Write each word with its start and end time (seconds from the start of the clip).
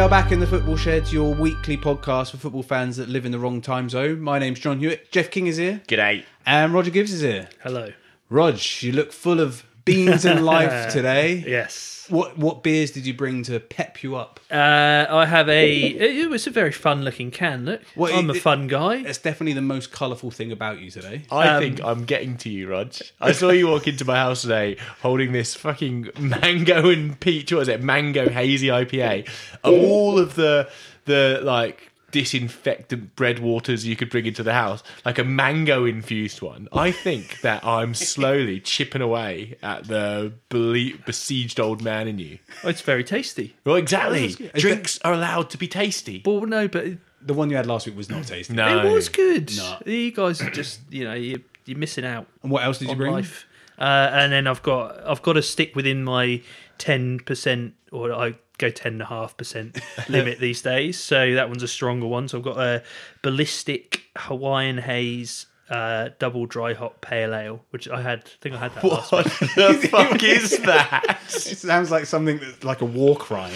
we 0.00 0.04
are 0.04 0.08
back 0.08 0.32
in 0.32 0.40
the 0.40 0.46
Football 0.46 0.78
Shed, 0.78 1.12
your 1.12 1.34
weekly 1.34 1.76
podcast 1.76 2.30
for 2.30 2.38
football 2.38 2.62
fans 2.62 2.96
that 2.96 3.10
live 3.10 3.26
in 3.26 3.32
the 3.32 3.38
wrong 3.38 3.60
time 3.60 3.90
zone. 3.90 4.18
My 4.18 4.38
name's 4.38 4.58
John 4.58 4.78
Hewitt. 4.78 5.12
Jeff 5.12 5.30
King 5.30 5.46
is 5.46 5.58
here, 5.58 5.82
G'day. 5.86 6.24
and 6.46 6.72
Roger 6.72 6.90
Gibbs 6.90 7.12
is 7.12 7.20
here. 7.20 7.50
Hello. 7.62 7.92
Rog, 8.30 8.58
you 8.80 8.92
look 8.92 9.12
full 9.12 9.40
of 9.40 9.66
beans 9.94 10.24
and 10.24 10.44
life 10.44 10.92
today. 10.92 11.44
Yes. 11.46 11.88
What 12.08 12.36
what 12.36 12.64
beers 12.64 12.90
did 12.90 13.06
you 13.06 13.14
bring 13.14 13.44
to 13.44 13.60
pep 13.60 14.02
you 14.02 14.16
up? 14.16 14.40
Uh, 14.50 15.06
I 15.08 15.26
have 15.26 15.48
a. 15.48 15.80
It 15.80 16.28
was 16.28 16.44
a 16.48 16.50
very 16.50 16.72
fun-looking 16.72 17.30
can. 17.30 17.64
Look, 17.66 17.82
Well, 17.94 18.12
I'm 18.12 18.28
a 18.30 18.32
it- 18.34 18.42
fun 18.42 18.66
guy. 18.66 19.04
That's 19.04 19.18
definitely 19.18 19.52
the 19.52 19.62
most 19.62 19.92
colourful 19.92 20.32
thing 20.32 20.50
about 20.50 20.80
you 20.80 20.90
today. 20.90 21.22
I 21.30 21.46
Um, 21.48 21.62
think 21.62 21.80
I'm 21.84 22.04
getting 22.06 22.36
to 22.38 22.48
you, 22.48 22.68
Rog. 22.68 22.94
I 23.20 23.30
saw 23.30 23.50
you 23.50 23.68
walk 23.68 23.86
into 23.86 24.04
my 24.04 24.16
house 24.16 24.42
today 24.42 24.76
holding 25.02 25.30
this 25.30 25.54
fucking 25.54 26.10
mango 26.18 26.90
and 26.90 27.20
peach. 27.20 27.52
What 27.52 27.60
is 27.62 27.68
it? 27.68 27.80
Mango 27.80 28.28
hazy 28.28 28.66
IPA. 28.68 29.28
Of 29.62 29.72
all 29.74 30.18
of 30.18 30.34
the 30.34 30.68
the 31.04 31.40
like 31.44 31.89
disinfectant 32.10 33.14
bread 33.16 33.38
waters 33.38 33.86
you 33.86 33.96
could 33.96 34.10
bring 34.10 34.26
into 34.26 34.42
the 34.42 34.52
house, 34.52 34.82
like 35.04 35.18
a 35.18 35.24
mango 35.24 35.84
infused 35.84 36.42
one. 36.42 36.68
I 36.72 36.90
think 36.92 37.40
that 37.42 37.64
I'm 37.64 37.94
slowly 37.94 38.60
chipping 38.72 39.02
away 39.02 39.56
at 39.62 39.84
the 39.88 40.32
bele- 40.48 40.98
besieged 41.06 41.60
old 41.60 41.82
man 41.82 42.08
in 42.08 42.18
you. 42.18 42.38
Oh, 42.64 42.68
it's 42.68 42.80
very 42.82 43.04
tasty. 43.04 43.56
Well, 43.64 43.76
exactly. 43.76 44.26
Is 44.26 44.36
that- 44.36 44.54
Drinks 44.54 44.98
are 45.04 45.12
allowed 45.12 45.50
to 45.50 45.58
be 45.58 45.68
tasty. 45.68 46.22
Well, 46.24 46.46
no, 46.46 46.68
but 46.68 46.84
it, 46.84 46.98
The 47.22 47.34
one 47.34 47.50
you 47.50 47.56
had 47.56 47.66
last 47.66 47.86
week 47.86 47.96
was 47.96 48.08
not 48.10 48.24
tasty. 48.26 48.54
No, 48.54 48.86
it 48.86 48.92
was 48.92 49.08
good. 49.08 49.52
No. 49.56 49.78
You 49.86 50.10
guys 50.12 50.40
are 50.40 50.50
just, 50.50 50.80
you 50.90 51.04
know, 51.04 51.14
you, 51.14 51.42
you're 51.66 51.78
missing 51.78 52.04
out 52.04 52.26
And 52.42 52.50
what 52.50 52.64
else 52.64 52.78
did 52.78 52.86
you 52.86 52.92
on 52.92 52.96
bring? 52.98 53.12
life. 53.12 53.46
Uh, 53.78 54.10
and 54.12 54.32
then 54.32 54.46
I've 54.46 54.62
got, 54.62 55.06
I've 55.06 55.22
got 55.22 55.34
to 55.34 55.42
stick 55.42 55.74
within 55.74 56.04
my 56.04 56.42
ten 56.76 57.18
percent, 57.20 57.74
or 57.90 58.12
I 58.12 58.34
go 58.60 58.70
ten 58.70 58.92
and 58.94 59.02
a 59.02 59.06
half 59.06 59.36
percent 59.36 59.80
limit 60.08 60.38
these 60.38 60.62
days. 60.62 60.98
So 60.98 61.34
that 61.34 61.48
one's 61.48 61.62
a 61.62 61.68
stronger 61.68 62.06
one. 62.06 62.28
So 62.28 62.38
I've 62.38 62.44
got 62.44 62.58
a 62.58 62.82
ballistic 63.22 64.02
Hawaiian 64.16 64.78
haze. 64.78 65.46
Uh, 65.68 66.08
double 66.18 66.46
dry 66.46 66.74
hop 66.74 67.00
pale 67.00 67.32
ale, 67.32 67.64
which 67.70 67.88
I 67.88 68.02
had. 68.02 68.24
I 68.24 68.28
think 68.40 68.56
I 68.56 68.58
had 68.58 68.74
that 68.74 68.82
last 68.82 69.12
What 69.12 69.24
the 69.54 69.88
fuck 69.90 70.20
is 70.20 70.58
that? 70.62 71.20
It 71.28 71.58
sounds 71.58 71.92
like 71.92 72.06
something 72.06 72.38
that's 72.38 72.64
like 72.64 72.80
a 72.80 72.84
war 72.86 73.14
crime. 73.16 73.52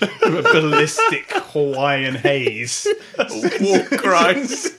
a 0.00 0.42
ballistic 0.42 1.30
Hawaiian 1.30 2.14
haze. 2.14 2.86
War 3.60 3.84
crimes. 3.98 4.70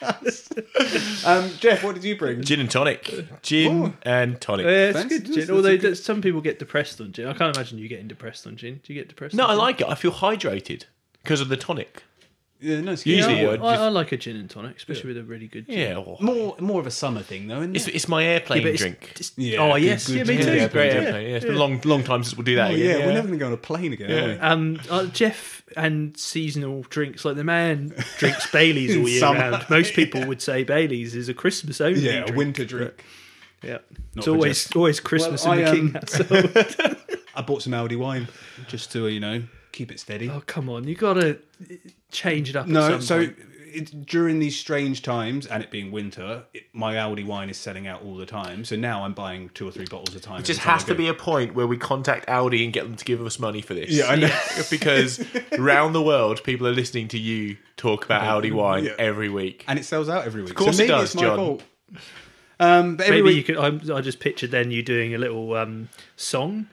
Um, 1.26 1.50
Jeff, 1.58 1.82
what 1.82 1.94
did 1.94 2.04
you 2.04 2.16
bring? 2.16 2.42
Gin 2.42 2.60
and 2.60 2.70
tonic. 2.70 3.12
Gin 3.42 3.96
and 4.02 4.40
tonic. 4.40 4.64
Yeah, 4.66 4.70
it's 4.88 4.98
Fancy 4.98 5.18
good 5.18 5.24
gin. 5.26 5.34
that's 5.34 5.50
Although 5.50 5.76
good- 5.76 5.98
some 5.98 6.22
people 6.22 6.40
get 6.40 6.58
depressed 6.58 7.00
on 7.00 7.12
gin. 7.12 7.26
I 7.26 7.32
can't 7.34 7.56
imagine 7.56 7.78
you 7.78 7.88
getting 7.88 8.08
depressed 8.08 8.46
on 8.46 8.56
gin. 8.56 8.80
Do 8.82 8.92
you 8.92 8.98
get 9.00 9.08
depressed? 9.08 9.34
no, 9.34 9.44
on 9.44 9.50
I 9.50 9.52
gin? 9.54 9.58
like 9.58 9.80
it. 9.80 9.86
I 9.88 9.94
feel 9.94 10.12
hydrated 10.12 10.84
because 11.22 11.40
of 11.40 11.48
the 11.48 11.56
tonic. 11.56 12.04
Yeah, 12.58 12.80
no, 12.80 12.92
it's 12.92 13.04
Usually 13.04 13.40
yeah, 13.42 13.48
I, 13.48 13.50
would 13.50 13.60
I, 13.60 13.72
just- 13.72 13.82
I 13.82 13.88
like 13.88 14.12
a 14.12 14.16
gin 14.16 14.36
and 14.36 14.48
tonic, 14.48 14.76
especially 14.76 15.08
with 15.08 15.18
a 15.18 15.24
really 15.24 15.46
good 15.46 15.66
gin. 15.66 15.78
Yeah. 15.78 15.98
well, 15.98 16.16
more 16.20 16.56
more 16.58 16.80
of 16.80 16.86
a 16.86 16.90
summer 16.90 17.20
thing 17.22 17.48
though, 17.48 17.58
isn't 17.60 17.76
It's, 17.76 17.86
it? 17.88 17.94
it's 17.96 18.08
my 18.08 18.24
airplane 18.24 18.62
but 18.62 18.68
it's- 18.68 18.80
drink. 18.80 19.02
it's- 19.10 19.32
Yeah, 19.36 19.58
oh 19.58 19.74
yes, 19.76 20.06
good 20.06 20.16
yeah, 20.16 20.24
me 20.36 20.42
too. 20.42 20.54
Yeah, 20.56 20.68
Great 20.68 20.92
yeah. 20.92 21.00
airplane. 21.00 21.28
Yeah, 21.28 21.36
it's 21.36 21.44
been 21.44 21.54
a 21.54 21.58
long, 21.58 21.80
long 21.84 22.02
time 22.02 22.22
since 22.24 22.34
we'll 22.36 22.44
do 22.44 22.56
that 22.56 22.70
Oh, 22.70 22.74
again. 22.74 23.00
yeah, 23.00 23.06
we're 23.06 23.12
never 23.12 23.26
going 23.28 23.38
to 23.38 23.42
go 23.42 23.46
on 23.48 23.52
a 23.52 23.56
plane 23.58 23.92
again, 23.92 24.10
are 24.10 24.26
we? 24.28 24.38
Um, 24.38 24.80
uh, 24.90 25.04
Jeff 25.06 25.55
and 25.76 26.16
seasonal 26.16 26.82
drinks 26.88 27.24
like 27.24 27.36
the 27.36 27.44
man 27.44 27.94
drinks 28.18 28.50
Bailey's 28.50 28.96
all 28.96 29.08
year 29.08 29.20
Summer. 29.20 29.38
round. 29.38 29.66
Most 29.70 29.94
people 29.94 30.26
would 30.26 30.40
say 30.42 30.64
Bailey's 30.64 31.14
is 31.14 31.28
a 31.28 31.34
Christmas 31.34 31.80
only. 31.80 32.00
Yeah, 32.00 32.24
a 32.28 32.32
winter 32.32 32.64
drink. 32.64 33.04
Yeah, 33.62 33.78
it's 34.16 34.26
always 34.28 34.64
Jeff. 34.64 34.76
always 34.76 35.00
Christmas 35.00 35.44
Well, 35.44 35.58
in 35.58 35.64
the 35.64 35.70
I, 35.70 35.74
King 35.74 35.86
um, 35.86 35.92
household. 35.94 36.96
I 37.36 37.42
bought 37.42 37.62
some 37.62 37.72
Aldi 37.72 37.98
wine 37.98 38.28
just 38.68 38.90
to, 38.92 39.08
you 39.08 39.20
know, 39.20 39.42
keep 39.72 39.92
it 39.92 40.00
steady. 40.00 40.30
oh 40.30 40.42
come 40.46 40.68
on, 40.68 40.88
you 40.88 40.94
gotta 40.94 41.38
change 42.10 42.48
it 42.50 42.56
up. 42.56 42.64
at 42.66 42.70
no, 42.70 42.88
some 42.88 43.02
so 43.02 43.18
point. 43.26 43.36
It, 43.74 44.06
during 44.06 44.38
these 44.38 44.56
strange 44.56 45.02
times, 45.02 45.46
and 45.46 45.62
it 45.62 45.70
being 45.70 45.90
winter, 45.90 46.44
it, 46.54 46.64
my 46.72 46.94
Aldi 46.94 47.26
wine 47.26 47.50
is 47.50 47.56
selling 47.56 47.86
out 47.86 48.02
all 48.02 48.16
the 48.16 48.26
time. 48.26 48.64
So 48.64 48.76
now 48.76 49.04
I'm 49.04 49.12
buying 49.12 49.50
two 49.54 49.66
or 49.68 49.70
three 49.72 49.86
bottles 49.86 50.14
a 50.14 50.20
time. 50.20 50.40
It 50.40 50.44
just 50.44 50.60
has 50.60 50.84
to 50.84 50.94
be 50.94 51.08
a 51.08 51.14
point 51.14 51.54
where 51.54 51.66
we 51.66 51.76
contact 51.76 52.26
Aldi 52.28 52.64
and 52.64 52.72
get 52.72 52.84
them 52.84 52.96
to 52.96 53.04
give 53.04 53.20
us 53.24 53.38
money 53.38 53.60
for 53.60 53.74
this. 53.74 53.90
Yeah, 53.90 54.06
I 54.06 54.16
know. 54.16 54.38
because 54.70 55.24
around 55.58 55.92
the 55.92 56.02
world, 56.02 56.42
people 56.44 56.66
are 56.66 56.72
listening 56.74 57.08
to 57.08 57.18
you 57.18 57.56
talk 57.76 58.04
about 58.04 58.22
Aldi 58.22 58.52
wine 58.52 58.84
Yeah. 58.84 58.92
every 58.98 59.28
week. 59.28 59.64
and 59.68 59.78
it 59.78 59.84
sells 59.84 60.08
out 60.08 60.24
every 60.24 60.42
week. 60.42 60.50
Of 60.50 60.56
course 60.56 60.76
so 60.76 60.84
it 60.84 60.86
maybe 60.86 60.98
does, 60.98 61.04
it's 61.04 61.14
my 61.16 61.22
John. 61.22 61.36
fault. 61.36 61.62
Um, 62.58 62.96
but 62.96 63.06
every 63.06 63.22
Maybe 63.22 63.34
week, 63.34 63.48
you 63.48 63.54
could. 63.54 63.62
I'm, 63.62 63.92
I 63.92 64.00
just 64.00 64.18
pictured 64.18 64.50
then 64.50 64.70
you 64.70 64.82
doing 64.82 65.14
a 65.14 65.18
little 65.18 65.52
um, 65.54 65.90
song, 66.16 66.68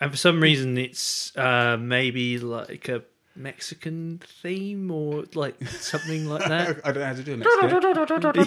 and 0.00 0.10
for 0.12 0.16
some 0.16 0.40
reason 0.40 0.78
it's 0.78 1.36
uh, 1.36 1.76
maybe 1.76 2.38
like 2.38 2.88
a 2.88 3.02
Mexican 3.36 4.20
theme 4.42 4.90
or 4.90 5.24
like 5.34 5.60
something 5.66 6.26
like 6.28 6.44
that. 6.48 6.80
I 6.84 6.92
don't 6.92 7.00
know 7.00 7.06
how 7.06 7.14
to 7.14 7.22
do 7.22 7.32
it. 7.34 7.38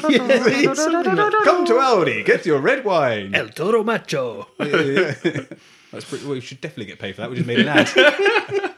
yeah, 0.10 0.44
like 0.44 1.44
Come 1.44 1.66
to 1.66 1.74
Aldi, 1.74 2.26
get 2.26 2.46
your 2.46 2.60
red 2.60 2.86
wine. 2.86 3.36
El 3.36 3.50
Toro 3.50 3.84
Macho. 3.84 4.48
That's 4.58 6.06
pretty. 6.06 6.26
Well, 6.26 6.34
we 6.36 6.42
should 6.42 6.62
definitely 6.62 6.86
get 6.86 7.00
paid 7.00 7.16
for 7.16 7.22
that. 7.22 7.30
We 7.30 7.38
just 7.38 7.48
made 7.48 7.60
an 7.60 7.70
ad. 7.70 8.76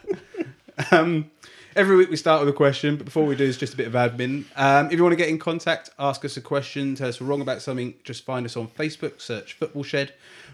um, 0.91 1.29
every 1.75 1.95
week 1.95 2.09
we 2.09 2.15
start 2.15 2.39
with 2.41 2.49
a 2.49 2.57
question, 2.57 2.95
but 2.97 3.05
before 3.05 3.25
we 3.25 3.35
do, 3.35 3.45
it's 3.45 3.57
just 3.57 3.73
a 3.73 3.77
bit 3.77 3.87
of 3.87 3.93
admin. 3.93 4.45
Um, 4.55 4.87
if 4.87 4.93
you 4.93 5.03
want 5.03 5.13
to 5.13 5.17
get 5.17 5.29
in 5.29 5.39
contact, 5.39 5.89
ask 5.97 6.23
us 6.25 6.37
a 6.37 6.41
question, 6.41 6.95
tell 6.95 7.09
us 7.09 7.19
we're 7.19 7.27
wrong 7.27 7.41
about 7.41 7.61
something, 7.61 7.93
just 8.03 8.25
find 8.25 8.45
us 8.45 8.55
on 8.55 8.67
Facebook, 8.67 9.19
search 9.21 9.53
Football 9.53 9.83
Shed, 9.83 10.13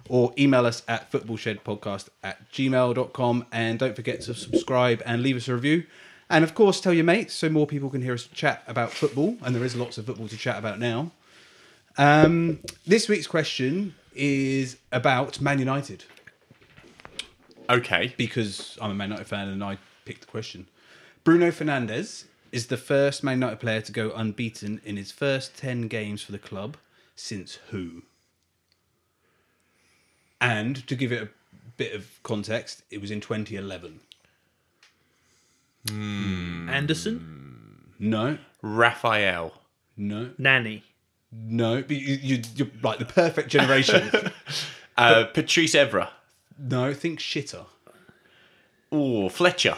or 0.10 0.34
email 0.38 0.66
us 0.66 0.84
at 0.88 1.12
footballshedpodcast 1.12 2.10
at 2.24 2.52
gmail.com. 2.52 3.46
And 3.52 3.80
don't 3.80 3.96
forget 3.96 4.22
to 4.22 4.34
subscribe 4.34 5.02
and 5.06 5.22
leave 5.22 5.38
us 5.38 5.48
a 5.48 5.54
review. 5.54 5.86
And 6.30 6.44
of 6.44 6.54
course, 6.56 6.82
tell 6.82 6.94
your 6.94 7.04
mates 7.04 7.34
so 7.34 7.50
more 7.50 7.68
people 7.68 7.90
can 7.90 8.02
hear 8.02 8.14
us 8.14 8.26
chat 8.28 8.64
about 8.68 8.92
football. 8.92 9.38
And 9.44 9.56
there 9.56 9.64
is 9.64 9.76
lots 9.76 9.98
of 9.98 10.06
football 10.06 10.28
to 10.28 10.38
chat 10.38 10.58
about 10.58 10.80
now. 10.80 11.12
Um, 11.98 12.60
this 12.86 13.08
week's 13.08 13.28
question 13.28 13.96
is 14.14 14.78
about 14.92 15.40
Man 15.42 15.60
United 15.60 16.04
Okay. 17.70 18.14
because 18.18 18.78
I'm 18.82 18.92
a 18.92 18.94
Man 18.94 19.10
United 19.10 19.28
fan 19.28 19.48
and 19.50 19.64
I 19.64 19.78
picked 20.06 20.22
the 20.22 20.28
question. 20.28 20.68
Bruno 21.24 21.52
Fernandes 21.52 22.26
is 22.52 22.68
the 22.68 22.78
first 22.78 23.24
Man 23.24 23.38
United 23.38 23.60
player 23.60 23.82
to 23.82 23.92
go 23.92 24.12
unbeaten 24.12 24.82
in 24.86 24.98
his 24.98 25.12
first 25.12 25.58
10 25.58 25.88
games 25.88 26.22
for 26.22 26.32
the 26.32 26.40
club 26.40 26.78
since 27.16 27.60
who? 27.70 28.04
And 30.42 30.86
to 30.88 30.96
give 30.96 31.12
it 31.12 31.24
a 31.24 31.30
bit 31.78 31.94
of 31.94 32.08
context, 32.24 32.84
it 32.92 33.02
was 33.02 33.12
in 33.12 33.22
2011. 33.22 34.00
Anderson, 36.70 37.92
No, 38.00 38.38
Rafael. 38.62 39.54
no, 39.98 40.32
Nani. 40.38 40.84
no. 41.32 41.82
But 41.82 41.92
you, 41.98 42.16
you, 42.22 42.42
you're 42.56 42.68
like 42.82 43.00
the 43.00 43.06
perfect 43.06 43.50
generation. 43.50 44.10
Uh, 44.98 45.26
Patrice 45.26 45.76
Evra. 45.76 46.08
no, 46.58 46.94
think 46.94 47.20
shitter. 47.20 47.66
Oh, 48.94 49.28
Fletcher. 49.28 49.76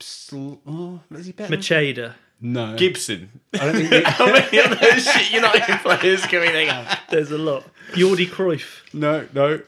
Sl- 0.00 0.54
oh, 0.66 0.98
is 1.12 1.26
he 1.26 1.32
better? 1.32 1.56
Macheda. 1.56 2.14
no. 2.40 2.74
Gibson. 2.76 3.30
I 3.54 3.58
don't 3.58 3.74
think. 3.76 3.88
They, 3.90 4.02
How 4.02 4.26
many 4.26 4.58
of 4.58 4.80
those 4.80 5.04
shit 5.04 5.30
United 5.32 5.78
players 5.78 6.26
can 6.26 6.40
we 6.40 6.48
think 6.48 6.74
of? 6.74 6.88
There's 7.08 7.30
a 7.30 7.38
lot. 7.38 7.62
Jordi 7.92 8.26
Cruyff. 8.28 8.80
no, 8.92 9.28
no. 9.32 9.60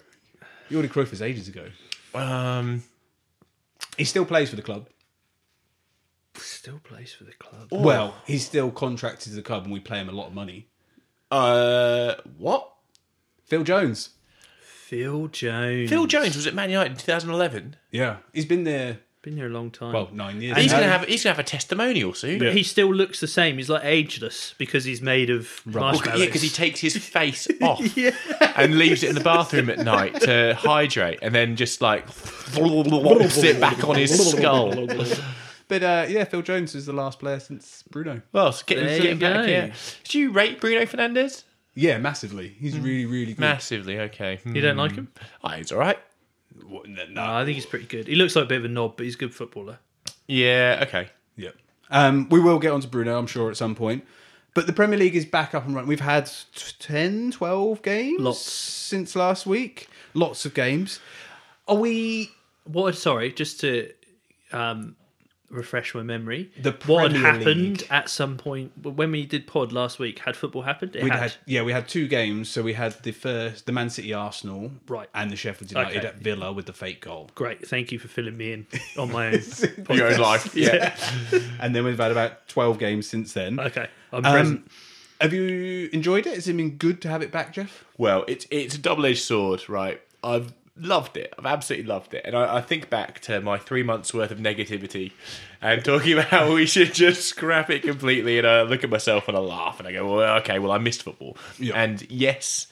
Jordi 0.71 0.89
Cruyff 0.89 1.11
was 1.11 1.23
ages 1.23 1.49
ago. 1.49 1.67
Um, 2.15 2.83
He 3.97 4.05
still 4.05 4.25
plays 4.25 4.51
for 4.51 4.57
the 4.57 4.63
club. 4.63 4.89
Still 6.37 6.81
plays 6.83 7.13
for 7.13 7.25
the 7.25 7.33
club. 7.33 7.69
Well, 7.71 8.15
he's 8.27 8.45
still 8.45 8.71
contracted 8.71 9.31
to 9.31 9.37
the 9.37 9.43
club, 9.43 9.65
and 9.65 9.73
we 9.73 9.79
pay 9.81 9.99
him 9.99 10.09
a 10.09 10.13
lot 10.13 10.29
of 10.29 10.35
money. 10.35 10.69
uh, 11.31 12.15
what? 12.39 12.71
Phil 13.45 13.63
Jones. 13.63 14.11
Phil 14.61 15.29
Jones. 15.29 15.91
Phil 15.91 16.07
Jones 16.07 16.35
was 16.37 16.47
at 16.47 16.55
Man 16.55 16.71
United 16.71 16.93
in 16.93 16.97
2011. 16.99 17.77
Yeah, 17.91 18.17
he's 18.33 18.47
been 18.47 18.65
there. 18.65 18.99
Been 19.25 19.39
here 19.39 19.47
a 19.47 19.49
long 19.49 19.71
time. 19.71 19.95
Well, 19.95 20.11
nine 20.13 20.43
years. 20.43 20.59
He's 20.59 20.71
gonna 20.71 20.87
have 20.87 21.07
he's 21.07 21.25
gonna 21.25 21.35
have 21.35 21.43
a 21.43 21.49
testimonial 21.49 22.13
soon. 22.13 22.41
But 22.41 22.53
he 22.53 22.63
still 22.63 22.95
looks 22.95 23.21
the 23.21 23.27
same. 23.27 23.57
He's 23.57 23.71
like 23.71 23.83
ageless 23.83 24.55
because 24.59 24.85
he's 24.85 25.01
made 25.01 25.31
of 25.31 25.63
Well, 25.65 25.95
yeah, 25.95 26.27
because 26.27 26.43
he 26.43 26.51
takes 26.51 26.79
his 26.79 26.95
face 26.95 27.49
off 27.63 27.81
and 28.59 28.77
leaves 28.77 29.03
it 29.03 29.09
in 29.09 29.15
the 29.15 29.23
bathroom 29.25 29.71
at 29.71 29.79
night 29.79 30.21
to 30.21 30.55
hydrate, 30.61 31.21
and 31.23 31.35
then 31.35 31.57
just 31.57 31.81
like 31.81 32.07
sit 32.13 33.59
back 33.59 33.83
on 33.89 33.97
his 33.97 34.31
skull. 34.31 34.89
But 35.67 35.83
uh, 35.83 36.05
yeah, 36.11 36.25
Phil 36.25 36.43
Jones 36.43 36.75
is 36.75 36.85
the 36.85 36.93
last 36.93 37.19
player 37.19 37.41
since 37.41 37.83
Bruno. 37.91 38.21
Well, 38.33 38.49
it's 38.49 38.63
getting, 38.63 38.85
There 38.85 38.99
getting 38.99 39.13
you 39.13 39.21
back. 39.21 39.47
go. 39.47 39.51
Yeah. 39.51 39.73
Did 40.05 40.15
you 40.15 40.31
rate 40.31 40.61
Bruno 40.61 40.83
Fernandes? 40.83 41.45
Yeah, 41.75 41.97
massively. 41.97 42.49
He's 42.61 42.77
hmm. 42.77 42.83
really, 42.83 43.07
really 43.07 43.33
good. 43.33 43.41
Massively. 43.41 43.99
Okay. 43.99 44.41
you 44.45 44.61
don't 44.61 44.77
like 44.77 44.93
him? 44.93 45.09
Oh, 45.43 45.49
he's 45.49 45.73
all 45.73 45.79
right. 45.79 45.99
What, 46.67 46.89
no, 46.89 47.05
No, 47.11 47.23
I 47.25 47.45
think 47.45 47.57
he's 47.57 47.67
pretty 47.67 47.87
good. 47.87 48.07
He 48.07 48.15
looks 48.15 48.37
like 48.37 48.45
a 48.45 48.49
bit 48.49 48.59
of 48.59 48.65
a 48.65 48.69
knob, 48.69 48.97
but 48.97 49.05
he's 49.05 49.15
a 49.15 49.19
good 49.19 49.35
footballer. 49.35 49.79
Yeah. 50.27 50.85
Okay. 50.87 51.09
Yeah. 51.37 51.51
Um, 51.91 52.29
we 52.31 52.41
will 52.41 52.59
get 52.59 52.73
on 52.73 52.81
to 52.81 52.89
Bruno, 52.89 53.19
I'm 53.19 53.27
sure, 53.27 53.51
at 53.51 53.57
some 53.57 53.75
point. 53.75 54.05
But 54.55 54.67
the 54.67 54.73
Premier 54.73 54.99
League 54.99 55.17
is 55.17 55.25
back 55.27 55.55
up 55.55 55.67
and 55.67 55.75
running. 55.75 55.89
We've 55.89 56.01
had 56.01 56.27
t- 56.27 56.73
10, 56.79 57.33
12 57.33 57.83
games 57.83 58.21
Lots. 58.21 58.39
since 58.41 59.17
last 59.17 59.47
week. 59.47 59.89
Lots 60.15 60.47
of 60.47 60.55
games. 60.55 61.01
Are 61.67 61.77
we. 61.77 62.31
What? 62.65 62.95
Sorry, 62.95 63.33
just 63.33 63.61
to 63.61 63.91
um, 64.53 64.97
refresh 65.55 65.95
my 65.95 66.03
memory. 66.03 66.51
The 66.61 66.73
what 66.87 67.13
had 67.13 67.21
happened 67.21 67.81
League. 67.81 67.87
at 67.91 68.09
some 68.11 68.37
point 68.37 68.73
when 68.83 69.11
we 69.11 69.25
did 69.25 69.47
pod 69.47 69.73
last 69.73 69.99
week? 69.99 70.19
Had 70.21 70.37
football 70.37 70.63
happened? 70.63 70.97
It 70.97 71.03
We'd 71.03 71.13
had. 71.13 71.21
had 71.23 71.35
yeah, 71.47 71.63
we 71.63 71.73
had 71.73 71.89
two 71.89 72.09
games. 72.09 72.49
So 72.49 72.63
we 72.63 72.73
had 72.75 73.01
the 73.03 73.13
first, 73.13 73.67
the 73.67 73.73
Man 73.73 73.89
City 73.91 74.13
Arsenal, 74.13 74.73
Right. 74.89 75.09
and 75.15 75.31
the 75.31 75.37
Sheffield 75.37 75.71
United 75.71 75.99
Okay. 75.99 76.07
at 76.09 76.17
Villa 76.17 76.53
with 76.53 76.67
the 76.67 76.73
fake 76.73 77.01
goal. 77.01 77.31
Great, 77.35 77.67
thank 77.67 77.93
you 77.93 77.99
for 77.99 78.09
filling 78.09 78.37
me 78.37 78.53
in 78.53 78.67
on 78.99 79.13
my 79.13 79.29
own. 79.29 79.41
Your 79.91 80.09
own 80.13 80.19
life. 80.21 80.55
Yeah. 80.57 80.95
And 81.61 81.75
then 81.75 81.85
we've 81.85 81.99
had 81.99 82.11
about 82.11 82.49
twelve 82.49 82.79
games 82.79 83.07
since 83.07 83.33
then. 83.33 83.59
okay, 83.61 83.89
I'm 84.13 84.25
Um, 84.27 84.33
present. 84.33 84.71
have 85.21 85.33
you 85.33 85.89
enjoyed 85.93 86.27
it? 86.27 86.35
Has 86.35 86.49
it 86.49 86.57
been 86.57 86.77
good 86.77 87.01
to 87.03 87.09
have 87.09 87.23
it 87.23 87.31
back, 87.33 87.53
Jeff? 87.53 87.85
Well, 87.97 88.25
it's 88.29 88.47
it's 88.51 88.75
a 88.75 88.79
double 88.79 89.07
edged 89.07 89.23
sword, 89.23 89.69
right? 89.69 90.01
I've 90.23 90.53
loved 90.77 91.17
it. 91.17 91.33
I've 91.39 91.47
absolutely 91.47 91.87
loved 91.87 92.15
it, 92.15 92.23
and 92.25 92.37
I, 92.37 92.57
I 92.57 92.61
think 92.61 92.91
back 92.91 93.21
to 93.21 93.41
my 93.41 93.59
three 93.59 93.83
months 93.83 94.13
worth 94.13 94.31
of 94.31 94.39
negativity 94.39 95.13
and 95.61 95.85
talking 95.85 96.15
about 96.15 96.27
how 96.27 96.55
we 96.55 96.67
should 96.67 96.95
just 96.95 97.25
scrap 97.25 97.71
it 97.71 97.83
completely. 97.83 98.39
And 98.39 98.47
I 98.47 98.63
look 98.63 98.85
at 98.85 98.91
myself 98.91 99.29
and 99.29 99.37
I 99.37 99.41
laugh 99.41 99.79
and 99.79 99.89
I 99.89 99.93
go, 99.93 100.17
"Well, 100.17 100.37
okay, 100.39 100.59
well, 100.59 100.73
I 100.73 100.79
missed 100.79 101.03
football." 101.03 101.37
Yeah. 101.59 101.75
And 101.75 102.09
yes, 102.11 102.67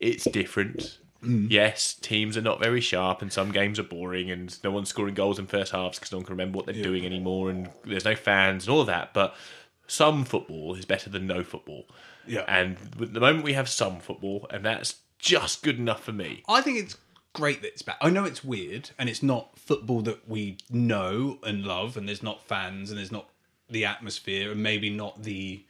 it's 0.00 0.24
different. 0.24 0.98
Mm. 1.22 1.50
Yes, 1.50 1.94
teams 1.94 2.36
are 2.36 2.42
not 2.42 2.60
very 2.60 2.80
sharp, 2.80 3.22
and 3.22 3.32
some 3.32 3.50
games 3.50 3.78
are 3.78 3.84
boring, 3.84 4.30
and 4.30 4.56
no 4.62 4.70
one's 4.70 4.88
scoring 4.88 5.14
goals 5.14 5.38
in 5.38 5.46
first 5.46 5.72
halves 5.72 5.98
because 5.98 6.12
no 6.12 6.18
one 6.18 6.26
can 6.26 6.34
remember 6.34 6.56
what 6.56 6.66
they're 6.66 6.82
doing 6.82 7.06
anymore, 7.06 7.50
and 7.50 7.70
there's 7.84 8.04
no 8.04 8.14
fans 8.14 8.66
and 8.66 8.74
all 8.74 8.80
of 8.82 8.86
that. 8.88 9.14
But 9.14 9.34
some 9.86 10.24
football 10.24 10.74
is 10.74 10.84
better 10.84 11.10
than 11.10 11.26
no 11.26 11.42
football. 11.42 11.86
Yeah. 12.26 12.44
And 12.48 12.76
the 12.96 13.20
moment 13.20 13.44
we 13.44 13.52
have 13.54 13.68
some 13.68 14.00
football, 14.00 14.46
and 14.50 14.64
that's 14.64 14.96
just 15.18 15.62
good 15.62 15.78
enough 15.78 16.04
for 16.04 16.12
me. 16.12 16.42
I 16.48 16.60
think 16.60 16.78
it's 16.78 16.96
great 17.34 17.60
that 17.60 17.68
it's 17.68 17.82
back. 17.82 17.98
I 18.00 18.08
know 18.08 18.24
it's 18.24 18.42
weird, 18.42 18.90
and 18.98 19.08
it's 19.10 19.22
not 19.22 19.58
football 19.58 20.00
that 20.02 20.26
we 20.28 20.56
know 20.70 21.38
and 21.42 21.64
love, 21.66 21.98
and 21.98 22.08
there's 22.08 22.22
not 22.22 22.42
fans, 22.42 22.90
and 22.90 22.98
there's 22.98 23.12
not 23.12 23.28
the 23.68 23.84
atmosphere, 23.84 24.50
and 24.52 24.62
maybe 24.62 24.88
not 24.88 25.22
the 25.22 25.64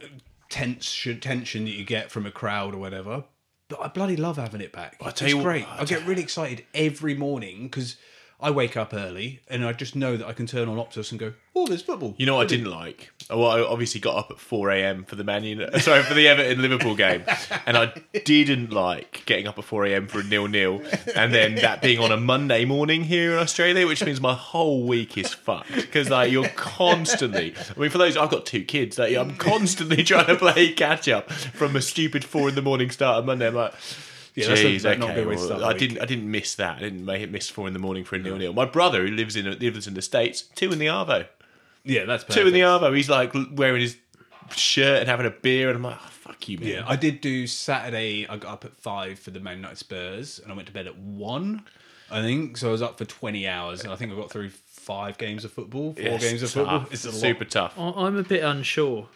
uh, 0.00 0.06
tension 0.48 1.18
tension 1.20 1.64
that 1.64 1.72
you 1.72 1.84
get 1.84 2.10
from 2.10 2.26
a 2.26 2.30
crowd 2.30 2.74
or 2.74 2.78
whatever. 2.78 3.24
But 3.68 3.80
I 3.80 3.88
bloody 3.88 4.16
love 4.16 4.36
having 4.36 4.60
it 4.60 4.72
back. 4.72 4.96
I 5.00 5.10
tell 5.10 5.26
it's 5.26 5.30
you 5.32 5.36
what- 5.38 5.44
great. 5.44 5.66
I 5.68 5.84
get 5.84 6.06
really 6.06 6.22
excited 6.22 6.64
every 6.74 7.14
morning 7.14 7.64
because 7.64 7.96
I 8.42 8.50
wake 8.50 8.76
up 8.76 8.94
early 8.94 9.40
and 9.48 9.64
I 9.64 9.72
just 9.72 9.94
know 9.94 10.16
that 10.16 10.26
I 10.26 10.32
can 10.32 10.46
turn 10.46 10.68
on 10.68 10.76
Optus 10.76 11.10
and 11.10 11.20
go, 11.20 11.34
"Oh, 11.54 11.66
there's 11.66 11.82
football." 11.82 12.14
You 12.16 12.26
know 12.26 12.36
what 12.36 12.42
I 12.42 12.46
didn't 12.46 12.70
like? 12.70 13.10
Well, 13.28 13.46
I 13.46 13.60
obviously 13.60 14.00
got 14.00 14.16
up 14.16 14.30
at 14.30 14.40
4 14.40 14.70
a.m. 14.70 15.04
for 15.04 15.14
the 15.16 15.24
Man 15.24 15.44
United, 15.44 15.80
sorry, 15.82 16.02
for 16.02 16.14
the 16.14 16.26
Everton 16.26 16.60
Liverpool 16.62 16.96
game. 16.96 17.22
And 17.66 17.76
I 17.76 17.92
didn't 18.24 18.72
like 18.72 19.22
getting 19.26 19.46
up 19.46 19.58
at 19.58 19.64
4 19.64 19.86
a.m. 19.86 20.08
for 20.08 20.20
a 20.20 20.24
nil 20.24 20.48
nil. 20.48 20.82
And 21.14 21.32
then 21.32 21.56
that 21.56 21.82
being 21.82 21.98
on 22.00 22.10
a 22.10 22.16
Monday 22.16 22.64
morning 22.64 23.04
here 23.04 23.32
in 23.32 23.38
Australia, 23.38 23.86
which 23.86 24.04
means 24.04 24.20
my 24.20 24.34
whole 24.34 24.84
week 24.86 25.16
is 25.16 25.32
fucked. 25.32 25.74
Because, 25.74 26.10
like, 26.10 26.32
you're 26.32 26.48
constantly, 26.48 27.54
I 27.76 27.78
mean, 27.78 27.90
for 27.90 27.98
those, 27.98 28.16
I've 28.16 28.30
got 28.30 28.46
two 28.46 28.64
kids. 28.64 28.98
Like, 28.98 29.14
I'm 29.14 29.36
constantly 29.36 30.02
trying 30.02 30.26
to 30.26 30.36
play 30.36 30.72
catch 30.72 31.08
up 31.08 31.30
from 31.30 31.76
a 31.76 31.82
stupid 31.82 32.24
4 32.24 32.48
in 32.48 32.54
the 32.54 32.62
morning 32.62 32.90
start 32.90 33.18
on 33.18 33.26
Monday. 33.26 33.46
I'm 33.46 33.54
like, 33.54 33.74
Yeah, 34.34 34.46
that's 34.48 34.60
Jeez, 34.60 34.82
that's 34.82 34.98
not 35.00 35.10
a 35.10 35.12
okay. 35.12 35.24
good 35.24 35.28
well, 35.36 35.38
start 35.46 35.62
I 35.62 35.68
week. 35.68 35.78
didn't. 35.78 35.98
I 36.00 36.04
didn't 36.04 36.30
miss 36.30 36.54
that. 36.56 36.76
I 36.76 36.80
didn't 36.80 37.04
make 37.04 37.22
it 37.22 37.30
miss 37.30 37.48
four 37.48 37.66
in 37.66 37.72
the 37.72 37.78
morning 37.80 38.04
for 38.04 38.16
a 38.16 38.18
nil 38.18 38.36
nil. 38.36 38.52
My 38.52 38.64
brother, 38.64 39.06
who 39.06 39.12
lives 39.14 39.34
in 39.36 39.46
lives 39.58 39.86
in 39.86 39.94
the 39.94 40.02
states, 40.02 40.42
two 40.42 40.72
in 40.72 40.78
the 40.78 40.86
arvo. 40.86 41.26
Yeah, 41.82 42.04
that's 42.04 42.24
Two 42.24 42.46
in 42.46 42.52
the 42.52 42.60
arvo. 42.60 42.94
He's 42.94 43.08
like 43.08 43.32
wearing 43.52 43.80
his 43.80 43.96
shirt 44.54 45.00
and 45.00 45.08
having 45.08 45.26
a 45.26 45.30
beer, 45.30 45.68
and 45.68 45.76
I'm 45.76 45.82
like, 45.82 45.96
oh, 46.00 46.08
fuck 46.10 46.48
you, 46.48 46.58
man. 46.58 46.68
Yeah, 46.68 46.84
I 46.86 46.96
did 46.96 47.20
do 47.22 47.46
Saturday. 47.46 48.26
I 48.28 48.36
got 48.36 48.52
up 48.52 48.64
at 48.66 48.76
five 48.76 49.18
for 49.18 49.30
the 49.30 49.40
Man 49.40 49.56
United 49.56 49.78
Spurs, 49.78 50.38
and 50.38 50.52
I 50.52 50.54
went 50.54 50.68
to 50.68 50.74
bed 50.74 50.86
at 50.86 50.96
one. 50.98 51.64
I 52.10 52.20
think 52.22 52.56
so. 52.56 52.68
I 52.68 52.72
was 52.72 52.82
up 52.82 52.98
for 52.98 53.04
twenty 53.06 53.48
hours, 53.48 53.82
and 53.82 53.92
I 53.92 53.96
think 53.96 54.12
I 54.12 54.14
got 54.16 54.30
through 54.30 54.50
five 54.50 55.16
games 55.18 55.44
of 55.44 55.52
football, 55.52 55.94
four 55.94 56.04
It's 56.04 56.24
games 56.24 56.42
of 56.42 56.52
tough. 56.52 56.64
football. 56.66 56.86
It's 56.92 57.04
a 57.04 57.12
super 57.12 57.44
lot. 57.44 57.50
tough. 57.50 57.78
I'm 57.78 58.16
a 58.16 58.22
bit 58.22 58.42
unsure. 58.44 59.08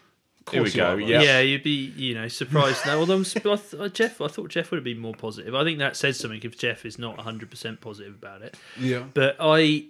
Here 0.50 0.62
we 0.62 0.70
go. 0.70 0.96
Yeah. 0.96 1.23
Yeah, 1.23 1.41
you'd 1.41 1.62
be, 1.62 1.93
you 1.96 2.14
know, 2.14 2.29
surprised 2.29 2.85
now. 2.87 2.99
Although 2.99 3.17
I'm, 3.17 3.25
th- 3.25 3.46
uh, 3.46 3.88
Jeff, 3.88 4.20
I 4.20 4.29
thought 4.29 4.50
Jeff 4.50 4.70
would 4.70 4.76
have 4.76 4.85
been 4.85 4.99
more 4.99 5.14
positive. 5.14 5.55
I 5.55 5.64
think 5.64 5.79
that 5.79 5.96
says 5.96 6.19
something 6.19 6.41
if 6.43 6.58
Jeff 6.58 6.85
is 6.85 6.99
not 6.99 7.17
100 7.17 7.50
percent 7.50 7.81
positive 7.81 8.14
about 8.14 8.43
it. 8.43 8.56
Yeah, 8.79 9.05
But 9.14 9.37
I 9.41 9.87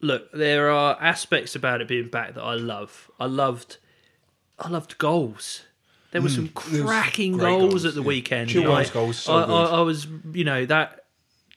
look, 0.00 0.30
there 0.32 0.70
are 0.70 0.96
aspects 1.00 1.56
about 1.56 1.80
it 1.80 1.88
being 1.88 2.08
back 2.08 2.34
that 2.34 2.42
I 2.42 2.54
love. 2.54 3.10
I 3.18 3.26
loved, 3.26 3.78
I 4.58 4.68
loved 4.68 4.98
goals. 4.98 5.62
There 6.12 6.22
were 6.22 6.28
some 6.28 6.48
cracking 6.48 7.38
goals, 7.38 7.70
goals, 7.72 7.84
at 7.86 7.94
the 7.94 8.00
yeah. 8.02 8.06
weekend. 8.06 8.50
Chilwell's 8.50 8.68
Like, 8.86 8.92
goals, 8.92 9.16
so 9.16 9.32
I, 9.32 9.42
I, 9.42 9.46
good. 9.46 9.74
I 9.74 9.80
was, 9.80 10.06
you 10.32 10.44
know, 10.44 10.64
that 10.66 11.06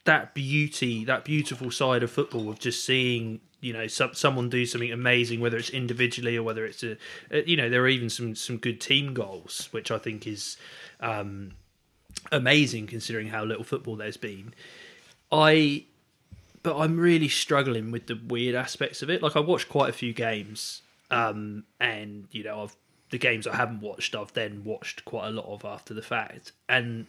that 0.06 0.34
beauty, 0.34 1.06
that 1.06 1.24
beautiful 1.26 1.70
side 1.70 2.02
of 2.02 2.10
football 2.10 2.50
of 2.50 2.58
just 2.58 2.84
seeing, 2.84 3.40
you 3.60 3.74
know, 3.74 3.88
some, 3.88 4.14
someone 4.14 4.50
do 4.50 4.66
something 4.66 4.92
amazing, 4.92 5.40
whether 5.40 5.58
it's 5.58 5.70
individually 5.70 6.38
or 6.38 6.44
whether 6.44 6.66
it's 6.66 6.84
a, 6.84 6.98
you 7.46 7.58
know, 7.58 7.70
there 7.70 7.82
are 7.82 7.88
even 7.88 8.10
some 8.10 8.36
some 8.36 8.58
good 8.58 8.80
team 8.80 9.14
goals, 9.14 9.70
which 9.72 9.92
I 9.92 9.98
think 9.98 10.28
is 10.28 10.58
um, 11.00 11.54
amazing 12.32 12.88
considering 12.88 13.30
how 13.30 13.44
little 13.44 13.64
football 13.64 13.96
there's 13.96 14.18
been. 14.18 14.54
I 15.32 15.86
but 16.64 16.78
I'm 16.78 17.00
really 17.00 17.30
struggling 17.30 17.92
with 17.92 18.08
the 18.08 18.20
weird 18.28 18.56
aspects 18.56 19.02
of 19.02 19.10
it. 19.10 19.22
Like 19.22 19.36
I 19.36 19.40
watched 19.40 19.70
quite 19.70 19.90
a 19.90 19.94
few 19.94 20.14
games, 20.14 20.82
um, 21.10 21.64
and 21.80 22.28
you 22.32 22.44
know, 22.44 22.64
I've 22.64 22.76
the 23.10 23.18
games 23.18 23.48
I 23.48 23.56
haven't 23.56 23.80
watched, 23.80 24.16
I've 24.16 24.34
then 24.34 24.64
watched 24.66 25.06
quite 25.06 25.30
a 25.30 25.32
lot 25.32 25.46
of 25.46 25.64
after 25.64 25.94
the 25.94 26.02
fact, 26.02 26.52
and 26.68 27.06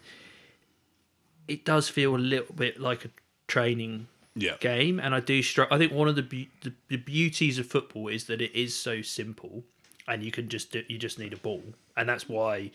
it 1.48 1.64
does 1.64 1.88
feel 1.88 2.14
a 2.14 2.18
little 2.18 2.54
bit 2.54 2.80
like 2.80 3.04
a 3.04 3.10
training 3.48 4.06
yeah, 4.40 4.56
game, 4.60 4.98
and 5.00 5.14
I 5.14 5.20
do 5.20 5.42
struggle. 5.42 5.74
I 5.74 5.78
think 5.78 5.92
one 5.92 6.08
of 6.08 6.16
the, 6.16 6.22
be- 6.22 6.50
the 6.62 6.72
the 6.88 6.96
beauties 6.96 7.58
of 7.58 7.66
football 7.66 8.08
is 8.08 8.24
that 8.24 8.40
it 8.40 8.54
is 8.54 8.74
so 8.74 9.02
simple, 9.02 9.64
and 10.06 10.22
you 10.22 10.30
can 10.30 10.48
just 10.48 10.72
do, 10.72 10.82
you 10.88 10.98
just 10.98 11.18
need 11.18 11.32
a 11.32 11.36
ball, 11.36 11.62
and 11.96 12.08
that's 12.08 12.28
why 12.28 12.70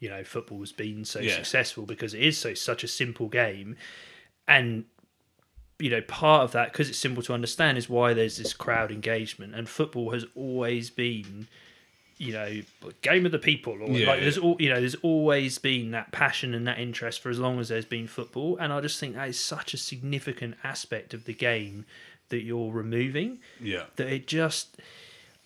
you 0.00 0.08
know 0.08 0.22
football 0.24 0.60
has 0.60 0.72
been 0.72 1.04
so 1.04 1.20
Yeah. 1.20 1.34
successful 1.36 1.84
because 1.86 2.14
it 2.14 2.22
is 2.22 2.38
so 2.38 2.54
such 2.54 2.84
a 2.84 2.88
simple 2.88 3.28
game, 3.28 3.76
and 4.46 4.84
you 5.78 5.90
know 5.90 6.00
part 6.02 6.44
of 6.44 6.52
that 6.52 6.72
because 6.72 6.88
it's 6.88 6.98
simple 6.98 7.22
to 7.22 7.32
understand 7.34 7.78
is 7.78 7.88
why 7.88 8.14
there's 8.14 8.36
this 8.36 8.52
crowd 8.52 8.90
engagement, 8.90 9.54
and 9.54 9.68
football 9.68 10.10
has 10.12 10.24
always 10.34 10.90
been 10.90 11.46
you 12.18 12.32
know 12.32 12.60
game 13.02 13.24
of 13.24 13.32
the 13.32 13.38
people 13.38 13.74
or 13.80 13.88
Yeah, 13.90 14.08
like 14.08 14.20
there's 14.20 14.38
all 14.38 14.56
you 14.58 14.68
know 14.68 14.80
there's 14.80 14.96
always 14.96 15.58
been 15.58 15.92
that 15.92 16.10
passion 16.12 16.52
and 16.52 16.66
that 16.66 16.78
interest 16.78 17.20
for 17.20 17.30
as 17.30 17.38
long 17.38 17.60
as 17.60 17.68
there's 17.68 17.84
been 17.84 18.08
football 18.08 18.56
and 18.58 18.72
i 18.72 18.80
just 18.80 18.98
think 18.98 19.14
that 19.14 19.28
is 19.28 19.38
such 19.38 19.72
a 19.72 19.76
significant 19.76 20.56
aspect 20.64 21.14
of 21.14 21.24
the 21.24 21.32
game 21.32 21.86
that 22.30 22.42
you're 22.42 22.72
removing 22.72 23.38
yeah. 23.60 23.84
that 23.96 24.08
it 24.08 24.26
just 24.26 24.76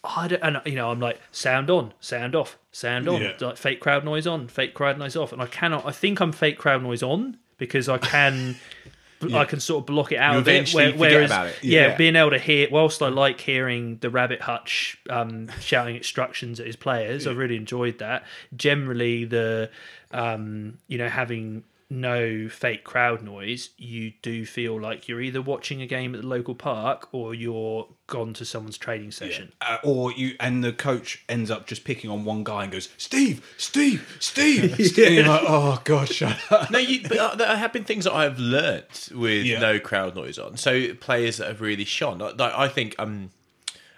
I 0.04 0.26
don't, 0.26 0.42
and 0.42 0.60
you 0.66 0.74
know, 0.74 0.90
I'm 0.90 0.98
like 0.98 1.20
sound 1.30 1.70
on, 1.70 1.94
sound 2.00 2.34
off, 2.34 2.58
sound 2.72 3.08
on, 3.08 3.22
Yeah. 3.22 3.34
like 3.40 3.56
fake 3.56 3.78
crowd 3.78 4.04
noise 4.04 4.26
on, 4.26 4.48
fake 4.48 4.74
crowd 4.74 4.98
noise 4.98 5.14
off, 5.14 5.32
and 5.32 5.40
I 5.40 5.46
cannot. 5.46 5.86
I 5.86 5.92
think 5.92 6.18
I'm 6.20 6.32
fake 6.32 6.58
crowd 6.58 6.82
noise 6.82 7.04
on 7.04 7.38
because 7.56 7.88
I 7.88 7.98
can, 7.98 8.56
I 9.30 9.44
can 9.44 9.60
sort 9.60 9.82
of 9.82 9.86
block 9.86 10.12
it 10.12 10.16
out. 10.16 10.32
You 10.32 10.38
of 10.40 10.48
it, 10.48 10.50
eventually 10.50 10.84
forget 10.92 10.98
whereas, 10.98 11.30
about 11.30 11.46
it. 11.46 11.62
Yeah, 11.62 11.88
Yeah. 11.88 11.96
being 11.96 12.16
able 12.16 12.30
to 12.30 12.38
hear, 12.38 12.68
whilst 12.70 13.02
I 13.02 13.08
like 13.08 13.40
hearing 13.40 13.98
the 13.98 14.10
Rabbit 14.10 14.40
Hutch 14.42 14.98
um, 15.10 15.48
shouting 15.60 15.96
instructions 15.96 16.60
at 16.60 16.66
his 16.66 16.76
players, 16.76 17.26
I 17.26 17.32
really 17.32 17.56
enjoyed 17.56 17.98
that. 17.98 18.24
Generally, 18.56 19.26
the 19.26 19.70
um, 20.10 20.78
you 20.88 20.98
know 20.98 21.08
having 21.08 21.64
no 21.92 22.48
fake 22.48 22.84
crowd 22.84 23.22
noise, 23.22 23.70
you 23.76 24.12
do 24.22 24.46
feel 24.46 24.80
like 24.80 25.06
you're 25.08 25.20
either 25.20 25.42
watching 25.42 25.82
a 25.82 25.86
game 25.86 26.14
at 26.14 26.22
the 26.22 26.26
local 26.26 26.54
park 26.54 27.08
or 27.12 27.34
you're 27.34 27.86
gone 28.06 28.32
to 28.34 28.44
someone's 28.44 28.78
training 28.78 29.10
session. 29.10 29.52
Uh, 29.60 29.76
or 29.84 30.10
you 30.12 30.34
and 30.40 30.64
the 30.64 30.72
coach 30.72 31.22
ends 31.28 31.50
up 31.50 31.66
just 31.66 31.84
picking 31.84 32.08
on 32.08 32.24
one 32.24 32.42
guy 32.44 32.62
and 32.64 32.72
goes, 32.72 32.88
"Steve, 32.96 33.44
Steve, 33.58 34.16
Steve." 34.18 34.74
Steve. 34.86 35.06
And 35.06 35.14
you're 35.16 35.28
like, 35.28 35.44
"Oh 35.46 35.80
God, 35.84 36.08
shut 36.08 36.38
up." 36.50 36.70
No, 36.70 36.78
you, 36.78 37.02
but 37.06 37.18
uh, 37.18 37.34
there 37.36 37.54
have 37.56 37.72
been 37.72 37.84
things 37.84 38.04
that 38.04 38.14
I've 38.14 38.38
learnt 38.38 39.10
with 39.14 39.44
Yeah. 39.44 39.58
no 39.60 39.78
crowd 39.78 40.16
noise 40.16 40.38
on. 40.38 40.56
So 40.56 40.94
players 40.94 41.36
that 41.36 41.48
have 41.48 41.60
really 41.60 41.84
shone. 41.84 42.18
Like, 42.18 42.38
like, 42.38 42.54
I 42.54 42.68
think 42.68 42.94
um, 42.98 43.30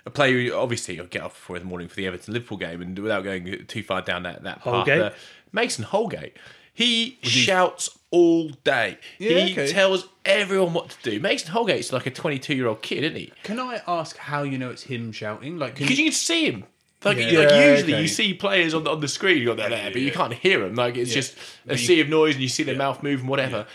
a 0.04 0.10
player 0.10 0.32
who 0.50 0.54
obviously 0.54 0.98
will 0.98 1.06
get 1.06 1.22
up 1.22 1.30
at 1.30 1.36
four 1.36 1.56
in 1.56 1.62
the 1.62 1.68
morning 1.68 1.88
for 1.88 1.94
the 1.96 2.06
Everton 2.06 2.34
Liverpool 2.34 2.58
game, 2.58 2.82
and 2.82 2.98
without 2.98 3.22
going 3.24 3.66
too 3.66 3.82
far 3.84 4.02
down 4.02 4.24
that 4.24 4.42
that 4.42 4.56
path, 4.56 4.74
Holgate? 4.86 5.00
uh, 5.00 5.10
Mason 5.52 5.84
Holgate. 5.84 6.36
He 6.75 7.19
shouts 7.23 7.88
all 8.11 8.49
day. 8.64 8.99
Yeah, 9.19 9.38
he 9.40 9.52
okay. 9.52 9.73
tells 9.73 10.09
everyone 10.25 10.73
what 10.75 10.90
to 10.90 11.11
do. 11.11 11.21
Mason 11.21 11.52
Holgate's 11.52 11.93
like 11.93 12.07
a 12.07 12.11
22 12.11 12.54
year 12.54 12.66
old 12.66 12.83
kid, 12.83 13.04
isn't 13.04 13.16
he? 13.16 13.33
Can 13.45 13.59
I 13.61 13.81
ask 13.87 14.16
how 14.16 14.43
you 14.43 14.59
know 14.59 14.71
it's 14.71 14.83
him 14.83 15.12
shouting? 15.12 15.59
Like, 15.59 15.76
Because 15.76 15.99
you 15.99 16.04
can 16.07 16.12
see 16.12 16.47
him. 16.50 16.64
Like, 17.04 17.19
Yeah. 17.19 17.25
like 17.25 17.50
Yeah, 17.50 17.71
usually 17.73 17.93
okay. 17.95 18.02
you 18.02 18.09
see 18.09 18.35
players 18.35 18.75
on 18.75 18.85
the, 18.85 18.90
on 18.90 19.00
the 19.00 19.09
screen, 19.09 19.38
you 19.38 19.47
got 19.47 19.57
there, 19.59 19.69
there, 19.69 19.90
but 19.93 20.00
you 20.02 20.11
can't 20.11 20.33
hear 20.33 20.61
them. 20.61 20.75
Like 20.75 20.97
it's 20.97 21.11
Yeah. 21.11 21.14
just 21.16 21.37
a 21.69 21.73
you- 21.73 21.78
sea 21.78 22.00
of 22.00 22.09
noise, 22.09 22.35
and 22.35 22.43
you 22.43 22.49
see 22.49 22.62
their 22.64 22.76
mouth 22.76 23.02
move 23.02 23.21
and 23.21 23.28
whatever. 23.28 23.66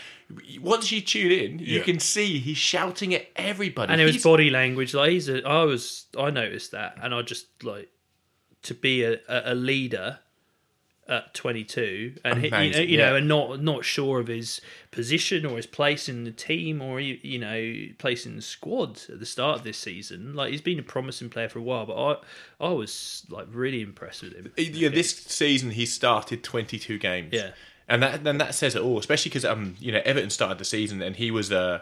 Once 0.60 0.92
you 0.92 1.00
tune 1.00 1.32
in, 1.32 1.58
you 1.58 1.78
Yeah. 1.78 1.82
can 1.82 1.98
see 2.00 2.38
he's 2.38 2.58
shouting 2.58 3.14
at 3.14 3.28
everybody. 3.36 3.92
and 3.92 4.00
it 4.00 4.04
was 4.04 4.14
He's- 4.16 4.24
body 4.24 4.50
language. 4.50 4.94
Like 4.94 5.10
he's 5.12 5.28
a, 5.28 5.42
I 5.46 5.64
was, 5.64 6.06
I 6.18 6.30
noticed 6.30 6.72
that, 6.72 6.98
and 7.02 7.14
I 7.14 7.22
just 7.22 7.46
like 7.62 7.88
to 8.62 8.74
be 8.74 9.04
a, 9.04 9.12
a, 9.28 9.52
a 9.52 9.54
leader 9.54 10.18
at 11.10 11.34
22 11.34 12.14
and 12.24 12.38
he, 12.38 12.44
you, 12.44 12.50
know, 12.50 12.56
Amazing, 12.56 12.88
you 12.88 12.96
know 12.98 13.16
and 13.16 13.26
not 13.28 13.60
not 13.60 13.84
sure 13.84 14.20
of 14.20 14.28
his 14.28 14.60
position 14.92 15.44
or 15.44 15.56
his 15.56 15.66
place 15.66 16.08
in 16.08 16.22
the 16.24 16.30
team 16.30 16.80
or 16.80 17.00
you 17.00 17.18
you 17.22 17.38
know 17.38 17.74
place 17.98 18.24
in 18.26 18.36
the 18.36 18.42
squad 18.42 19.00
at 19.08 19.18
the 19.18 19.26
start 19.26 19.58
of 19.58 19.64
this 19.64 19.76
season 19.76 20.34
like 20.34 20.52
he's 20.52 20.60
been 20.60 20.78
a 20.78 20.82
promising 20.84 21.28
player 21.28 21.48
for 21.48 21.58
a 21.58 21.62
while 21.62 21.84
but 21.84 21.96
I 21.96 22.64
I 22.64 22.70
was 22.70 23.26
like 23.28 23.48
really 23.50 23.82
impressed 23.82 24.22
with 24.22 24.34
him 24.34 24.52
Yeah, 24.56 24.88
this 24.88 25.16
season 25.16 25.70
he 25.72 25.84
started 25.84 26.44
22 26.44 26.98
games. 26.98 27.30
Yeah. 27.32 27.50
and 27.88 28.02
that 28.02 28.22
then 28.22 28.38
that 28.38 28.54
says 28.54 28.76
it 28.76 28.82
all. 28.82 28.98
Especially 28.98 29.30
because 29.30 29.44
um 29.44 29.76
you 29.80 29.90
know 29.90 30.00
Everton 30.04 30.30
started 30.30 30.58
the 30.58 30.64
season 30.64 31.02
and 31.02 31.16
he 31.16 31.30
was 31.32 31.50
uh 31.50 31.80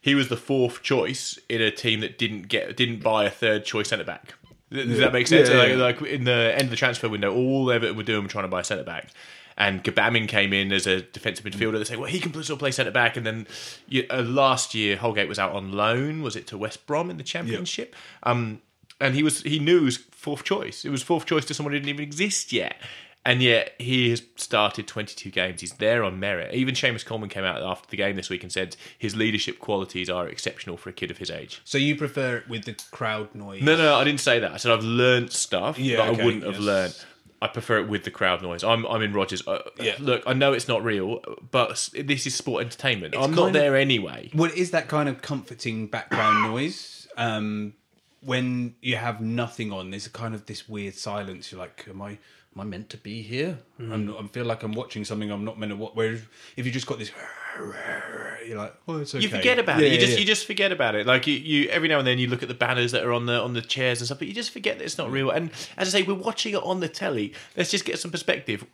he 0.00 0.14
was 0.14 0.28
the 0.28 0.36
fourth 0.36 0.82
choice 0.82 1.38
in 1.50 1.60
a 1.60 1.70
team 1.70 2.00
that 2.00 2.16
didn't 2.16 2.48
get 2.48 2.76
didn't 2.76 3.02
buy 3.02 3.24
a 3.26 3.30
third 3.30 3.66
choice 3.66 3.88
centre 3.90 4.04
back. 4.04 4.34
Does 4.70 4.98
that 4.98 5.12
make 5.12 5.26
sense? 5.26 5.48
Yeah, 5.48 5.56
like, 5.56 5.68
yeah. 5.70 5.76
like 5.76 6.02
in 6.02 6.24
the 6.24 6.52
end 6.54 6.64
of 6.64 6.70
the 6.70 6.76
transfer 6.76 7.08
window, 7.08 7.34
all 7.34 7.70
Everton 7.70 7.96
were 7.96 8.02
doing 8.02 8.22
were 8.22 8.28
trying 8.28 8.44
to 8.44 8.48
buy 8.48 8.60
a 8.60 8.64
centre 8.64 8.84
back. 8.84 9.08
And 9.56 9.84
Gbamin 9.84 10.28
came 10.28 10.52
in 10.52 10.72
as 10.72 10.86
a 10.86 11.02
defensive 11.02 11.44
midfielder. 11.44 11.76
They 11.76 11.84
say, 11.84 11.96
well, 11.96 12.08
he 12.08 12.18
can 12.18 12.32
still 12.42 12.56
play 12.56 12.70
centre 12.70 12.92
back. 12.92 13.16
And 13.16 13.26
then 13.26 13.46
you, 13.88 14.06
uh, 14.08 14.22
last 14.22 14.74
year, 14.74 14.96
Holgate 14.96 15.28
was 15.28 15.38
out 15.38 15.52
on 15.52 15.72
loan. 15.72 16.22
Was 16.22 16.34
it 16.34 16.46
to 16.46 16.56
West 16.56 16.86
Brom 16.86 17.10
in 17.10 17.18
the 17.18 17.22
Championship? 17.22 17.94
Um, 18.22 18.62
and 19.00 19.14
he 19.14 19.22
was 19.22 19.42
he 19.42 19.58
knew 19.58 19.78
it 19.78 19.84
was 19.84 19.96
fourth 19.96 20.44
choice. 20.44 20.84
It 20.84 20.90
was 20.90 21.02
fourth 21.02 21.26
choice 21.26 21.44
to 21.46 21.54
someone 21.54 21.72
who 21.72 21.78
didn't 21.78 21.90
even 21.90 22.02
exist 22.02 22.52
yet. 22.52 22.76
And 23.24 23.42
yet 23.42 23.74
he 23.78 24.08
has 24.10 24.22
started 24.36 24.88
22 24.88 25.30
games. 25.30 25.60
He's 25.60 25.72
there 25.74 26.02
on 26.04 26.18
merit. 26.18 26.54
Even 26.54 26.74
Seamus 26.74 27.04
Coleman 27.04 27.28
came 27.28 27.44
out 27.44 27.62
after 27.62 27.86
the 27.90 27.98
game 27.98 28.16
this 28.16 28.30
week 28.30 28.42
and 28.42 28.50
said 28.50 28.76
his 28.96 29.14
leadership 29.14 29.58
qualities 29.58 30.08
are 30.08 30.26
exceptional 30.26 30.78
for 30.78 30.88
a 30.88 30.92
kid 30.94 31.10
of 31.10 31.18
his 31.18 31.30
age. 31.30 31.60
So 31.64 31.76
you 31.76 31.96
prefer 31.96 32.38
it 32.38 32.48
with 32.48 32.64
the 32.64 32.74
crowd 32.90 33.34
noise? 33.34 33.62
No, 33.62 33.76
no, 33.76 33.94
I 33.94 34.04
didn't 34.04 34.20
say 34.20 34.38
that. 34.38 34.52
I 34.52 34.56
said 34.56 34.72
I've 34.72 34.82
learned 34.84 35.32
stuff 35.32 35.78
Yeah, 35.78 35.98
that 35.98 36.08
okay, 36.12 36.22
I 36.22 36.24
wouldn't 36.24 36.44
have 36.44 36.58
learned. 36.60 37.04
I 37.42 37.48
prefer 37.48 37.78
it 37.78 37.88
with 37.88 38.04
the 38.04 38.10
crowd 38.10 38.40
noise. 38.42 38.64
I'm 38.64 38.86
I'm 38.86 39.02
in 39.02 39.12
Rogers. 39.12 39.46
Uh, 39.46 39.60
Yeah. 39.78 39.96
Look, 39.98 40.22
I 40.26 40.32
know 40.32 40.52
it's 40.54 40.68
not 40.68 40.82
real, 40.82 41.20
but 41.50 41.90
this 41.94 42.26
is 42.26 42.34
sport 42.34 42.64
entertainment. 42.64 43.14
I'm 43.14 43.24
kind 43.24 43.36
not 43.36 43.46
of- 43.48 43.52
there 43.52 43.76
anyway. 43.76 44.30
Well, 44.34 44.50
is 44.54 44.70
that 44.70 44.88
kind 44.88 45.08
of 45.10 45.20
comforting 45.20 45.88
background 45.88 46.50
noise? 46.50 47.06
Um, 47.18 47.74
when 48.22 48.76
you 48.82 48.96
have 48.96 49.20
nothing 49.20 49.72
on, 49.72 49.90
there's 49.90 50.06
a 50.06 50.10
kind 50.10 50.34
of 50.34 50.46
this 50.46 50.68
weird 50.68 50.94
silence. 50.94 51.50
You're 51.52 51.60
like, 51.60 51.86
am 51.88 52.00
I? 52.02 52.18
Am 52.54 52.62
I 52.62 52.64
meant 52.64 52.90
to 52.90 52.96
be 52.96 53.22
here? 53.22 53.58
I'm 53.78 54.14
I 54.16 54.26
feel 54.26 54.44
like 54.44 54.64
I'm 54.64 54.72
watching 54.72 55.04
something 55.04 55.30
I'm 55.30 55.44
not 55.44 55.58
meant 55.58 55.70
to 55.70 55.76
watch. 55.76 55.92
Whereas 55.94 56.22
if 56.56 56.66
you 56.66 56.72
just 56.72 56.86
got 56.86 56.98
this, 56.98 57.12
you're 58.46 58.58
like, 58.58 58.74
oh, 58.88 58.98
it's 58.98 59.14
okay. 59.14 59.22
You 59.22 59.28
forget 59.28 59.58
about 59.60 59.78
Yeah, 59.78 59.86
it. 59.86 59.88
You 59.88 59.94
yeah, 59.94 60.00
just 60.00 60.12
yeah. 60.14 60.18
you 60.18 60.24
just 60.26 60.46
forget 60.46 60.72
about 60.72 60.96
it. 60.96 61.06
Like 61.06 61.28
you, 61.28 61.34
you 61.34 61.68
every 61.68 61.88
now 61.88 61.98
and 61.98 62.06
then 62.06 62.18
you 62.18 62.26
look 62.26 62.42
at 62.42 62.48
the 62.48 62.54
banners 62.54 62.90
that 62.92 63.04
are 63.04 63.12
on 63.12 63.26
the 63.26 63.40
on 63.40 63.54
the 63.54 63.62
chairs 63.62 64.00
and 64.00 64.06
stuff, 64.06 64.18
but 64.18 64.26
you 64.26 64.34
just 64.34 64.50
forget 64.50 64.78
that 64.78 64.84
it's 64.84 64.98
not 64.98 65.12
real. 65.12 65.30
And 65.30 65.50
as 65.76 65.94
I 65.94 66.00
say, 66.00 66.02
we're 66.02 66.14
watching 66.14 66.54
it 66.54 66.62
on 66.62 66.80
the 66.80 66.88
telly. 66.88 67.34
Let's 67.56 67.70
just 67.70 67.84
get 67.84 68.00
some 68.00 68.10
perspective. 68.10 68.66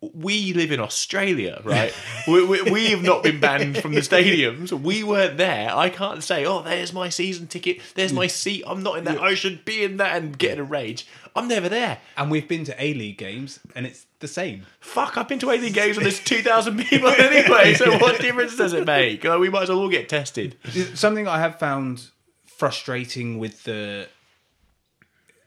We 0.00 0.52
live 0.52 0.70
in 0.70 0.78
Australia, 0.78 1.62
right? 1.64 1.94
we, 2.28 2.44
we, 2.44 2.62
we 2.62 2.86
have 2.90 3.02
not 3.02 3.22
been 3.22 3.40
banned 3.40 3.78
from 3.78 3.94
the 3.94 4.00
stadiums. 4.00 4.72
We 4.72 5.02
weren't 5.02 5.38
there. 5.38 5.74
I 5.74 5.88
can't 5.88 6.22
say, 6.22 6.44
oh, 6.44 6.62
there's 6.62 6.92
my 6.92 7.08
season 7.08 7.46
ticket. 7.46 7.80
There's 7.94 8.12
mm. 8.12 8.16
my 8.16 8.26
seat. 8.26 8.62
I'm 8.66 8.82
not 8.82 8.98
in 8.98 9.04
that. 9.04 9.20
I 9.20 9.34
should 9.34 9.64
be 9.64 9.82
in 9.82 9.96
that 9.96 10.16
and 10.16 10.38
get 10.38 10.52
in 10.52 10.58
a 10.60 10.64
rage. 10.64 11.06
I'm 11.36 11.48
never 11.48 11.68
there. 11.68 11.98
And 12.16 12.30
we've 12.30 12.48
been 12.48 12.64
to 12.64 12.82
A 12.82 12.94
League 12.94 13.18
games, 13.18 13.60
and 13.74 13.86
it's 13.86 14.06
the 14.20 14.28
same. 14.28 14.66
Fuck, 14.80 15.16
I've 15.16 15.28
been 15.28 15.38
to 15.40 15.50
18 15.50 15.72
games 15.72 15.96
and 15.96 16.06
there's 16.06 16.20
2,000 16.20 16.78
people 16.84 17.08
anyway, 17.18 17.74
so 17.74 17.98
what 17.98 18.20
difference 18.20 18.56
does 18.56 18.72
it 18.72 18.86
make? 18.86 19.24
Like, 19.24 19.38
we 19.38 19.50
might 19.50 19.64
as 19.64 19.68
well 19.68 19.80
all 19.80 19.88
get 19.88 20.08
tested. 20.08 20.56
Something 20.94 21.28
I 21.28 21.38
have 21.38 21.58
found 21.58 22.08
frustrating 22.46 23.38
with 23.38 23.64
the 23.64 24.08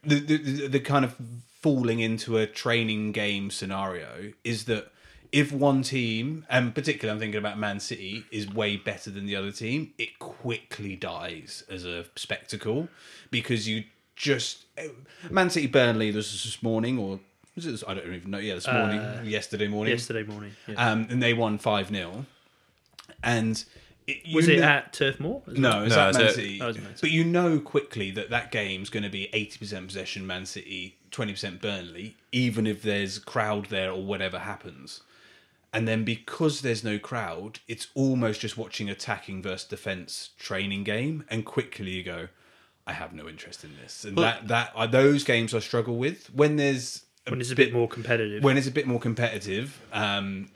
the, 0.04 0.20
the 0.20 0.38
the 0.38 0.68
the 0.68 0.80
kind 0.80 1.04
of 1.04 1.16
falling 1.62 2.00
into 2.00 2.38
a 2.38 2.48
training 2.48 3.12
game 3.12 3.50
scenario 3.50 4.32
is 4.44 4.66
that 4.66 4.92
if 5.32 5.52
one 5.52 5.84
team, 5.84 6.46
and 6.50 6.74
particularly 6.74 7.14
I'm 7.14 7.20
thinking 7.20 7.38
about 7.38 7.60
Man 7.60 7.80
City, 7.80 8.24
is 8.32 8.52
way 8.52 8.78
better 8.78 9.12
than 9.12 9.26
the 9.26 9.36
other 9.36 9.52
team, 9.52 9.94
it 9.98 10.18
quickly 10.20 10.96
dies 10.96 11.64
as 11.70 11.86
a 11.86 12.06
spectacle 12.16 12.88
because 13.30 13.68
you 13.68 13.84
just 14.16 14.69
Man 15.30 15.50
City 15.50 15.68
Burnley 15.68 16.12
this 16.12 16.32
was 16.32 16.44
this 16.44 16.64
morning 16.64 16.98
or 16.98 17.20
was 17.56 17.66
it, 17.66 17.84
I 17.88 17.94
don't 17.94 18.14
even 18.14 18.32
know 18.32 18.38
yeah 18.38 18.56
this 18.56 18.68
morning 18.68 19.02
yesterday 19.26 19.68
morning 19.68 19.92
yesterday 19.92 20.24
morning 20.24 20.52
yeah. 20.68 20.92
um, 20.92 21.08
and 21.10 21.22
they 21.22 21.34
won 21.34 21.58
five 21.58 21.90
0 21.90 22.26
and 23.24 23.64
it, 24.08 24.34
was 24.34 24.48
it 24.48 24.60
know- 24.60 24.66
at 24.66 24.94
Turf 24.94 25.20
Moor 25.20 25.42
no, 25.48 25.70
well? 25.70 25.84
it's 25.84 25.96
No, 25.96 26.02
at 26.10 26.14
Man 26.16 26.26
at- 26.26 26.34
City. 26.36 26.60
Was 26.62 26.78
Man 26.78 26.86
City. 26.96 26.98
But 27.02 27.12
you 27.12 27.24
know 27.24 27.60
quickly 27.60 28.12
that 28.12 28.30
that 28.30 28.52
game's 28.52 28.90
going 28.90 29.04
to 29.04 29.10
be 29.10 29.30
80% 29.34 29.88
possession 29.88 30.26
Man 30.26 30.46
City, 30.46 30.96
20% 31.12 31.62
Burnley, 31.62 32.16
even 32.32 32.66
if 32.66 32.82
there's 32.82 33.20
crowd 33.20 33.68
there 33.68 33.92
or 33.92 34.02
whatever 34.02 34.40
happens. 34.40 35.02
And 35.72 35.88
then 35.88 36.04
because 36.04 36.62
there's 36.62 36.84
no 36.84 36.98
crowd, 36.98 37.60
it's 37.68 37.88
almost 37.94 38.42
just 38.42 38.58
watching 38.58 38.90
attacking 38.90 39.44
versus 39.44 39.68
defense 39.68 40.32
training 40.40 40.84
game. 40.84 41.24
And 41.30 41.46
quickly 41.46 41.92
you 41.92 42.04
go, 42.04 42.30
I 42.90 42.94
have 42.94 43.14
no 43.14 43.30
interest 43.30 43.64
in 43.64 43.72
this. 43.82 44.04
And 44.04 44.18
that 44.18 44.48
that 44.48 44.72
are 44.76 44.88
those 44.88 45.24
games 45.24 45.54
I 45.54 45.60
struggle 45.60 45.98
with 45.98 46.34
when 46.34 46.56
there's 46.56 47.04
when 47.28 47.40
it's 47.40 47.52
a 47.52 47.56
bit 47.56 47.72
more 47.72 47.88
competitive 47.88 48.44
when 48.44 48.58
it's 48.58 48.68
a 48.68 48.72
bit 48.72 48.88
more 48.88 49.00
competitive. 49.00 49.80
Um, 49.94 50.50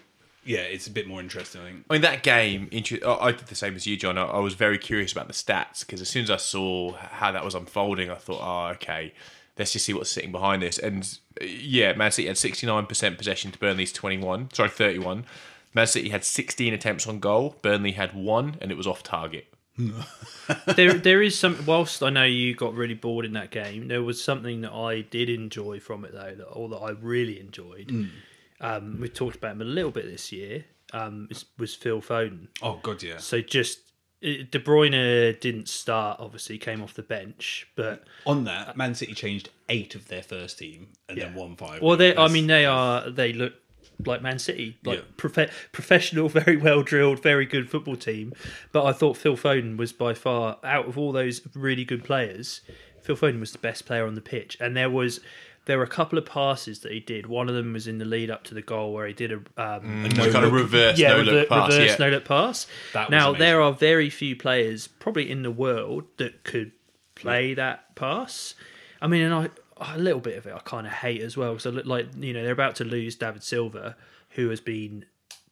yeah, 0.46 0.60
it's 0.60 0.88
a 0.88 0.92
bit 0.92 1.08
more 1.08 1.22
interesting. 1.22 1.62
I 1.62 1.66
think. 1.66 1.86
I 1.90 1.94
mean, 1.94 2.02
that 2.02 2.24
game, 2.24 2.70
I 2.74 3.12
I 3.12 3.32
did 3.32 3.48
the 3.48 3.56
same 3.56 3.76
as 3.76 3.86
you, 3.86 3.96
John. 3.98 4.18
I 4.18 4.24
I 4.26 4.40
was 4.40 4.56
very 4.56 4.78
curious 4.78 5.12
about 5.12 5.28
the 5.28 5.34
stats 5.34 5.82
because 5.82 6.02
as 6.02 6.10
soon 6.10 6.24
as 6.24 6.32
I 6.32 6.38
saw 6.38 6.94
how 6.94 7.32
that 7.32 7.46
was 7.46 7.54
unfolding, 7.54 8.10
I 8.10 8.16
thought, 8.16 8.42
oh, 8.42 8.72
okay, 8.74 9.14
let's 9.58 9.72
just 9.72 9.86
see 9.86 9.94
what's 9.94 10.10
sitting 10.10 10.32
behind 10.32 10.62
this. 10.62 10.80
And 10.80 11.18
uh, 11.40 11.46
yeah, 11.46 11.94
Man 11.94 12.12
City 12.12 12.28
had 12.28 12.38
69% 12.38 13.18
possession 13.18 13.52
to 13.52 13.60
Burnley's 13.60 13.94
21, 13.94 14.50
sorry, 14.54 14.70
31. 14.70 15.26
Man 15.76 15.88
City 15.88 16.10
had 16.10 16.24
16 16.24 16.74
attempts 16.74 17.08
on 17.08 17.20
goal. 17.20 17.56
Burnley 17.62 17.92
had 17.92 18.14
one, 18.14 18.58
and 18.60 18.72
it 18.72 18.78
was 18.78 18.88
off 18.88 19.04
target. 19.04 19.53
there 20.76 20.94
there 20.94 21.22
is 21.22 21.38
some 21.38 21.58
whilst 21.66 22.04
I 22.04 22.10
know 22.10 22.24
you 22.26 22.54
got 22.56 22.74
really 22.76 22.94
bored 22.94 23.26
in 23.26 23.34
that 23.34 23.50
game 23.52 23.88
there 23.88 24.04
was 24.04 24.24
something 24.24 24.62
that 24.62 24.72
I 24.72 25.02
did 25.02 25.30
enjoy 25.30 25.80
from 25.80 26.06
it 26.06 26.12
though 26.14 26.36
that 26.36 26.46
or 26.46 26.70
that 26.70 26.78
I 26.78 26.92
really 26.92 27.40
enjoyed 27.40 28.10
um, 28.62 29.00
we 29.02 29.10
talked 29.10 29.36
about 29.38 29.54
him 29.54 29.62
a 29.62 29.66
little 29.66 29.92
bit 29.92 30.06
this 30.06 30.32
year 30.32 30.66
um, 30.94 31.28
was, 31.58 31.74
Phil 31.74 32.02
Foden 32.02 32.50
Oh 32.62 32.80
god, 32.84 33.02
yeah. 33.02 33.18
so 33.18 33.42
just 33.42 33.80
uh, 34.24 34.46
De 34.52 34.60
Bruyne 34.60 35.40
didn't 35.40 35.68
start 35.68 36.20
obviously 36.20 36.58
came 36.60 36.82
off 36.84 36.94
the 36.94 37.02
bench 37.02 37.68
but 37.76 38.04
On 38.28 38.44
that, 38.44 38.78
Man 38.78 38.94
City 38.94 39.14
changed 39.16 39.50
eight 39.70 39.96
of 39.96 40.08
their 40.08 40.22
first 40.24 40.60
team 40.60 40.90
and 41.10 41.18
then 41.18 41.34
Yeah. 41.34 41.40
won 41.40 41.56
five. 41.56 41.82
well 41.82 41.98
they 41.98 42.16
I 42.16 42.28
mean 42.28 42.46
they 42.48 42.66
are 42.66 43.10
they 43.10 43.34
look 43.34 43.54
like 44.06 44.22
Man 44.22 44.40
City 44.40 44.78
like 44.84 45.00
Yeah. 45.00 45.06
profe- 45.18 45.52
professional 45.72 46.30
very 46.40 46.58
well 46.58 46.84
drilled 46.84 47.22
very 47.22 47.46
good 47.46 47.70
football 47.70 47.96
team 47.96 48.34
but 48.72 48.86
I 48.86 48.92
thought 48.94 49.18
Phil 49.18 49.38
Foden 49.38 49.78
was 49.78 49.94
by 49.94 50.14
far 50.14 50.58
out 50.64 50.88
of 50.88 50.98
all 50.98 51.12
those 51.12 51.42
really 51.56 51.86
good 51.86 52.04
players 52.04 52.62
Phil 53.02 53.16
Foden 53.18 53.40
was 53.40 53.52
the 53.52 53.58
best 53.60 53.86
player 53.86 54.06
on 54.08 54.16
the 54.16 54.22
pitch 54.22 54.58
and 54.60 54.76
there 54.78 54.90
was 54.90 55.20
there 55.66 55.78
were 55.78 55.84
a 55.86 55.88
couple 55.88 56.18
of 56.18 56.26
passes 56.26 56.80
that 56.80 56.92
he 56.92 57.00
did 57.00 57.26
one 57.26 57.48
of 57.48 57.56
them 57.56 57.72
was 57.72 57.88
in 57.88 57.98
the 57.98 58.04
lead 58.06 58.30
up 58.30 58.44
to 58.44 58.54
the 58.54 58.62
goal 58.62 58.92
where 58.94 59.08
he 59.08 59.14
did 59.14 59.32
a 59.32 59.36
um, 59.58 60.04
no 60.04 60.30
kind 60.32 60.44
of 60.46 60.52
reverse 60.52 61.00
yeah, 61.00 61.10
no 61.10 61.18
rever- 61.20 61.32
look 61.32 61.50
pass. 61.50 61.72
reverse 61.72 61.90
yeah. 61.92 62.06
no 62.06 62.12
look 62.12 62.26
pass. 62.26 62.68
That 62.92 63.10
now 63.10 63.30
amazing. 63.30 63.40
there 63.40 63.62
are 63.62 63.72
very 63.72 64.10
few 64.10 64.36
players, 64.36 64.88
probably 64.88 65.32
in 65.32 65.42
the 65.44 65.52
world, 65.52 66.04
that 66.18 66.44
could 66.44 66.74
play 67.16 67.54
that 67.54 67.96
pass. 67.96 68.56
I 69.02 69.08
mean, 69.08 69.22
and 69.22 69.34
I 69.34 69.50
a 69.80 69.98
little 69.98 70.20
bit 70.22 70.38
of 70.38 70.46
it 70.46 70.54
I 70.54 70.60
kind 70.60 70.86
of 70.88 70.94
hate 70.94 71.22
as 71.22 71.36
well 71.38 71.54
because 71.56 71.66
look 71.74 71.86
like 71.86 72.08
you 72.18 72.34
know 72.34 72.44
they're 72.44 72.52
about 72.54 72.76
to 72.78 72.84
lose 72.84 73.16
David 73.16 73.44
Silva, 73.44 73.96
who 74.32 74.50
has 74.50 74.60
been 74.62 75.06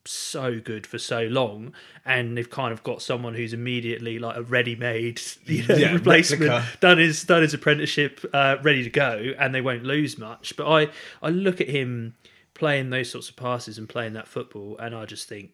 so 0.04 0.60
good 0.60 0.88
for 0.88 0.98
so 0.98 1.24
long, 1.24 1.74
and 2.06 2.36
they've 2.36 2.50
kind 2.50 2.74
of 2.74 2.82
got 2.84 3.02
someone 3.04 3.36
who's 3.36 3.54
immediately 3.54 4.18
like 4.18 4.36
a 4.36 4.42
ready-made 4.42 5.22
you 5.46 5.68
know, 5.68 5.76
Yeah, 5.76 5.94
replacement, 5.94 6.42
replica. 6.42 6.66
done 6.80 6.98
his 6.98 7.24
done 7.24 7.44
his 7.44 7.54
apprenticeship, 7.54 8.20
uh, 8.34 8.58
ready 8.64 8.84
to 8.84 8.90
go, 8.90 9.34
and 9.38 9.54
they 9.54 9.62
won't 9.62 9.84
lose 9.84 10.18
much. 10.18 10.56
But 10.58 10.68
I 10.72 10.88
I 11.22 11.30
look 11.30 11.62
at 11.62 11.70
him 11.70 12.16
playing 12.56 12.90
those 12.90 13.10
sorts 13.12 13.30
of 13.30 13.36
passes 13.36 13.78
and 13.78 13.88
playing 13.88 14.14
that 14.14 14.28
football, 14.28 14.76
and 14.80 14.96
I 14.96 15.06
just 15.06 15.28
think, 15.30 15.52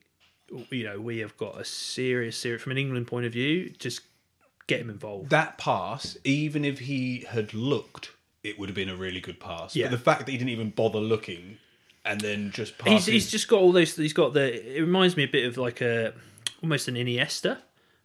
you 0.69 0.83
know, 0.85 0.99
we 0.99 1.17
have 1.19 1.35
got 1.37 1.59
a 1.59 1.65
serious, 1.65 2.37
serious 2.37 2.61
from 2.61 2.71
an 2.71 2.77
England 2.77 3.07
point 3.07 3.25
of 3.25 3.33
view. 3.33 3.69
Just 3.77 4.01
get 4.67 4.79
him 4.81 4.89
involved. 4.89 5.29
that 5.29 5.57
pass, 5.57 6.17
even 6.23 6.63
if 6.65 6.79
he 6.79 7.25
had 7.29 7.53
looked, 7.53 8.11
it 8.47 8.57
would 8.59 8.69
have 8.69 8.75
been 8.75 8.89
a 8.89 8.95
really 8.95 9.19
good 9.19 9.39
pass. 9.39 9.75
Yeah. 9.75 9.85
But 9.85 9.91
the 9.91 9.97
fact 10.03 10.25
that 10.25 10.31
he 10.31 10.37
didn't 10.37 10.51
even 10.51 10.69
bother 10.71 10.99
looking 10.99 11.57
and 12.05 12.21
then 12.21 12.51
just 12.51 12.73
He's, 12.85 13.05
he's 13.05 13.29
just 13.29 13.47
got 13.47 13.59
all 13.59 13.71
those. 13.71 13.95
He's 13.95 14.13
got 14.13 14.33
the. 14.33 14.77
It 14.77 14.81
reminds 14.81 15.17
me 15.17 15.23
a 15.23 15.27
bit 15.27 15.45
of 15.45 15.57
like 15.57 15.81
a 15.81 16.13
almost 16.63 16.87
an 16.87 16.95
Iniesta, 16.95 17.57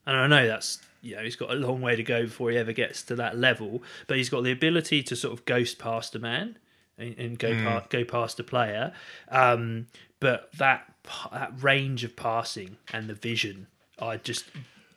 and 0.06 0.16
I 0.16 0.26
know 0.26 0.46
that's 0.46 0.78
you 1.02 1.14
know 1.16 1.22
he's 1.22 1.36
got 1.36 1.50
a 1.50 1.54
long 1.54 1.80
way 1.80 1.94
to 1.96 2.02
go 2.02 2.22
before 2.24 2.50
he 2.50 2.58
ever 2.58 2.72
gets 2.72 3.02
to 3.04 3.14
that 3.16 3.38
level. 3.38 3.82
But 4.08 4.16
he's 4.16 4.28
got 4.28 4.42
the 4.42 4.50
ability 4.52 5.02
to 5.04 5.16
sort 5.16 5.32
of 5.32 5.44
ghost 5.44 5.78
past 5.78 6.14
a 6.16 6.18
man 6.18 6.58
and, 6.98 7.16
and 7.16 7.38
go 7.38 7.54
pa- 7.62 7.86
go 7.88 8.04
past 8.04 8.40
a 8.40 8.44
player. 8.44 8.92
Um, 9.30 9.86
but 10.18 10.50
that 10.58 10.92
that 11.32 11.52
range 11.62 12.02
of 12.04 12.16
passing 12.16 12.76
and 12.92 13.08
the 13.08 13.14
vision, 13.14 13.68
I 14.00 14.16
just 14.16 14.44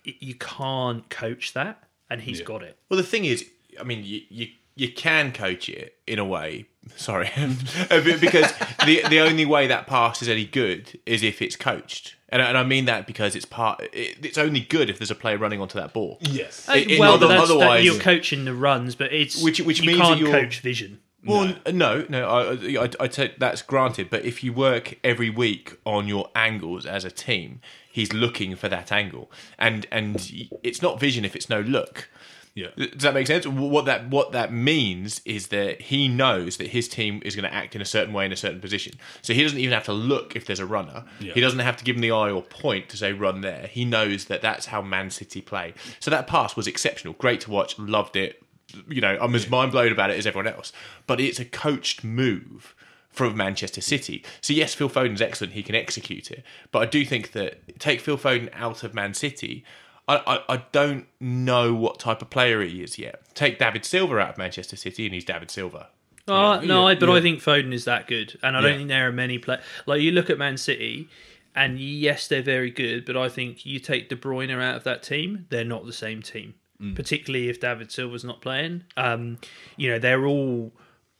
you 0.04 0.34
can't 0.36 1.08
coach 1.10 1.54
that, 1.54 1.84
and 2.10 2.22
he's 2.22 2.40
Yeah. 2.40 2.46
got 2.46 2.64
it. 2.64 2.78
Well, 2.90 2.98
the 2.98 3.04
thing 3.04 3.26
is, 3.26 3.46
I 3.80 3.84
mean, 3.84 4.04
you, 4.04 4.22
you 4.30 4.48
you 4.76 4.92
can 4.92 5.32
coach 5.32 5.70
it 5.70 5.96
in 6.06 6.20
a 6.20 6.26
way, 6.26 6.66
Sorry, 6.98 7.30
because 7.90 8.54
the 8.86 9.02
the 9.10 9.20
only 9.20 9.46
way 9.46 9.66
that 9.68 9.88
pass 9.88 10.22
is 10.22 10.30
any 10.30 10.46
good 10.46 11.00
is 11.06 11.24
if 11.24 11.42
it's 11.42 11.56
coached, 11.56 12.16
and 12.30 12.42
I, 12.42 12.46
and 12.46 12.58
I 12.58 12.64
mean 12.64 12.86
that 12.86 13.08
because 13.08 13.36
it's 13.36 13.46
part. 13.46 13.82
It, 13.92 14.24
it's 14.24 14.38
only 14.38 14.60
good 14.60 14.90
if 14.90 15.00
there's 15.00 15.10
a 15.12 15.16
player 15.16 15.38
running 15.38 15.60
onto 15.60 15.80
that 15.80 15.94
ball. 15.94 16.20
Yes. 16.22 16.70
It- 16.70 16.92
it- 16.92 17.00
well, 17.00 17.14
other- 17.16 17.28
that's, 17.28 17.50
that, 17.50 17.84
you're 17.84 18.00
coaching 18.00 18.46
the 18.46 18.54
runs, 18.54 18.94
but 18.96 19.12
it's 19.12 19.42
Which- 19.42 19.62
which 19.62 19.80
you 19.82 19.88
means 19.88 20.00
that 20.00 20.06
can't 20.10 20.20
you're- 20.20 20.32
coach 20.32 20.60
vision. 20.60 21.00
Well, 21.28 21.56
no, 21.74 22.06
no, 22.08 22.30
I, 22.30 22.84
I, 22.84 22.90
I 23.00 23.08
take 23.08 23.40
that's 23.40 23.64
granted. 23.64 24.12
But 24.12 24.26
if 24.26 24.44
you 24.44 24.54
work 24.54 25.00
every 25.04 25.32
week 25.32 25.76
on 25.84 26.08
your 26.08 26.30
angles 26.36 26.86
as 26.86 27.04
a 27.04 27.10
team, 27.10 27.62
he's 27.92 28.14
looking 28.14 28.56
for 28.56 28.70
that 28.70 28.92
angle, 28.92 29.32
and 29.58 29.88
and 29.92 30.32
it's 30.62 30.84
not 30.84 31.00
vision 31.00 31.26
if 31.26 31.36
it's 31.36 31.50
no 31.50 31.62
look. 31.62 32.10
Yeah. 32.56 32.68
Does 32.78 33.02
that 33.02 33.14
make 33.14 33.28
sense? 33.28 33.46
What 33.46 33.84
that 33.86 34.10
what 34.10 34.32
that 34.32 34.54
means 34.54 35.20
is 35.26 35.48
that 35.48 35.82
he 35.82 36.08
knows 36.08 36.56
that 36.56 36.68
his 36.68 36.88
team 36.88 37.22
is 37.26 37.36
going 37.36 37.44
to 37.44 37.54
act 37.54 37.76
in 37.76 37.82
a 37.82 37.86
certain 37.86 38.14
way 38.14 38.26
in 38.26 38.32
a 38.32 38.38
certain 38.38 38.62
position. 38.62 38.94
So 39.22 39.34
he 39.34 39.44
doesn't 39.44 39.60
even 39.60 39.74
have 39.74 39.84
to 39.86 39.94
look 39.94 40.38
if 40.38 40.46
there's 40.46 40.62
a 40.62 40.66
runner. 40.66 41.04
Yeah. 41.20 41.34
He 41.34 41.42
doesn't 41.42 41.60
have 41.60 41.76
to 41.76 41.84
give 41.84 41.98
him 41.98 42.02
the 42.02 42.12
eye 42.12 42.32
or 42.32 42.42
point 42.42 42.88
to 42.90 42.98
say 42.98 43.12
run 43.12 43.42
there. 43.42 43.68
He 43.68 43.84
knows 43.84 44.26
that 44.26 44.42
that's 44.42 44.68
how 44.68 44.82
Man 44.82 45.10
City 45.10 45.42
play. 45.42 45.74
So 46.00 46.10
that 46.12 46.28
pass 46.28 46.56
was 46.56 46.66
exceptional, 46.66 47.14
great 47.16 47.42
to 47.42 47.52
watch, 47.52 47.78
loved 47.78 48.16
it. 48.16 48.42
You 48.88 49.02
know, 49.02 49.18
I'm 49.20 49.36
as 49.36 49.50
mind 49.50 49.74
blown 49.74 49.92
about 49.92 50.10
it 50.10 50.18
as 50.18 50.26
everyone 50.26 50.48
else. 50.48 50.72
But 51.08 51.20
it's 51.20 51.40
a 51.40 51.46
coached 51.46 52.06
move 52.06 52.74
from 53.10 53.36
Manchester 53.36 53.82
City. 53.82 54.24
So 54.40 54.54
yes, 54.54 54.74
Phil 54.74 54.90
Foden's 54.90 55.22
excellent; 55.22 55.54
he 55.54 55.64
can 55.64 55.76
execute 55.76 56.32
it. 56.32 56.44
But 56.72 56.84
I 56.84 56.86
do 56.86 57.04
think 57.04 57.34
that 57.34 57.80
take 57.80 58.00
Phil 58.00 58.18
Foden 58.18 58.50
out 58.54 58.84
of 58.84 58.94
Man 58.94 59.14
City, 59.14 59.66
I, 60.08 60.18
I, 60.48 60.54
I 60.56 60.64
don't 60.72 61.08
know 61.20 61.74
what 61.74 62.00
type 62.00 62.22
of 62.22 62.30
player 62.30 62.62
he 62.62 62.84
is 62.84 62.98
yet. 63.00 63.22
Take 63.34 63.58
David 63.60 63.86
Silva 63.86 64.20
out 64.20 64.30
of 64.32 64.38
Manchester 64.38 64.76
City, 64.76 65.06
and 65.06 65.14
he's 65.14 65.26
David 65.26 65.50
Silva. 65.50 65.90
Oh, 66.28 66.60
no, 66.62 66.82
yeah, 66.88 66.92
I, 66.92 66.96
but 66.96 67.10
yeah. 67.10 67.16
I 67.16 67.22
think 67.22 67.40
Foden 67.40 67.74
is 67.74 67.86
that 67.86 68.08
good, 68.08 68.38
and 68.44 68.56
I 68.58 68.62
don't 68.62 68.72
Yeah. 68.72 68.78
think 68.78 68.90
there 68.90 69.08
are 69.08 69.12
many 69.12 69.38
players. 69.38 69.64
like 69.86 70.02
you 70.02 70.12
look 70.12 70.30
at 70.30 70.38
Man 70.38 70.58
City, 70.58 71.08
and 71.56 71.80
yes, 71.80 72.28
they're 72.28 72.42
very 72.42 72.72
good, 72.72 73.06
but 73.06 73.16
I 73.18 73.30
think 73.30 73.66
you 73.66 73.80
take 73.80 74.10
De 74.10 74.16
Bruyne 74.16 74.52
out 74.52 74.76
of 74.76 74.84
that 74.84 75.02
team, 75.04 75.46
they're 75.50 75.64
not 75.64 75.86
the 75.86 75.94
same 75.94 76.22
team. 76.22 76.56
Particularly 76.94 77.48
if 77.48 77.62
David 77.62 77.90
Silva's 77.90 78.26
not 78.26 78.42
playing. 78.42 78.84
Um, 78.98 79.38
you 79.78 79.90
know, 79.90 79.98
they're 79.98 80.26
all 80.26 80.74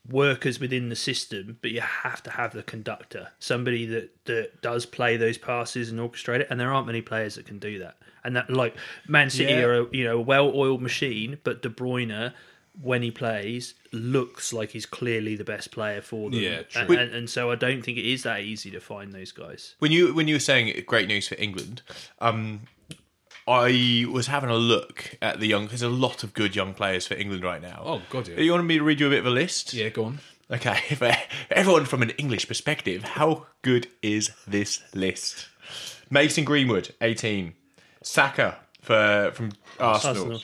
workers 0.08 0.60
within 0.60 0.90
the 0.90 0.96
system, 0.98 1.58
but 1.62 1.72
you 1.72 1.80
have 1.82 2.22
to 2.24 2.30
have 2.32 2.52
the 2.54 2.62
conductor, 2.62 3.30
somebody 3.40 3.86
that 3.86 4.26
that 4.26 4.62
does 4.62 4.86
play 4.86 5.16
those 5.18 5.38
passes 5.38 5.90
and 5.90 6.00
orchestrate 6.00 6.42
it. 6.42 6.48
And 6.50 6.60
there 6.60 6.74
aren't 6.74 6.88
many 6.88 7.02
players 7.02 7.36
that 7.36 7.46
can 7.46 7.58
do 7.58 7.80
that. 7.80 7.96
And 8.26 8.36
that, 8.36 8.50
like 8.50 8.76
Man 9.08 9.30
City, 9.30 9.54
Yeah. 9.54 9.64
are 9.66 9.82
a, 9.82 9.88
you 9.92 10.04
know 10.04 10.18
a 10.18 10.22
well-oiled 10.22 10.82
machine, 10.82 11.38
but 11.44 11.62
De 11.62 11.70
Bruyne, 11.70 12.34
when 12.82 13.02
he 13.02 13.12
plays, 13.12 13.74
looks 13.94 14.52
like 14.52 14.72
he's 14.72 14.86
clearly 14.86 15.36
the 15.36 15.44
best 15.46 15.72
player 15.72 16.02
for 16.02 16.30
them. 16.30 16.40
Yeah, 16.42 16.64
true. 16.64 16.82
And, 16.82 16.92
and, 17.00 17.16
and 17.16 17.30
so 17.30 17.52
I 17.52 17.56
don't 17.56 17.82
think 17.84 17.98
it 17.98 18.06
is 18.06 18.24
that 18.24 18.42
easy 18.42 18.70
to 18.72 18.82
find 18.82 19.14
those 19.14 19.32
guys. 19.32 19.76
When 19.80 19.92
you 19.92 20.14
when 20.14 20.28
you 20.28 20.36
were 20.36 20.40
saying 20.40 20.84
great 20.86 21.08
news 21.08 21.28
for 21.28 21.36
England, 21.36 21.82
um, 22.20 22.62
I 23.48 24.06
was 24.10 24.28
having 24.28 24.50
a 24.50 24.56
look 24.56 25.18
at 25.22 25.40
the 25.40 25.46
young. 25.48 25.68
There's 25.68 25.84
a 25.84 25.90
lot 25.90 26.24
of 26.24 26.34
good 26.34 26.56
young 26.56 26.74
players 26.74 27.06
for 27.06 27.14
England 27.14 27.44
right 27.44 27.62
now. 27.62 27.84
Oh, 27.86 28.02
God, 28.10 28.28
yeah. 28.28 28.40
You 28.40 28.52
want 28.52 28.66
me 28.66 28.80
to 28.80 28.84
read 28.84 29.00
you 29.00 29.08
a 29.08 29.10
bit 29.12 29.20
of 29.20 29.28
a 29.28 29.30
list? 29.30 29.74
Yeah, 29.74 29.90
go 29.90 30.06
on. 30.06 30.20
Okay, 30.50 30.76
for 30.96 31.12
everyone 31.52 31.86
from 31.86 32.02
an 32.02 32.10
English 32.12 32.48
perspective, 32.48 33.04
how 33.04 33.46
good 33.62 33.88
is 34.02 34.32
this 34.48 34.82
list? 34.96 35.48
Mason 36.10 36.44
Greenwood, 36.44 36.94
18. 37.02 37.54
Saka 38.06 38.60
for 38.82 39.32
from 39.34 39.52
Arsenal, 39.80 40.34
Arsenal. 40.34 40.42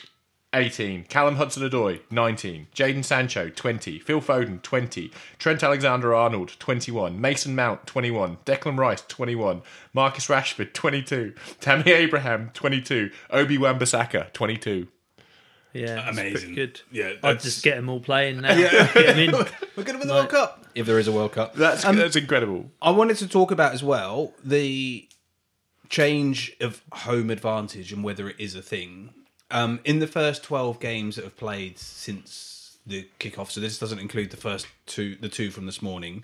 18. 0.54 1.04
Callum 1.06 1.36
Hudson-Odoi, 1.38 2.02
19. 2.10 2.68
Jadon 2.76 3.06
Sancho, 3.06 3.50
20. 3.50 4.00
Phil 4.00 4.20
Foden, 4.20 4.62
20. 4.62 5.12
Trent 5.38 5.64
Alexander-Arnold, 5.64 6.56
21. 6.60 7.22
Mason 7.22 7.56
Mount, 7.56 7.86
21. 7.88 8.38
Declan 8.46 8.78
Rice, 8.78 9.04
21. 9.08 9.62
Marcus 9.94 10.28
Rashford, 10.28 10.74
22. 10.74 11.34
Tammy 11.62 11.92
Abraham, 11.92 12.50
22. 12.54 13.12
Obi 13.30 13.58
Wan-Bissaka, 13.58 14.34
22. 14.34 14.88
Yeah, 15.74 16.10
Amazing. 16.10 16.32
pretty 16.34 16.56
good. 16.56 16.82
Yeah, 16.92 17.14
I'd 17.24 17.40
just 17.40 17.64
get 17.64 17.76
them 17.78 17.88
all 17.88 18.02
playing 18.02 18.42
now. 18.42 18.54
Get 18.56 18.98
'em 18.98 19.20
in. 19.20 19.32
We're 19.78 19.84
going 19.84 19.94
to 19.94 20.00
win 20.00 20.08
the 20.10 20.14
World 20.16 20.28
Cup. 20.30 20.66
If 20.76 20.86
there 20.86 21.00
is 21.00 21.08
a 21.08 21.14
World 21.14 21.32
Cup. 21.32 21.54
That's 21.54 21.86
um, 21.86 21.96
that's 21.96 22.18
incredible. 22.18 22.72
I 22.82 22.92
wanted 22.92 23.16
to 23.18 23.28
talk 23.30 23.52
about 23.52 23.72
as 23.74 23.82
well 23.82 24.34
the 24.44 25.08
change 25.92 26.56
of 26.62 26.82
home 26.94 27.30
advantage 27.30 27.92
and 27.92 28.04
whether 28.04 28.28
it 28.30 28.38
is 28.40 28.56
a 28.56 28.62
thing. 28.62 29.14
Um, 29.52 29.82
in 29.84 30.00
the 30.00 30.08
first 30.08 30.42
twelve 30.44 30.80
games 30.80 31.18
that 31.18 31.26
have 31.26 31.38
played 31.38 31.78
since 31.78 32.78
the 32.88 33.08
kickoff, 33.20 33.52
so 33.52 33.60
this 33.60 33.78
doesn't 33.78 34.00
include 34.00 34.32
the 34.32 34.38
first 34.38 34.66
two, 34.86 35.16
the 35.16 35.30
two 35.30 35.52
from 35.52 35.66
this 35.66 35.82
morning. 35.82 36.24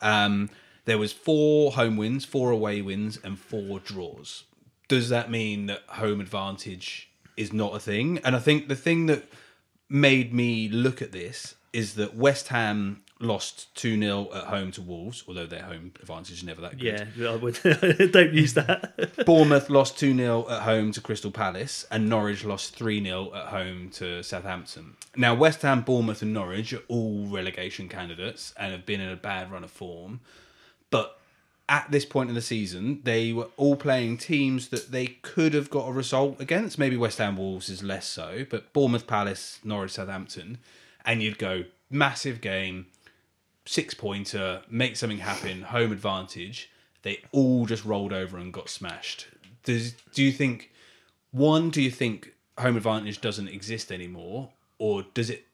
Um, 0.00 0.48
there 0.84 0.96
was 0.96 1.12
four 1.12 1.72
home 1.72 1.96
wins, 1.96 2.24
four 2.24 2.50
away 2.50 2.80
wins, 2.80 3.18
and 3.22 3.38
four 3.38 3.80
draws. 3.80 4.44
Does 4.88 5.08
that 5.08 5.30
mean 5.30 5.66
that 5.66 5.82
home 5.88 6.20
advantage 6.20 7.10
is 7.36 7.52
not 7.52 7.74
a 7.74 7.80
thing? 7.80 8.18
And 8.24 8.34
I 8.34 8.38
think 8.38 8.68
the 8.68 8.76
thing 8.76 9.06
that 9.06 9.24
made 9.88 10.32
me 10.32 10.68
look 10.68 11.02
at 11.02 11.12
this 11.12 11.56
is 11.72 11.94
that 11.94 12.14
West 12.14 12.48
Ham 12.48 13.02
lost 13.20 13.74
2 13.76 14.00
0 14.00 14.28
at 14.34 14.44
home 14.44 14.72
to 14.72 14.80
Wolves, 14.80 15.22
although 15.28 15.46
their 15.46 15.62
home 15.62 15.92
advantage 16.00 16.38
is 16.38 16.44
never 16.44 16.62
that 16.62 16.78
good. 16.78 17.08
Yeah, 17.16 17.30
I 17.30 17.36
would. 17.36 17.58
don't 18.12 18.32
use 18.32 18.54
that. 18.54 19.24
Bournemouth 19.26 19.70
lost 19.70 19.98
2 19.98 20.16
0 20.16 20.46
at 20.48 20.62
home 20.62 20.92
to 20.92 21.00
Crystal 21.00 21.30
Palace, 21.30 21.86
and 21.90 22.08
Norwich 22.08 22.44
lost 22.44 22.74
3 22.76 23.02
0 23.04 23.32
at 23.34 23.46
home 23.46 23.90
to 23.90 24.22
Southampton. 24.22 24.96
Now, 25.16 25.34
West 25.34 25.62
Ham, 25.62 25.82
Bournemouth, 25.82 26.22
and 26.22 26.32
Norwich 26.32 26.72
are 26.72 26.82
all 26.88 27.26
relegation 27.26 27.88
candidates 27.88 28.54
and 28.56 28.72
have 28.72 28.86
been 28.86 29.00
in 29.00 29.10
a 29.10 29.16
bad 29.16 29.52
run 29.52 29.64
of 29.64 29.70
form. 29.70 30.20
But 30.90 31.18
at 31.68 31.90
this 31.90 32.04
point 32.04 32.28
in 32.28 32.34
the 32.34 32.42
season, 32.42 33.00
they 33.04 33.32
were 33.32 33.48
all 33.56 33.76
playing 33.76 34.18
teams 34.18 34.68
that 34.68 34.90
they 34.90 35.06
could 35.06 35.54
have 35.54 35.70
got 35.70 35.88
a 35.88 35.92
result 35.92 36.40
against. 36.40 36.78
Maybe 36.78 36.96
West 36.96 37.18
Ham 37.18 37.36
Wolves 37.36 37.68
is 37.68 37.82
less 37.82 38.08
so, 38.08 38.44
but 38.48 38.72
Bournemouth, 38.72 39.06
Palace, 39.06 39.60
Norwich, 39.62 39.92
Southampton. 39.92 40.58
And 41.04 41.22
you'd 41.22 41.38
go, 41.38 41.64
massive 41.90 42.40
game, 42.40 42.86
six 43.70 43.94
pointer, 43.94 44.62
make 44.68 44.96
something 44.96 45.18
happen, 45.18 45.62
home 45.62 45.92
advantage. 45.92 46.68
They 47.02 47.22
all 47.30 47.66
just 47.66 47.84
rolled 47.84 48.12
over 48.12 48.36
and 48.36 48.52
got 48.52 48.68
smashed. 48.68 49.28
Does 49.62 49.92
do 50.12 50.24
you 50.24 50.32
think 50.32 50.72
one? 51.30 51.70
Do 51.70 51.80
you 51.80 51.90
think 51.90 52.34
home 52.58 52.76
advantage 52.76 53.20
doesn't 53.20 53.46
exist 53.48 53.92
anymore, 53.92 54.50
or 54.78 55.04
does 55.14 55.30
it? 55.30 55.44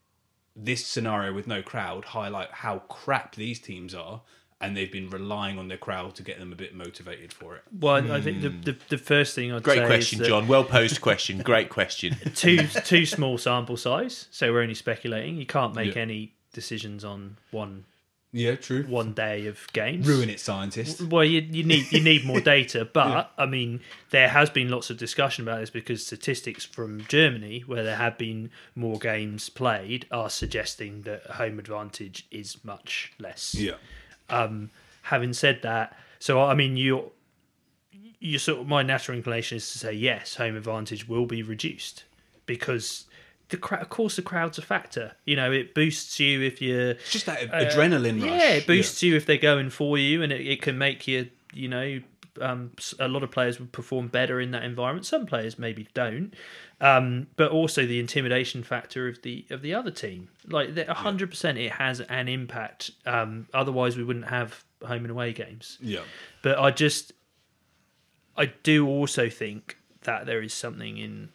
This 0.59 0.87
scenario 0.87 1.35
with 1.35 1.47
no 1.47 1.61
crowd 1.61 2.07
highlight 2.07 2.51
how 2.51 2.79
crap 2.89 3.35
these 3.35 3.59
teams 3.61 3.95
are, 3.95 4.23
and 4.63 4.75
they've 4.75 4.91
been 4.91 5.11
relying 5.11 5.59
on 5.59 5.69
their 5.69 5.77
crowd 5.77 6.15
to 6.15 6.23
get 6.23 6.39
them 6.39 6.51
a 6.51 6.57
bit 6.57 6.75
motivated 6.75 7.31
for 7.35 7.57
it. 7.57 7.63
Well, 7.79 8.11
I 8.11 8.23
think 8.23 8.41
the, 8.41 8.49
the, 8.49 8.77
the 8.89 8.97
first 8.97 9.35
thing 9.35 9.53
I'd 9.53 9.63
Great 9.63 9.81
say 9.81 9.87
question, 9.87 10.23
is 10.23 10.29
John. 10.29 10.49
Well 10.49 10.65
posed 10.65 11.03
question. 11.03 11.39
Great 11.43 11.69
question. 11.69 12.17
Too 12.35 12.67
too 12.67 13.05
small 13.05 13.37
sample 13.37 13.77
size, 13.77 14.29
so 14.31 14.51
we're 14.51 14.63
only 14.63 14.75
speculating. 14.75 15.37
You 15.37 15.45
can't 15.45 15.75
make 15.75 15.95
Yeah. 15.95 16.03
any 16.03 16.33
decisions 16.55 17.05
on 17.05 17.37
one 17.51 17.85
Yeah, 18.37 18.57
true. 18.57 18.83
one 18.85 19.15
day 19.15 19.47
of 19.47 19.67
games. 19.73 20.07
Ruin 20.07 20.29
it, 20.29 20.41
scientists. 20.41 21.01
Well, 21.01 21.25
you, 21.25 21.41
you 21.41 21.65
need 21.65 21.91
you 21.91 22.03
need 22.03 22.25
more 22.27 22.41
data, 22.57 22.85
but 22.85 23.33
I 23.39 23.47
mean, 23.47 23.81
there 24.11 24.29
has 24.29 24.51
been 24.51 24.69
lots 24.69 24.91
of 24.91 24.99
discussion 24.99 25.43
about 25.49 25.61
this 25.61 25.71
because 25.71 26.05
statistics 26.05 26.65
from 26.65 27.05
Germany, 27.09 27.61
where 27.67 27.83
there 27.83 27.97
have 27.97 28.19
been 28.19 28.51
more 28.75 28.99
games 28.99 29.49
played, 29.49 30.07
are 30.11 30.29
suggesting 30.29 31.03
that 31.03 31.25
home 31.25 31.59
advantage 31.59 32.27
is 32.31 32.63
much 32.63 33.13
less. 33.19 33.55
Yeah, 33.55 33.77
Um, 34.29 34.71
having 35.05 35.33
said 35.33 35.63
that, 35.63 35.97
so 36.19 36.43
I 36.43 36.55
mean, 36.55 36.77
you 36.77 37.13
you 38.19 38.39
sort 38.39 38.61
of 38.61 38.67
my 38.67 38.83
natural 38.83 39.17
inclination 39.17 39.57
is 39.57 39.73
to 39.73 39.79
say 39.79 39.93
yes, 39.95 40.35
home 40.35 40.57
advantage 40.57 41.09
will 41.09 41.27
be 41.27 41.43
reduced 41.43 42.05
because 42.45 43.07
the 43.49 43.57
crowd, 43.57 43.83
of 43.83 43.89
course, 43.89 44.17
the 44.17 44.23
crowd's 44.23 44.59
a 44.59 44.63
factor. 44.63 45.13
You 45.25 45.37
know, 45.37 45.53
it 45.53 45.75
boosts 45.75 46.19
you 46.19 46.43
if 46.43 46.61
you're 46.61 46.91
it's 46.91 47.13
just 47.13 47.27
that 47.27 47.41
adrenaline 47.51 48.21
rush. 48.23 48.31
Uh, 48.31 48.35
yeah, 48.35 48.51
it 48.55 48.67
boosts 48.67 49.03
you 49.03 49.17
if 49.17 49.27
they're 49.27 49.37
going 49.37 49.71
for 49.71 49.99
you, 49.99 50.23
and 50.23 50.33
it, 50.33 50.47
it 50.47 50.63
can 50.63 50.79
make 50.79 51.07
you, 51.07 51.29
you 51.53 51.69
know, 51.69 52.01
um, 52.41 52.73
a 52.99 53.09
lot 53.09 53.23
of 53.23 53.31
players 53.31 53.59
would 53.59 53.73
perform 53.73 54.09
better 54.09 54.41
in 54.41 54.51
that 54.51 54.65
environment. 54.65 55.07
Some 55.07 55.27
players 55.27 55.59
maybe 55.59 55.89
don't, 55.95 56.35
um, 56.81 57.29
but 57.37 57.51
also 57.51 57.87
the 57.87 58.01
intimidation 58.01 58.63
factor 58.63 59.09
of 59.09 59.23
the 59.23 59.47
of 59.51 59.63
the 59.63 59.75
other 59.75 59.91
team. 59.91 60.29
Like 60.47 60.77
hundred 60.89 61.31
percent, 61.31 61.59
it 61.59 61.73
has 61.73 62.01
an 62.01 62.29
impact. 62.29 62.91
Um, 63.05 63.47
otherwise, 63.55 63.97
we 63.97 64.05
wouldn't 64.05 64.29
have 64.29 64.65
home 64.83 65.03
and 65.03 65.11
away 65.11 65.33
games. 65.33 65.79
Yeah, 65.81 66.01
But 66.43 66.59
I 66.59 66.71
just, 66.71 67.13
I 68.37 68.47
do 68.63 68.87
also 68.87 69.31
think 69.31 69.79
that 70.03 70.27
there 70.27 70.43
is 70.43 70.53
something 70.53 70.99
in 70.99 71.31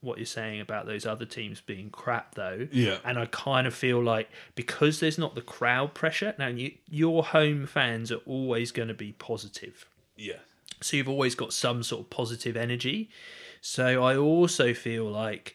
what 0.00 0.18
you're 0.18 0.26
saying 0.26 0.60
about 0.60 0.86
those 0.86 1.04
other 1.04 1.26
teams 1.26 1.60
being 1.60 1.90
crap, 1.90 2.34
though. 2.34 2.66
Yeah. 2.72 2.98
And 3.04 3.18
I 3.18 3.26
kind 3.26 3.66
of 3.66 3.74
feel 3.74 4.02
like 4.02 4.30
because 4.54 5.00
there's 5.00 5.18
not 5.18 5.34
the 5.34 5.42
crowd 5.42 5.94
pressure 5.94 6.34
now, 6.38 6.48
you, 6.48 6.72
your 6.88 7.22
home 7.24 7.66
fans 7.66 8.10
are 8.10 8.20
always 8.26 8.72
going 8.72 8.88
to 8.88 8.94
be 8.94 9.12
positive. 9.12 9.86
yeah, 10.16 10.38
So 10.80 10.96
you've 10.96 11.08
always 11.08 11.34
got 11.34 11.52
some 11.52 11.82
sort 11.82 12.02
of 12.02 12.10
positive 12.10 12.56
energy. 12.56 13.10
So 13.60 14.02
I 14.02 14.16
also 14.16 14.72
feel 14.72 15.04
like 15.04 15.54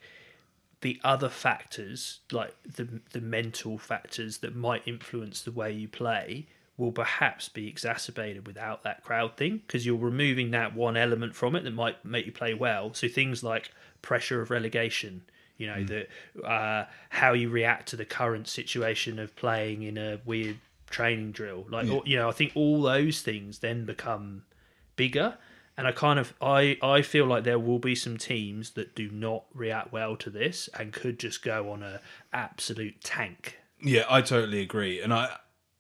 the 0.82 1.00
other 1.04 1.30
factors, 1.30 2.20
like 2.32 2.54
the 2.64 3.02
the 3.12 3.22
mental 3.22 3.80
factors 3.80 4.40
that 4.40 4.56
might 4.56 4.84
influence 4.88 5.42
the 5.42 5.52
way 5.52 5.72
you 5.72 5.88
play, 5.88 6.48
will 6.78 6.92
perhaps 6.92 7.48
be 7.48 7.68
exacerbated 7.68 8.46
without 8.46 8.84
that 8.84 9.04
crowd 9.04 9.38
thing 9.38 9.62
because 9.66 9.86
you're 9.86 9.96
removing 9.96 10.52
that 10.52 10.76
one 10.76 10.98
element 10.98 11.36
from 11.36 11.56
it 11.56 11.64
that 11.64 11.74
might 11.74 12.04
make 12.04 12.26
you 12.26 12.32
play 12.32 12.54
well. 12.54 12.94
So 12.94 13.08
things 13.08 13.44
like 13.44 13.72
pressure 14.02 14.42
of 14.42 14.52
relegation, 14.52 15.24
you 15.58 15.68
know, 15.68 15.84
the 15.84 16.08
uh, 16.46 16.86
how 17.10 17.34
you 17.34 17.50
react 17.50 17.90
to 17.90 17.96
the 17.96 18.06
current 18.06 18.48
situation 18.48 19.20
of 19.20 19.36
playing 19.36 19.84
in 19.84 19.98
a 19.98 20.20
weird 20.26 20.58
training 20.90 21.32
drill, 21.32 21.66
like 21.70 21.88
you 22.06 22.18
know, 22.18 22.28
I 22.28 22.34
think 22.34 22.52
all 22.56 22.82
those 22.82 23.22
things 23.22 23.60
then 23.60 23.86
become 23.86 24.44
bigger. 24.96 25.38
And 25.78 25.88
I 25.88 25.92
kind 25.92 26.20
of 26.20 26.34
I, 26.42 26.78
I 26.82 27.02
feel 27.02 27.26
like 27.26 27.44
there 27.44 27.60
will 27.60 27.80
be 27.80 27.96
some 27.96 28.18
teams 28.18 28.72
that 28.72 28.96
do 28.96 29.10
not 29.10 29.44
react 29.54 29.92
well 29.92 30.16
to 30.18 30.30
this 30.30 30.70
and 30.78 30.94
could 30.94 31.20
just 31.20 31.44
go 31.44 31.70
on 31.72 31.84
a 31.84 32.00
absolute 32.32 33.02
tank. 33.04 33.58
Yeah, 33.82 34.06
I 34.10 34.22
totally 34.22 34.62
agree, 34.62 35.02
and 35.02 35.14
I 35.14 35.36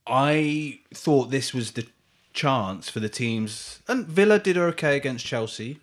I 0.08 0.80
thought 0.94 1.32
this 1.32 1.54
was 1.54 1.72
the 1.72 1.88
chance 2.34 2.89
for 2.89 3.00
the 3.00 3.10
teams, 3.10 3.80
and 3.88 4.06
Villa 4.06 4.39
did 4.39 4.58
okay 4.58 4.96
against 4.98 5.26
Chelsea 5.26 5.80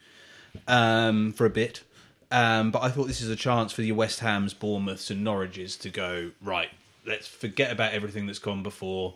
um, 0.69 1.33
for 1.33 1.45
a 1.47 1.51
bit, 1.51 1.83
um, 2.31 2.71
but 2.71 2.83
I 2.83 2.91
thought 2.91 3.07
this 3.09 3.21
is 3.21 3.31
a 3.31 3.37
chance 3.37 3.73
for 3.73 3.83
your 3.83 3.97
West 3.97 4.21
Ham's, 4.21 4.55
Bournemouths, 4.55 5.11
and 5.11 5.25
Norwiches 5.27 5.77
to 5.81 5.91
go 5.91 6.31
right. 6.43 6.69
Let's 7.05 7.27
forget 7.27 7.73
about 7.73 7.93
everything 7.95 8.27
that's 8.27 8.39
gone 8.39 8.63
before. 8.63 9.15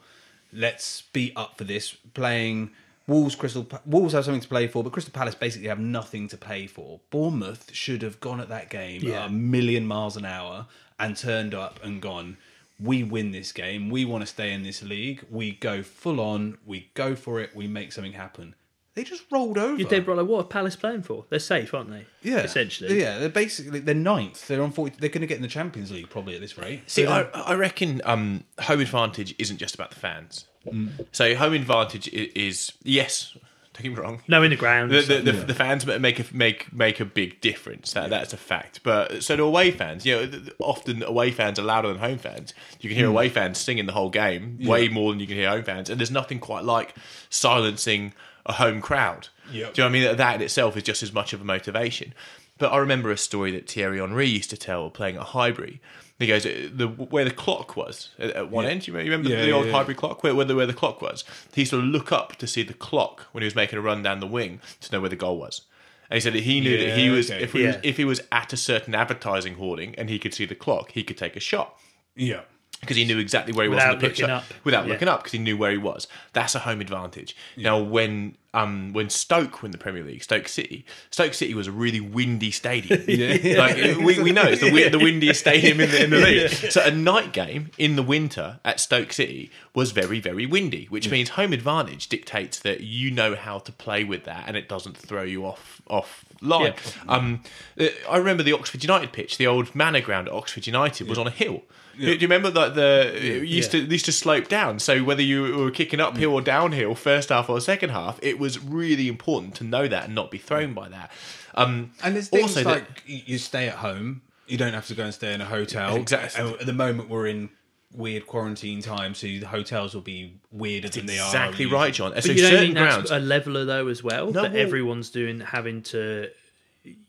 Let's 0.52 1.02
be 1.12 1.32
up 1.36 1.56
for 1.58 1.64
this. 1.64 1.92
Playing 2.14 2.70
Wolves, 3.06 3.36
Crystal 3.36 3.62
Pa- 3.62 3.80
Wolves 3.86 4.12
have 4.14 4.24
something 4.24 4.40
to 4.40 4.48
play 4.48 4.66
for, 4.66 4.82
but 4.82 4.92
Crystal 4.92 5.12
Palace 5.12 5.36
basically 5.36 5.68
have 5.68 5.78
nothing 5.78 6.26
to 6.28 6.36
play 6.36 6.66
for. 6.66 6.98
Bournemouth 7.10 7.72
should 7.72 8.02
have 8.02 8.18
gone 8.18 8.40
at 8.40 8.48
that 8.48 8.70
game 8.70 9.02
Yeah. 9.04 9.24
at 9.24 9.26
a 9.28 9.32
million 9.32 9.86
miles 9.86 10.16
an 10.16 10.24
hour 10.24 10.66
and 10.98 11.16
turned 11.16 11.54
up 11.54 11.78
and 11.84 12.02
gone. 12.02 12.38
We 12.78 13.02
win 13.04 13.30
this 13.30 13.52
game. 13.52 13.88
We 13.88 14.04
want 14.04 14.22
to 14.22 14.26
stay 14.26 14.52
in 14.52 14.62
this 14.62 14.82
league. 14.82 15.24
We 15.30 15.52
go 15.52 15.82
full 15.82 16.20
on. 16.20 16.58
We 16.66 16.90
go 16.94 17.14
for 17.14 17.40
it. 17.40 17.54
We 17.54 17.66
make 17.66 17.92
something 17.92 18.12
happen. 18.12 18.54
They 18.96 19.04
just 19.04 19.24
rolled 19.30 19.58
over. 19.58 19.76
You're 19.76 19.90
dead 19.90 20.08
right. 20.08 20.16
Like, 20.16 20.26
what 20.26 20.46
are 20.46 20.48
Palace 20.48 20.74
playing 20.74 21.02
for? 21.02 21.26
They're 21.28 21.38
safe, 21.38 21.74
aren't 21.74 21.90
they? 21.90 22.06
yeah, 22.22 22.38
essentially. 22.38 22.98
Yeah, 22.98 23.18
they're 23.18 23.28
basically 23.28 23.80
they're 23.80 23.94
ninth. 23.94 24.48
They're 24.48 24.62
on 24.62 24.72
forty. 24.72 24.96
They're 24.98 25.10
going 25.10 25.20
to 25.20 25.26
get 25.26 25.36
in 25.36 25.42
the 25.42 25.48
Champions 25.48 25.90
League 25.92 26.08
probably 26.08 26.34
at 26.34 26.40
this 26.40 26.56
rate. 26.56 26.80
See, 26.90 27.06
I, 27.06 27.22
I 27.22 27.54
reckon 27.54 28.00
um, 28.06 28.44
home 28.58 28.80
advantage 28.80 29.34
isn't 29.38 29.58
just 29.58 29.74
about 29.74 29.90
the 29.90 29.96
fans. 29.96 30.46
Mm. 30.66 31.06
So 31.12 31.34
home 31.34 31.52
advantage 31.52 32.08
is, 32.08 32.32
is 32.34 32.72
yes. 32.82 33.36
Don't 33.76 33.82
get 33.82 33.98
me 33.98 34.02
wrong. 34.02 34.22
No 34.26 34.42
in 34.42 34.50
the 34.50 34.56
ground. 34.56 34.90
The, 34.90 35.02
the, 35.02 35.20
the, 35.20 35.32
the 35.32 35.54
fans 35.54 35.84
make 35.84 36.18
a 36.18 36.24
make 36.34 36.72
make 36.72 36.98
a 36.98 37.04
big 37.04 37.40
difference. 37.42 37.92
That 37.92 38.08
that's 38.08 38.32
a 38.32 38.38
fact. 38.38 38.80
But 38.82 39.22
so 39.22 39.36
do 39.36 39.44
away 39.44 39.70
fans. 39.70 40.06
You 40.06 40.16
know, 40.16 40.26
th- 40.26 40.44
th- 40.44 40.56
often 40.58 41.02
away 41.02 41.30
fans 41.30 41.58
are 41.58 41.62
louder 41.62 41.88
than 41.88 41.98
home 41.98 42.18
fans. 42.18 42.54
You 42.80 42.88
can 42.88 42.96
hear 42.96 43.06
hmm. 43.06 43.12
away 43.12 43.28
fans 43.28 43.58
singing 43.58 43.84
the 43.84 43.92
whole 43.92 44.08
game 44.08 44.58
way 44.62 44.88
more 44.88 45.12
than 45.12 45.20
you 45.20 45.26
can 45.26 45.36
hear 45.36 45.50
home 45.50 45.64
fans. 45.64 45.90
And 45.90 46.00
there's 46.00 46.10
nothing 46.10 46.38
quite 46.38 46.64
like 46.64 46.94
silencing 47.28 48.14
a 48.46 48.54
home 48.54 48.80
crowd. 48.80 49.28
Yep. 49.52 49.74
Do 49.74 49.82
you 49.82 49.88
know 49.88 49.88
what 49.88 49.88
I 49.88 49.92
mean? 49.92 50.02
That, 50.04 50.16
that 50.16 50.34
in 50.36 50.42
itself 50.42 50.76
is 50.76 50.82
just 50.82 51.02
as 51.02 51.12
much 51.12 51.34
of 51.34 51.42
a 51.42 51.44
motivation. 51.44 52.14
But 52.58 52.72
I 52.72 52.78
remember 52.78 53.10
a 53.10 53.18
story 53.18 53.50
that 53.50 53.68
Thierry 53.68 53.98
Henry 53.98 54.26
used 54.26 54.50
to 54.50 54.56
tell 54.56 54.88
playing 54.88 55.16
at 55.16 55.22
Highbury. 55.22 55.80
He 56.18 56.26
goes, 56.26 56.46
uh, 56.46 56.68
the 56.72 56.88
where 56.88 57.24
the 57.24 57.30
clock 57.30 57.76
was 57.76 58.10
at, 58.18 58.30
at 58.30 58.50
one 58.50 58.64
end. 58.64 58.86
You 58.86 58.94
remember 58.94 59.28
Yeah, 59.28 59.42
the 59.42 59.48
yeah, 59.48 59.54
old 59.54 59.66
yeah. 59.66 59.72
Highbury 59.72 59.94
clock, 59.94 60.22
where, 60.22 60.34
where, 60.34 60.46
the, 60.46 60.54
where 60.54 60.66
the 60.66 60.72
clock 60.72 61.02
was? 61.02 61.24
He 61.54 61.62
used 61.62 61.70
to 61.70 61.76
look 61.76 62.10
up 62.10 62.36
to 62.36 62.46
see 62.46 62.62
the 62.62 62.74
clock 62.74 63.26
when 63.32 63.42
he 63.42 63.46
was 63.46 63.54
making 63.54 63.78
a 63.78 63.82
run 63.82 64.02
down 64.02 64.20
the 64.20 64.26
wing 64.26 64.60
to 64.80 64.92
know 64.92 65.00
where 65.00 65.10
the 65.10 65.16
goal 65.16 65.38
was. 65.38 65.62
And 66.08 66.16
he 66.16 66.20
said 66.20 66.32
that 66.34 66.44
he 66.44 66.60
knew 66.60 66.78
that 66.78 66.96
he 66.96 67.10
was 67.10 67.30
okay. 67.30 67.42
if, 67.42 67.52
he 67.52 67.66
was 67.66 67.76
if 67.82 67.96
he 67.96 68.04
was 68.04 68.22
at 68.32 68.52
a 68.52 68.56
certain 68.56 68.94
advertising 68.94 69.56
hoarding 69.56 69.94
and 69.96 70.08
he 70.08 70.18
could 70.18 70.32
see 70.32 70.46
the 70.46 70.54
clock, 70.54 70.92
he 70.92 71.02
could 71.02 71.18
take 71.18 71.36
a 71.36 71.40
shot 71.40 71.76
yeah, 72.16 72.40
because 72.86 72.96
he 72.96 73.04
knew 73.04 73.18
exactly 73.18 73.52
where 73.52 73.64
he 73.64 73.68
was 73.68 73.76
Without 73.76 73.94
on 73.96 73.98
the 74.00 74.08
pitch 74.08 74.20
looking 74.20 74.34
up. 74.34 74.44
without 74.64 74.86
Yeah. 74.86 74.92
looking 74.92 75.08
up 75.08 75.20
because 75.20 75.32
he 75.32 75.38
knew 75.38 75.56
where 75.56 75.70
he 75.72 75.78
was. 75.78 76.06
That's 76.32 76.54
a 76.54 76.60
home 76.60 76.80
advantage. 76.80 77.36
Now, 77.56 77.78
when 77.78 78.36
um 78.54 78.94
when 78.94 79.10
Stoke 79.10 79.62
win 79.62 79.70
the 79.72 79.76
Premier 79.78 80.02
League, 80.02 80.22
Stoke 80.22 80.48
City, 80.48 80.86
Stoke 81.10 81.34
City 81.34 81.52
was 81.52 81.66
a 81.66 81.72
really 81.72 82.00
windy 82.00 82.50
stadium. 82.50 83.02
Yeah. 83.06 83.58
like 83.58 83.76
we, 83.98 84.20
we 84.22 84.32
know 84.32 84.44
it's 84.44 84.60
the 84.60 84.66
wi- 84.70 84.88
the 84.88 84.98
windiest 84.98 85.40
stadium 85.40 85.80
in 85.80 85.90
the, 85.90 86.04
in 86.04 86.10
the 86.10 86.16
league. 86.18 86.50
So 86.50 86.82
a 86.82 86.90
night 86.90 87.32
game 87.32 87.70
in 87.76 87.96
the 87.96 88.02
winter 88.02 88.60
at 88.64 88.80
Stoke 88.80 89.12
City 89.12 89.50
was 89.74 89.90
very 89.90 90.20
very 90.20 90.46
windy, 90.46 90.86
which 90.86 91.10
means 91.10 91.30
home 91.30 91.52
advantage 91.52 92.08
dictates 92.08 92.58
that 92.60 92.80
you 92.80 93.10
know 93.10 93.34
how 93.34 93.58
to 93.58 93.72
play 93.72 94.04
with 94.04 94.24
that 94.24 94.44
and 94.46 94.56
it 94.56 94.68
doesn't 94.68 94.96
throw 94.96 95.22
you 95.22 95.44
off 95.44 95.82
off 95.88 96.24
line. 96.40 96.74
Um, 97.08 97.42
uh, 97.78 97.86
I 98.10 98.16
remember 98.16 98.42
the 98.42 98.52
Oxford 98.52 98.82
United 98.82 99.12
pitch, 99.12 99.36
the 99.38 99.46
old 99.46 99.74
Manor 99.74 100.00
Ground 100.00 100.28
at 100.28 100.34
Oxford 100.34 100.66
United 100.66 101.08
was 101.08 101.18
on 101.18 101.26
a 101.26 101.30
hill. 101.30 101.62
Do 101.98 102.12
you 102.12 102.18
remember 102.20 102.50
that 102.50 102.74
the 102.74 103.12
it 103.16 103.44
used 103.44 103.70
to 103.72 103.78
it 103.82 103.90
used 103.90 104.04
to 104.06 104.12
slope 104.12 104.48
down? 104.48 104.78
So 104.78 105.02
whether 105.02 105.22
you 105.22 105.56
were 105.56 105.70
kicking 105.70 106.00
uphill 106.00 106.32
or 106.34 106.40
downhill, 106.40 106.94
first 106.94 107.28
half 107.30 107.48
or 107.48 107.60
second 107.60 107.90
half, 107.90 108.18
it 108.22 108.38
was 108.38 108.62
really 108.62 109.08
important 109.08 109.54
to 109.56 109.64
know 109.64 109.88
that 109.88 110.04
and 110.06 110.14
not 110.14 110.30
be 110.30 110.38
thrown 110.38 110.74
by 110.74 110.88
that. 110.90 111.10
Um, 111.54 111.92
and 112.02 112.14
there's 112.14 112.28
things 112.28 112.42
Also 112.42 112.64
that- 112.64 112.70
like 112.70 113.02
you 113.06 113.20
you 113.26 113.38
stay 113.38 113.68
at 113.68 113.76
home. 113.76 114.22
You 114.46 114.56
don't 114.58 114.74
have 114.74 114.86
to 114.88 114.94
go 114.94 115.04
and 115.04 115.12
stay 115.14 115.34
in 115.34 115.40
a 115.40 115.44
hotel. 115.46 115.96
Exactly. 115.96 116.40
And 116.44 116.60
at 116.60 116.66
the 116.66 116.72
moment, 116.72 117.08
we're 117.08 117.26
in 117.26 117.48
weird 117.92 118.26
quarantine 118.26 118.80
time, 118.82 119.14
so 119.14 119.26
the 119.26 119.44
hotels 119.46 119.94
will 119.94 120.02
be 120.02 120.34
weirder 120.52 120.88
than 120.88 121.06
they 121.06 121.18
are. 121.18 121.26
exactly 121.26 121.66
right, 121.66 121.92
John. 121.94 122.12
But 122.12 122.24
so 122.24 122.32
you 122.32 122.42
don't 122.42 122.50
certain 122.52 122.74
that's 122.74 122.94
grounds, 122.94 123.10
a 123.10 123.18
leveler 123.18 123.64
though 123.64 123.88
as 123.88 124.04
well 124.04 124.26
No, 124.30 124.42
that 124.42 124.52
well- 124.52 124.60
everyone's 124.60 125.08
doing 125.10 125.40
having 125.40 125.82
to, 125.84 126.28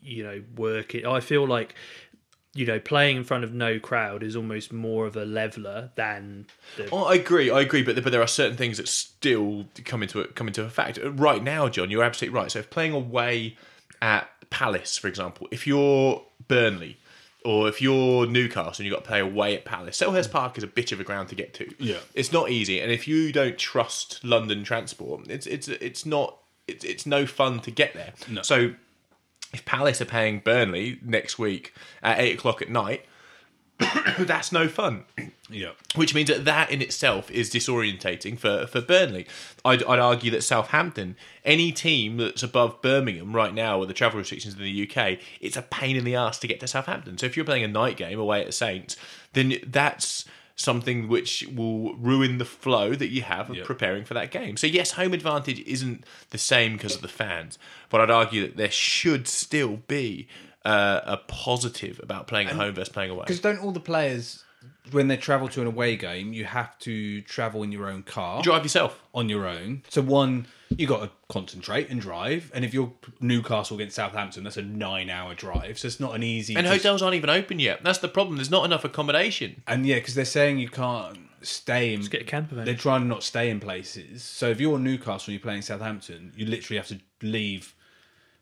you 0.02 0.24
know, 0.24 0.42
work 0.56 0.96
it. 0.96 1.06
I 1.06 1.20
feel 1.20 1.46
like, 1.46 1.76
you 2.58 2.66
know, 2.66 2.80
playing 2.80 3.18
in 3.18 3.24
front 3.24 3.44
of 3.44 3.54
no 3.54 3.80
crowd 3.80 4.24
is 4.24 4.36
almost 4.36 4.74
more 4.74 5.06
of 5.06 5.16
a 5.16 5.26
leveler 5.26 5.92
than 5.96 6.48
the. 6.76 6.90
Oh, 6.92 7.04
I 7.04 7.14
agree, 7.16 7.52
I 7.52 7.62
agree, 7.62 7.84
but 7.84 8.02
but 8.04 8.12
there 8.12 8.22
are 8.22 8.28
certain 8.28 8.58
things 8.58 8.78
that 8.78 8.88
still 8.88 9.66
come 9.86 10.02
into 10.02 10.20
it, 10.20 10.36
come 10.36 10.48
into 10.48 10.64
effect. 10.64 10.98
Uh, 10.98 11.12
right 11.12 11.44
now, 11.44 11.70
John, 11.70 11.92
you're 11.92 12.04
absolutely 12.04 12.36
right. 12.36 12.52
So 12.52 12.60
if 12.60 12.72
playing 12.72 12.94
away 12.94 13.58
at 14.02 14.28
Palace, 14.50 14.98
for 14.98 15.08
example, 15.08 15.48
if 15.52 15.68
you're 15.68 16.24
Burnley 16.48 16.98
or 17.46 17.70
if 17.70 17.80
you're 17.80 18.26
Newcastle 18.26 18.82
and 18.82 18.86
you've 18.86 18.96
got 18.96 19.04
to 19.04 19.08
play 19.08 19.20
away 19.20 19.56
at 19.56 19.64
Palace, 19.64 20.00
Selhurst 20.00 20.32
Park 20.32 20.58
is 20.58 20.64
a 20.64 20.68
bit 20.68 20.92
of 20.92 21.00
a 21.00 21.04
ground 21.04 21.30
to 21.30 21.36
get 21.36 21.54
to. 21.56 21.72
Yeah. 21.78 22.00
it's 22.16 22.32
not 22.32 22.50
easy, 22.50 22.80
and 22.80 22.92
if 22.92 23.08
you 23.08 23.32
don't 23.32 23.58
trust 23.58 24.24
London 24.24 24.64
transport, 24.64 25.30
it's 25.30 25.46
it's 25.46 25.68
it's 25.68 26.08
not 26.08 26.40
it's 26.68 26.84
it's 26.84 27.06
no 27.06 27.28
fun 27.28 27.60
to 27.60 27.72
get 27.72 27.94
there. 27.94 28.14
No. 28.28 28.42
So 28.42 28.72
if 29.54 29.64
Palace 29.66 30.02
are 30.02 30.06
paying 30.06 30.40
Burnley 30.40 31.00
next 31.02 31.38
week 31.40 31.74
at 32.04 32.20
eight 32.20 32.36
o'clock 32.38 32.62
at 32.62 32.70
night. 32.70 33.06
That's 34.18 34.52
no 34.52 34.68
fun 34.68 35.06
Yeah. 35.52 35.74
which 35.96 36.16
means 36.16 36.30
that 36.30 36.46
that 36.46 36.72
in 36.72 36.82
itself 36.82 37.30
is 37.30 37.52
disorientating 37.52 38.40
for, 38.40 38.66
for 38.66 38.82
Burnley. 38.82 39.28
I'd, 39.64 39.84
I'd 39.84 40.00
argue 40.00 40.32
that 40.32 40.44
Southampton, 40.44 41.16
any 41.46 41.72
team 41.72 42.18
that's 42.18 42.42
above 42.42 42.82
Birmingham 42.82 43.36
right 43.36 43.54
now 43.54 43.78
with 43.78 43.88
the 43.88 43.94
travel 43.94 44.18
restrictions 44.18 44.56
in 44.56 44.62
the 44.62 44.90
UK, 44.90 45.20
it's 45.40 45.58
a 45.58 45.62
pain 45.62 45.96
in 45.96 46.06
the 46.06 46.16
ass 46.16 46.40
to 46.40 46.48
get 46.48 46.60
to 46.62 46.68
Southampton. 46.68 47.20
So 47.20 47.28
if 47.28 47.38
you're 47.38 47.46
playing 47.46 47.66
a 47.66 47.68
night 47.68 47.98
game 47.98 48.20
away 48.20 48.44
at 48.44 48.56
Saints, 48.56 48.98
then 49.34 49.58
that's 49.68 50.26
something 50.58 51.08
which 51.08 51.48
will 51.56 51.96
ruin 51.96 52.40
the 52.40 52.46
flow 52.46 52.94
that 52.96 53.10
you 53.10 53.22
have 53.22 53.50
of 53.50 53.58
Yep. 53.58 53.66
preparing 53.66 54.04
for 54.04 54.16
that 54.16 54.32
game. 54.32 54.58
So 54.58 54.68
yes, 54.68 54.92
home 54.92 55.14
advantage 55.14 55.60
isn't 55.62 56.04
the 56.32 56.38
same 56.38 56.74
because 56.74 56.96
of 56.96 57.02
the 57.04 57.08
fans, 57.08 57.58
but 57.90 58.02
I'd 58.02 58.10
argue 58.10 58.42
that 58.48 58.58
there 58.58 58.72
should 58.72 59.28
still 59.28 59.78
be 59.88 60.28
uh, 60.66 61.02
a 61.06 61.18
positive 61.18 62.00
about 62.04 62.28
playing 62.28 62.48
at 62.48 62.56
home 62.56 62.74
versus 62.74 62.90
playing 62.90 63.12
away. 63.12 63.22
Because 63.22 63.40
don't 63.40 63.60
all 63.60 63.72
the 63.72 63.80
players, 63.80 64.44
when 64.92 65.08
they 65.08 65.18
travel 65.18 65.48
to 65.50 65.62
an 65.62 65.68
away 65.68 65.96
game, 65.96 66.34
you 66.34 66.46
have 66.46 66.78
to 66.80 67.22
travel 67.22 67.64
in 67.64 67.72
your 67.72 67.90
own 67.90 68.04
car 68.04 68.42
Drive 68.42 68.64
yourself. 68.64 69.02
on 69.14 69.30
your 69.30 69.46
own. 69.48 69.84
So 69.90 70.02
one, 70.02 70.48
you 70.70 70.88
got 70.88 71.02
to 71.02 71.10
concentrate 71.30 71.90
and 71.90 72.00
drive. 72.00 72.52
And 72.54 72.64
if 72.64 72.74
you're 72.74 72.92
Newcastle 73.20 73.78
against 73.78 73.96
Southampton, 73.96 74.44
that's 74.44 74.58
a 74.58 74.62
nine-hour 74.62 75.36
drive. 75.36 75.78
So 75.80 75.88
it's 75.88 76.00
not 76.00 76.16
an 76.16 76.24
easy. 76.24 76.56
And 76.56 76.66
just- 76.66 76.78
hotels 76.84 77.02
aren't 77.02 77.16
even 77.16 77.30
open 77.30 77.60
yet. 77.60 77.84
That's 77.84 78.00
the 78.00 78.08
problem. 78.08 78.38
There's 78.38 78.52
not 78.52 78.66
enough 78.66 78.84
accommodation. 78.84 79.64
And 79.68 79.86
yeah, 79.86 79.96
because 79.96 80.16
they're 80.16 80.26
saying 80.26 80.60
you 80.60 80.70
can't 80.70 81.18
stay 81.42 81.94
in. 81.94 82.02
get 82.02 82.22
a 82.22 82.26
camper 82.26 82.56
van. 82.56 82.66
They're 82.66 82.76
trying 82.76 83.02
to 83.02 83.08
not 83.08 83.24
stay 83.24 83.50
in 83.50 83.60
places. 83.60 84.24
So 84.24 84.50
if 84.50 84.60
you're 84.60 84.80
Newcastle 84.80 85.32
and 85.32 85.40
you're 85.40 85.40
playing 85.44 85.62
Southampton, 85.62 86.34
you 86.36 86.46
literally 86.46 86.78
have 86.78 86.88
to 86.88 87.00
leave 87.22 87.74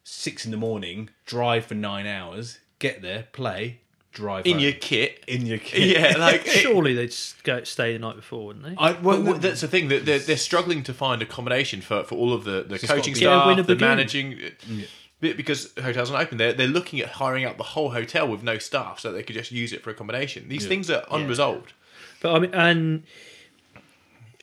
six 0.04 0.46
in 0.46 0.52
the 0.52 0.58
morning, 0.58 1.10
drive 1.26 1.66
for 1.66 1.74
nine 1.76 2.06
hours, 2.06 2.60
get 2.80 3.02
there, 3.02 3.28
play, 3.34 3.80
drive 4.15 4.45
In 4.47 4.54
home. 4.54 4.62
your 4.62 4.71
kit. 4.71 5.23
in 5.28 5.45
your 5.45 5.58
kit. 5.69 5.82
Yeah, 5.99 6.17
like 6.17 6.45
Surely 6.47 6.93
they'd 6.95 7.12
just 7.12 7.43
go 7.43 7.63
stay 7.63 7.93
the 7.93 7.99
night 7.99 8.15
before, 8.15 8.47
wouldn't 8.47 8.65
they? 8.65 8.75
I, 8.78 8.93
well, 8.93 9.21
Well, 9.21 9.34
that's 9.36 9.62
the 9.62 9.67
thing 9.67 9.89
that 9.89 10.06
they're, 10.06 10.17
they're 10.19 10.38
struggling 10.38 10.82
to 10.84 10.93
find 10.93 11.21
accommodation 11.21 11.82
for, 11.82 12.04
for 12.04 12.15
all 12.15 12.34
of 12.34 12.43
the, 12.45 12.63
the 12.63 12.75
it's 12.75 12.86
coaching 12.88 13.13
gotta 13.13 13.49
be- 13.49 13.56
Get 13.56 13.65
staff, 13.65 13.67
the 13.67 13.75
begin. 13.75 13.88
managing, 13.88 14.34
uh, 14.34 14.86
Be- 15.19 15.34
because 15.34 15.71
hotels 15.82 16.10
aren't 16.12 16.25
open. 16.28 16.38
They're 16.38 16.54
they're 16.54 16.67
looking 16.67 16.99
at 17.01 17.08
hiring 17.10 17.45
out 17.45 17.58
the 17.58 17.63
whole 17.63 17.91
hotel 17.91 18.28
with 18.28 18.41
no 18.43 18.58
staff, 18.58 18.99
so 18.99 19.12
they 19.12 19.23
could 19.23 19.36
just 19.36 19.51
use 19.51 19.71
it 19.73 19.84
for 19.84 19.89
accommodation. 19.91 20.49
These 20.49 20.65
things 20.67 20.89
are 20.89 21.04
unresolved. 21.12 21.73
But 22.21 22.36
I 22.36 22.39
mean, 22.39 22.54
and 22.54 23.04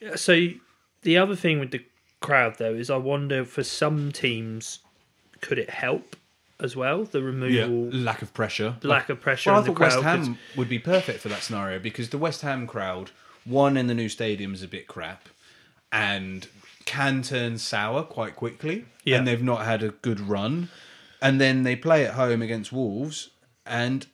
uh, 0.05 0.15
so 0.15 0.47
the 1.03 1.17
other 1.17 1.35
thing 1.35 1.59
with 1.59 1.71
the 1.71 1.83
crowd 2.21 2.55
though 2.57 2.73
is 2.73 2.89
I 2.89 2.97
wonder 2.97 3.43
for 3.45 3.63
some 3.63 4.11
teams 4.11 4.79
could 5.41 5.59
it 5.59 5.69
help 5.69 6.15
as 6.63 6.75
well. 6.75 7.03
The 7.03 7.19
Yeah, 7.19 7.25
removal, 7.25 7.99
lack 7.99 8.21
of 8.23 8.33
pressure. 8.33 8.77
lack 8.81 9.09
of 9.09 9.21
pressure. 9.21 9.51
Well, 9.51 9.61
I 9.61 9.65
thought 9.65 9.79
West 9.79 9.99
crowd 9.99 10.17
could- 10.19 10.25
Ham 10.27 10.37
would 10.55 10.69
be 10.69 10.79
perfect 10.79 11.19
for 11.19 11.29
that 11.29 11.43
scenario 11.43 11.77
because 11.77 12.09
the 12.09 12.17
West 12.17 12.41
Ham 12.41 12.65
crowd, 12.65 13.11
one 13.43 13.77
in 13.77 13.87
the 13.87 13.93
new 13.93 14.09
stadium 14.09 14.53
is 14.53 14.63
a 14.63 14.67
bit 14.67 14.87
crap, 14.87 15.29
and 15.91 16.47
can 16.85 17.21
turn 17.21 17.57
sour 17.57 18.03
quite 18.03 18.35
quickly. 18.35 18.85
Yeah. 19.05 19.17
and 19.17 19.27
they've 19.27 19.43
not 19.43 19.65
had 19.65 19.83
a 19.83 19.89
good 19.89 20.21
run, 20.21 20.69
and 21.21 21.39
then 21.41 21.63
they 21.63 21.75
play 21.75 22.05
at 22.05 22.13
home 22.13 22.41
against 22.41 22.71
Wolves 22.71 23.31
and 23.65 24.07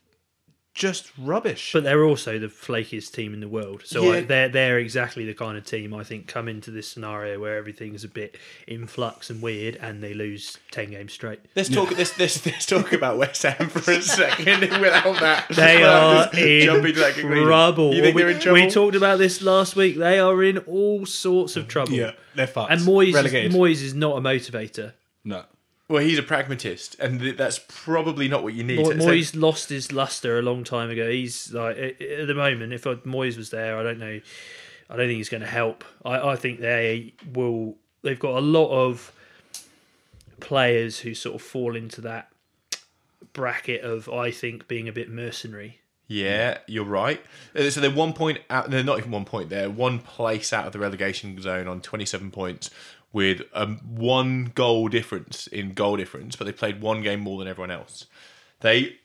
just 0.80 1.12
rubbish. 1.18 1.72
But 1.74 1.84
they're 1.84 2.04
also 2.06 2.40
the 2.40 2.48
flakiest 2.48 3.12
team 3.12 3.34
in 3.34 3.42
the 3.42 3.48
world. 3.50 3.82
So 3.86 4.02
Yeah. 4.04 4.10
like, 4.12 4.28
they're 4.28 4.50
they're 4.50 4.80
exactly 4.80 5.26
the 5.26 5.34
kind 5.34 5.58
of 5.58 5.66
team 5.66 5.94
I 5.94 6.04
think 6.04 6.26
come 6.28 6.48
into 6.48 6.72
this 6.72 6.88
scenario 6.88 7.38
where 7.40 7.58
everything's 7.58 8.04
a 8.04 8.08
bit 8.08 8.38
in 8.66 8.88
flux 8.88 9.30
and 9.30 9.42
weird, 9.42 9.76
and 9.76 10.02
they 10.02 10.14
lose 10.14 10.58
ten 10.72 10.92
games 10.92 11.14
straight. 11.14 11.40
Let's 11.56 11.70
talk. 11.70 11.92
Let's, 11.98 12.18
let's, 12.18 12.46
let's 12.46 12.66
talk 12.66 12.94
about 12.94 13.18
West 13.18 13.44
Ham 13.44 13.70
for 13.70 13.92
a 13.92 14.02
second. 14.02 14.62
Without 14.82 15.20
that, 15.20 15.46
They 15.50 15.84
are 15.84 16.30
in 16.36 16.64
jumping 16.66 16.94
to 16.94 17.00
that 17.02 17.14
conclusion. 17.16 17.46
trouble. 17.46 17.94
You 17.94 18.02
think 18.02 18.16
we, 18.16 18.22
they're 18.22 18.32
in 18.32 18.40
trouble? 18.40 18.62
we 18.62 18.70
talked 18.70 18.96
about 18.96 19.20
this 19.20 19.42
last 19.42 19.76
week. 19.76 19.98
They 19.98 20.18
are 20.20 20.42
in 20.44 20.60
all 20.60 21.06
sorts 21.06 21.56
of 21.58 21.68
trouble. 21.68 21.92
yeah, 21.94 22.12
they're 22.36 22.48
fucked. 22.48 22.72
And 22.72 22.82
Moyes, 22.82 23.10
is, 23.10 23.16
relegated. 23.16 23.52
Moyes 23.52 23.84
is 23.84 23.94
not 23.94 24.18
a 24.18 24.22
motivator. 24.22 24.94
no, 25.26 25.44
well, 25.90 26.02
he's 26.04 26.20
a 26.20 26.24
pragmatist, 26.24 26.96
and 27.00 27.20
th- 27.20 27.36
that's 27.36 27.60
probably 27.68 28.28
not 28.28 28.44
what 28.44 28.54
you 28.54 28.64
need. 28.64 28.78
Mo- 28.80 28.92
So- 28.92 28.96
Moyes 28.98 29.36
lost 29.40 29.70
his 29.70 29.92
luster 29.92 30.38
a 30.40 30.42
long 30.42 30.64
time 30.64 30.90
ago. 30.90 31.10
He's 31.10 31.52
like 31.52 31.78
at 31.78 32.28
the 32.28 32.34
moment. 32.36 32.72
If 32.74 32.84
Moyes 32.84 33.36
was 33.38 33.50
there, 33.50 33.78
I 33.78 33.84
don't 33.84 34.00
know. 34.00 34.20
I 34.92 34.96
don't 34.98 35.08
think 35.08 35.18
he's 35.18 35.30
going 35.30 35.42
to 35.42 35.48
help. 35.48 35.84
I, 36.06 36.30
I 36.32 36.36
think 36.36 36.60
they 36.62 37.14
will. 37.34 37.76
They've 38.02 38.20
got 38.20 38.38
a 38.38 38.42
lot 38.42 38.70
of 38.70 39.12
players 40.40 41.00
who 41.00 41.14
sort 41.14 41.36
of 41.36 41.42
fall 41.42 41.76
into 41.76 42.02
that 42.02 42.30
bracket 43.34 43.82
of 43.84 44.10
I 44.10 44.32
think 44.32 44.68
being 44.68 44.88
a 44.88 44.92
bit 44.94 45.10
mercenary. 45.10 45.80
Yeah, 46.08 46.58
you're 46.68 46.86
right. 46.86 47.22
Uh, 47.56 47.70
So 47.70 47.82
they're 47.82 47.92
one 47.92 48.14
point 48.14 48.40
out. 48.50 48.72
They're 48.72 48.84
not 48.84 48.98
even 48.98 49.12
one 49.12 49.26
point. 49.26 49.50
They're 49.50 49.70
one 49.70 50.00
place 50.00 50.52
out 50.54 50.66
of 50.66 50.74
the 50.74 50.80
relegation 50.80 51.40
zone 51.40 51.68
on 51.68 51.82
27 51.82 52.32
points 52.32 52.72
with 53.12 53.42
um, 53.54 53.78
one 53.86 54.52
goal 54.56 54.88
difference 54.88 55.48
in 55.48 55.74
goal 55.74 55.98
difference, 55.98 56.36
but 56.36 56.46
they 56.46 56.52
played 56.54 56.82
one 56.82 57.02
game 57.02 57.20
more 57.22 57.40
than 57.40 57.48
everyone 57.48 57.72
else. 57.72 58.06
They, 58.62 58.98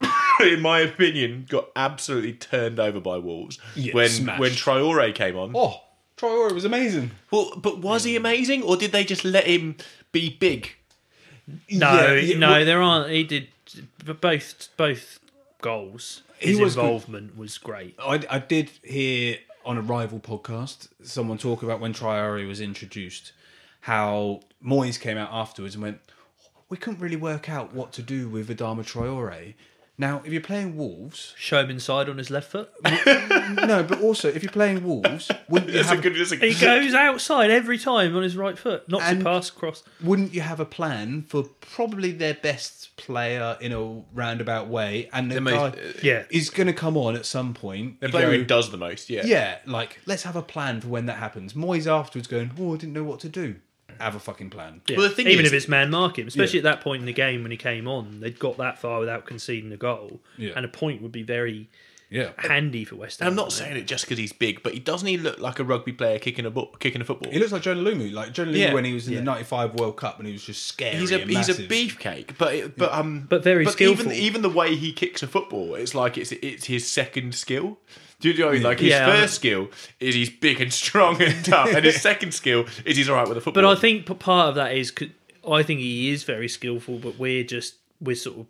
in 0.40 0.60
my 0.60 0.80
opinion, 0.80 1.46
got 1.48 1.68
absolutely 1.76 2.32
turned 2.32 2.80
over 2.80 3.00
by 3.00 3.18
Wolves 3.18 3.58
Yeah, 3.76 3.94
when 3.94 4.08
smashed. 4.08 4.40
when 4.40 4.50
Traore 4.52 5.14
came 5.14 5.36
on. 5.36 5.52
oh, 5.54 5.80
Traore 6.16 6.52
was 6.52 6.64
amazing. 6.64 7.12
Well, 7.30 7.52
but 7.56 7.78
was 7.78 8.04
he 8.04 8.16
amazing, 8.16 8.62
or 8.62 8.76
did 8.76 8.92
they 8.92 9.04
just 9.04 9.24
let 9.24 9.46
him 9.46 9.76
be 10.12 10.30
big? 10.30 10.72
No, 11.70 11.92
Yeah, 11.92 12.14
yeah, 12.14 12.38
no, 12.38 12.50
well- 12.50 12.64
there 12.64 12.82
aren't. 12.82 13.10
He 13.10 13.24
did 13.24 13.48
but 14.04 14.20
both 14.20 14.68
both 14.76 15.18
goals. 15.60 16.22
He 16.38 16.50
His 16.50 16.60
was 16.60 16.74
good. 16.74 16.82
involvement 16.84 17.36
was 17.36 17.56
great. 17.58 17.94
I, 18.00 18.20
I 18.28 18.38
did 18.40 18.70
hear 18.82 19.38
on 19.64 19.78
a 19.78 19.80
rival 19.80 20.18
podcast 20.18 20.88
someone 21.04 21.38
talk 21.38 21.62
about 21.62 21.78
when 21.78 21.94
Traore 21.94 22.46
was 22.48 22.60
introduced, 22.60 23.32
how 23.82 24.40
Moyes 24.64 24.98
came 24.98 25.16
out 25.18 25.30
afterwards 25.32 25.74
and 25.74 25.82
went, 25.82 26.00
"We 26.68 26.76
couldn't 26.76 27.00
really 27.00 27.16
work 27.16 27.48
out 27.48 27.72
what 27.74 27.92
to 27.94 28.02
do 28.02 28.28
with 28.28 28.48
Adama 28.48 28.84
Traore." 28.84 29.54
Now, 29.98 30.22
if 30.24 30.32
you're 30.32 30.40
playing 30.40 30.76
Wolves, 30.76 31.34
Show 31.36 31.60
him 31.60 31.70
inside 31.70 32.08
on 32.08 32.16
his 32.16 32.30
left 32.30 32.50
foot. 32.50 32.70
no, 32.84 33.84
but 33.86 34.00
also 34.00 34.28
if 34.28 34.42
you're 34.42 34.50
playing 34.50 34.82
Wolves, 34.84 35.30
wouldn't 35.50 35.70
you 35.70 35.76
That's 35.76 35.90
a 35.90 35.94
have, 35.94 36.02
good. 36.02 36.16
That's 36.16 36.32
a 36.32 36.36
He 36.36 36.54
goes 36.58 36.94
outside 36.94 37.50
every 37.50 37.78
time 37.78 38.16
on 38.16 38.22
his 38.22 38.34
right 38.36 38.58
foot, 38.58 38.88
knocks 38.88 39.04
And- 39.04 39.20
it 39.20 39.24
past 39.24 39.54
cross. 39.54 39.84
wouldn't 40.02 40.32
you 40.32 40.40
have 40.40 40.60
a 40.60 40.64
plan 40.64 41.22
for 41.28 41.42
probably 41.60 42.10
their 42.10 42.34
best 42.34 42.96
player 42.96 43.58
in 43.60 43.72
a 43.72 44.02
roundabout 44.14 44.68
way, 44.68 45.10
and 45.12 45.30
the, 45.30 45.34
The 45.36 45.40
most- 45.42 45.76
guy 45.76 45.82
uh, 45.82 45.92
Yeah, 46.02 46.24
is 46.30 46.48
going 46.50 46.68
to 46.68 46.72
come 46.72 46.96
on 46.96 47.14
at 47.14 47.26
some 47.26 47.52
point? 47.52 48.00
The 48.00 48.08
player 48.08 48.30
go, 48.30 48.38
who 48.38 48.44
does 48.44 48.70
the 48.70 48.78
most. 48.78 49.10
Yeah. 49.10 49.22
Yeah, 49.26 49.58
like 49.66 50.00
let's 50.06 50.22
have 50.22 50.36
a 50.36 50.42
plan 50.42 50.80
for 50.80 50.88
when 50.88 51.04
that 51.06 51.18
happens. 51.18 51.52
Moyes 51.52 51.86
afterwards 51.86 52.26
going, 52.28 52.52
"Oh, 52.58 52.74
I 52.74 52.78
didn't 52.78 52.94
know 52.94 53.04
what 53.04 53.20
to 53.20 53.28
do." 53.28 53.56
Have 54.02 54.14
a 54.16 54.20
fucking 54.20 54.50
plan. 54.50 54.80
yeah. 54.88 54.96
Well, 54.96 55.08
the 55.08 55.14
thing 55.14 55.28
even 55.28 55.44
is- 55.46 55.52
if 55.52 55.56
it's 55.56 55.68
man 55.68 55.90
marking, 55.90 56.26
especially 56.26 56.60
Yeah. 56.60 56.68
at 56.70 56.76
that 56.76 56.80
point 56.82 57.00
in 57.00 57.06
the 57.06 57.12
game 57.12 57.42
when 57.42 57.50
he 57.52 57.56
came 57.56 57.86
on, 57.86 58.20
they'd 58.20 58.38
got 58.38 58.56
that 58.58 58.78
far 58.80 58.98
without 59.00 59.26
conceding 59.26 59.72
a 59.72 59.76
goal, 59.76 60.20
Yeah. 60.36 60.50
and 60.56 60.64
a 60.64 60.68
point 60.68 61.00
would 61.02 61.12
be 61.12 61.22
very 61.22 61.68
Yeah, 62.10 62.32
handy 62.36 62.84
for 62.84 62.96
West 62.96 63.20
Ham. 63.20 63.28
And 63.28 63.32
I'm 63.32 63.36
not 63.42 63.52
saying 63.52 63.74
it 63.74 63.86
just 63.86 64.04
because 64.04 64.18
he's 64.18 64.34
big, 64.34 64.62
but 64.62 64.74
he 64.74 64.78
doesn't 64.80 65.08
he 65.08 65.16
look 65.16 65.38
like 65.38 65.58
a 65.58 65.64
rugby 65.64 65.92
player 65.92 66.18
kicking 66.18 66.44
a 66.44 66.50
ball, 66.50 66.66
kicking 66.78 67.00
a 67.00 67.04
football? 67.06 67.32
he 67.32 67.38
looks 67.38 67.52
like 67.52 67.62
Jonah 67.62 67.80
Lomu. 67.80 68.12
Like 68.12 68.32
Jonah 68.34 68.52
Lomu 68.52 68.58
Yeah. 68.58 68.74
when 68.74 68.84
he 68.84 68.92
was 68.92 69.06
in 69.06 69.14
Yeah. 69.14 69.18
the 69.20 69.24
'95 69.24 69.74
World 69.76 69.96
Cup 69.96 70.18
and 70.18 70.26
he 70.26 70.32
was 70.34 70.44
just 70.44 70.66
scary. 70.66 70.96
he's 70.96 71.10
a 71.10 71.22
and 71.22 71.30
he's 71.30 71.48
a 71.48 71.54
beefcake, 71.54 72.36
but 72.36 72.54
it, 72.54 72.76
but 72.76 72.92
um, 72.92 73.24
But 73.30 73.42
very 73.42 73.64
skillful. 73.66 74.12
Even 74.12 74.24
even 74.24 74.42
the 74.42 74.50
way 74.50 74.74
he 74.76 74.92
kicks 74.92 75.22
a 75.22 75.26
football, 75.26 75.74
it's 75.74 75.94
like 75.94 76.18
it's 76.18 76.32
it's 76.32 76.66
his 76.66 76.86
second 76.90 77.34
skill. 77.34 77.78
Do 78.22 78.30
you 78.30 78.38
know 78.38 78.46
what 78.46 78.50
I 78.52 78.54
mean? 78.54 78.62
Like 78.62 78.78
his 78.80 78.90
Yeah, 78.90 79.06
first 79.06 79.34
skill 79.34 79.68
is 79.98 80.14
he's 80.14 80.30
big 80.30 80.60
and 80.60 80.72
strong 80.72 81.20
and 81.20 81.44
tough, 81.44 81.74
and 81.74 81.84
his 81.84 82.00
second 82.00 82.32
skill 82.32 82.66
is 82.84 82.96
he's 82.96 83.08
all 83.08 83.16
right 83.16 83.26
with 83.26 83.34
the 83.34 83.40
football. 83.40 83.62
But 83.64 83.76
I 83.76 83.80
think 83.80 84.06
part 84.20 84.48
of 84.50 84.54
that 84.54 84.72
is 84.76 84.92
I 85.48 85.62
think 85.64 85.80
he 85.80 86.10
is 86.10 86.22
very 86.22 86.48
skillful, 86.48 86.98
but 86.98 87.18
we're 87.18 87.42
just 87.44 87.74
we're 88.00 88.14
sort 88.16 88.38
of 88.38 88.46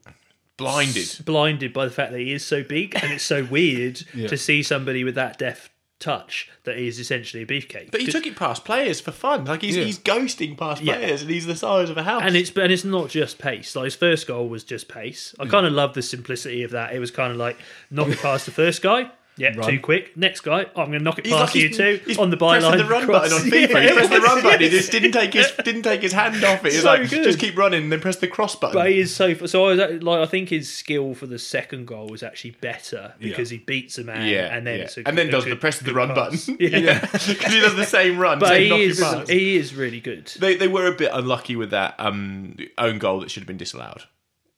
blinded. 0.58 1.20
blinded 1.24 1.72
by 1.72 1.86
the 1.86 1.90
fact 1.90 2.12
that 2.12 2.20
he 2.20 2.32
is 2.32 2.44
so 2.44 2.62
big, 2.62 2.94
and 3.02 3.12
it's 3.12 3.24
so 3.24 3.44
weird 3.44 4.02
Yeah. 4.14 4.28
to 4.28 4.36
see 4.36 4.62
somebody 4.62 5.04
with 5.04 5.14
that 5.14 5.38
deft 5.38 5.70
touch 5.98 6.50
that 6.64 6.76
is 6.76 6.98
essentially 6.98 7.44
a 7.44 7.46
beefcake. 7.46 7.92
But 7.92 8.00
he 8.00 8.08
took 8.08 8.26
it 8.26 8.34
past 8.36 8.64
players 8.64 9.00
for 9.00 9.12
fun. 9.12 9.44
Like 9.46 9.62
he's 9.62 9.76
Yeah. 9.76 9.84
he's 9.84 9.98
ghosting 10.00 10.58
past 10.58 10.82
Yeah. 10.82 10.96
players, 10.96 11.22
and 11.22 11.30
he's 11.30 11.46
the 11.46 11.56
size 11.56 11.88
of 11.88 11.96
a 11.96 12.02
house. 12.02 12.22
and 12.26 12.36
it's 12.36 12.50
and 12.50 12.70
it's 12.70 12.84
not 12.84 13.08
just 13.08 13.38
pace. 13.38 13.74
Like 13.74 13.84
his 13.86 13.96
first 13.96 14.26
goal 14.26 14.48
was 14.48 14.64
just 14.64 14.88
pace. 14.88 15.34
I 15.40 15.44
mm. 15.46 15.50
kind 15.50 15.64
of 15.64 15.72
love 15.72 15.94
the 15.94 16.02
simplicity 16.02 16.62
of 16.62 16.72
that. 16.72 16.92
It 16.94 16.98
was 16.98 17.10
kind 17.10 17.30
of 17.30 17.38
like 17.38 17.56
knock 17.90 18.08
it 18.08 18.18
past 18.18 18.44
the 18.44 18.52
first 18.52 18.82
guy. 18.82 19.10
Yeah, 19.38 19.54
Run. 19.56 19.66
too 19.70 19.80
quick. 19.80 20.14
Next 20.14 20.42
guy, 20.42 20.66
oh, 20.76 20.82
I'm 20.82 20.88
going 20.88 20.98
to 20.98 20.98
knock 21.00 21.18
it 21.18 21.24
He's 21.24 21.32
past 21.34 21.54
like 21.54 21.62
you 21.62 21.68
he's, 21.68 21.76
too 21.78 22.00
he's 22.04 22.18
on 22.18 22.28
the 22.28 22.36
pressing 22.36 22.70
byline. 22.70 22.76
the 22.76 22.84
run 22.84 23.06
cross. 23.06 23.30
button 23.30 23.32
on 23.46 23.50
FIFA. 23.50 23.70
Yeah. 23.74 23.80
He 23.88 23.92
pressed 23.94 24.10
the 24.10 24.20
run 24.20 24.42
button. 24.42 24.60
He 24.60 24.68
just 24.78 24.92
didn't 24.92 25.12
take 25.12 25.32
his 25.32 25.50
didn't 25.64 25.82
take 25.82 26.02
his 26.02 26.12
hand 26.12 26.44
off 26.44 26.64
it. 26.66 26.72
He's 26.72 26.82
So 26.82 26.88
like 26.88 27.08
good. 27.08 27.24
just 27.24 27.38
keep 27.38 27.56
running, 27.56 27.84
and 27.84 27.92
then 27.92 28.00
press 28.00 28.16
the 28.16 28.28
cross 28.28 28.54
button. 28.56 28.74
But 28.74 28.90
he 28.90 28.98
is 29.00 29.14
so 29.16 29.32
so. 29.46 29.64
I 29.64 29.68
was 29.68 29.80
act- 29.80 30.02
like, 30.02 30.20
I 30.20 30.26
think 30.26 30.50
his 30.50 30.70
skill 30.70 31.14
for 31.14 31.26
the 31.26 31.38
second 31.38 31.86
goal 31.86 32.08
was 32.08 32.22
actually 32.22 32.56
better 32.60 33.14
because 33.18 33.48
he 33.48 33.56
beats 33.58 33.96
a 33.96 34.04
man 34.04 34.28
yeah, 34.28 34.54
and 34.54 34.66
then 34.66 34.80
yeah. 34.80 34.88
a 34.98 35.08
and 35.08 35.16
then 35.16 35.28
a 35.28 35.30
does 35.30 35.44
good- 35.44 35.52
the 35.52 35.56
press 35.56 35.78
the 35.78 35.94
run 35.94 36.08
pass. 36.14 36.46
button. 36.46 36.56
Yeah. 36.60 37.00
because 37.00 37.52
he 37.54 37.60
does 37.60 37.74
the 37.74 37.86
same 37.86 38.18
run. 38.18 38.38
But 38.38 38.48
same 38.48 38.62
he 38.64 38.68
knock 38.68 38.80
is 38.80 39.28
he 39.30 39.56
is 39.56 39.74
really 39.74 40.00
good. 40.00 40.26
They 40.38 40.56
they 40.56 40.68
were 40.68 40.86
a 40.86 40.92
bit 40.94 41.10
unlucky 41.12 41.56
with 41.56 41.70
that 41.70 41.94
um, 41.98 42.56
own 42.76 42.98
goal 42.98 43.20
that 43.20 43.30
should 43.30 43.42
have 43.44 43.48
been 43.48 43.56
disallowed. 43.56 44.02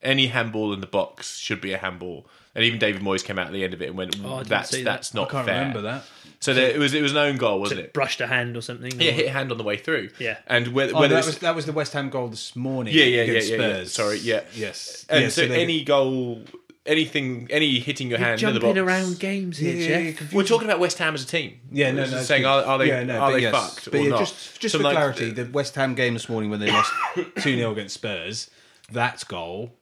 Any 0.05 0.27
handball 0.29 0.73
in 0.73 0.81
the 0.81 0.87
box 0.87 1.39
should 1.39 1.61
be 1.61 1.73
a 1.73 1.79
handball. 1.79 2.27
And 2.55 2.63
even 2.65 2.79
David 2.79 3.03
Moyes 3.03 3.25
came 3.25 3.39
out 3.39 3.47
at 3.49 3.53
the 3.53 3.65
end 3.65 3.75
of 3.75 3.83
it 3.83 3.89
and 3.89 3.97
went, 3.99 4.17
Oh, 4.25 4.35
I 4.35 4.39
didn't 4.39 4.49
"That's 4.51 4.71
that. 4.71 4.85
that's 4.85 5.15
I 5.15 5.19
not 5.19 5.31
can't 5.31 5.47
fair." 5.47 5.59
remember 5.59 5.81
that. 5.83 6.05
So 6.41 6.53
there, 6.53 6.71
it 6.71 6.79
was 6.79 6.93
it 6.95 7.01
was 7.03 7.11
an 7.13 7.17
own 7.19 7.37
goal, 7.37 7.59
wasn't 7.59 7.81
it? 7.81 7.93
Brushed 7.95 8.21
a 8.21 8.27
hand 8.27 8.57
or 8.57 8.61
something. 8.61 8.93
Yeah, 9.01 9.11
or- 9.11 9.15
hit 9.15 9.27
a 9.27 9.31
hand 9.31 9.51
on 9.51 9.57
the 9.59 9.65
way 9.65 9.77
through. 9.79 10.11
Yeah. 10.21 10.37
and 10.47 10.69
whether, 10.69 10.95
Oh, 10.95 11.01
whether 11.01 11.15
that 11.15 11.25
was 11.25 11.39
that 11.39 11.55
was 11.57 11.65
the 11.67 11.73
West 11.73 11.95
Ham 11.95 12.11
goal 12.11 12.29
this 12.29 12.55
morning. 12.55 12.95
Yeah, 12.95 13.05
yeah, 13.05 13.23
against 13.23 13.49
yeah, 13.51 13.57
yeah, 13.57 13.63
yeah. 13.67 13.75
Spurs. 13.77 13.93
Sorry, 13.93 14.19
yeah. 14.19 14.41
yes. 14.55 15.07
and 15.09 15.23
Yeah, 15.23 15.29
so, 15.31 15.49
they- 15.49 15.63
any 15.63 15.83
goal, 15.85 16.43
anything, 16.87 17.49
any 17.51 17.79
hitting 17.81 18.09
your 18.11 18.19
hand 18.19 18.41
in 18.43 18.47
the 18.55 18.61
jumping 18.61 18.75
box. 18.75 18.79
around 18.79 19.19
games 19.19 19.61
Yeah, 19.61 19.73
here, 19.73 19.81
yeah, 19.81 19.89
yeah, 19.99 20.05
Jeff. 20.11 20.19
confused. 20.19 20.37
We're 20.37 20.45
talking 20.45 20.69
about 20.69 20.81
West 20.81 20.99
Ham 20.99 21.15
as 21.15 21.25
a 21.25 21.27
team. 21.27 21.61
Yeah, 21.73 21.91
no, 21.93 22.03
We're 22.03 22.07
no. 22.07 22.13
just 22.13 22.29
saying 22.29 22.45
are, 22.45 22.63
are 22.63 22.79
they 22.79 22.89
Yeah, 22.89 23.05
no, 23.05 23.19
are 23.19 23.33
they 23.33 23.41
yes. 23.41 23.53
fucked 23.55 23.85
But 23.91 23.95
or 24.01 24.03
yeah, 24.05 24.09
not? 24.11 24.19
Just, 24.21 24.61
just 24.61 24.73
So, 24.73 24.79
for 24.79 24.85
like, 24.85 24.95
clarity, 24.97 25.31
the 25.31 25.47
West 25.47 25.75
Ham 25.77 25.95
game 25.95 26.13
this 26.15 26.29
morning 26.29 26.51
when 26.51 26.61
they 26.61 26.71
lost 26.71 26.93
two 27.41 27.57
0 27.57 27.73
against 27.73 27.95
Spurs, 27.95 28.51
that 28.93 29.25
goal 29.29 29.73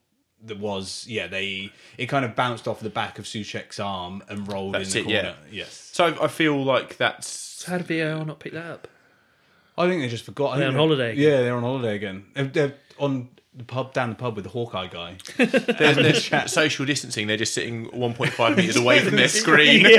that 0.46 0.59
was 0.59 1.07
yeah 1.09 1.26
they 1.26 1.70
it 1.98 2.07
kind 2.07 2.24
of 2.24 2.35
bounced 2.35 2.66
off 2.66 2.81
the 2.81 2.90
back 2.90 3.18
of 3.18 3.24
Soucek's 3.24 3.78
arm 3.78 4.22
and 4.28 4.50
rolled 4.50 4.74
That's 4.74 4.94
in 4.94 5.05
the 5.05 5.11
it, 5.11 5.12
yeah. 5.12 5.22
corner. 5.22 5.37
Yes, 5.50 5.90
So 5.92 6.07
I, 6.07 6.24
I 6.24 6.28
feel 6.28 6.62
like 6.64 6.96
that's 6.96 7.64
How 7.64 7.78
did 7.78 7.87
VAR 7.87 8.24
not 8.24 8.40
pick 8.40 8.52
that 8.52 8.66
up? 8.66 8.88
I 9.78 9.88
think 9.88 10.02
they 10.02 10.09
just 10.09 10.24
forgot. 10.24 10.59
They're 10.59 10.68
on 10.68 10.74
holiday 10.74 11.12
again. 11.12 11.24
Yeah, 11.24 11.40
they're 11.42 11.57
on 11.57 11.62
holiday 11.62 11.96
again. 11.96 12.26
They're, 12.35 12.44
they're 12.44 12.74
on 12.98 13.28
the 13.55 13.64
pub 13.64 13.92
down 13.92 14.11
the 14.11 14.14
pub 14.14 14.35
with 14.37 14.44
the 14.44 14.50
Hawkeye 14.50 14.87
guy. 14.87 15.16
there's, 15.37 16.31
there's 16.31 16.52
social 16.52 16.85
distancing. 16.85 17.26
They're 17.26 17.37
just 17.37 17.55
sitting 17.55 17.87
1.5 17.90 18.57
meters 18.57 18.76
away 18.76 19.00
from 19.00 19.16
their 19.16 19.28
screen. 19.28 19.87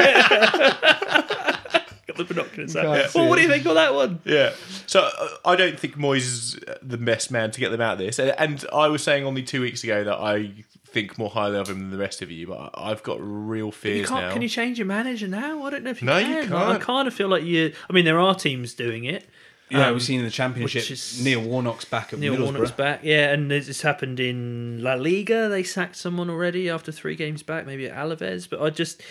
Got 2.15 2.27
the 2.27 2.33
binoculars 2.33 2.75
out. 2.75 2.83
Can't 3.01 3.15
Well, 3.15 3.29
what 3.29 3.35
do 3.37 3.41
you 3.41 3.47
think 3.49 3.65
of 3.65 3.75
that 3.75 3.93
one? 3.93 4.19
Yeah. 4.25 4.53
So 4.87 5.01
uh, 5.01 5.27
I 5.45 5.55
don't 5.55 5.79
think 5.79 5.95
Moyes 5.97 6.17
is 6.21 6.59
the 6.81 6.97
best 6.97 7.31
man 7.31 7.51
to 7.51 7.59
get 7.59 7.69
them 7.69 7.81
out 7.81 7.93
of 7.93 7.99
this. 7.99 8.19
And, 8.19 8.33
and 8.37 8.65
I 8.73 8.87
was 8.87 9.03
saying 9.03 9.25
only 9.25 9.43
two 9.43 9.61
weeks 9.61 9.83
ago 9.83 10.03
that 10.03 10.17
I 10.17 10.51
think 10.87 11.17
more 11.17 11.29
highly 11.29 11.57
of 11.57 11.67
him 11.69 11.79
than 11.79 11.89
the 11.89 11.97
rest 11.97 12.21
of 12.21 12.29
you, 12.29 12.47
but 12.47 12.71
I- 12.75 12.91
I've 12.91 13.01
got 13.03 13.17
real 13.19 13.67
You 13.67 13.71
fears 13.71 14.09
can't, 14.09 14.21
now. 14.27 14.33
can 14.33 14.41
you 14.43 14.49
change 14.49 14.77
your 14.77 14.85
manager 14.87 15.27
now? 15.27 15.63
I 15.63 15.69
don't 15.71 15.83
know 15.83 15.89
if 15.89 16.01
you 16.01 16.05
No, 16.05 16.19
can. 16.21 16.29
you 16.29 16.35
Like, 16.41 16.49
can't. 16.49 16.81
I 16.81 16.85
kind 16.85 17.07
of 17.07 17.13
feel 17.13 17.27
like 17.29 17.43
you. 17.43 17.73
I 17.89 17.93
mean, 17.93 18.05
there 18.05 18.19
are 18.19 18.35
teams 18.35 18.73
doing 18.75 19.05
it. 19.05 19.27
Yeah, 19.69 19.87
Um, 19.87 19.93
we've 19.93 20.03
seen 20.03 20.19
in 20.19 20.25
the 20.25 20.31
championship. 20.31 20.81
which 20.83 20.91
is- 20.91 21.23
Neil 21.23 21.41
Warnock's 21.41 21.85
back 21.85 22.13
at 22.13 22.19
Neil 22.19 22.35
Middlesbrough. 22.35 22.43
Warnock's 22.43 22.71
back, 22.71 22.99
yeah, 23.01 23.31
and 23.31 23.51
it's 23.51 23.67
it's 23.67 23.81
happened 23.81 24.19
in 24.19 24.83
La 24.83 24.93
Liga. 24.93 25.49
They 25.49 25.63
sacked 25.63 25.95
someone 25.95 26.29
already 26.29 26.69
after 26.69 26.91
three 26.91 27.15
games 27.15 27.41
back, 27.41 27.65
maybe 27.65 27.87
at 27.89 27.95
Alaves. 27.97 28.47
But 28.47 28.61
I 28.61 28.69
just, 28.69 29.01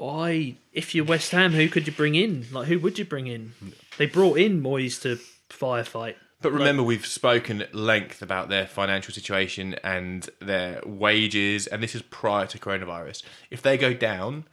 I 0.00 0.56
if 0.72 0.94
you're 0.94 1.04
West 1.04 1.30
Ham, 1.32 1.52
who 1.52 1.68
could 1.68 1.86
you 1.86 1.92
bring 1.92 2.14
in? 2.14 2.46
Like, 2.52 2.68
who 2.68 2.78
would 2.80 2.98
you 2.98 3.04
bring 3.04 3.26
in? 3.26 3.52
They 3.98 4.06
brought 4.06 4.38
in 4.38 4.62
Moyes 4.62 5.00
to 5.02 5.18
firefight 5.48 6.16
But 6.42 6.52
remember, 6.52 6.82
we've 6.82 7.06
spoken 7.06 7.62
at 7.62 7.74
length 7.74 8.20
about 8.20 8.48
their 8.48 8.66
financial 8.66 9.14
situation 9.14 9.74
and 9.82 10.28
their 10.40 10.80
wages, 10.84 11.66
and 11.66 11.82
this 11.82 11.94
is 11.94 12.02
prior 12.02 12.46
to 12.46 12.58
coronavirus. 12.58 13.22
If 13.50 13.62
they 13.62 13.78
go 13.78 13.94
down, 13.94 14.44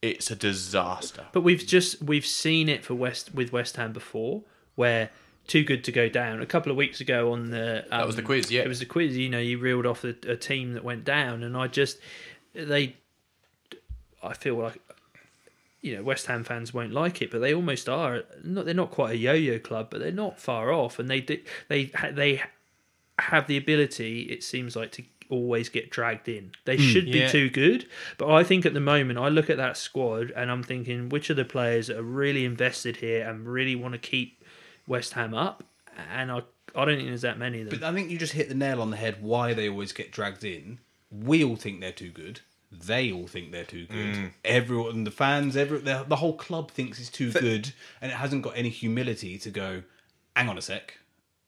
it's 0.00 0.30
a 0.30 0.36
disaster. 0.36 1.26
But 1.32 1.42
we've 1.42 1.64
just 1.64 2.02
we've 2.02 2.26
seen 2.26 2.68
it 2.68 2.84
for 2.84 2.94
West 2.94 3.34
with 3.34 3.52
West 3.52 3.76
Ham 3.76 3.92
before, 3.92 4.42
where 4.74 5.10
too 5.46 5.64
good 5.64 5.84
to 5.84 5.92
go 5.92 6.08
down. 6.08 6.40
A 6.40 6.46
couple 6.46 6.70
of 6.72 6.76
weeks 6.76 7.00
ago 7.00 7.32
on 7.32 7.50
the 7.50 7.82
um, 7.84 8.00
That 8.00 8.06
was 8.06 8.16
the 8.16 8.22
quiz, 8.22 8.50
yeah. 8.50 8.62
it 8.62 8.68
was 8.68 8.80
the 8.80 8.86
quiz. 8.86 9.16
You 9.16 9.28
know, 9.28 9.38
you 9.38 9.58
reeled 9.58 9.86
off 9.86 10.04
a, 10.04 10.14
a 10.26 10.36
team 10.36 10.72
that 10.74 10.84
went 10.84 11.04
down, 11.04 11.42
and 11.44 11.56
I 11.56 11.68
just 11.68 11.98
they, 12.54 12.96
I 14.22 14.34
feel 14.34 14.56
like. 14.56 14.80
You 15.84 15.96
know, 15.96 16.04
West 16.04 16.26
Ham 16.26 16.44
fans 16.44 16.72
won't 16.72 16.92
like 16.92 17.20
it, 17.22 17.32
but 17.32 17.40
they 17.40 17.52
almost 17.52 17.88
are. 17.88 18.22
Not, 18.44 18.66
they're 18.66 18.72
not 18.72 18.92
quite 18.92 19.14
a 19.14 19.16
yo-yo 19.16 19.58
club, 19.58 19.88
but 19.90 19.98
they're 19.98 20.12
not 20.12 20.38
far 20.38 20.72
off, 20.72 21.00
and 21.00 21.10
they 21.10 21.20
do, 21.20 21.40
they 21.66 21.90
they 22.12 22.40
have 23.18 23.48
the 23.48 23.56
ability. 23.56 24.22
It 24.22 24.44
seems 24.44 24.76
like 24.76 24.92
to 24.92 25.02
always 25.28 25.68
get 25.68 25.90
dragged 25.90 26.28
in. 26.28 26.52
They 26.66 26.76
hmm, 26.76 26.82
should 26.82 27.06
be 27.06 27.20
yeah. 27.20 27.28
too 27.28 27.50
good, 27.50 27.88
but 28.18 28.30
I 28.30 28.44
think 28.44 28.64
at 28.64 28.74
the 28.74 28.80
moment 28.80 29.18
I 29.18 29.28
look 29.28 29.50
at 29.50 29.56
that 29.56 29.76
squad 29.76 30.30
and 30.36 30.50
I'm 30.50 30.62
thinking 30.62 31.08
which 31.08 31.30
of 31.30 31.36
the 31.36 31.44
players 31.44 31.90
are 31.90 32.02
really 32.02 32.44
invested 32.44 32.98
here 32.98 33.28
and 33.28 33.48
really 33.48 33.74
want 33.74 33.92
to 33.94 33.98
keep 33.98 34.44
West 34.86 35.14
Ham 35.14 35.34
up, 35.34 35.64
and 36.12 36.30
I 36.30 36.42
I 36.74 36.84
don't 36.84 36.96
think 36.96 37.08
there's 37.08 37.22
that 37.22 37.38
many 37.38 37.60
of 37.60 37.70
them. 37.70 37.80
But 37.80 37.88
I 37.88 37.92
think 37.92 38.10
you 38.10 38.18
just 38.18 38.32
hit 38.32 38.48
the 38.48 38.54
nail 38.54 38.80
on 38.80 38.90
the 38.90 38.96
head. 38.96 39.22
Why 39.22 39.54
they 39.54 39.68
always 39.68 39.92
get 39.92 40.12
dragged 40.12 40.44
in? 40.44 40.78
We 41.10 41.44
all 41.44 41.56
think 41.56 41.80
they're 41.80 41.92
too 41.92 42.10
good. 42.10 42.40
They 42.72 43.12
all 43.12 43.26
think 43.26 43.52
they're 43.52 43.64
too 43.64 43.86
good. 43.86 44.14
Mm. 44.16 44.30
Everyone, 44.44 45.04
the 45.04 45.10
fans, 45.10 45.56
every 45.56 45.78
the, 45.78 46.04
the 46.08 46.16
whole 46.16 46.34
club 46.36 46.70
thinks 46.70 46.98
it's 46.98 47.10
too 47.10 47.30
good, 47.30 47.72
and 48.00 48.10
it 48.10 48.14
hasn't 48.16 48.42
got 48.42 48.56
any 48.56 48.70
humility 48.70 49.38
to 49.38 49.50
go. 49.50 49.82
Hang 50.34 50.48
on 50.48 50.56
a 50.56 50.62
sec. 50.62 50.98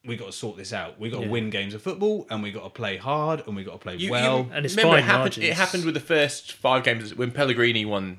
We 0.05 0.17
got 0.17 0.27
to 0.27 0.33
sort 0.33 0.59
this 0.59 0.73
out. 0.75 1.01
We 1.01 1.09
got 1.09 1.21
to 1.21 1.25
Yeah. 1.25 1.31
win 1.31 1.49
games 1.49 1.73
of 1.73 1.81
football, 1.81 2.27
and 2.29 2.43
we 2.43 2.53
got 2.53 2.65
to 2.65 2.69
play 2.71 2.99
hard, 2.99 3.43
and 3.47 3.57
we 3.57 3.65
got 3.65 3.73
to 3.73 3.79
play 3.79 3.97
You- 3.97 4.11
well. 4.11 4.41
you- 4.41 4.51
And 4.53 4.67
it's 4.67 4.77
remember, 4.77 4.99
it 4.99 5.01
fine 5.01 5.05
happened, 5.07 5.21
margins. 5.23 5.47
it 5.47 5.55
happened 5.55 5.85
with 5.87 5.95
the 5.95 6.01
first 6.01 6.53
five 6.53 6.85
games 6.85 7.15
when 7.15 7.31
Pellegrini 7.31 7.87
won 7.87 8.19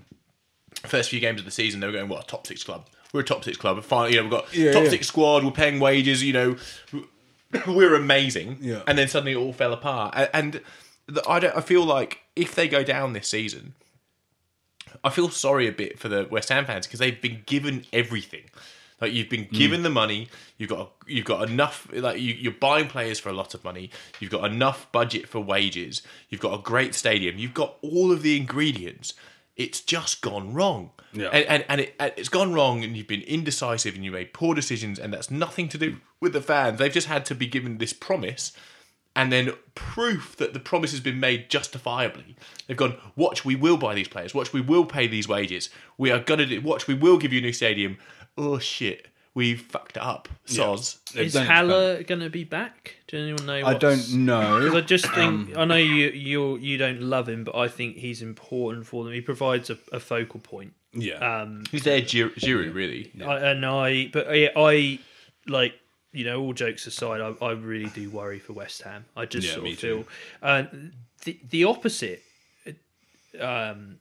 first 0.87 1.11
few 1.11 1.19
games 1.19 1.39
of 1.39 1.45
the 1.45 1.51
season. 1.51 1.79
They 1.81 1.87
were 1.87 1.93
going, 1.93 2.09
"What 2.09 2.23
a 2.23 2.27
top 2.27 2.47
six 2.47 2.63
club? 2.63 2.87
We're 3.13 3.21
a 3.21 3.23
top 3.23 3.43
six 3.43 3.55
club. 3.57 3.81
Finally, 3.83 4.11
you 4.13 4.17
know, 4.17 4.23
we've 4.23 4.31
got 4.31 4.51
Yeah, 4.53 4.71
top 4.73 4.83
yeah. 4.85 4.89
six 4.89 5.07
squad. 5.07 5.43
We're 5.45 5.51
paying 5.51 5.79
wages. 5.79 6.23
You 6.23 6.33
know, 6.33 6.57
we're 7.67 7.93
amazing." 7.95 8.57
Yeah. 8.61 8.81
And 8.87 8.97
then 8.97 9.07
suddenly 9.07 9.33
it 9.33 9.37
all 9.37 9.53
fell 9.53 9.71
apart. 9.73 10.15
A- 10.15 10.35
And 10.35 10.61
the, 11.07 11.23
I 11.29 11.39
don't. 11.39 11.55
I 11.55 11.61
feel 11.61 11.83
like 11.85 12.19
if 12.35 12.55
they 12.55 12.67
go 12.67 12.83
down 12.83 13.13
this 13.13 13.27
season, 13.27 13.73
I 15.03 15.09
feel 15.09 15.29
sorry 15.29 15.67
a 15.67 15.71
bit 15.71 15.99
for 15.99 16.09
the 16.09 16.27
West 16.29 16.49
Ham 16.49 16.65
fans 16.65 16.87
because 16.87 16.99
they've 16.99 17.21
been 17.21 17.43
given 17.45 17.85
everything. 17.93 18.43
Like 19.01 19.13
you've 19.13 19.29
been 19.29 19.45
mm. 19.45 19.51
given 19.51 19.83
the 19.83 19.89
money, 19.89 20.29
you've 20.57 20.69
got 20.69 20.91
you've 21.05 21.25
got 21.25 21.49
enough. 21.49 21.87
Like 21.91 22.19
you, 22.19 22.33
you're 22.33 22.53
buying 22.53 22.87
players 22.87 23.19
for 23.19 23.29
a 23.29 23.33
lot 23.33 23.53
of 23.53 23.63
money. 23.63 23.89
You've 24.19 24.31
got 24.31 24.49
enough 24.49 24.89
budget 24.91 25.27
for 25.27 25.39
wages. 25.39 26.01
You've 26.29 26.41
got 26.41 26.57
a 26.57 26.61
great 26.61 26.95
stadium. 26.95 27.37
You've 27.37 27.53
got 27.53 27.75
all 27.81 28.11
of 28.11 28.21
the 28.21 28.37
ingredients. 28.37 29.13
It's 29.57 29.81
just 29.81 30.21
gone 30.21 30.53
wrong. 30.53 30.91
Yeah. 31.13 31.27
And 31.27 31.45
and, 31.45 31.65
and, 31.69 31.81
it, 31.81 31.95
and 31.99 32.13
it's 32.15 32.29
gone 32.29 32.53
wrong, 32.53 32.83
and 32.83 32.95
you've 32.95 33.07
been 33.07 33.21
indecisive, 33.21 33.95
and 33.95 34.03
you 34.03 34.11
made 34.11 34.33
poor 34.33 34.55
decisions, 34.55 34.97
and 34.97 35.13
that's 35.13 35.29
nothing 35.29 35.67
to 35.69 35.77
do 35.77 35.97
with 36.21 36.33
the 36.33 36.41
fans. 36.41 36.79
They've 36.79 36.91
just 36.91 37.07
had 37.07 37.25
to 37.25 37.35
be 37.35 37.47
given 37.47 37.77
this 37.79 37.93
promise, 37.93 38.53
and 39.15 39.31
then 39.31 39.53
proof 39.75 40.35
that 40.37 40.53
the 40.53 40.59
promise 40.59 40.91
has 40.91 40.99
been 40.99 41.19
made 41.19 41.49
justifiably. 41.49 42.35
They've 42.67 42.77
gone, 42.77 42.97
watch, 43.15 43.45
we 43.45 43.55
will 43.55 43.77
buy 43.77 43.93
these 43.95 44.07
players. 44.07 44.33
Watch, 44.33 44.51
we 44.53 44.61
will 44.61 44.85
pay 44.85 45.07
these 45.07 45.27
wages. 45.27 45.69
We 45.97 46.11
are 46.11 46.19
gonna 46.19 46.45
do. 46.45 46.61
Watch, 46.61 46.87
we 46.87 46.93
will 46.93 47.17
give 47.17 47.31
you 47.33 47.39
a 47.39 47.41
new 47.43 47.53
stadium. 47.53 47.97
Oh 48.37 48.59
shit, 48.59 49.07
we 49.33 49.55
fucked 49.55 49.97
it 49.97 50.03
up. 50.03 50.27
Soz. 50.45 50.97
They've 51.13 51.27
Is 51.27 51.33
done 51.33 51.45
Haller 51.45 52.03
going 52.03 52.21
to 52.21 52.29
be 52.29 52.43
back? 52.43 52.95
Do 53.07 53.17
anyone 53.17 53.45
know? 53.45 53.65
I 53.65 53.73
don't 53.73 53.95
Because 53.97 54.13
know. 54.13 54.75
I 54.77 54.81
just 54.81 55.05
think 55.13 55.55
Um, 55.55 55.57
I 55.57 55.65
know 55.65 55.75
you 55.77 56.07
you 56.09 56.57
you 56.57 56.77
don't 56.77 57.01
love 57.01 57.29
him, 57.29 57.43
but 57.45 57.55
I 57.55 57.67
think 57.67 57.97
he's 57.97 58.21
important 58.21 58.85
for 58.85 59.03
them. 59.03 59.13
He 59.13 59.21
provides 59.21 59.69
a, 59.69 59.77
a 59.91 59.99
focal 59.99 60.39
point. 60.41 60.73
Yeah. 60.93 61.15
Um, 61.41 61.63
Who's 61.71 61.83
their 61.83 61.99
Gir- 62.01 62.29
Giroud, 62.31 62.73
really? 62.73 63.11
I, 63.25 63.37
and 63.51 63.65
I, 63.65 64.07
but 64.13 64.27
I, 64.29 64.49
I 64.55 64.99
like 65.47 65.73
you 66.15 66.25
know, 66.25 66.41
all 66.41 66.53
jokes 66.53 66.87
aside, 66.87 67.21
I, 67.21 67.33
I 67.45 67.51
really 67.51 67.89
do 67.89 68.09
worry 68.09 68.39
for 68.39 68.53
West 68.53 68.81
Ham. 68.83 69.05
I 69.15 69.25
just 69.25 69.47
Yeah, 69.47 69.55
sort 69.55 69.67
of 69.67 69.77
feel 69.77 70.05
uh, 70.41 70.63
the 71.23 71.39
the 71.49 71.63
opposite 71.65 72.23
um, 73.39 73.97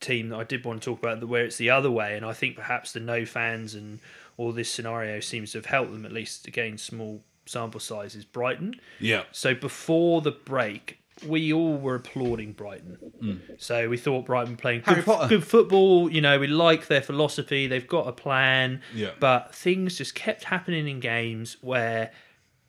team 0.00 0.30
that 0.30 0.36
I 0.36 0.44
did 0.44 0.64
want 0.64 0.82
to 0.82 0.90
talk 0.90 0.98
about, 0.98 1.22
where 1.24 1.44
it's 1.44 1.56
the 1.56 1.70
other 1.70 1.90
way, 1.90 2.16
and 2.16 2.24
I 2.24 2.32
think 2.32 2.56
perhaps 2.56 2.92
the 2.92 3.00
no 3.00 3.24
fans 3.24 3.74
and 3.74 4.00
all 4.36 4.52
this 4.52 4.70
scenario 4.70 5.20
seems 5.20 5.52
to 5.52 5.58
have 5.58 5.66
helped 5.66 5.92
them 5.92 6.06
at 6.06 6.12
least 6.12 6.44
to 6.46 6.50
gain 6.50 6.78
small 6.78 7.22
sample 7.46 7.80
sizes. 7.80 8.24
Brighton. 8.24 8.80
yeah. 8.98 9.24
So 9.32 9.54
before 9.54 10.20
the 10.20 10.30
break, 10.30 10.99
we 11.26 11.52
all 11.52 11.76
were 11.76 11.94
applauding 11.94 12.52
Brighton. 12.52 13.42
So 13.58 13.88
we 13.88 13.96
thought 13.96 14.26
Brighton 14.26 14.56
playing 14.56 14.82
good, 14.86 15.04
good 15.28 15.44
football. 15.44 16.10
You 16.10 16.20
know, 16.20 16.38
we 16.38 16.46
like 16.46 16.86
their 16.86 17.02
philosophy. 17.02 17.66
They've 17.66 17.86
got 17.86 18.08
a 18.08 18.12
plan. 18.12 18.80
Yeah. 18.94 19.10
But 19.20 19.54
things 19.54 19.96
just 19.96 20.14
kept 20.14 20.44
happening 20.44 20.88
in 20.88 21.00
games 21.00 21.56
where 21.60 22.10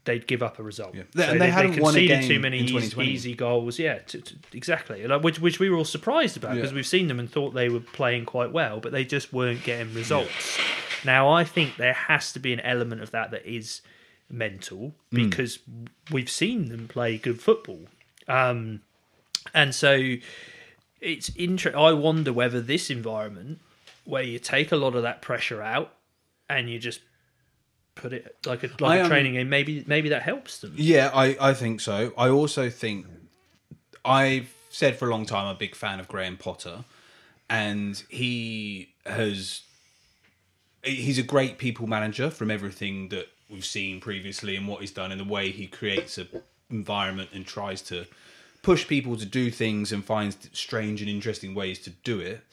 they'd 0.03 0.25
give 0.25 0.41
up 0.41 0.57
a 0.59 0.63
result. 0.63 0.95
Yeah. 0.95 1.03
They- 1.13 1.27
and 1.27 1.39
they 1.39 1.51
hadn't 1.51 1.79
won 1.79 1.95
a 1.95 1.99
conceded 2.07 2.23
too 2.23 2.39
many 2.39 2.59
easy, 2.59 3.01
easy 3.03 3.35
goals. 3.35 3.77
Yeah, 3.77 3.99
t- 3.99 4.19
t- 4.21 4.35
exactly. 4.53 5.05
Like, 5.05 5.23
which 5.23 5.39
which 5.39 5.59
we 5.59 5.69
were 5.69 5.77
all 5.77 5.85
surprised 5.85 6.37
about 6.37 6.55
because 6.55 6.71
Yeah. 6.71 6.75
we've 6.75 6.87
seen 6.87 7.07
them 7.07 7.19
and 7.19 7.29
thought 7.31 7.53
they 7.53 7.69
were 7.69 7.79
playing 7.81 8.25
quite 8.25 8.51
well, 8.51 8.79
but 8.79 8.91
they 8.91 9.05
just 9.05 9.31
weren't 9.31 9.63
getting 9.63 9.93
results. 9.93 10.57
Now 11.05 11.29
I 11.31 11.43
think 11.43 11.77
there 11.77 11.93
has 11.93 12.31
to 12.33 12.39
be 12.39 12.51
an 12.51 12.59
element 12.61 13.01
of 13.01 13.11
that 13.11 13.29
that 13.31 13.45
is 13.45 13.81
mental 14.29 14.95
Hmm. 15.11 15.15
because 15.29 15.59
we've 16.09 16.29
seen 16.29 16.69
them 16.69 16.87
play 16.87 17.17
good 17.17 17.39
football. 17.41 17.85
Um, 18.31 18.81
and 19.53 19.75
so 19.75 20.15
it's 21.01 21.31
interesting. 21.35 21.79
I 21.79 21.91
wonder 21.93 22.31
whether 22.31 22.61
this 22.61 22.89
environment, 22.89 23.59
where 24.05 24.23
you 24.23 24.39
take 24.39 24.71
a 24.71 24.77
lot 24.77 24.95
of 24.95 25.03
that 25.03 25.21
pressure 25.21 25.61
out 25.61 25.93
and 26.49 26.69
you 26.69 26.79
just 26.79 27.01
put 27.95 28.13
it 28.13 28.37
like 28.45 28.63
a 28.63 28.67
like 28.79 28.81
I, 28.81 28.97
a 28.97 29.03
um, 29.03 29.09
training 29.09 29.33
game, 29.33 29.49
maybe 29.49 29.83
maybe 29.85 30.09
that 30.09 30.21
helps 30.21 30.59
them. 30.59 30.73
Yeah, 30.77 31.11
I, 31.13 31.35
I 31.39 31.53
think 31.53 31.81
so. 31.81 32.13
I 32.17 32.29
also 32.29 32.69
think 32.69 33.05
I've 34.05 34.53
said 34.69 34.95
for 34.95 35.07
a 35.07 35.11
long 35.11 35.25
time 35.25 35.47
I'm 35.47 35.55
a 35.55 35.59
big 35.59 35.75
fan 35.75 35.99
of 35.99 36.07
Graham 36.07 36.37
Potter, 36.37 36.85
and 37.49 38.01
he 38.09 38.93
has 39.05 39.63
he's 40.83 41.17
a 41.17 41.23
great 41.23 41.57
people 41.57 41.85
manager 41.85 42.29
from 42.29 42.49
everything 42.49 43.09
that 43.09 43.27
we've 43.49 43.65
seen 43.65 43.99
previously 43.99 44.55
and 44.55 44.67
what 44.67 44.79
he's 44.79 44.91
done 44.91 45.11
and 45.11 45.19
the 45.19 45.25
way 45.25 45.51
he 45.51 45.67
creates 45.67 46.17
a 46.17 46.25
environment 46.71 47.29
and 47.33 47.45
tries 47.45 47.81
to 47.81 48.05
push 48.61 48.87
people 48.87 49.15
to 49.17 49.25
do 49.25 49.49
things 49.49 49.91
and 49.91 50.03
finds 50.03 50.37
strange 50.53 51.01
and 51.01 51.09
interesting 51.09 51.55
ways 51.55 51.79
to 51.79 51.89
do 51.89 52.19
it. 52.19 52.43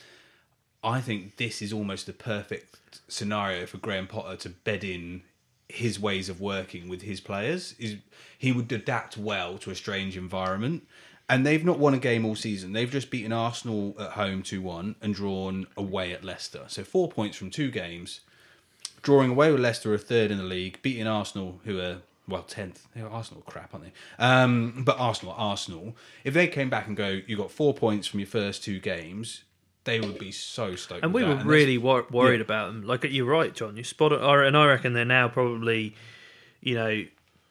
I 0.83 1.01
think 1.01 1.37
this 1.37 1.61
is 1.61 1.73
almost 1.73 2.07
the 2.07 2.13
perfect 2.13 3.01
scenario 3.09 3.67
for 3.67 3.79
Graham 3.79 4.07
Potter 4.07 4.37
to 4.37 4.49
bed 4.51 4.85
in 4.85 5.23
his 5.69 6.01
ways 6.01 6.29
of 6.29 6.41
working 6.41 6.89
with 6.89 7.03
his 7.03 7.21
players. 7.21 7.75
Is 7.79 7.97
he 8.39 8.53
would 8.53 8.71
adapt 8.73 9.17
well 9.17 9.59
to 9.59 9.71
a 9.71 9.75
strange 9.75 10.17
environment. 10.17 10.87
And 11.29 11.45
they've 11.45 11.65
not 11.65 11.79
won 11.79 11.93
a 11.93 11.99
game 11.99 12.25
all 12.25 12.37
season. 12.37 12.73
They've 12.73 12.91
just 12.91 13.11
beaten 13.11 13.33
Arsenal 13.33 13.95
at 14.01 14.13
home 14.13 14.43
2 14.43 14.63
1 14.63 14.97
and 15.03 15.15
drawn 15.15 15.67
away 15.77 16.13
at 16.13 16.25
Leicester. 16.25 16.65
So 16.69 16.85
four 16.85 17.09
points 17.09 17.37
from 17.37 17.51
two 17.51 17.71
games. 17.71 18.21
Drawing 19.03 19.31
away 19.31 19.53
with 19.53 19.61
Leicester, 19.61 19.93
a 19.93 19.99
third 19.99 20.31
in 20.31 20.39
the 20.39 20.45
league, 20.45 20.81
beating 20.81 21.07
Arsenal, 21.07 21.61
who 21.65 21.79
are, 21.81 21.99
well, 22.29 22.43
10th. 22.43 22.83
They're 22.95 23.09
Arsenal 23.09 23.43
crap, 23.43 23.75
aren't 23.75 23.87
they? 23.87 23.93
Um, 24.19 24.83
but 24.85 24.99
Arsenal 24.99 25.35
Arsenal. 25.37 25.97
If 26.25 26.35
they 26.35 26.47
came 26.47 26.69
back 26.69 26.87
and 26.87 26.97
go, 26.97 27.21
you 27.27 27.37
got 27.37 27.51
four 27.51 27.75
points 27.75 28.07
from 28.07 28.21
your 28.21 28.27
first 28.27 28.63
two 28.63 28.79
games, 28.79 29.45
they 29.85 30.01
would 30.01 30.19
be 30.19 30.31
so 30.31 30.77
stoked. 30.77 31.03
And 31.03 31.15
we 31.15 31.25
were 31.25 31.37
really 31.37 31.79
wor- 31.79 32.07
worried 32.11 32.37
yeah. 32.37 32.43
about 32.43 32.67
them. 32.69 32.83
Like 32.87 33.05
you're 33.05 33.25
right, 33.27 33.55
John. 33.55 33.77
You 33.77 33.85
spot 33.85 34.13
it, 34.13 34.21
and 34.21 34.57
I 34.57 34.67
reckon 34.67 34.93
they're 34.93 35.05
now 35.07 35.29
probably, 35.29 35.95
you 36.61 36.75
know, 36.75 37.05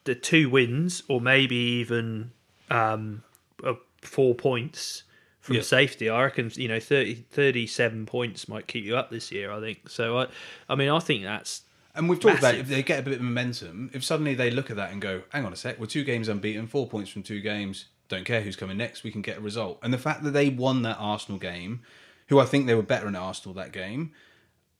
the 0.04 0.14
two 0.14 0.48
wins 0.48 1.02
or 1.08 1.20
maybe 1.20 1.56
even 1.56 2.30
um, 2.70 3.24
uh, 3.64 3.74
four 4.00 4.34
points 4.34 5.02
from 5.40 5.56
Yeah. 5.56 5.62
safety. 5.62 6.08
I 6.08 6.24
reckon 6.24 6.50
you 6.54 6.68
know 6.68 6.78
30, 6.80 7.24
37 7.30 8.06
points 8.06 8.48
might 8.48 8.66
keep 8.68 8.84
you 8.84 8.96
up 8.96 9.10
this 9.10 9.32
year. 9.32 9.50
I 9.50 9.60
think 9.60 9.88
so. 9.88 10.18
I, 10.18 10.26
I 10.68 10.74
mean, 10.76 10.90
I 10.90 11.00
think 11.00 11.24
that's 11.24 11.62
And 11.98 12.08
we've 12.08 12.20
talked 12.20 12.38
about 12.38 12.54
if 12.54 12.68
they 12.68 12.82
get 12.82 13.00
a 13.00 13.02
bit 13.02 13.14
of 13.14 13.20
momentum, 13.20 13.90
if 13.92 14.04
suddenly 14.04 14.34
they 14.34 14.50
look 14.50 14.70
at 14.70 14.76
that 14.76 14.92
and 14.92 15.02
go, 15.02 15.22
hang 15.30 15.44
on 15.44 15.52
a 15.52 15.56
sec, 15.56 15.78
we're 15.78 15.86
two 15.86 16.04
games 16.04 16.28
unbeaten, 16.28 16.66
four 16.66 16.86
points 16.86 17.10
from 17.10 17.22
two 17.22 17.40
games, 17.40 17.86
don't 18.08 18.24
care 18.24 18.40
who's 18.40 18.56
coming 18.56 18.76
next, 18.78 19.02
we 19.02 19.10
can 19.10 19.20
get 19.20 19.38
a 19.38 19.40
result. 19.40 19.78
And 19.82 19.92
the 19.92 19.98
fact 19.98 20.22
that 20.22 20.30
they 20.30 20.48
won 20.48 20.82
that 20.82 20.96
Arsenal 20.98 21.38
game, 21.38 21.82
who 22.28 22.38
I 22.38 22.44
think 22.44 22.66
they 22.66 22.74
were 22.74 22.82
better 22.82 23.08
in 23.08 23.16
Arsenal 23.16 23.54
that 23.56 23.72
game, 23.72 24.12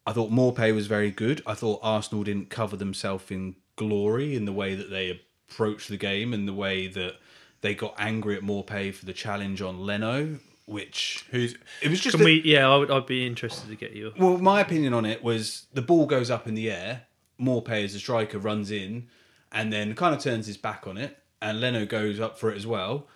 I 0.06 0.12
thought 0.12 0.30
Maupay 0.30 0.74
was 0.74 0.86
very 0.86 1.10
good. 1.10 1.42
I 1.46 1.54
thought 1.54 1.80
Arsenal 1.82 2.24
didn't 2.24 2.50
cover 2.50 2.76
themselves 2.76 3.30
in 3.30 3.56
glory 3.76 4.34
in 4.36 4.44
the 4.46 4.52
way 4.52 4.74
that 4.74 4.88
they 4.90 5.20
approached 5.50 5.88
the 5.88 5.96
game 5.96 6.32
and 6.32 6.46
the 6.48 6.54
way 6.54 6.86
that 6.86 7.16
they 7.60 7.74
got 7.74 7.94
angry 7.98 8.36
at 8.36 8.42
Maupay 8.42 8.94
for 8.94 9.04
the 9.04 9.12
challenge 9.12 9.60
on 9.60 9.80
Leno, 9.84 10.38
which 10.66 11.24
Who's 11.30 11.56
it 11.82 11.88
was 11.88 12.00
just 12.00 12.14
Can 12.16 12.22
a- 12.22 12.24
we? 12.24 12.42
Yeah, 12.42 12.68
I 12.68 12.76
would. 12.76 12.90
I'd 12.90 13.06
be 13.06 13.26
interested 13.26 13.68
to 13.68 13.74
get 13.74 13.96
your. 13.96 14.12
well, 14.18 14.38
my 14.38 14.60
opinion 14.60 14.94
on 14.94 15.04
it 15.04 15.22
was 15.22 15.66
the 15.72 15.82
ball 15.82 16.06
goes 16.06 16.30
up 16.30 16.46
in 16.46 16.54
the 16.54 16.70
air. 16.70 17.02
Maupay 17.40 17.84
as 17.84 17.94
a 17.94 17.98
striker 17.98 18.38
runs 18.38 18.70
in 18.70 19.08
and 19.52 19.72
then 19.72 19.94
kind 19.94 20.14
of 20.14 20.20
turns 20.20 20.46
his 20.46 20.56
back 20.56 20.86
on 20.86 20.98
it, 20.98 21.18
and 21.40 21.60
Leno 21.60 21.86
goes 21.86 22.20
up 22.20 22.38
for 22.38 22.50
it 22.50 22.56
as 22.56 22.66
well, 22.66 23.06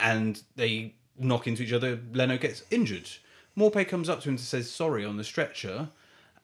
and 0.00 0.42
they 0.56 0.94
knock 1.18 1.46
into 1.46 1.62
each 1.62 1.72
other. 1.72 2.00
Leno 2.12 2.38
gets 2.38 2.62
injured. 2.70 3.08
Maupay 3.56 3.86
comes 3.86 4.08
up 4.08 4.20
to 4.20 4.28
him 4.28 4.34
and 4.34 4.40
says 4.40 4.70
sorry 4.70 5.04
on 5.04 5.16
the 5.16 5.24
stretcher, 5.24 5.90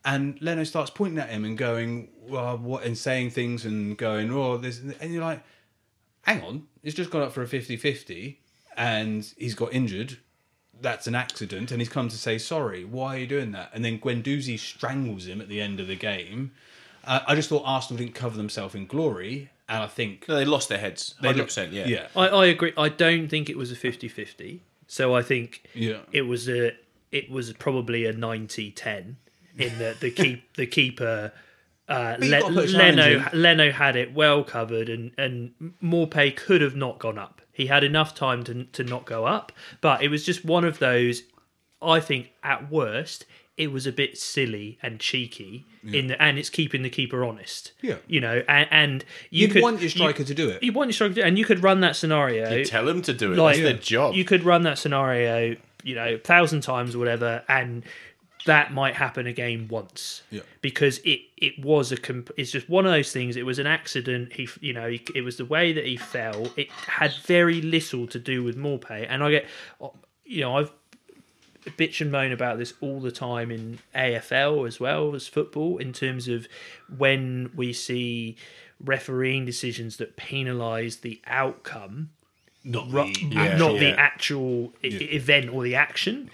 and 0.05 0.41
Leno 0.43 0.65
starts 0.65 0.91
pointing 0.91 1.19
at 1.19 1.31
him 1.31 1.45
and 1.45 1.57
going, 1.57 2.09
well, 2.29 2.59
what, 2.59 2.85
and 2.85 2.99
saying 2.99 3.31
things 3.31 3.65
and 3.65 3.97
going, 3.97 4.31
oh, 4.31 4.59
this, 4.59 4.81
and 5.01 5.13
you're 5.13 5.25
like, 5.25 5.43
hang 6.23 6.43
on, 6.43 6.67
he's 6.83 6.95
just 6.95 7.11
gone 7.11 7.23
up 7.23 7.33
for 7.33 7.43
a 7.43 7.49
50 7.49 7.77
50 7.77 8.41
and 8.77 9.33
he's 9.39 9.55
got 9.55 9.73
injured. 9.73 10.19
That's 10.81 11.07
an 11.07 11.15
accident, 11.15 11.71
and 11.71 11.81
he's 11.81 11.89
come 11.89 12.09
to 12.09 12.19
say 12.19 12.37
sorry. 12.37 12.85
Why 12.85 13.15
are 13.15 13.19
you 13.21 13.27
doing 13.27 13.53
that? 13.53 13.71
And 13.73 13.85
then 13.85 13.99
Guendouzi 14.01 14.59
strangles 14.59 15.27
him 15.27 15.41
at 15.41 15.49
the 15.49 15.61
end 15.61 15.79
of 15.81 15.87
the 15.87 15.97
game. 15.97 16.51
Uh, 17.07 17.21
I 17.27 17.35
just 17.35 17.49
thought 17.49 17.63
Arsenal 17.65 17.99
didn't 17.99 18.15
cover 18.15 18.37
themselves 18.37 18.75
in 18.75 18.87
glory, 18.87 19.51
and 19.69 19.83
I 19.83 19.87
think 19.87 20.29
No, 20.29 20.37
they 20.37 20.45
lost 20.45 20.69
their 20.69 20.79
heads. 20.79 21.15
they 21.21 21.33
100%, 21.33 21.73
yeah. 21.73 21.87
yeah, 21.87 22.07
I, 22.17 22.29
I 22.29 22.47
agree. 22.47 22.73
I 22.77 22.89
don't 22.89 23.29
think 23.29 23.49
it 23.49 23.57
was 23.57 23.71
a 23.73 23.77
50-50. 23.77 24.61
So 24.87 25.15
I 25.15 25.23
think 25.23 25.65
Yeah. 25.75 26.01
it 26.13 26.23
was 26.23 26.49
a 26.49 26.73
it 27.11 27.31
was 27.31 27.53
probably 27.55 28.05
a 28.07 28.13
90-10 28.13 29.15
in 29.59 29.79
that 29.79 30.01
the 30.01 30.11
keep 30.23 30.53
the 30.55 30.67
keeper 30.67 31.33
uh, 31.89 32.17
Le- 32.19 32.41
got 32.41 32.49
to 32.49 32.55
put 32.55 32.65
a 32.65 32.73
challenge 32.73 32.97
Leno. 32.97 33.25
Leno 33.33 33.71
had 33.73 33.95
it 33.97 34.13
well 34.15 34.43
covered 34.45 34.89
and 34.89 35.13
and 35.19 35.53
Maupay 35.83 36.35
could 36.37 36.61
have 36.61 36.75
not 36.77 36.99
gone 36.99 37.19
up. 37.19 37.41
He 37.53 37.67
had 37.67 37.85
enough 37.85 38.15
time 38.15 38.43
to 38.45 38.65
to 38.65 38.85
not 38.85 39.05
go 39.07 39.27
up, 39.27 39.53
but 39.81 40.03
it 40.03 40.09
was 40.09 40.25
just 40.25 40.45
one 40.45 40.65
of 40.65 40.79
those. 40.81 41.23
I 41.87 42.01
think 42.01 42.33
at 42.43 42.71
worst 42.71 43.27
it 43.57 43.71
was 43.71 43.87
a 43.87 43.93
bit 43.93 44.19
silly 44.19 44.79
and 44.83 44.99
cheeky 44.99 45.65
in 45.93 46.09
the, 46.09 46.21
and 46.21 46.39
it's 46.39 46.51
keeping 46.51 46.83
the 46.83 46.91
keeper 46.91 47.25
honest. 47.25 47.71
Yeah. 47.83 47.97
you 48.09 48.21
know, 48.21 48.43
and, 48.49 48.69
and 48.73 49.05
you 49.31 49.43
You'd 49.43 49.53
could 49.53 49.63
want 49.63 49.77
your 49.77 49.85
you- 49.85 49.89
striker 49.91 50.25
to 50.25 50.35
do 50.35 50.49
it. 50.49 50.61
you 50.63 50.73
want 50.73 50.89
your 50.89 50.95
striker, 50.95 51.15
to- 51.15 51.23
and 51.25 51.39
you 51.39 51.45
could 51.45 51.63
run 51.63 51.81
that 51.83 51.95
scenario. 51.95 52.51
You 52.53 52.65
tell 52.65 52.85
them 52.85 53.01
to 53.03 53.13
do 53.13 53.33
it. 53.33 53.37
Like- 53.39 53.57
That's 53.59 53.63
their 53.63 53.75
job. 53.81 54.15
You 54.17 54.25
could 54.25 54.43
run 54.43 54.63
that 54.63 54.77
scenario, 54.79 55.55
you 55.85 55.95
know, 55.95 56.15
a 56.15 56.19
thousand 56.19 56.63
times 56.63 56.97
or 56.97 56.99
whatever, 56.99 57.45
and 57.49 57.85
that 58.47 58.73
might 58.73 58.95
happen 58.97 59.27
again 59.29 59.69
once. 59.71 60.23
Yeah. 60.31 60.41
Because 60.61 60.99
it 61.05 61.21
it 61.37 61.65
was 61.65 61.93
a 61.93 61.97
comp- 61.97 62.33
it's 62.37 62.51
just 62.51 62.69
one 62.69 62.87
of 62.87 62.93
those 62.93 63.13
things. 63.13 63.37
It 63.37 63.47
was 63.47 63.61
an 63.61 63.67
accident. 63.69 64.33
He 64.33 64.49
you 64.61 64.73
know 64.73 64.89
he, 64.89 65.01
it 65.15 65.23
was 65.23 65.37
the 65.37 65.45
way 65.45 65.73
that 65.73 65.87
he 65.87 65.97
fell. 65.97 66.49
It 66.57 66.71
had 66.73 67.13
very 67.25 67.63
little 67.63 68.07
to 68.09 68.19
do 68.19 68.43
with 68.43 68.57
Maupay, 68.57 69.07
and 69.09 69.23
I 69.23 69.31
get 69.31 69.47
you 70.25 70.41
know 70.41 70.57
I've 70.59 70.73
bitch 71.71 72.01
and 72.01 72.11
moan 72.13 72.33
about 72.33 72.59
this 72.59 72.75
all 72.81 73.01
the 73.01 73.11
time 73.13 73.51
in 73.51 73.79
AFL 73.95 74.67
as 74.67 74.79
well 74.81 75.15
as 75.15 75.27
football 75.27 75.79
in 75.79 75.93
terms 75.93 76.29
of 76.29 76.47
when 76.97 77.51
we 77.55 77.73
see 77.73 78.37
refereeing 78.85 79.45
decisions 79.45 79.97
that 79.99 80.17
penalise 80.17 81.01
the 81.01 81.21
outcome 81.27 82.11
Not 82.65 82.91
ru- 82.91 83.13
the- 83.13 83.37
uh, 83.39 83.45
Yeah, 83.45 83.57
not 83.57 83.79
the 83.79 83.87
yeah. 83.89 83.95
actual 83.99 84.73
e- 84.83 84.89
event 84.89 85.51
or 85.51 85.63
the 85.63 85.75
action. 85.75 86.31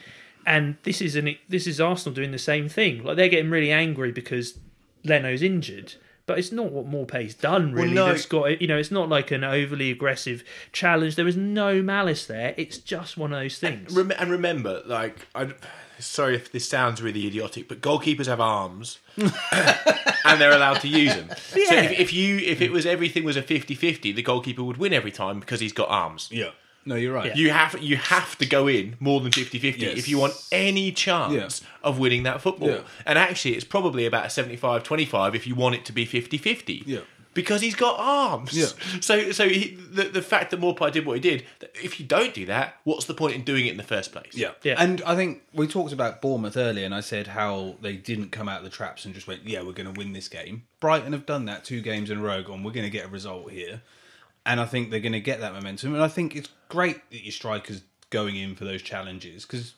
And 0.46 0.76
this 0.84 1.00
is 1.02 1.16
an 1.16 1.36
this 1.48 1.66
is 1.66 1.80
Arsenal 1.80 2.14
doing 2.14 2.32
the 2.32 2.38
same 2.38 2.68
thing. 2.68 3.04
Like 3.04 3.16
they're 3.16 3.28
getting 3.28 3.50
really 3.50 3.70
angry 3.70 4.10
because 4.10 4.58
Leno's 5.04 5.42
injured, 5.42 5.94
but 6.30 6.38
it's 6.38 6.52
not 6.52 6.70
what 6.70 6.86
Maupay's 6.86 7.34
done 7.34 7.72
really. 7.72 7.90
no. 7.92 8.06
That's 8.06 8.24
got 8.26 8.60
you 8.60 8.68
know, 8.68 8.78
it's 8.78 8.92
not 8.92 9.08
like 9.08 9.32
an 9.32 9.42
overly 9.42 9.90
aggressive 9.90 10.44
challenge. 10.70 11.16
There 11.16 11.24
was 11.24 11.36
no 11.36 11.82
malice 11.82 12.24
there. 12.26 12.54
It's 12.56 12.78
just 12.78 13.16
one 13.16 13.32
of 13.32 13.40
those 13.40 13.58
things. 13.58 13.92
Rem- 13.92 14.12
and 14.16 14.30
remember, 14.30 14.80
like, 14.86 15.26
I, 15.34 15.48
sorry 15.98 16.36
if 16.36 16.52
this 16.52 16.68
sounds 16.68 17.02
really 17.02 17.26
idiotic, 17.26 17.66
but 17.68 17.80
goalkeepers 17.80 18.26
have 18.26 18.40
arms, 18.40 19.00
and 19.16 20.40
they're 20.40 20.52
allowed 20.52 20.80
to 20.82 20.88
use 20.88 21.14
them. 21.14 21.30
So 21.36 21.58
Yeah. 21.58 21.82
if, 21.82 21.98
if 21.98 22.12
you 22.12 22.38
if 22.38 22.60
it 22.60 22.70
was 22.70 22.86
everything 22.86 23.24
was 23.24 23.36
a 23.36 23.42
50-50, 23.42 24.14
the 24.14 24.22
goalkeeper 24.22 24.62
would 24.62 24.76
win 24.76 24.92
every 24.92 25.10
time 25.12 25.40
because 25.40 25.58
he's 25.60 25.72
got 25.72 25.88
arms. 25.88 26.28
Yeah. 26.30 26.50
No, 26.86 26.94
you're 26.94 27.12
right. 27.12 27.26
Yeah. 27.26 27.34
You 27.34 27.50
have 27.50 27.82
you 27.82 27.96
have 27.96 28.38
to 28.38 28.46
go 28.46 28.66
in 28.66 28.96
more 29.00 29.20
than 29.20 29.30
50-50 29.30 29.78
Yes. 29.78 29.98
if 29.98 30.08
you 30.08 30.18
want 30.18 30.34
any 30.50 30.92
chance 30.92 31.62
of 31.82 31.98
winning 31.98 32.22
that 32.24 32.40
football. 32.40 32.70
Yeah. 32.70 32.80
And 33.06 33.18
actually, 33.18 33.54
it's 33.54 33.64
probably 33.64 34.06
about 34.06 34.24
a 34.24 34.28
75-25 34.28 35.34
if 35.34 35.46
you 35.46 35.54
want 35.54 35.74
it 35.74 35.84
to 35.86 35.92
be 35.92 36.06
50-50. 36.06 36.82
Yeah. 36.86 37.00
Because 37.32 37.60
he's 37.60 37.76
got 37.76 37.94
arms. 38.00 38.52
Yeah. 38.52 38.66
So 39.00 39.30
so 39.30 39.48
he, 39.48 39.76
the, 39.76 40.04
the 40.04 40.22
fact 40.22 40.50
that 40.50 40.60
Maupay 40.60 40.90
did 40.90 41.06
what 41.06 41.14
he 41.14 41.20
did, 41.20 41.44
if 41.74 42.00
you 42.00 42.06
don't 42.06 42.34
do 42.34 42.44
that, 42.46 42.74
what's 42.82 43.04
the 43.04 43.14
point 43.14 43.36
in 43.36 43.44
doing 43.44 43.66
it 43.66 43.70
in 43.70 43.76
the 43.76 43.84
first 43.84 44.10
place? 44.10 44.32
Yeah. 44.34 44.52
Yeah. 44.64 44.74
And 44.78 45.00
I 45.02 45.14
think 45.14 45.42
we 45.54 45.68
talked 45.68 45.92
about 45.92 46.20
Bournemouth 46.20 46.56
earlier, 46.56 46.84
and 46.84 46.94
I 46.94 47.00
said 47.00 47.28
how 47.28 47.76
they 47.80 47.94
didn't 47.94 48.30
come 48.32 48.48
out 48.48 48.58
of 48.58 48.64
the 48.64 48.70
traps 48.70 49.04
and 49.04 49.14
just 49.14 49.28
went, 49.28 49.46
yeah, 49.46 49.62
we're 49.62 49.72
going 49.74 49.92
to 49.92 49.96
win 49.96 50.12
this 50.12 50.26
game. 50.26 50.64
Brighton 50.80 51.12
have 51.12 51.24
done 51.24 51.44
that 51.44 51.64
two 51.64 51.82
games 51.82 52.10
in 52.10 52.18
a 52.18 52.20
row, 52.22 52.42
and 52.48 52.64
we're 52.64 52.72
going 52.72 52.86
to 52.86 52.90
get 52.90 53.04
a 53.04 53.08
result 53.08 53.52
here. 53.52 53.82
And 54.46 54.58
I 54.60 54.64
think 54.64 54.90
they're 54.90 55.00
going 55.00 55.12
to 55.12 55.20
get 55.20 55.40
that 55.40 55.52
momentum. 55.52 55.94
And 55.94 56.02
I 56.02 56.08
think 56.08 56.34
it's 56.34 56.48
great 56.68 57.08
that 57.10 57.22
your 57.22 57.32
strikers 57.32 57.82
going 58.10 58.36
in 58.36 58.54
for 58.54 58.64
those 58.64 58.82
challenges 58.82 59.44
because 59.44 59.74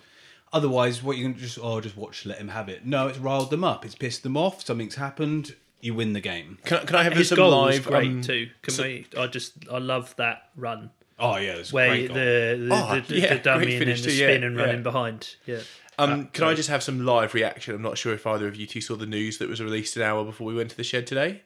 otherwise, 0.53 1.03
what 1.03 1.17
you 1.17 1.25
can 1.25 1.37
just, 1.39 1.59
oh, 1.61 1.81
just 1.81 1.97
watch, 1.97 2.25
let 2.27 2.39
him 2.39 2.49
have 2.49 2.69
it. 2.69 2.87
No, 2.87 3.09
it's 3.09 3.19
riled 3.19 3.51
them 3.51 3.65
up, 3.65 3.85
it's 3.85 3.95
pissed 3.95 4.23
them 4.23 4.37
off, 4.37 4.65
something's 4.65 4.95
happened, 4.95 5.55
you 5.81 5.95
win 5.95 6.13
the 6.13 6.21
game. 6.21 6.59
Can, 6.65 6.79
I- 6.79 6.85
can 6.85 6.97
I 6.97 7.03
have 7.03 7.13
His 7.15 7.29
some 7.29 7.37
goal 7.37 7.51
live? 7.51 7.85
was 7.85 7.87
great 7.87 8.11
um, 8.11 8.23
too. 8.23 8.49
Can 8.63 8.77
we? 8.83 9.07
I 9.19 9.27
just 9.27 9.53
I 9.71 9.79
love 9.79 10.15
that 10.17 10.51
run 10.57 10.91
Oh, 11.19 11.37
yeah, 11.37 11.53
it's 11.53 11.71
a 11.71 11.75
where 11.75 11.89
great 11.89 12.09
the 12.09 12.67
goal. 12.69 12.69
the, 12.69 12.69
Oh, 12.75 13.01
the, 13.07 13.19
yeah, 13.21 13.35
the 13.35 13.41
dummy 13.43 13.77
and 13.77 13.87
then 13.89 13.97
the 13.97 14.03
too, 14.03 14.13
yeah, 14.13 14.27
spin 14.29 14.45
and 14.45 14.57
running 14.57 14.77
yeah. 14.77 14.83
behind. 14.83 15.37
Yeah. 15.47 15.61
Um, 15.99 16.27
can 16.29 16.45
I 16.45 16.55
just 16.55 16.69
have 16.69 16.83
some 16.83 17.05
live 17.05 17.35
reaction? 17.35 17.75
I'm 17.75 17.83
not 17.83 17.99
sure 17.99 18.15
if 18.15 18.27
either 18.27 18.49
of 18.49 18.57
you 18.57 18.67
two 18.67 18.81
saw 18.81 18.97
the 18.97 19.07
news 19.07 19.39
that 19.39 19.49
was 19.49 19.61
released 19.63 19.95
an 19.97 20.03
hour 20.03 20.25
before 20.25 20.47
we 20.47 20.55
went 20.55 20.71
to 20.71 20.77
the 20.77 20.83
shed 20.83 21.07
today. 21.07 21.43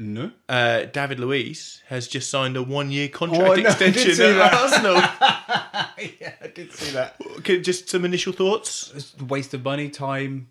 No? 0.00 0.30
Uh, 0.48 0.84
David 0.84 1.20
Luiz 1.20 1.82
has 1.88 2.08
just 2.08 2.30
signed 2.30 2.56
a 2.56 2.62
one-year 2.62 3.08
contract 3.08 3.42
Oh, 3.42 3.52
I 3.52 3.56
know, 3.56 3.68
I 3.68 3.74
did 3.74 3.96
extension 3.96 4.24
at 4.24 4.34
that. 4.36 4.54
Arsenal. 4.54 4.94
yeah, 6.20 6.32
I 6.42 6.46
did 6.48 6.72
see 6.72 6.92
that. 6.92 7.16
Okay, 7.38 7.60
just 7.60 7.88
some 7.90 8.04
initial 8.06 8.32
thoughts. 8.32 8.92
It's 8.94 9.14
a 9.20 9.24
waste 9.24 9.52
of 9.54 9.62
money, 9.62 9.90
time. 9.90 10.48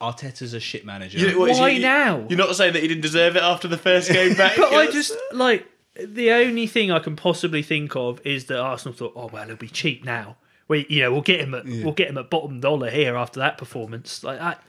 Arteta's 0.00 0.54
a 0.54 0.60
shit 0.60 0.84
manager. 0.86 1.18
You- 1.18 1.38
what, 1.38 1.50
is 1.50 1.58
Why 1.58 1.70
you- 1.70 1.82
now? 1.82 2.24
You're 2.28 2.38
not 2.38 2.54
saying 2.56 2.72
that 2.74 2.82
he 2.82 2.88
didn't 2.88 3.02
deserve 3.02 3.36
it 3.36 3.42
after 3.42 3.66
the 3.68 3.76
first 3.78 4.10
game 4.10 4.34
back. 4.36 4.56
But 4.56 4.72
I 4.72 4.90
just 4.90 5.12
like 5.32 5.66
the 6.00 6.30
only 6.32 6.66
thing 6.66 6.90
I 6.90 6.98
can 7.00 7.16
possibly 7.16 7.62
think 7.62 7.94
of 7.96 8.20
is 8.24 8.46
that 8.46 8.58
Arsenal 8.58 8.94
thought, 8.96 9.12
oh 9.16 9.26
well, 9.32 9.42
it'll 9.44 9.56
be 9.56 9.68
cheap 9.68 10.04
now. 10.04 10.36
We, 10.68 10.86
you 10.88 11.02
know, 11.02 11.12
we'll 11.12 11.22
get 11.22 11.40
him 11.40 11.54
at 11.54 11.64
we'll 11.66 11.92
get 11.92 12.08
him 12.08 12.18
at 12.18 12.30
bottom 12.30 12.60
dollar 12.60 12.88
here 12.90 13.16
after 13.16 13.40
that 13.40 13.58
performance. 13.58 14.22
Like 14.24 14.38
that 14.38 14.62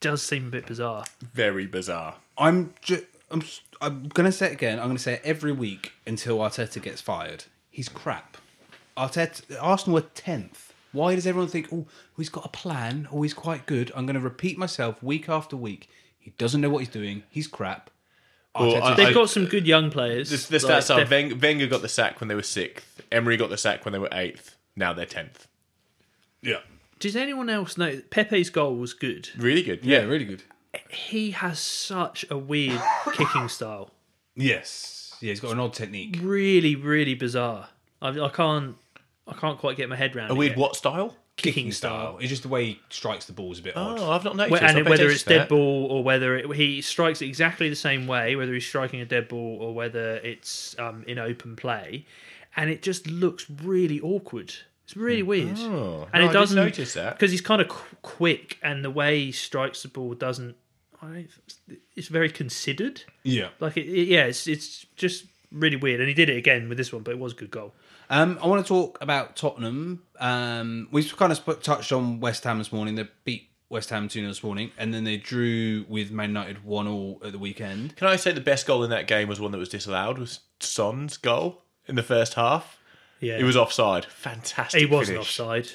does 0.00 0.22
seem 0.22 0.48
a 0.48 0.50
bit 0.50 0.66
bizarre. 0.66 1.04
very 1.34 1.66
bizarre. 1.66 2.16
I'm 2.38 2.72
ju- 2.80 3.04
I'm 3.32 3.40
s- 3.42 3.60
I'm 3.80 4.08
gonna 4.08 4.30
say 4.32 4.46
it 4.46 4.52
again. 4.52 4.78
I'm 4.78 4.86
gonna 4.88 4.98
say 4.98 5.14
it 5.14 5.22
every 5.24 5.52
week 5.52 5.92
until 6.06 6.38
Arteta 6.38 6.80
gets 6.82 7.00
fired. 7.00 7.44
He's 7.70 7.88
crap. 7.88 8.36
Arteta, 8.96 9.42
Arsenal 9.60 9.98
are 9.98 10.02
tenth. 10.14 10.72
Why 10.92 11.14
does 11.14 11.26
everyone 11.26 11.48
think, 11.48 11.68
oh, 11.72 11.86
he's 12.18 12.28
got 12.28 12.44
a 12.44 12.50
plan, 12.50 13.08
oh, 13.10 13.22
he's 13.22 13.32
quite 13.32 13.64
good? 13.64 13.90
I'm 13.96 14.04
going 14.04 14.12
to 14.14 14.20
repeat 14.20 14.58
myself 14.58 15.02
week 15.02 15.26
after 15.30 15.56
week. 15.56 15.88
He 16.18 16.32
doesn't 16.36 16.60
know 16.60 16.68
what 16.68 16.80
he's 16.80 16.90
doing. 16.90 17.22
He's 17.30 17.46
crap. 17.46 17.88
Well, 18.54 18.72
Arteta's- 18.74 18.82
I- 18.82 18.94
They've 18.96 19.06
I- 19.06 19.12
got 19.14 19.30
some 19.30 19.46
good 19.46 19.66
young 19.66 19.90
players. 19.90 20.28
The, 20.46 20.58
the 20.58 20.66
like 20.68 20.84
stats 20.84 20.94
are 20.94 21.00
Def- 21.00 21.10
Wenger, 21.10 21.36
Wenger 21.36 21.66
got 21.66 21.80
the 21.80 21.88
sack 21.88 22.20
when 22.20 22.28
they 22.28 22.34
were 22.34 22.42
sixth. 22.42 23.00
Emery 23.10 23.38
got 23.38 23.48
the 23.48 23.56
sack 23.56 23.86
when 23.86 23.92
they 23.92 23.98
were 23.98 24.10
eighth. 24.12 24.56
Now 24.76 24.92
they're 24.92 25.06
tenth. 25.06 25.46
yeah, 26.42 26.58
Does 26.98 27.16
anyone 27.16 27.48
else 27.48 27.78
know 27.78 28.02
Pepe's 28.10 28.50
goal 28.50 28.76
was 28.76 28.92
good? 28.92 29.30
Really 29.38 29.62
good. 29.62 29.84
yeah, 29.86 30.00
really 30.02 30.26
good. 30.26 30.42
He 30.90 31.32
has 31.32 31.58
such 31.58 32.24
a 32.30 32.38
weird 32.38 32.80
kicking 33.14 33.48
style. 33.48 33.90
Yes, 34.34 35.16
yeah, 35.20 35.30
he's 35.30 35.40
got 35.40 35.52
an 35.52 35.60
odd 35.60 35.74
technique. 35.74 36.18
Really, 36.22 36.74
really 36.76 37.14
bizarre. 37.14 37.68
I, 38.00 38.08
I 38.18 38.28
can't, 38.30 38.76
I 39.28 39.34
can't 39.34 39.58
quite 39.58 39.76
get 39.76 39.88
my 39.88 39.96
head 39.96 40.16
around 40.16 40.30
A 40.30 40.34
it 40.34 40.38
weird 40.38 40.50
yet. 40.52 40.58
what 40.58 40.76
style? 40.76 41.16
kicking 41.36 41.72
style. 41.72 42.18
It's 42.20 42.28
just 42.28 42.42
the 42.42 42.48
way 42.48 42.64
he 42.66 42.80
strikes 42.90 43.24
the 43.24 43.32
ball 43.32 43.50
is 43.52 43.58
a 43.58 43.62
bit 43.62 43.76
odd. 43.76 43.98
Oh, 43.98 44.10
I've 44.12 44.22
not 44.22 44.36
noticed. 44.36 44.62
Wh- 44.62 44.64
and 44.66 44.84
pay 44.84 44.90
whether 44.90 45.08
it's 45.08 45.22
that. 45.24 45.30
dead 45.30 45.48
ball 45.48 45.86
or 45.90 46.04
whether 46.04 46.36
it, 46.36 46.54
he 46.54 46.82
strikes 46.82 47.22
it 47.22 47.26
exactly 47.26 47.68
the 47.70 47.74
same 47.74 48.06
way, 48.06 48.36
whether 48.36 48.52
he's 48.52 48.66
striking 48.66 49.00
a 49.00 49.06
dead 49.06 49.28
ball 49.28 49.58
or 49.60 49.74
whether 49.74 50.16
it's 50.16 50.78
um, 50.78 51.04
in 51.08 51.18
open 51.18 51.56
play, 51.56 52.04
and 52.54 52.68
it 52.70 52.82
just 52.82 53.06
looks 53.06 53.46
really 53.50 53.98
awkward. 54.00 54.52
It's 54.84 54.94
really 54.96 55.22
weird, 55.22 55.58
Oh, 55.58 56.06
and 56.12 56.20
no, 56.20 56.20
it 56.20 56.20
didn't 56.20 56.32
doesn't 56.34 56.56
notice 56.56 56.94
that. 56.94 57.14
because 57.18 57.30
he's 57.30 57.40
kind 57.40 57.62
of 57.62 57.68
qu- 57.68 57.96
quick, 58.02 58.58
and 58.62 58.84
the 58.84 58.90
way 58.90 59.24
he 59.24 59.32
strikes 59.32 59.82
the 59.82 59.88
ball 59.88 60.12
doesn't. 60.14 60.54
I 61.02 61.26
it's 61.96 62.08
very 62.08 62.30
considered. 62.30 63.02
Yeah. 63.24 63.48
Like 63.60 63.76
it, 63.76 63.86
it- 63.86 64.08
yeah, 64.08 64.24
it's 64.24 64.46
it's 64.46 64.86
just 64.96 65.26
really 65.50 65.76
weird, 65.76 66.00
and 66.00 66.08
he 66.08 66.14
did 66.14 66.28
it 66.30 66.36
again 66.36 66.68
with 66.68 66.78
this 66.78 66.92
one, 66.92 67.02
but 67.02 67.10
it 67.12 67.18
was 67.18 67.32
a 67.32 67.36
good 67.36 67.50
goal. 67.50 67.72
Um, 68.10 68.38
I 68.42 68.46
want 68.46 68.64
to 68.64 68.68
talk 68.68 68.98
about 69.00 69.36
Tottenham. 69.36 70.02
Um, 70.20 70.88
we've 70.90 71.14
kind 71.16 71.32
of 71.32 71.38
sp- 71.40 71.62
touched 71.62 71.92
on 71.92 72.20
West 72.20 72.44
Ham 72.44 72.58
this 72.58 72.70
morning. 72.72 72.94
They 72.94 73.08
beat 73.24 73.48
West 73.70 73.88
Ham 73.90 74.06
2 74.08 74.20
0 74.20 74.28
this 74.28 74.42
morning, 74.44 74.70
and 74.78 74.92
then 74.92 75.04
they 75.04 75.16
drew 75.16 75.84
with 75.88 76.10
Man 76.10 76.30
United 76.30 76.62
1 76.64 76.84
0 76.86 77.18
at 77.24 77.32
the 77.32 77.38
weekend. 77.38 77.96
Can 77.96 78.06
I 78.08 78.16
say 78.16 78.32
the 78.32 78.40
best 78.40 78.66
goal 78.66 78.84
in 78.84 78.90
that 78.90 79.06
game 79.06 79.28
was 79.28 79.40
one 79.40 79.50
that 79.52 79.58
was 79.58 79.68
disallowed? 79.70 80.18
Was 80.18 80.40
Son's 80.60 81.16
goal 81.16 81.62
in 81.86 81.94
the 81.94 82.02
first 82.02 82.34
half? 82.34 82.78
Yeah, 83.20 83.38
It 83.38 83.44
was 83.44 83.56
offside. 83.56 84.04
Fantastic. 84.06 84.80
he 84.80 84.86
wasn't 84.86 85.18
finish. 85.18 85.40
offside. 85.40 85.68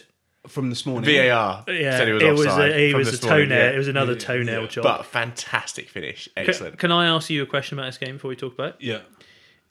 From 0.48 0.70
this 0.70 0.86
morning. 0.86 1.06
VAR 1.10 1.64
Yeah, 1.68 1.98
said 1.98 2.08
it 2.10 2.14
was 2.14 2.24
it 2.24 2.32
was 2.32 2.48
offside 2.48 2.72
a, 2.72 2.90
it 2.90 2.96
was 2.96 3.08
a 3.08 3.12
this 3.12 3.24
morning, 3.24 3.50
toenail. 3.50 3.66
yeah. 3.66 3.72
It 3.74 3.78
was 3.78 3.88
another 3.88 4.14
Yeah, 4.14 4.20
toenail 4.20 4.62
yeah. 4.62 4.68
job. 4.68 4.84
But 4.84 5.06
fantastic 5.06 5.90
finish, 5.90 6.30
Can- 6.36 6.50
excellent. 6.50 6.78
Can, 6.80 6.92
I 6.92 7.06
ask 7.08 7.30
you 7.30 7.44
a 7.44 7.46
question 7.46 7.78
about 7.78 7.88
this 7.88 7.98
game 7.98 8.16
before 8.16 8.30
we 8.30 8.36
talk 8.36 8.54
about 8.54 8.70
it? 8.70 8.76
Yeah. 8.80 9.00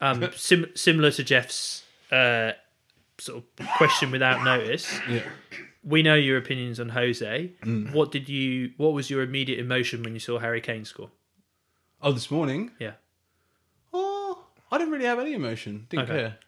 Um, 0.01 0.29
sim- 0.35 0.71
similar 0.75 1.11
to 1.13 1.25
Jeff's 1.25 1.83
uh, 2.13 2.53
sort 3.19 3.43
of 3.59 3.67
question 3.77 4.11
without 4.11 4.45
notice. 4.45 4.99
Yeah. 5.09 5.23
We 5.83 6.03
know 6.03 6.15
your 6.17 6.37
opinions 6.37 6.81
on 6.81 6.89
Jose. 6.91 7.53
Mm. 7.63 7.93
What 7.93 8.11
did 8.13 8.29
you? 8.29 8.73
What 8.77 8.93
was 8.93 9.09
your 9.09 9.23
immediate 9.23 9.59
emotion 9.61 10.03
when 10.03 10.13
you 10.15 10.21
saw 10.21 10.39
Harry 10.39 10.61
Kane 10.61 10.85
score? 10.85 11.11
Oh, 12.03 12.13
this 12.13 12.31
morning? 12.31 12.73
Yeah. 12.81 12.93
Oh, 13.93 14.45
I 14.71 14.79
didn't 14.79 14.93
really 14.93 15.05
have 15.07 15.19
any 15.19 15.33
emotion. 15.33 15.87
Didn't 15.89 16.11
Okay. 16.11 16.19
care. 16.19 16.39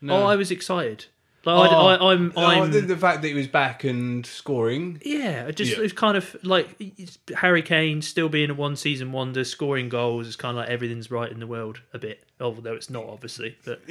No. 0.00 0.22
Oh, 0.22 0.26
I 0.26 0.36
was 0.36 0.50
excited. 0.50 1.06
Like, 1.46 1.70
I, 1.70 1.74
I, 1.74 2.12
I'm, 2.12 2.32
Oh, 2.36 2.44
I'm, 2.44 2.70
the, 2.70 2.80
the 2.80 2.96
fact 2.96 3.22
that 3.22 3.28
he 3.28 3.34
was 3.34 3.46
back 3.46 3.84
and 3.84 4.26
scoring. 4.26 5.00
yeah. 5.04 5.44
I 5.48 5.50
Just 5.52 5.72
Yeah. 5.72 5.78
it 5.78 5.82
was 5.82 5.92
kind 5.92 6.16
of 6.16 6.36
like 6.42 6.80
Harry 7.36 7.62
Kane 7.62 8.02
still 8.02 8.28
being 8.28 8.50
a 8.50 8.54
one 8.54 8.76
season 8.76 9.12
wonder, 9.12 9.44
scoring 9.44 9.88
goals. 9.88 10.26
It's 10.26 10.36
kind 10.36 10.56
of 10.56 10.62
like 10.62 10.68
everything's 10.70 11.10
right 11.10 11.30
in 11.30 11.40
the 11.40 11.46
world 11.46 11.80
a 11.92 11.98
bit, 11.98 12.24
although 12.40 12.74
it's 12.74 12.90
not 12.90 13.04
obviously. 13.04 13.56
But 13.64 13.80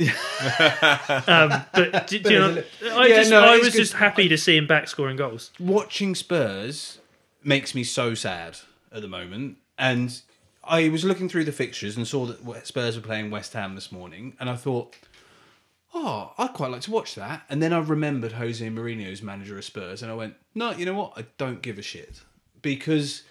um, 1.27 1.63
but 1.73 2.07
do, 2.07 2.19
do 2.19 2.33
you 2.33 2.39
know? 2.39 2.63
I 2.93 3.07
Yeah, 3.07 3.15
just 3.17 3.31
no, 3.31 3.39
I 3.43 3.57
was 3.57 3.73
just 3.73 3.93
happy 3.93 4.27
to 4.29 4.37
see 4.37 4.57
him 4.57 4.67
back 4.67 4.87
scoring 4.87 5.15
goals. 5.17 5.51
Watching 5.59 6.15
Spurs 6.15 6.99
makes 7.43 7.75
me 7.75 7.83
so 7.83 8.13
sad 8.13 8.57
at 8.91 9.01
the 9.01 9.07
moment. 9.07 9.57
And 9.77 10.19
I 10.63 10.89
was 10.89 11.03
looking 11.03 11.29
through 11.29 11.43
the 11.45 11.51
fixtures 11.51 11.97
and 11.97 12.07
saw 12.07 12.25
that 12.25 12.65
Spurs 12.67 12.95
were 12.95 13.01
playing 13.01 13.29
West 13.29 13.53
Ham 13.53 13.75
this 13.75 13.91
morning. 13.91 14.35
And 14.39 14.49
I 14.49 14.55
thought, 14.55 14.95
oh, 15.95 16.33
I'd 16.37 16.53
quite 16.53 16.71
like 16.71 16.81
to 16.81 16.91
watch 16.91 17.15
that. 17.15 17.43
And 17.49 17.63
then 17.63 17.71
I 17.71 17.79
remembered 17.79 18.33
Jose 18.33 18.67
Mourinho's 18.69 19.23
manager 19.23 19.57
of 19.57 19.63
Spurs. 19.63 20.03
And 20.03 20.11
I 20.11 20.15
went, 20.15 20.35
no, 20.53 20.71
you 20.71 20.85
know 20.85 20.93
what? 20.93 21.13
I 21.15 21.25
don't 21.37 21.61
give 21.61 21.79
a 21.79 21.81
shit. 21.81 22.21
Because 22.61 23.23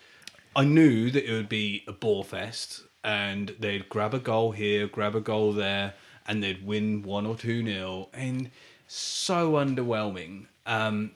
I 0.57 0.65
knew 0.65 1.11
that 1.11 1.29
it 1.29 1.33
would 1.33 1.49
be 1.49 1.85
a 1.87 1.93
ball 1.93 2.25
fest 2.25 2.83
and 3.05 3.55
they'd 3.61 3.89
grab 3.91 4.15
a 4.15 4.19
goal 4.19 4.53
here, 4.53 4.87
grab 4.87 5.15
a 5.15 5.21
goal 5.21 5.53
there, 5.53 5.93
and 6.27 6.43
they'd 6.43 6.67
win 6.67 7.03
one 7.03 7.27
or 7.27 7.37
two 7.37 7.63
nil. 7.63 8.09
And 8.15 8.51
so 8.89 9.53
underwhelming. 9.53 10.47
Um, 10.65 11.11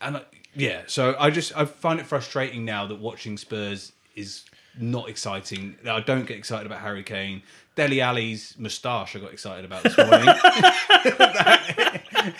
and 0.00 0.16
I, 0.16 0.22
yeah, 0.54 0.82
so 0.86 1.14
I 1.20 1.28
just 1.28 1.54
I 1.54 1.66
find 1.66 2.00
it 2.00 2.06
frustrating 2.06 2.64
now 2.64 2.86
that 2.86 2.98
watching 2.98 3.36
Spurs 3.36 3.92
is 4.16 4.44
not 4.80 5.08
exciting. 5.08 5.76
I 5.88 6.00
don't 6.00 6.26
get 6.26 6.36
excited 6.36 6.66
about 6.66 6.80
Harry 6.80 7.02
Kane. 7.02 7.42
Dele 7.74 8.00
Alli's 8.00 8.54
moustache 8.58 9.14
I 9.14 9.20
got 9.20 9.32
excited 9.32 9.64
about 9.64 9.84
this 9.84 9.96
morning. 9.96 10.28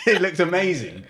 it 0.05 0.21
looked 0.21 0.39
amazing. 0.39 1.03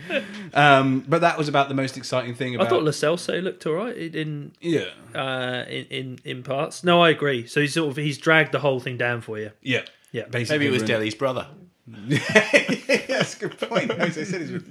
Um, 0.53 1.03
but 1.07 1.21
that 1.21 1.37
was 1.37 1.47
about 1.47 1.67
the 1.67 1.73
most 1.75 1.97
exciting 1.97 2.35
thing 2.35 2.59
I 2.59 2.65
thought 2.67 2.83
Lo 2.83 2.91
Celso 2.91 3.41
looked 3.41 3.65
all 3.65 3.73
right 3.73 3.95
in 3.97 4.51
Yeah. 4.61 4.85
uh, 5.15 5.65
in, 5.67 5.85
in 5.85 6.19
in 6.23 6.43
parts. 6.43 6.83
No, 6.83 7.01
I 7.01 7.09
agree. 7.09 7.47
So 7.47 7.61
he's 7.61 7.73
sort 7.73 7.89
of 7.89 7.97
he's 7.97 8.17
dragged 8.17 8.51
the 8.51 8.59
whole 8.59 8.79
thing 8.79 8.97
down 8.97 9.21
for 9.21 9.39
you. 9.39 9.51
Yeah. 9.61 9.81
Yeah. 10.11 10.25
Basically 10.25 10.57
Maybe 10.59 10.67
it 10.67 10.71
was 10.71 10.81
ruined- 10.81 10.87
Dele's 10.87 11.15
brother. 11.15 11.47
That's 11.87 13.35
a 13.35 13.39
good 13.47 13.57
point. 13.59 13.91
Jose 13.91 14.23
said 14.25 14.41
he's- 14.41 14.61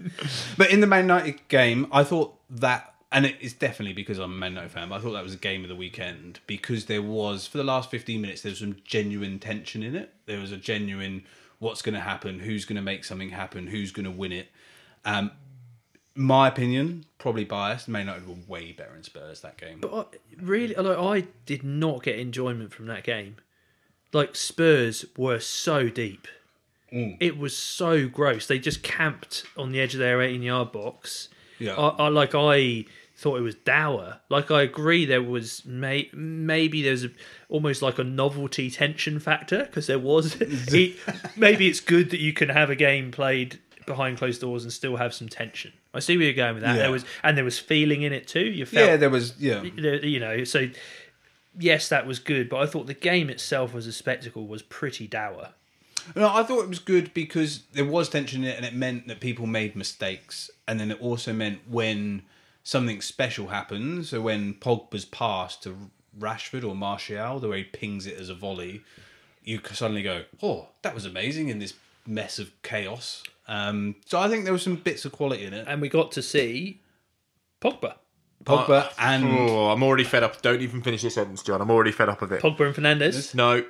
but 0.56 0.70
in 0.70 0.80
the 0.80 0.86
Man 0.86 1.04
United 1.04 1.48
game, 1.48 1.86
I 1.90 2.04
thought 2.04 2.34
that, 2.50 2.94
and 3.10 3.24
it 3.24 3.36
is 3.40 3.54
definitely 3.54 3.94
because 3.94 4.18
I'm 4.18 4.32
a 4.32 4.36
Man 4.36 4.52
United 4.52 4.70
fan, 4.70 4.88
but 4.90 4.96
I 4.96 4.98
thought 5.00 5.12
that 5.12 5.22
was 5.22 5.34
a 5.34 5.38
game 5.38 5.62
of 5.62 5.68
the 5.68 5.76
weekend 5.76 6.40
because 6.46 6.86
there 6.86 7.02
was, 7.02 7.46
for 7.46 7.56
the 7.56 7.64
last 7.64 7.90
15 7.90 8.20
minutes, 8.20 8.42
there 8.42 8.50
was 8.50 8.58
some 8.58 8.76
genuine 8.84 9.38
tension 9.38 9.82
in 9.82 9.96
it. 9.96 10.12
There 10.26 10.38
was 10.38 10.52
a 10.52 10.58
genuine 10.58 11.24
what's 11.58 11.82
going 11.82 11.94
to 11.94 12.00
happen, 12.00 12.38
who's 12.40 12.64
going 12.64 12.76
to 12.76 12.82
make 12.82 13.04
something 13.04 13.30
happen, 13.30 13.66
who's 13.66 13.92
going 13.92 14.04
to 14.04 14.10
win 14.10 14.32
it. 14.32 14.48
Um, 15.04 15.30
my 16.14 16.48
opinion, 16.48 17.06
probably 17.18 17.44
biased, 17.44 17.88
Man 17.88 18.06
United 18.06 18.28
were 18.28 18.36
way 18.46 18.72
better 18.72 18.94
in 18.94 19.04
Spurs 19.04 19.40
that 19.40 19.56
game. 19.56 19.78
But 19.80 19.94
I, 19.94 20.04
really, 20.42 20.74
like 20.74 20.98
I 20.98 21.28
did 21.46 21.62
not 21.62 22.02
get 22.02 22.18
enjoyment 22.18 22.72
from 22.72 22.86
that 22.86 23.04
game. 23.04 23.36
Like 24.12 24.36
Spurs 24.36 25.04
were 25.16 25.38
so 25.38 25.88
deep. 25.88 26.26
It 27.20 27.36
was 27.36 27.56
so 27.56 28.08
gross. 28.08 28.46
They 28.46 28.58
just 28.58 28.82
camped 28.82 29.44
on 29.56 29.72
the 29.72 29.80
edge 29.80 29.94
of 29.94 30.00
their 30.00 30.22
18 30.22 30.42
yard 30.42 30.72
box. 30.72 31.28
Yeah. 31.58 31.74
I, 31.74 32.04
I 32.04 32.08
like 32.08 32.34
I 32.34 32.84
thought 33.16 33.36
it 33.36 33.42
was 33.42 33.56
dour. 33.56 34.20
Like 34.28 34.50
I 34.50 34.62
agree, 34.62 35.04
there 35.04 35.22
was 35.22 35.64
may, 35.64 36.08
maybe 36.12 36.82
there's 36.82 37.04
a, 37.04 37.10
almost 37.48 37.82
like 37.82 37.98
a 37.98 38.04
novelty 38.04 38.70
tension 38.70 39.18
factor 39.18 39.64
because 39.64 39.86
there 39.88 39.98
was. 39.98 40.38
maybe 41.36 41.66
it's 41.66 41.80
good 41.80 42.10
that 42.10 42.20
you 42.20 42.32
can 42.32 42.48
have 42.48 42.70
a 42.70 42.76
game 42.76 43.10
played 43.10 43.58
behind 43.86 44.18
closed 44.18 44.40
doors 44.40 44.62
and 44.62 44.72
still 44.72 44.96
have 44.96 45.12
some 45.12 45.28
tension. 45.28 45.72
I 45.92 45.98
see 46.00 46.16
where 46.16 46.26
you're 46.26 46.34
going 46.34 46.54
with 46.54 46.62
that. 46.62 46.76
Yeah. 46.76 46.82
There 46.82 46.92
was 46.92 47.04
and 47.24 47.36
there 47.36 47.44
was 47.44 47.58
feeling 47.58 48.02
in 48.02 48.12
it 48.12 48.28
too. 48.28 48.44
You 48.44 48.66
felt 48.66 48.86
yeah, 48.86 48.96
there 48.96 49.10
was, 49.10 49.36
yeah. 49.38 49.62
you 49.62 50.20
know, 50.20 50.44
so 50.44 50.68
yes, 51.58 51.88
that 51.88 52.06
was 52.06 52.20
good, 52.20 52.48
but 52.48 52.60
I 52.60 52.66
thought 52.66 52.86
the 52.86 52.94
game 52.94 53.30
itself 53.30 53.74
as 53.74 53.86
a 53.86 53.92
spectacle 53.92 54.46
was 54.46 54.62
pretty 54.62 55.08
dour. 55.08 55.50
No, 56.16 56.28
I 56.28 56.42
thought 56.42 56.62
it 56.62 56.68
was 56.68 56.78
good 56.78 57.12
because 57.14 57.64
there 57.72 57.84
was 57.84 58.08
tension 58.08 58.44
in 58.44 58.50
it, 58.50 58.56
and 58.56 58.64
it 58.66 58.74
meant 58.74 59.08
that 59.08 59.20
people 59.20 59.46
made 59.46 59.76
mistakes, 59.76 60.50
and 60.66 60.78
then 60.78 60.90
it 60.90 61.00
also 61.00 61.32
meant 61.32 61.60
when 61.68 62.22
something 62.62 63.00
special 63.00 63.48
happens. 63.48 64.10
So 64.10 64.20
when 64.20 64.54
Pogba's 64.54 65.04
pass 65.04 65.56
to 65.58 65.90
Rashford 66.18 66.68
or 66.68 66.74
Martial, 66.74 67.38
the 67.40 67.48
way 67.48 67.58
he 67.58 67.64
pings 67.64 68.06
it 68.06 68.18
as 68.18 68.28
a 68.28 68.34
volley, 68.34 68.82
you 69.44 69.60
suddenly 69.72 70.02
go, 70.02 70.24
"Oh, 70.42 70.68
that 70.82 70.94
was 70.94 71.04
amazing!" 71.04 71.48
In 71.48 71.58
this 71.58 71.74
mess 72.06 72.38
of 72.38 72.50
chaos. 72.62 73.22
Um, 73.46 73.96
so 74.06 74.18
I 74.18 74.28
think 74.28 74.44
there 74.44 74.52
was 74.52 74.62
some 74.62 74.76
bits 74.76 75.04
of 75.04 75.12
quality 75.12 75.44
in 75.44 75.54
it. 75.54 75.66
And 75.68 75.80
we 75.80 75.88
got 75.88 76.10
to 76.12 76.22
see 76.22 76.80
Pogba. 77.60 77.94
Pogba 78.44 78.90
and 78.98 79.24
Oh, 79.24 79.68
I'm 79.70 79.82
already 79.82 80.04
fed 80.04 80.22
up. 80.22 80.40
Don't 80.42 80.60
even 80.60 80.82
finish 80.82 81.02
your 81.02 81.10
sentence, 81.10 81.42
John. 81.42 81.60
I'm 81.60 81.70
already 81.70 81.92
fed 81.92 82.08
up 82.08 82.22
of 82.22 82.32
it. 82.32 82.42
Pogba 82.42 82.66
and 82.66 82.74
Fernandes. 82.74 83.34
No, 83.34 83.64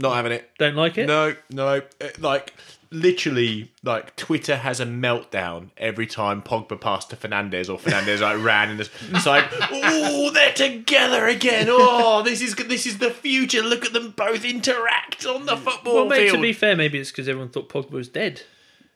not 0.00 0.14
having 0.16 0.32
it. 0.32 0.50
Don't 0.58 0.74
like 0.76 0.98
it? 0.98 1.06
No, 1.06 1.34
no. 1.50 1.82
Uh, 2.00 2.08
Like 2.18 2.54
literally, 2.92 3.70
like 3.84 4.16
Twitter 4.16 4.56
has 4.56 4.80
a 4.80 4.84
meltdown 4.86 5.70
every 5.76 6.06
time 6.06 6.42
Pogba 6.42 6.80
passed 6.80 7.10
to 7.10 7.16
Fernandes 7.16 7.68
or 7.68 7.78
Fernandes 7.78 8.20
like 8.20 8.42
ran 8.44 8.70
and 8.70 8.80
it's, 8.80 8.90
it's 9.12 9.26
like, 9.26 9.44
oh, 9.70 10.30
they're 10.32 10.52
together 10.52 11.26
again. 11.26 11.66
Oh, 11.70 12.22
this 12.22 12.40
is 12.42 12.54
this 12.56 12.86
is 12.86 12.98
the 12.98 13.10
future. 13.10 13.62
Look 13.62 13.84
at 13.84 13.92
them 13.92 14.12
both 14.16 14.44
interact 14.44 15.24
on 15.26 15.46
the 15.46 15.56
football 15.56 15.94
Well, 15.94 16.06
mate, 16.06 16.24
field. 16.30 16.36
to 16.36 16.42
be 16.42 16.52
fair, 16.52 16.74
maybe 16.76 16.98
it's 16.98 17.10
because 17.10 17.28
everyone 17.28 17.50
thought 17.50 17.68
Pogba 17.68 17.92
was 17.92 18.08
dead. 18.08 18.42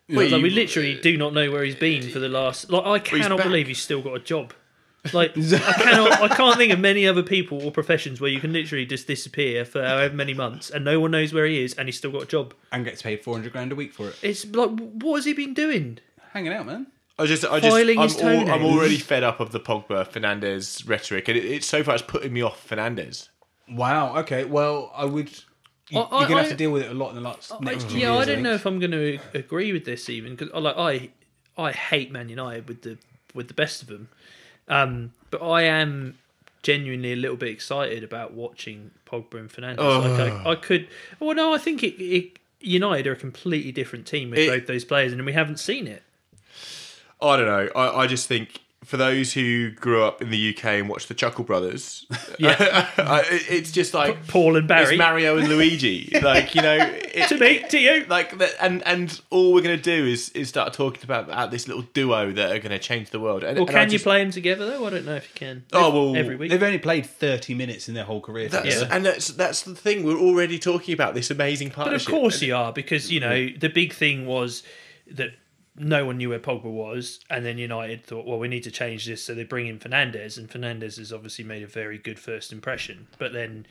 Well, 0.09 0.29
Like, 0.29 0.43
we 0.43 0.51
you- 0.51 0.55
literally 0.57 1.01
do 1.01 1.17
not 1.17 1.33
know 1.33 1.51
where 1.51 1.65
he's 1.65 1.77
been 1.77 2.11
for 2.11 2.19
the 2.19 2.29
last. 2.29 2.71
Like, 2.71 2.85
I 2.87 2.99
cannot 2.99 3.39
back. 3.39 3.47
believe 3.47 3.69
he's 3.69 3.81
still 3.81 4.03
got 4.03 4.15
a 4.15 4.19
job. 4.21 4.53
Like, 5.13 5.33
I 5.37 5.73
cannot. 5.83 6.13
I 6.23 6.29
can't 6.29 6.57
think 6.57 6.73
of 6.73 6.81
many 6.81 7.07
other 7.07 7.23
people 7.23 7.63
or 7.63 7.71
professions 7.71 8.21
where 8.21 8.31
you 8.31 8.41
can 8.41 8.53
literally 8.53 8.87
just 8.87 9.07
disappear 9.07 9.65
for 9.65 9.85
however 9.85 10.15
many 10.15 10.33
months 10.35 10.71
and 10.71 10.85
no 10.85 10.99
one 11.01 11.11
knows 11.11 11.33
where 11.35 11.45
he 11.47 11.63
is 11.63 11.75
and 11.75 11.87
he's 11.89 11.99
still 11.99 12.11
got 12.11 12.23
a 12.23 12.27
job. 12.27 12.55
and 12.73 12.85
gets 12.85 13.03
paid 13.03 13.23
four 13.23 13.35
hundred 13.35 13.53
grand 13.53 13.71
a 13.73 13.75
week 13.75 13.93
for 13.93 14.09
it. 14.09 14.17
It's 14.23 14.47
like, 14.47 14.71
what 14.71 15.17
has 15.17 15.25
he 15.27 15.35
been 15.35 15.53
doing? 15.55 15.99
Hanging 16.33 16.53
out, 16.53 16.67
man. 16.67 16.87
I 17.19 17.27
just, 17.27 17.45
I 17.45 17.61
just, 17.61 17.71
Filing 17.77 17.99
I'm, 17.99 18.09
his 18.09 18.21
al- 18.21 18.29
I'm 18.29 18.47
toenails. 18.47 18.75
already 18.75 18.97
fed 18.99 19.23
up 19.23 19.39
of 19.41 19.53
the 19.53 19.61
Pogba 19.61 20.09
Fernandes 20.11 20.89
rhetoric, 20.89 21.29
and 21.29 21.37
it, 21.39 21.45
it's 21.45 21.67
so 21.67 21.85
far 21.85 21.95
it's 21.95 22.03
putting 22.03 22.33
me 22.33 22.43
off 22.43 22.67
Fernandes. 22.69 23.29
Wow. 23.69 24.17
Okay. 24.19 24.45
Well, 24.45 24.91
I 24.97 25.05
would. 25.05 25.31
You, 25.91 26.01
I- 26.01 26.21
you're 26.21 26.29
gonna 26.29 26.37
I- 26.37 26.43
have 26.43 26.51
to 26.51 26.57
deal 26.57 26.71
with 26.73 26.83
it 26.83 26.91
a 26.91 26.95
lot 26.95 27.11
in 27.11 27.17
the 27.17 27.21
last 27.21 27.53
I, 27.53 27.59
next 27.61 27.89
two 27.91 27.99
yeah, 27.99 28.13
years. 28.15 28.23
I 28.23 28.25
don't 28.25 28.27
think. 28.37 28.43
know 28.43 28.55
if 28.55 28.67
I'm 28.67 28.79
going 28.81 28.91
to 28.91 29.19
agree 29.35 29.73
with 29.73 29.85
this 29.85 30.09
even 30.09 30.35
because 30.35 30.53
like 30.61 30.77
I 30.77 31.11
I 31.57 31.71
hate 31.73 32.11
Man 32.11 32.29
United 32.29 32.67
with 32.69 32.83
the 32.83 32.99
with 33.35 33.47
the 33.49 33.55
best 33.55 33.83
of 33.83 33.89
them, 33.89 34.09
um, 34.69 35.13
but 35.31 35.43
I 35.43 35.63
am 35.63 36.19
genuinely 36.63 37.13
a 37.13 37.17
little 37.17 37.37
bit 37.37 37.51
excited 37.51 38.03
about 38.03 38.33
watching 38.33 38.91
Pogba 39.07 39.35
and 39.35 39.51
Fernandes. 39.51 39.79
Like 39.79 40.33
I, 40.47 40.51
I 40.53 40.55
could, 40.57 40.89
well, 41.21 41.35
no, 41.35 41.53
I 41.55 41.59
think 41.59 41.83
it, 41.83 42.03
it 42.03 42.39
United 42.61 43.07
are 43.07 43.13
a 43.13 43.17
completely 43.17 43.73
different 43.73 44.07
team 44.07 44.31
with 44.31 44.39
It- 44.39 44.49
both 44.49 44.67
those 44.67 44.85
players, 44.85 45.13
and 45.13 45.25
we 45.27 45.33
haven't 45.33 45.59
seen 45.61 45.87
it. 45.87 46.03
I 47.21 47.37
don't 47.37 47.47
know. 47.47 47.69
I, 47.77 48.03
I 48.03 48.07
just 48.07 48.27
think 48.27 48.61
for 48.85 48.97
those 48.97 49.33
who 49.33 49.71
grew 49.71 50.05
up 50.05 50.21
in 50.23 50.31
the 50.31 50.55
UK 50.55 50.65
and 50.65 50.89
watched 50.89 51.09
the 51.09 51.15
Chuckle 51.15 51.45
Brothers, 51.45 52.07
Yeah, 52.39 52.89
it's 53.31 53.71
just 53.73 53.95
like 53.95 54.27
Paul 54.27 54.57
and 54.57 54.67
Barry 54.69 54.95
it's 54.95 54.99
Mario 54.99 55.39
and 55.39 55.49
Luigi. 55.49 56.11
like 56.23 56.55
you 56.55 56.63
know, 56.63 56.77
it, 56.81 57.29
to 57.29 57.39
me, 57.39 57.65
to 57.69 57.79
you. 57.79 58.05
like 58.09 58.35
and 58.61 58.83
and 58.87 59.21
all 59.31 59.53
we're 59.53 59.63
gonna 59.63 59.77
do 59.77 60.07
is 60.07 60.31
is 60.31 60.49
start 60.49 60.73
talking 60.73 61.03
about, 61.05 61.25
about 61.25 61.51
this 61.51 61.67
little 61.69 61.83
duo 61.95 62.33
that 62.33 62.53
are 62.53 62.59
gonna 62.59 62.79
change 62.79 63.11
the 63.11 63.21
world. 63.21 63.45
And, 63.45 63.59
Well, 63.59 63.69
and 63.69 63.77
I 63.77 63.85
can 63.85 63.93
you 63.93 63.99
play 64.01 64.23
them 64.23 64.31
together 64.33 64.67
though? 64.67 64.87
I 64.87 64.91
don't 64.91 65.05
know 65.07 65.17
if 65.17 65.29
you 65.29 65.35
can. 65.35 65.65
Oh, 65.73 65.91
well, 65.91 66.17
every 66.17 66.37
week. 66.37 66.51
They've 66.51 66.63
only 66.63 66.79
played 66.79 67.07
30 67.07 67.55
minutes 67.55 67.89
in 67.89 67.95
their 67.95 68.05
whole 68.05 68.21
career. 68.21 68.49
That's, 68.49 68.65
together. 68.65 68.87
Yeah. 68.87 68.97
And 68.97 69.07
that's 69.07 69.29
that's 69.29 69.63
the 69.63 69.75
thing. 69.75 70.05
We're 70.05 70.19
already 70.19 70.59
talking 70.59 70.95
about 70.95 71.15
this 71.15 71.31
amazing 71.31 71.69
But 71.69 71.73
of 71.79 71.85
partnership. 71.85 72.09
course 72.11 72.43
you 72.43 72.55
are, 72.55 72.73
because 72.73 73.11
you 73.11 73.21
know 73.21 73.49
the 73.59 73.69
big 73.69 73.93
thing 73.93 74.27
was 74.27 74.63
that 75.13 75.31
no 75.77 76.07
one 76.07 76.19
knew 76.19 76.29
where 76.29 76.39
Pogba 76.39 76.65
was, 76.65 77.21
and 77.29 77.45
then 77.45 77.59
United 77.59 78.05
thought, 78.05 78.27
well, 78.27 78.39
we 78.39 78.49
need 78.49 78.63
to 78.63 78.71
change 78.71 79.07
this, 79.07 79.25
so 79.25 79.35
they 79.35 79.45
bring 79.45 79.67
in 79.67 79.79
Fernandes, 79.79 80.39
and 80.39 80.49
Fernandes 80.49 80.99
has 80.99 81.13
obviously 81.13 81.45
made 81.45 81.63
a 81.63 81.67
very 81.67 81.99
good 81.99 82.19
first 82.19 82.53
impression. 82.53 83.09
But 83.19 83.33
then 83.33 83.67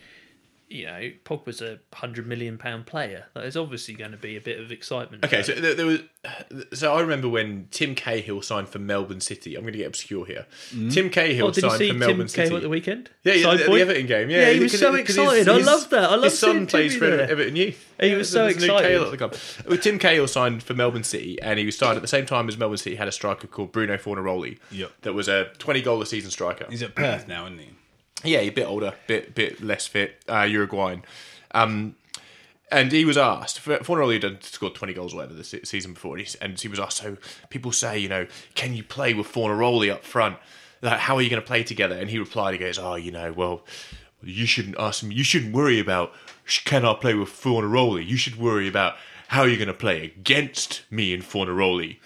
you 0.70 0.86
know, 0.86 1.12
Pogba's 1.24 1.62
a 1.62 1.80
hundred 1.94 2.26
million 2.26 2.58
pound 2.58 2.86
player. 2.86 3.26
There's 3.36 3.58
obviously 3.58 3.94
going 3.94 4.12
to 4.12 4.18
be 4.18 4.36
a 4.36 4.42
bit 4.42 4.60
of 4.60 4.72
excitement. 4.72 5.24
Okay, 5.24 5.44
so 5.44 5.54
there, 5.54 5.76
there 5.76 5.86
was. 5.86 6.02
So 6.74 6.94
I 6.94 7.02
remember 7.02 7.30
when 7.30 7.68
Tim 7.70 7.96
Cahill 7.96 8.42
signed 8.42 8.70
for 8.70 8.80
Melbourne 8.80 9.20
City. 9.20 9.56
I'm 9.56 9.62
going 9.62 9.74
to 9.74 9.78
get 9.78 9.88
obscure 9.88 10.26
here. 10.26 10.46
Mm. 10.72 10.92
Tim 10.92 11.10
Cahill 11.10 11.48
oh, 11.48 11.52
signed 11.52 11.74
see 11.74 11.88
for 11.88 11.94
Tim 11.94 12.00
Melbourne 12.00 12.28
Cahill 12.28 12.48
City. 12.48 12.56
at 12.56 12.62
the 12.62 12.70
weekend? 12.70 13.10
Yeah, 13.24 13.34
yeah 13.34 13.44
Side 13.44 13.60
the, 13.60 13.64
the 13.64 13.70
point? 13.70 13.82
Everton 13.82 14.06
game. 14.08 14.30
Yeah, 14.30 14.38
Yeah, 14.48 14.54
he 14.54 14.60
was 14.62 14.80
so 14.80 14.92
because 14.94 15.18
excited. 15.18 15.50
I 15.50 15.58
his- 15.58 15.66
love 15.68 15.90
that. 15.90 16.10
I 16.10 16.16
love 16.16 16.24
his 16.24 16.40
son 16.40 16.52
seeing 16.52 16.68
plays 16.68 16.94
Timmy 16.94 17.12
for 17.12 17.18
there. 17.18 17.30
Everton 17.30 17.56
Youth. 17.56 17.90
He 18.00 18.16
was 18.16 18.30
so 18.30 18.48
excited. 18.48 18.88
Cahill 18.88 19.06
at 19.06 19.12
the 19.12 19.18
club. 19.18 19.36
Well, 19.68 19.78
Tim 19.78 20.00
Cahill 20.00 20.28
signed 20.28 20.64
for 20.64 20.74
Melbourne 20.74 21.04
City, 21.04 21.42
and 21.42 21.60
he 21.60 21.66
was 21.66 21.78
signed 21.78 21.96
at 21.96 22.02
the 22.02 22.08
same 22.08 22.26
time 22.26 22.48
as 22.48 22.58
Melbourne 22.58 22.78
City 22.78 22.96
had 22.96 23.08
a 23.08 23.12
striker 23.12 23.48
called 23.48 23.72
Bruno 23.72 23.98
Fornaroli. 23.98 24.60
Yep. 24.72 24.92
That 25.02 25.14
was 25.14 25.28
a 25.28 25.46
20 25.60 25.82
goal 25.82 26.02
a 26.02 26.06
season 26.06 26.32
striker. 26.32 26.66
He's 26.70 26.82
at 26.84 26.96
Perth 26.96 27.28
now, 27.28 27.46
isn't 27.46 27.60
he? 27.60 27.70
Yeah, 28.24 28.40
a 28.40 28.50
bit 28.50 28.66
older, 28.66 28.94
bit 29.08 29.36
bit 29.36 29.62
less 29.62 29.88
fit, 29.88 30.24
uh, 30.30 30.42
Uruguayan. 30.44 31.04
Um, 31.52 31.96
and 32.72 32.92
he 32.92 33.06
was 33.06 33.18
asked, 33.18 33.64
Fornaroli 33.64 34.24
had 34.24 34.44
scored 34.44 34.74
20 34.74 34.94
goals 34.94 35.14
or 35.14 35.18
whatever 35.18 35.36
the 35.36 35.44
season 35.44 35.94
before, 35.94 36.18
and 36.18 36.26
he, 36.26 36.38
and 36.42 36.60
he 36.60 36.68
was 36.68 36.80
asked, 36.80 36.98
so 36.98 37.18
people 37.52 37.72
say, 37.72 38.00
you 38.00 38.10
know, 38.10 38.26
can 38.56 38.74
you 38.74 38.84
play 38.84 39.14
with 39.14 39.32
Fornaroli 39.32 39.92
up 39.92 40.04
front? 40.04 40.38
Like, 40.82 41.00
how 41.00 41.16
are 41.16 41.22
you 41.22 41.30
going 41.30 41.42
to 41.42 41.46
play 41.46 41.64
together? 41.64 41.96
And 41.96 42.10
he 42.10 42.18
replied, 42.18 42.54
he 42.54 42.58
goes, 42.58 42.80
oh, 42.80 42.96
you 42.96 43.12
know, 43.12 43.32
well, 43.32 43.64
you 44.24 44.48
shouldn't 44.48 44.76
ask 44.80 45.04
me, 45.04 45.14
you 45.14 45.24
shouldn't 45.24 45.54
worry 45.54 45.80
about, 45.80 46.14
can 46.66 46.84
I 46.84 46.96
play 46.96 47.14
with 47.14 47.30
Fornaroli? 47.30 48.08
You 48.08 48.18
should 48.18 48.38
worry 48.38 48.68
about 48.68 48.96
how 49.28 49.44
you're 49.44 49.58
going 49.58 49.68
to 49.68 49.74
play 49.74 50.04
against 50.04 50.82
me 50.90 51.14
and 51.14 51.22
Fornaroli. 51.22 51.98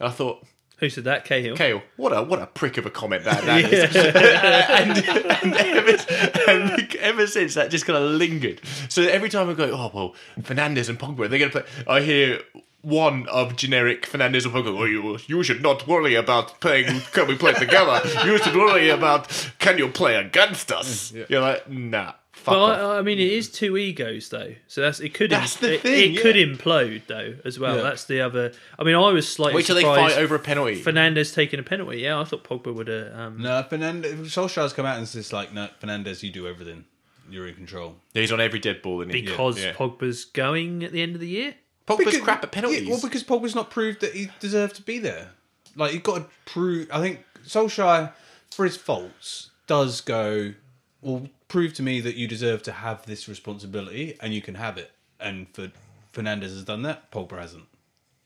And 0.00 0.08
I 0.08 0.10
thought, 0.10 0.46
Who 0.84 0.90
said 0.90 1.04
that? 1.04 1.24
Cahill. 1.24 1.56
Kale, 1.56 1.82
what 1.96 2.10
a 2.10 2.22
what 2.22 2.42
a 2.42 2.46
prick 2.46 2.76
of 2.76 2.84
a 2.84 2.90
comment 2.90 3.24
that, 3.24 3.42
that 3.44 3.72
is. 3.72 3.96
and, 3.96 4.98
and, 5.42 5.54
ever, 5.54 6.50
and 6.50 6.96
ever 6.96 7.26
since 7.26 7.54
that 7.54 7.70
just 7.70 7.86
kind 7.86 7.96
of 7.96 8.10
lingered. 8.10 8.60
So 8.90 9.00
every 9.00 9.30
time 9.30 9.48
I 9.48 9.54
go, 9.54 9.70
oh 9.72 9.90
well, 9.94 10.14
Fernandes 10.42 10.90
and 10.90 10.98
Pogba, 10.98 11.30
they're 11.30 11.38
going 11.38 11.50
to 11.52 11.62
play. 11.62 11.84
I 11.88 12.02
hear 12.02 12.40
one 12.84 13.26
of 13.28 13.56
generic 13.56 14.02
Fernandes 14.06 14.44
and 14.44 14.54
Pogba. 14.54 14.78
Oh, 14.78 14.84
you 14.84 15.18
you 15.26 15.42
should 15.42 15.62
not 15.62 15.86
worry 15.88 16.14
about 16.14 16.60
playing. 16.60 17.00
Can 17.12 17.26
we 17.26 17.36
play 17.36 17.52
together? 17.54 18.00
You 18.24 18.38
should 18.38 18.54
worry 18.56 18.90
about 18.90 19.50
can 19.58 19.78
you 19.78 19.88
play 19.88 20.16
against 20.16 20.70
us? 20.70 21.12
You're 21.28 21.40
like, 21.40 21.68
nah. 21.70 22.12
Fuck 22.32 22.54
But 22.54 22.58
off. 22.58 22.78
I, 22.96 22.98
I 22.98 23.02
mean, 23.02 23.18
it 23.20 23.32
is 23.32 23.48
two 23.48 23.76
egos 23.78 24.28
though, 24.28 24.54
so 24.66 24.80
that's 24.82 25.00
it. 25.00 25.14
Could 25.14 25.30
That's 25.30 25.56
the 25.56 25.78
thing, 25.78 26.14
It 26.14 26.20
could 26.20 26.36
yeah. 26.36 26.46
implode 26.46 27.02
though 27.06 27.36
as 27.44 27.58
well. 27.58 27.76
Yeah. 27.76 27.82
That's 27.82 28.04
the 28.04 28.20
other. 28.20 28.52
I 28.78 28.82
mean, 28.84 28.96
I 28.96 29.12
was 29.12 29.26
slightly 29.32 29.56
Wait 29.56 29.66
till 29.66 29.76
they 29.76 29.82
fight 29.82 30.18
over 30.18 30.34
a 30.34 30.38
penalty. 30.38 30.82
Fernandes 30.82 31.32
taking 31.34 31.58
a 31.60 31.62
penalty. 31.62 32.00
Yeah, 32.00 32.20
I 32.20 32.24
thought 32.24 32.44
Pogba 32.44 32.74
would 32.74 32.88
have. 32.88 33.14
Um, 33.18 33.40
No, 33.40 33.64
Fernandes. 33.70 34.14
Solskjaer's 34.26 34.72
come 34.74 34.84
out 34.84 34.98
and 34.98 35.08
says 35.08 35.32
like, 35.32 35.54
no, 35.54 35.68
Fernandes, 35.80 36.22
you 36.22 36.30
do 36.30 36.46
everything. 36.46 36.84
You're 37.30 37.46
in 37.48 37.54
control. 37.54 37.96
He's 38.12 38.32
on 38.32 38.40
every 38.40 38.58
dead 38.58 38.82
ball, 38.82 39.00
isn't 39.00 39.14
he? 39.14 39.22
because 39.22 39.62
Yeah. 39.62 39.72
Pogba's 39.72 40.26
going 40.26 40.84
at 40.84 40.92
the 40.92 41.00
end 41.00 41.14
of 41.14 41.20
the 41.22 41.28
year. 41.28 41.54
Pogba's 41.86 42.18
crap 42.18 42.42
at 42.42 42.52
penalties. 42.52 42.82
Yeah, 42.82 42.90
well, 42.90 43.00
because 43.02 43.24
Pogba's 43.24 43.54
not 43.54 43.70
proved 43.70 44.00
that 44.00 44.14
he 44.14 44.30
deserved 44.40 44.76
to 44.76 44.82
be 44.82 44.98
there. 44.98 45.30
Like 45.76 45.92
you've 45.92 46.02
got 46.02 46.18
to 46.18 46.26
prove. 46.46 46.88
I 46.92 47.00
think 47.00 47.24
Solskjaer, 47.46 48.12
for 48.50 48.64
his 48.64 48.76
faults, 48.76 49.50
does 49.66 50.00
go. 50.00 50.54
Well, 51.02 51.28
prove 51.48 51.74
to 51.74 51.82
me 51.82 52.00
that 52.00 52.14
you 52.14 52.26
deserve 52.26 52.62
to 52.62 52.72
have 52.72 53.04
this 53.06 53.28
responsibility, 53.28 54.16
and 54.20 54.32
you 54.32 54.40
can 54.40 54.54
have 54.54 54.78
it. 54.78 54.92
And 55.20 55.46
for 55.52 55.70
Fernandes 56.12 56.42
has 56.42 56.64
done 56.64 56.82
that. 56.82 57.10
Pogba 57.10 57.38
hasn't. 57.38 57.64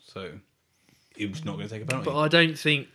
So 0.05 0.31
he 1.17 1.27
was 1.27 1.45
not 1.45 1.57
going 1.57 1.69
to 1.69 1.75
take 1.75 1.83
a 1.83 1.87
penalty. 1.87 2.11
But 2.11 2.19
I 2.19 2.29
don't 2.29 2.59
think, 2.59 2.89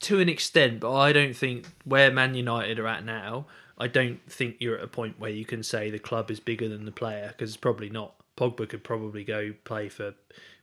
to 0.00 0.20
an 0.20 0.28
extent, 0.28 0.80
but 0.80 0.94
I 0.94 1.12
don't 1.12 1.34
think 1.34 1.66
where 1.84 2.10
Man 2.10 2.34
United 2.34 2.78
are 2.78 2.86
at 2.86 3.04
now, 3.04 3.46
I 3.78 3.88
don't 3.88 4.20
think 4.30 4.56
you're 4.60 4.76
at 4.76 4.84
a 4.84 4.88
point 4.88 5.18
where 5.18 5.30
you 5.30 5.44
can 5.44 5.62
say 5.62 5.90
the 5.90 5.98
club 5.98 6.30
is 6.30 6.40
bigger 6.40 6.68
than 6.68 6.84
the 6.84 6.92
player 6.92 7.28
because 7.28 7.50
it's 7.50 7.56
probably 7.56 7.90
not. 7.90 8.14
Pogba 8.36 8.68
could 8.68 8.82
probably 8.84 9.24
go 9.24 9.52
play 9.64 9.88
for 9.88 10.14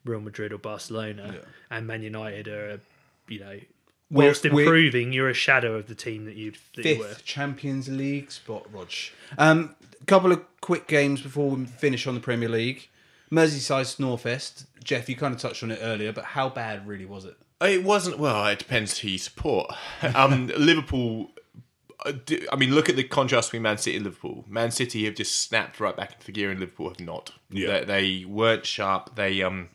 Real 0.06 0.20
Madrid 0.22 0.52
or 0.52 0.58
Barcelona, 0.58 1.36
and 1.70 1.88
Man 1.88 2.04
United 2.04 2.48
are, 2.48 2.80
you 3.28 3.40
know, 3.40 3.60
We're- 4.10 4.28
whilst 4.28 4.44
we're- 4.44 4.64
improving, 4.64 5.14
you're 5.14 5.30
a 5.30 5.34
shadow 5.34 5.76
of 5.76 5.88
the 5.88 5.96
team 5.96 6.26
that 6.26 6.36
you 6.36 6.54
that 6.76 6.86
you 6.86 7.00
were. 7.00 7.08
Fifth 7.10 7.26
Champions 7.26 7.88
League 7.88 8.32
spot, 8.32 8.68
Rog. 8.74 8.90
Um, 9.38 9.76
a 10.02 10.06
couple 10.06 10.32
of 10.32 10.42
quick 10.60 10.88
games 10.88 11.22
before 11.22 11.50
we 11.52 11.66
finish 11.66 12.08
on 12.08 12.14
the 12.16 12.20
Premier 12.20 12.50
League. 12.50 12.90
Merseyside 13.32 13.86
Snorefest. 13.86 14.66
Jeff, 14.84 15.08
you 15.08 15.16
kind 15.16 15.34
of 15.34 15.40
touched 15.40 15.64
on 15.64 15.72
it 15.72 15.80
earlier, 15.82 16.12
but 16.12 16.26
how 16.26 16.50
bad 16.50 16.86
really 16.86 17.06
was 17.06 17.24
it? 17.24 17.38
It 17.62 17.84
wasn't. 17.84 18.18
Well, 18.18 18.46
it 18.48 18.60
depends 18.60 18.98
who 19.00 19.08
you 19.10 19.18
support. 19.18 19.72
Um, 20.16 20.48
Liverpool. 20.58 21.32
Uh, 22.06 22.14
do- 22.26 22.46
I 22.52 22.56
mean, 22.56 22.74
look 22.74 22.90
at 22.90 22.96
the 22.96 23.04
contrast 23.04 23.50
between 23.50 23.64
Man 23.64 23.78
City 23.78 23.96
and 23.98 24.06
Liverpool. 24.06 24.46
Man 24.48 24.72
City 24.72 25.06
have 25.06 25.16
just 25.16 25.40
snapped 25.40 25.80
right 25.80 25.96
back 25.96 26.14
into 26.14 26.26
the 26.26 26.32
gear, 26.32 26.50
and 26.52 26.60
Liverpool 26.60 26.90
have 26.90 27.00
not. 27.00 27.32
Yeah. 27.50 27.80
They, 27.82 27.86
they 28.20 28.26
weren't 28.26 28.66
sharp. 28.66 29.16
They 29.16 29.42
um. 29.42 29.70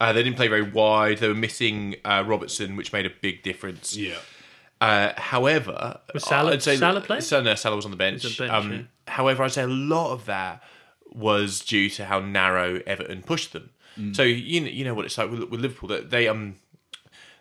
Uh, 0.00 0.12
they 0.14 0.22
didn't 0.22 0.36
play 0.36 0.48
very 0.48 0.62
wide. 0.62 1.18
They 1.18 1.28
were 1.28 1.34
missing 1.34 1.96
uh, 2.06 2.24
Robertson, 2.26 2.74
which 2.76 2.90
made 2.92 3.04
a 3.04 3.10
big 3.20 3.42
difference. 3.42 3.96
Uh, 4.80 5.12
however, 5.18 6.00
Was 6.14 6.24
Salah- 6.24 6.52
I'd 6.52 6.62
say 6.62 6.76
Salah 6.76 7.02
playing? 7.02 7.20
So, 7.20 7.42
no, 7.42 7.54
Salah 7.54 7.76
was 7.76 7.84
on 7.84 7.90
the 7.90 7.98
bench. 7.98 8.24
on 8.24 8.30
the 8.30 8.50
bench, 8.50 8.64
um, 8.80 8.88
However, 9.06 9.42
I'd 9.42 9.52
say 9.52 9.62
a 9.62 9.66
lot 9.66 10.12
of 10.12 10.24
that 10.24 10.62
was 11.12 11.60
due 11.60 11.90
to 11.90 12.06
how 12.06 12.20
narrow 12.20 12.80
Everton 12.86 13.22
pushed 13.22 13.52
them. 13.52 13.70
Mm. 13.98 14.16
So 14.16 14.22
you 14.22 14.60
know, 14.62 14.68
you 14.68 14.84
know 14.84 14.94
what 14.94 15.04
it's 15.04 15.18
like 15.18 15.30
with, 15.30 15.42
with 15.50 15.60
Liverpool. 15.60 15.88
That 15.90 16.08
they 16.10 16.28
um 16.28 16.54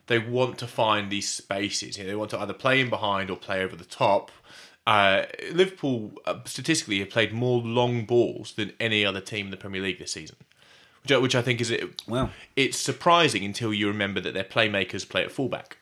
they 0.10 0.20
want 0.20 0.58
to 0.60 0.68
find 0.68 1.10
these 1.10 1.30
spaces. 1.30 1.98
You 1.98 2.04
know, 2.04 2.10
they 2.10 2.16
want 2.16 2.32
to 2.32 2.40
either 2.40 2.54
play 2.54 2.82
in 2.82 2.90
behind 2.90 3.30
or 3.32 3.38
play 3.38 3.64
over 3.64 3.76
the 3.76 3.86
top. 3.86 4.32
Uh, 4.86 5.24
Liverpool 5.54 6.12
uh, 6.26 6.40
statistically 6.46 7.00
have 7.00 7.10
played 7.10 7.32
more 7.32 7.62
long 7.62 8.06
balls 8.06 8.54
than 8.54 8.74
any 8.80 9.06
other 9.06 9.22
team 9.22 9.46
in 9.48 9.52
the 9.52 9.58
Premier 9.58 9.82
League 9.82 10.00
this 10.00 10.12
season, 10.12 10.36
which, 11.04 11.12
I- 11.12 11.18
which 11.20 11.36
I 11.36 11.42
think 11.42 11.62
is 11.62 11.70
it. 11.72 12.02
Wow. 12.08 12.32
It's 12.56 12.78
surprising 12.78 13.44
until 13.46 13.74
you 13.74 13.88
remember 13.88 14.20
that 14.22 14.34
their 14.34 14.44
playmakers 14.44 15.08
play 15.08 15.24
at 15.24 15.32
fullback. 15.32 15.78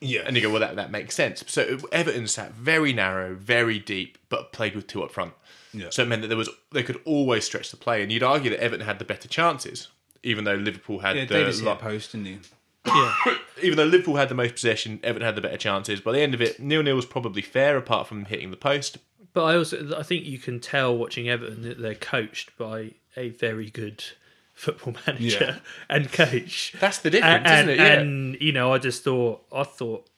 Yeah. 0.00 0.22
And 0.26 0.34
you 0.36 0.42
go, 0.42 0.50
well, 0.50 0.60
that, 0.60 0.76
that 0.76 0.90
makes 0.90 1.14
sense. 1.14 1.44
So 1.46 1.78
Everton 1.92 2.26
sat 2.26 2.52
very 2.54 2.92
narrow, 2.92 3.34
very 3.34 3.78
deep, 3.78 4.18
but 4.28 4.52
played 4.52 4.74
with 4.74 4.86
two 4.88 5.02
up 5.02 5.12
front. 5.12 5.32
Yeah. 5.72 5.90
So 5.90 6.02
it 6.02 6.08
meant 6.08 6.22
that 6.22 6.28
there 6.28 6.36
was 6.36 6.50
they 6.72 6.82
could 6.82 7.00
always 7.04 7.44
stretch 7.44 7.70
the 7.70 7.76
play, 7.76 8.02
and 8.02 8.10
you'd 8.12 8.22
argue 8.22 8.50
that 8.50 8.60
Everton 8.62 8.84
had 8.86 8.98
the 8.98 9.04
better 9.04 9.26
chances, 9.28 9.88
even 10.22 10.44
though 10.44 10.54
Liverpool 10.56 10.98
had 10.98 11.16
yeah, 11.16 11.24
the 11.24 11.34
Davies 11.34 11.58
hit 11.60 11.66
lo- 11.66 11.72
a 11.72 11.76
post, 11.76 12.12
didn't 12.12 12.26
he? 12.26 12.38
Yeah, 12.86 13.14
even 13.62 13.76
though 13.76 13.84
Liverpool 13.84 14.16
had 14.16 14.28
the 14.28 14.34
most 14.34 14.54
possession, 14.54 15.00
Everton 15.02 15.24
had 15.26 15.36
the 15.36 15.40
better 15.40 15.56
chances. 15.56 16.00
By 16.00 16.12
the 16.12 16.20
end 16.20 16.34
of 16.34 16.40
it, 16.40 16.58
nil 16.60 16.82
nil 16.82 16.96
was 16.96 17.06
probably 17.06 17.42
fair, 17.42 17.76
apart 17.76 18.06
from 18.06 18.24
hitting 18.26 18.50
the 18.50 18.56
post. 18.56 18.98
but 19.32 19.44
I 19.44 19.56
also 19.56 19.96
I 19.98 20.02
think 20.02 20.24
you 20.24 20.38
can 20.38 20.58
tell 20.60 20.96
watching 20.96 21.28
Everton 21.28 21.62
that 21.62 21.78
they're 21.80 21.94
coached 21.94 22.56
by 22.58 22.92
a 23.16 23.28
very 23.30 23.70
good 23.70 24.02
football 24.54 24.94
manager 25.06 25.44
Yeah. 25.44 25.56
and 25.88 26.10
coach. 26.12 26.74
That's 26.80 26.98
the 26.98 27.10
difference, 27.10 27.48
and, 27.48 27.70
isn't 27.70 27.80
it? 27.80 27.82
Yeah. 27.84 28.00
and 28.00 28.36
you 28.40 28.52
know, 28.52 28.72
I 28.72 28.78
just 28.78 29.04
thought, 29.04 29.44
I 29.52 29.62
thought, 29.64 30.08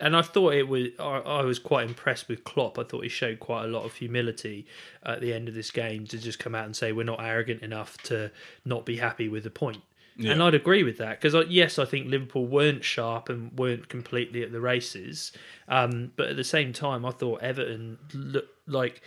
and 0.00 0.16
I 0.16 0.22
thought 0.22 0.54
it 0.54 0.66
was. 0.66 0.88
I, 0.98 1.18
I 1.18 1.42
was 1.44 1.58
quite 1.58 1.86
impressed 1.86 2.28
with 2.28 2.42
Klopp. 2.44 2.78
I 2.78 2.84
thought 2.84 3.02
he 3.02 3.08
showed 3.08 3.38
quite 3.38 3.64
a 3.64 3.68
lot 3.68 3.84
of 3.84 3.94
humility 3.94 4.66
at 5.04 5.20
the 5.20 5.32
end 5.34 5.48
of 5.48 5.54
this 5.54 5.70
game 5.70 6.06
to 6.08 6.18
just 6.18 6.38
come 6.38 6.54
out 6.54 6.64
and 6.64 6.74
say 6.74 6.90
we're 6.92 7.04
not 7.04 7.22
arrogant 7.22 7.62
enough 7.62 7.98
to 8.04 8.30
not 8.64 8.84
be 8.86 8.96
happy 8.96 9.28
with 9.28 9.44
the 9.44 9.50
point. 9.50 9.82
And 10.28 10.42
I'd 10.42 10.54
agree 10.54 10.82
with 10.82 10.98
that 10.98 11.20
because 11.20 11.48
yes, 11.48 11.78
I 11.78 11.84
think 11.84 12.08
Liverpool 12.08 12.46
weren't 12.46 12.84
sharp 12.84 13.28
and 13.28 13.56
weren't 13.58 13.88
completely 13.88 14.42
at 14.42 14.52
the 14.52 14.60
races, 14.60 15.32
um, 15.68 16.12
but 16.16 16.28
at 16.28 16.36
the 16.36 16.44
same 16.44 16.72
time, 16.72 17.06
I 17.06 17.10
thought 17.10 17.42
Everton 17.42 17.98
looked 18.12 18.68
like, 18.68 19.02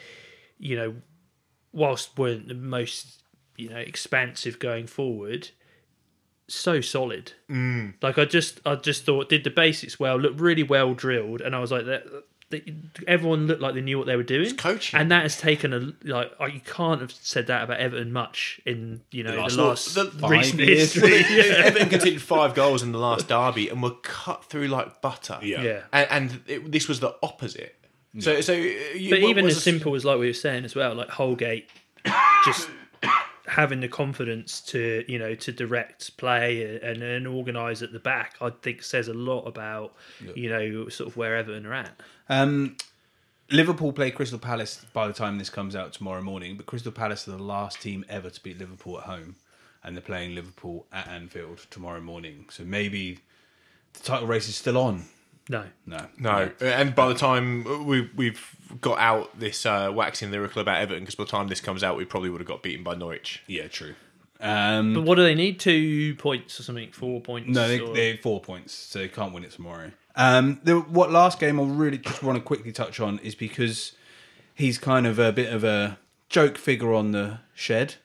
you 0.57 0.75
know, 0.75 0.95
whilst 1.71 2.17
weren't 2.17 2.47
the 2.47 2.53
most 2.53 3.23
you 3.57 3.69
know 3.69 3.77
expansive 3.77 4.59
going 4.59 4.87
forward, 4.87 5.49
so 6.47 6.81
solid. 6.81 7.33
Mm. 7.49 7.95
Like 8.01 8.17
I 8.17 8.25
just, 8.25 8.59
I 8.65 8.75
just 8.75 9.05
thought 9.05 9.29
did 9.29 9.43
the 9.43 9.49
basics 9.49 9.99
well, 9.99 10.17
looked 10.17 10.39
really 10.39 10.63
well 10.63 10.93
drilled, 10.93 11.41
and 11.41 11.55
I 11.55 11.59
was 11.59 11.71
like 11.71 11.85
that. 11.85 12.05
That- 12.53 12.63
Everyone 13.07 13.47
looked 13.47 13.61
like 13.61 13.73
they 13.75 13.81
knew 13.81 13.97
what 13.97 14.07
they 14.07 14.15
were 14.15 14.23
doing, 14.23 14.55
coaching. 14.55 14.99
and 14.99 15.11
that 15.11 15.23
has 15.23 15.37
taken 15.37 15.73
a 15.73 15.91
like. 16.09 16.31
You 16.53 16.61
can't 16.61 17.01
have 17.01 17.11
said 17.11 17.47
that 17.47 17.63
about 17.63 17.79
Everton 17.79 18.11
much 18.13 18.61
in 18.65 19.01
you 19.11 19.23
know 19.23 19.35
last- 19.35 19.55
the 19.57 19.63
last 19.63 19.95
the- 19.95 20.05
Five 20.05 20.29
recent 20.31 20.59
years. 20.61 20.93
history. 20.93 21.13
Everton 21.63 21.89
conceded 21.89 22.21
five 22.21 22.53
goals 22.55 22.81
in 22.83 22.91
the 22.91 22.99
last 22.99 23.27
derby 23.27 23.67
and 23.69 23.83
were 23.83 23.95
cut 24.03 24.45
through 24.45 24.67
like 24.69 25.01
butter. 25.01 25.39
Yeah. 25.41 25.61
Yeah. 25.61 25.81
and, 25.91 26.07
and 26.11 26.41
it, 26.47 26.71
this 26.71 26.87
was 26.87 26.99
the 27.01 27.15
opposite. 27.21 27.75
So, 28.19 28.41
so 28.41 28.53
uh, 28.53 28.57
you, 28.57 29.09
But 29.09 29.21
what 29.23 29.29
even 29.31 29.45
as 29.47 29.55
the- 29.55 29.61
simple 29.61 29.95
as 29.95 30.05
like 30.05 30.19
we 30.19 30.27
were 30.27 30.33
saying 30.33 30.65
as 30.65 30.75
well, 30.75 30.93
like 30.93 31.09
Holgate 31.09 31.67
just 32.45 32.69
having 33.47 33.81
the 33.81 33.87
confidence 33.87 34.61
to 34.61 35.03
you 35.07 35.19
know 35.19 35.35
to 35.35 35.51
direct 35.51 36.15
play 36.17 36.79
and, 36.81 37.01
and 37.01 37.27
organise 37.27 37.81
at 37.81 37.91
the 37.91 37.99
back, 37.99 38.35
I 38.41 38.49
think 38.49 38.83
says 38.83 39.07
a 39.07 39.13
lot 39.13 39.45
about 39.45 39.95
you 40.35 40.49
know 40.49 40.89
sort 40.89 41.09
of 41.09 41.17
where 41.17 41.35
Everton 41.37 41.65
are 41.65 41.73
at. 41.73 42.01
Um, 42.29 42.77
Liverpool 43.51 43.93
play 43.93 44.11
Crystal 44.11 44.39
Palace 44.39 44.85
by 44.93 45.07
the 45.07 45.13
time 45.13 45.37
this 45.37 45.49
comes 45.49 45.75
out 45.75 45.93
tomorrow 45.93 46.21
morning, 46.21 46.57
but 46.57 46.65
Crystal 46.65 46.91
Palace 46.91 47.27
are 47.27 47.31
the 47.31 47.43
last 47.43 47.81
team 47.81 48.05
ever 48.09 48.29
to 48.29 48.41
beat 48.41 48.57
Liverpool 48.57 48.97
at 48.99 49.03
home, 49.03 49.35
and 49.83 49.95
they're 49.95 50.01
playing 50.01 50.33
Liverpool 50.33 50.85
at 50.91 51.07
Anfield 51.07 51.65
tomorrow 51.69 52.01
morning. 52.01 52.45
So 52.49 52.63
maybe 52.63 53.19
the 53.93 53.99
title 53.99 54.27
race 54.27 54.47
is 54.47 54.55
still 54.55 54.77
on. 54.77 55.05
No. 55.49 55.65
No, 55.85 56.07
No, 56.17 56.51
and 56.61 56.95
by 56.95 57.07
the 57.09 57.15
time 57.15 57.85
we 57.85 58.09
we've 58.15 58.55
got 58.79 58.97
out 58.99 59.37
this 59.39 59.65
uh, 59.65 59.91
waxing 59.93 60.31
lyrical 60.31 60.61
about 60.61 60.79
Everton, 60.81 61.03
because 61.03 61.15
by 61.15 61.25
the 61.25 61.29
time 61.31 61.47
this 61.49 61.59
comes 61.61 61.83
out, 61.83 61.97
we 61.97 62.05
probably 62.05 62.29
would 62.29 62.39
have 62.41 62.47
got 62.47 62.63
beaten 62.63 62.83
by 62.83 62.95
Norwich. 62.95 63.43
Yeah, 63.47 63.67
true. 63.67 63.95
Um, 64.39 64.93
But 64.93 65.03
what 65.03 65.15
do 65.15 65.23
they 65.23 65.35
need? 65.35 65.59
Two 65.59 66.15
points 66.15 66.59
or 66.59 66.63
something? 66.63 66.91
Four 66.91 67.21
points? 67.21 67.49
no, 67.49 67.67
they, 67.67 67.79
or- 67.79 67.93
they're 67.95 68.17
four 68.17 68.41
points, 68.41 68.73
so 68.73 68.99
they 68.99 69.07
can't 69.09 69.33
win 69.33 69.43
it 69.43 69.51
tomorrow. 69.51 69.91
Um, 70.15 70.61
the, 70.63 70.79
what 70.79 71.11
last 71.11 71.39
game 71.39 71.59
I 71.59 71.63
really 71.63 71.97
just 71.97 72.21
want 72.23 72.37
to 72.37 72.43
quickly 72.43 72.71
touch 72.71 72.99
on 72.99 73.19
is 73.19 73.35
because 73.35 73.93
he's 74.53 74.77
kind 74.77 75.07
of 75.07 75.17
a 75.19 75.31
bit 75.31 75.51
of 75.51 75.63
a 75.63 75.97
joke 76.29 76.57
figure 76.57 76.93
on 76.93 77.11
the 77.11 77.39
shed. 77.53 77.95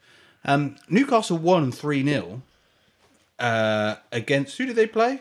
Um, 0.44 0.76
Newcastle 0.88 1.38
won 1.38 1.70
3 1.72 2.04
0 2.04 2.42
uh, 3.38 3.96
against. 4.12 4.58
Who 4.58 4.66
did 4.66 4.76
they 4.76 4.86
play? 4.86 5.20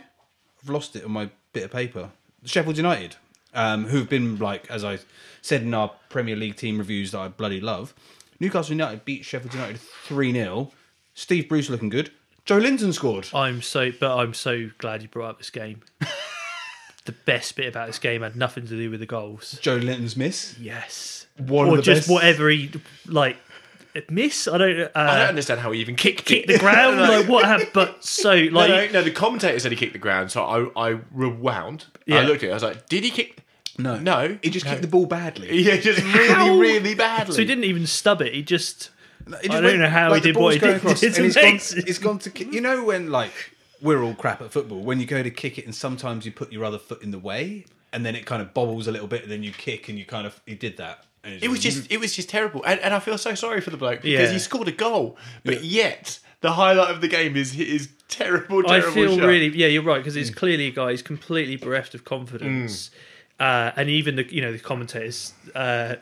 I've 0.64 0.70
lost 0.70 0.96
it 0.96 1.04
on 1.04 1.12
my 1.12 1.30
bit 1.58 1.66
of 1.66 1.72
paper. 1.72 2.10
Sheffield 2.46 2.78
United, 2.78 3.16
um, 3.54 3.86
who've 3.86 4.08
been, 4.08 4.38
like, 4.38 4.70
as 4.70 4.84
I 4.84 5.00
said 5.42 5.64
in 5.64 5.74
our 5.74 5.92
Premier 6.10 6.36
League 6.36 6.56
team 6.56 6.78
reviews 6.78 7.12
that 7.12 7.20
I 7.20 7.28
bloody 7.30 7.60
love. 7.60 7.94
Newcastle 8.40 8.74
United 8.74 9.04
beat 9.06 9.26
Sheffield 9.26 9.54
United 9.56 9.80
3 9.80 10.32
0. 10.34 10.72
Steve 11.16 11.50
Bruce 11.50 11.70
looking 11.70 11.90
good. 11.90 12.12
Joelinton 12.46 12.94
scored. 12.94 13.28
I'm 13.34 13.62
so, 13.64 13.92
but 14.00 14.16
I'm 14.16 14.34
so 14.36 14.70
glad 14.78 15.02
you 15.02 15.08
brought 15.08 15.32
up 15.32 15.38
this 15.40 15.50
game. 15.50 15.82
the 17.06 17.12
best 17.12 17.56
bit 17.56 17.68
about 17.68 17.88
this 17.88 17.98
game 18.00 18.22
had 18.22 18.36
nothing 18.36 18.68
to 18.68 18.78
do 18.78 18.92
with 18.92 19.00
the 19.00 19.06
goals. 19.08 19.60
Joelinton's 19.64 20.16
miss. 20.16 20.58
Yes, 20.60 21.26
One 21.38 21.68
or 21.68 21.72
of 21.72 21.76
the 21.78 21.82
just 21.82 22.02
best- 22.02 22.12
whatever 22.12 22.50
he 22.50 22.70
like 23.08 23.38
miss. 24.10 24.48
I 24.48 24.58
don't. 24.58 24.80
Uh, 24.82 24.90
I 24.96 25.18
don't 25.20 25.30
understand 25.30 25.60
how 25.62 25.72
he 25.72 25.82
even 25.82 25.96
kicked 25.96 26.26
kick 26.26 26.44
it. 26.44 26.48
the 26.54 26.60
ground. 26.60 27.00
like 27.02 27.28
what 27.28 27.46
happened? 27.46 27.70
But 27.74 28.04
so 28.04 28.34
like 28.52 28.70
no, 28.70 28.88
no, 29.00 29.04
the 29.04 29.12
commentator 29.12 29.60
said 29.60 29.72
he 29.72 29.78
kicked 29.78 29.94
the 29.94 30.00
ground, 30.00 30.32
so 30.32 30.44
I, 30.76 30.90
I 30.90 31.00
rewound. 31.14 31.86
Yeah. 32.06 32.20
I 32.20 32.22
looked 32.24 32.44
at 32.44 32.50
it, 32.50 32.52
I 32.52 32.54
was 32.56 32.64
like, 32.64 32.88
did 32.90 33.04
he 33.04 33.10
kick? 33.12 33.44
No, 33.80 34.00
No. 34.00 34.38
he 34.42 34.50
just 34.50 34.66
No. 34.66 34.72
kicked 34.72 34.82
the 34.82 34.88
ball 34.88 35.06
badly. 35.06 35.50
Yeah, 35.64 35.78
just 35.78 36.02
really, 36.02 36.30
How? 36.34 36.58
really 36.58 36.96
badly. 36.96 37.34
so 37.36 37.42
he 37.42 37.46
didn't 37.46 37.66
even 37.66 37.86
stub 37.86 38.22
it. 38.22 38.34
He 38.34 38.42
just. 38.42 38.90
He 39.42 39.50
I 39.50 39.54
don't 39.56 39.64
went- 39.66 39.80
know 39.80 39.90
how 39.90 40.14
he 40.14 40.22
did 40.22 40.36
what 40.38 40.54
he 40.54 40.60
did. 40.60 40.78
across, 40.78 41.04
and 41.04 41.16
it's 41.18 41.36
gone, 41.36 41.44
amazing. 41.46 41.84
it's 41.86 42.00
gone 42.00 42.18
to. 42.20 42.30
ki- 42.32 42.48
You 42.52 42.62
know 42.62 42.84
when 42.86 43.12
like 43.12 43.34
we're 43.82 44.02
all 44.02 44.16
crap 44.16 44.42
at 44.42 44.52
football. 44.52 44.80
When 44.80 45.00
you 45.00 45.06
go 45.06 45.22
to 45.22 45.30
kick 45.30 45.58
it, 45.60 45.66
and 45.66 45.76
sometimes 45.76 46.26
you 46.26 46.32
put 46.32 46.52
your 46.52 46.64
other 46.64 46.80
foot 46.80 47.04
in 47.04 47.12
the 47.12 47.20
way, 47.20 47.66
and 47.94 48.06
then 48.06 48.16
it 48.16 48.26
kind 48.26 48.42
of 48.42 48.54
bobbles 48.54 48.88
a 48.88 48.92
little 48.92 49.06
bit, 49.08 49.24
and 49.24 49.32
then 49.32 49.44
you 49.44 49.52
kick, 49.52 49.90
and 49.90 50.00
you 50.00 50.06
kind 50.06 50.26
of 50.26 50.40
he 50.46 50.56
did 50.56 50.78
that. 50.78 51.04
It 51.42 51.50
was 51.50 51.60
just, 51.60 51.92
it 51.92 52.00
was 52.00 52.16
just 52.16 52.30
terrible, 52.30 52.64
and, 52.66 52.80
and 52.80 52.94
I 52.94 53.00
feel 53.00 53.18
so 53.18 53.36
sorry 53.36 53.62
for 53.62 53.70
the 53.70 53.78
bloke 53.78 54.02
because 54.02 54.30
Yeah. 54.30 54.34
he 54.34 54.40
scored 54.40 54.68
a 54.68 54.72
goal, 54.72 55.18
but 55.44 55.64
yet 55.64 56.20
the 56.42 56.54
highlight 56.54 56.92
of 56.92 57.02
the 57.02 57.08
game 57.08 57.36
is 57.36 57.54
his 57.54 57.90
terrible, 58.08 58.60
I 58.68 58.80
terrible 58.80 58.92
feel 58.94 59.18
shot. 59.18 59.26
really. 59.28 59.48
Yeah, 59.56 59.68
you're 59.68 59.84
right 59.84 59.98
because 60.00 60.14
he's 60.16 60.30
clearly 60.32 60.68
a 60.68 60.72
guy 60.72 60.92
who's 60.92 61.02
completely 61.02 61.56
bereft 61.56 61.94
of 61.96 62.04
confidence. 62.06 62.92
Uh, 63.40 63.72
and 63.76 63.88
even 63.88 64.16
the 64.16 64.34
you 64.34 64.42
know 64.42 64.52
the 64.52 64.58
commentators, 64.58 65.32
uh, 65.54 65.94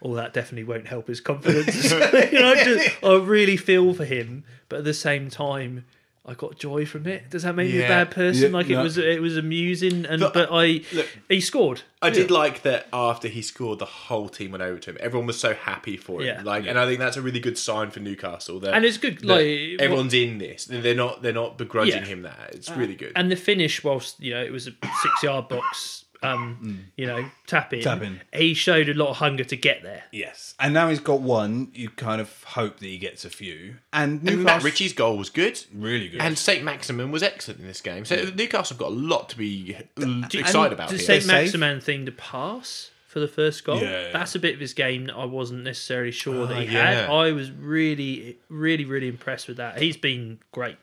all 0.00 0.12
that 0.12 0.32
definitely 0.32 0.62
won't 0.62 0.86
help 0.86 1.08
his 1.08 1.20
confidence. 1.20 1.90
you 1.92 1.98
know, 1.98 2.52
I, 2.52 2.54
just, 2.64 2.88
I 3.04 3.16
really 3.16 3.56
feel 3.56 3.92
for 3.94 4.04
him, 4.04 4.44
but 4.68 4.78
at 4.80 4.84
the 4.84 4.94
same 4.94 5.28
time, 5.28 5.84
I 6.26 6.32
got 6.32 6.58
joy 6.58 6.86
from 6.86 7.06
it. 7.06 7.28
Does 7.28 7.42
that 7.42 7.54
make 7.54 7.70
me 7.70 7.76
a 7.76 7.80
Yeah. 7.82 7.88
bad 7.88 8.10
person? 8.10 8.50
Yeah, 8.52 8.56
like 8.56 8.68
no. 8.68 8.80
it 8.80 8.82
was, 8.82 8.96
it 8.96 9.20
was 9.20 9.36
amusing, 9.36 10.06
and 10.06 10.20
But, 10.20 10.32
but, 10.32 10.48
I 10.50 10.80
look- 10.94 11.08
he 11.28 11.40
scored. 11.40 11.82
I 12.00 12.08
did 12.10 12.30
like 12.30 12.62
that 12.62 12.86
after 12.94 13.28
he 13.28 13.42
scored, 13.42 13.78
the 13.78 13.84
whole 13.84 14.28
team 14.30 14.52
went 14.52 14.62
over 14.62 14.78
to 14.78 14.90
him. 14.90 14.96
Everyone 15.00 15.26
was 15.26 15.38
so 15.38 15.52
happy 15.54 15.96
for 15.98 16.20
him. 16.20 16.26
Yeah. 16.26 16.42
Like, 16.42 16.66
and 16.66 16.78
I 16.78 16.86
think 16.86 16.98
that's 16.98 17.16
a 17.18 17.22
really 17.22 17.40
good 17.40 17.58
sign 17.58 17.90
for 17.90 18.00
Newcastle. 18.00 18.58
That, 18.60 18.74
And 18.74 18.84
it's 18.86 18.96
good, 18.98 19.18
that 19.20 19.26
like, 19.26 19.80
everyone's 19.80 20.14
in 20.14 20.38
this. 20.38 20.64
They're 20.66 20.94
not. 20.94 21.22
They're 21.22 21.32
not 21.32 21.58
begrudging 21.58 22.02
Yeah. 22.02 22.04
him 22.08 22.22
that. 22.22 22.50
It's 22.52 22.70
really 22.70 22.94
uh, 22.94 22.98
good. 22.98 23.12
And 23.16 23.30
the 23.30 23.36
finish, 23.36 23.82
whilst 23.84 24.20
you 24.20 24.32
know 24.34 24.42
it 24.42 24.52
was 24.52 24.66
a 24.66 24.72
six 25.02 25.22
yard 25.22 25.48
box, 25.48 26.03
um, 26.24 26.86
you 26.96 27.06
know, 27.06 27.24
tapping. 27.46 27.80
in, 27.80 27.84
Tap 27.84 28.02
in. 28.02 28.20
he 28.32 28.54
showed 28.54 28.88
a 28.88 28.94
lot 28.94 29.08
of 29.10 29.16
hunger 29.16 29.44
to 29.44 29.56
get 29.56 29.82
there. 29.82 30.04
yes, 30.12 30.54
and 30.58 30.72
now 30.74 30.88
he's 30.88 31.00
got 31.00 31.20
one. 31.20 31.70
You 31.74 31.90
kind 31.90 32.20
of 32.20 32.42
hope 32.44 32.78
that 32.78 32.86
he 32.86 32.98
gets 32.98 33.24
a 33.24 33.30
few, 33.30 33.76
and 33.92 34.26
and 34.28 34.44
Matt 34.44 34.62
Ritchie's 34.62 34.92
goal 34.92 35.16
was 35.18 35.30
good. 35.30 35.62
really 35.74 36.08
good. 36.08 36.20
And 36.20 36.36
Saint 36.38 36.64
Maximin 36.64 37.10
was 37.10 37.22
excellent 37.22 37.60
in 37.60 37.66
this 37.66 37.80
game. 37.80 38.04
So 38.04 38.16
Newcastle 38.34 38.74
have 38.74 38.78
got 38.78 38.88
a 38.88 38.94
lot 38.94 39.28
to 39.30 39.36
be 39.38 39.76
excited 39.96 40.72
about. 40.72 40.90
The. 40.90 40.98
Saint 40.98 41.06
They're 41.06 41.20
safe. 41.20 41.26
Maximin 41.26 41.80
thing 41.80 42.06
to 42.06 42.12
pass 42.12 42.90
for 43.06 43.20
the 43.20 43.28
first 43.28 43.64
goal. 43.64 43.80
Yeah, 43.80 44.06
yeah. 44.06 44.12
That's 44.12 44.34
a 44.34 44.40
bit 44.40 44.54
of 44.54 44.60
his 44.60 44.74
game 44.74 45.06
that 45.06 45.14
I 45.14 45.24
wasn't 45.24 45.62
necessarily 45.62 46.10
sure 46.10 46.46
that 46.48 46.56
Ah, 46.56 46.60
he 46.60 46.66
had. 46.66 47.08
I 47.08 47.30
was 47.32 47.50
really, 47.52 48.38
really, 48.48 48.84
really 48.84 49.06
impressed 49.08 49.46
with 49.46 49.58
that. 49.58 49.80
He's 49.80 49.96
been 49.96 50.38
great. 50.52 50.76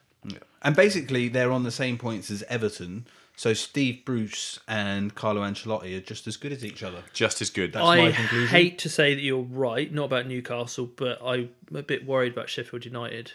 And 0.63 0.75
basically, 0.75 1.27
they're 1.27 1.51
on 1.51 1.63
the 1.63 1.71
same 1.71 1.97
points 1.97 2.29
as 2.29 2.43
Everton. 2.43 3.07
So 3.41 3.55
Steve 3.55 4.05
Bruce 4.05 4.59
and 4.67 5.15
Carlo 5.15 5.41
Ancelotti 5.41 5.97
are 5.97 5.99
just 5.99 6.27
as 6.27 6.37
good 6.37 6.51
as 6.51 6.63
each 6.63 6.83
other. 6.83 7.03
just 7.11 7.41
as 7.41 7.49
good. 7.49 7.73
That's 7.73 7.83
my 7.83 8.09
I 8.09 8.11
conclusion. 8.11 8.47
hate 8.49 8.77
to 8.77 8.87
say 8.87 9.15
that 9.15 9.21
you're 9.21 9.41
right, 9.41 9.91
not 9.91 10.03
about 10.03 10.27
Newcastle, 10.27 10.91
but 10.95 11.19
I'm 11.25 11.49
a 11.73 11.81
bit 11.81 12.05
worried 12.05 12.33
about 12.33 12.49
Sheffield 12.49 12.85
United. 12.85 13.31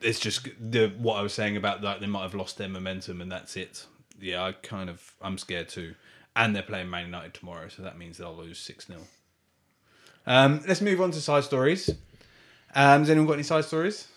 It's 0.00 0.18
just 0.18 0.48
the 0.58 0.94
what 0.96 1.16
I 1.16 1.20
was 1.20 1.34
saying 1.34 1.58
about 1.58 1.82
that 1.82 2.00
they 2.00 2.06
might 2.06 2.22
have 2.22 2.34
lost 2.34 2.56
their 2.56 2.70
momentum, 2.70 3.20
and 3.20 3.30
that's 3.30 3.54
it. 3.54 3.84
Yeah, 4.18 4.42
I 4.42 4.52
kind 4.52 4.88
of 4.88 5.12
I'm 5.20 5.36
scared 5.36 5.68
too. 5.68 5.94
And 6.34 6.56
they're 6.56 6.62
playing 6.62 6.88
Man 6.88 7.04
United 7.04 7.34
tomorrow, 7.34 7.68
so 7.68 7.82
that 7.82 7.98
means 7.98 8.16
they'll 8.16 8.34
lose 8.34 8.58
six 8.58 8.86
0 8.86 9.00
Um, 10.26 10.62
let's 10.66 10.80
move 10.80 11.02
on 11.02 11.10
to 11.10 11.20
side 11.20 11.44
stories. 11.44 11.90
Um, 12.74 13.00
has 13.00 13.10
anyone 13.10 13.26
got 13.26 13.34
any 13.34 13.42
side 13.42 13.66
stories? 13.66 14.08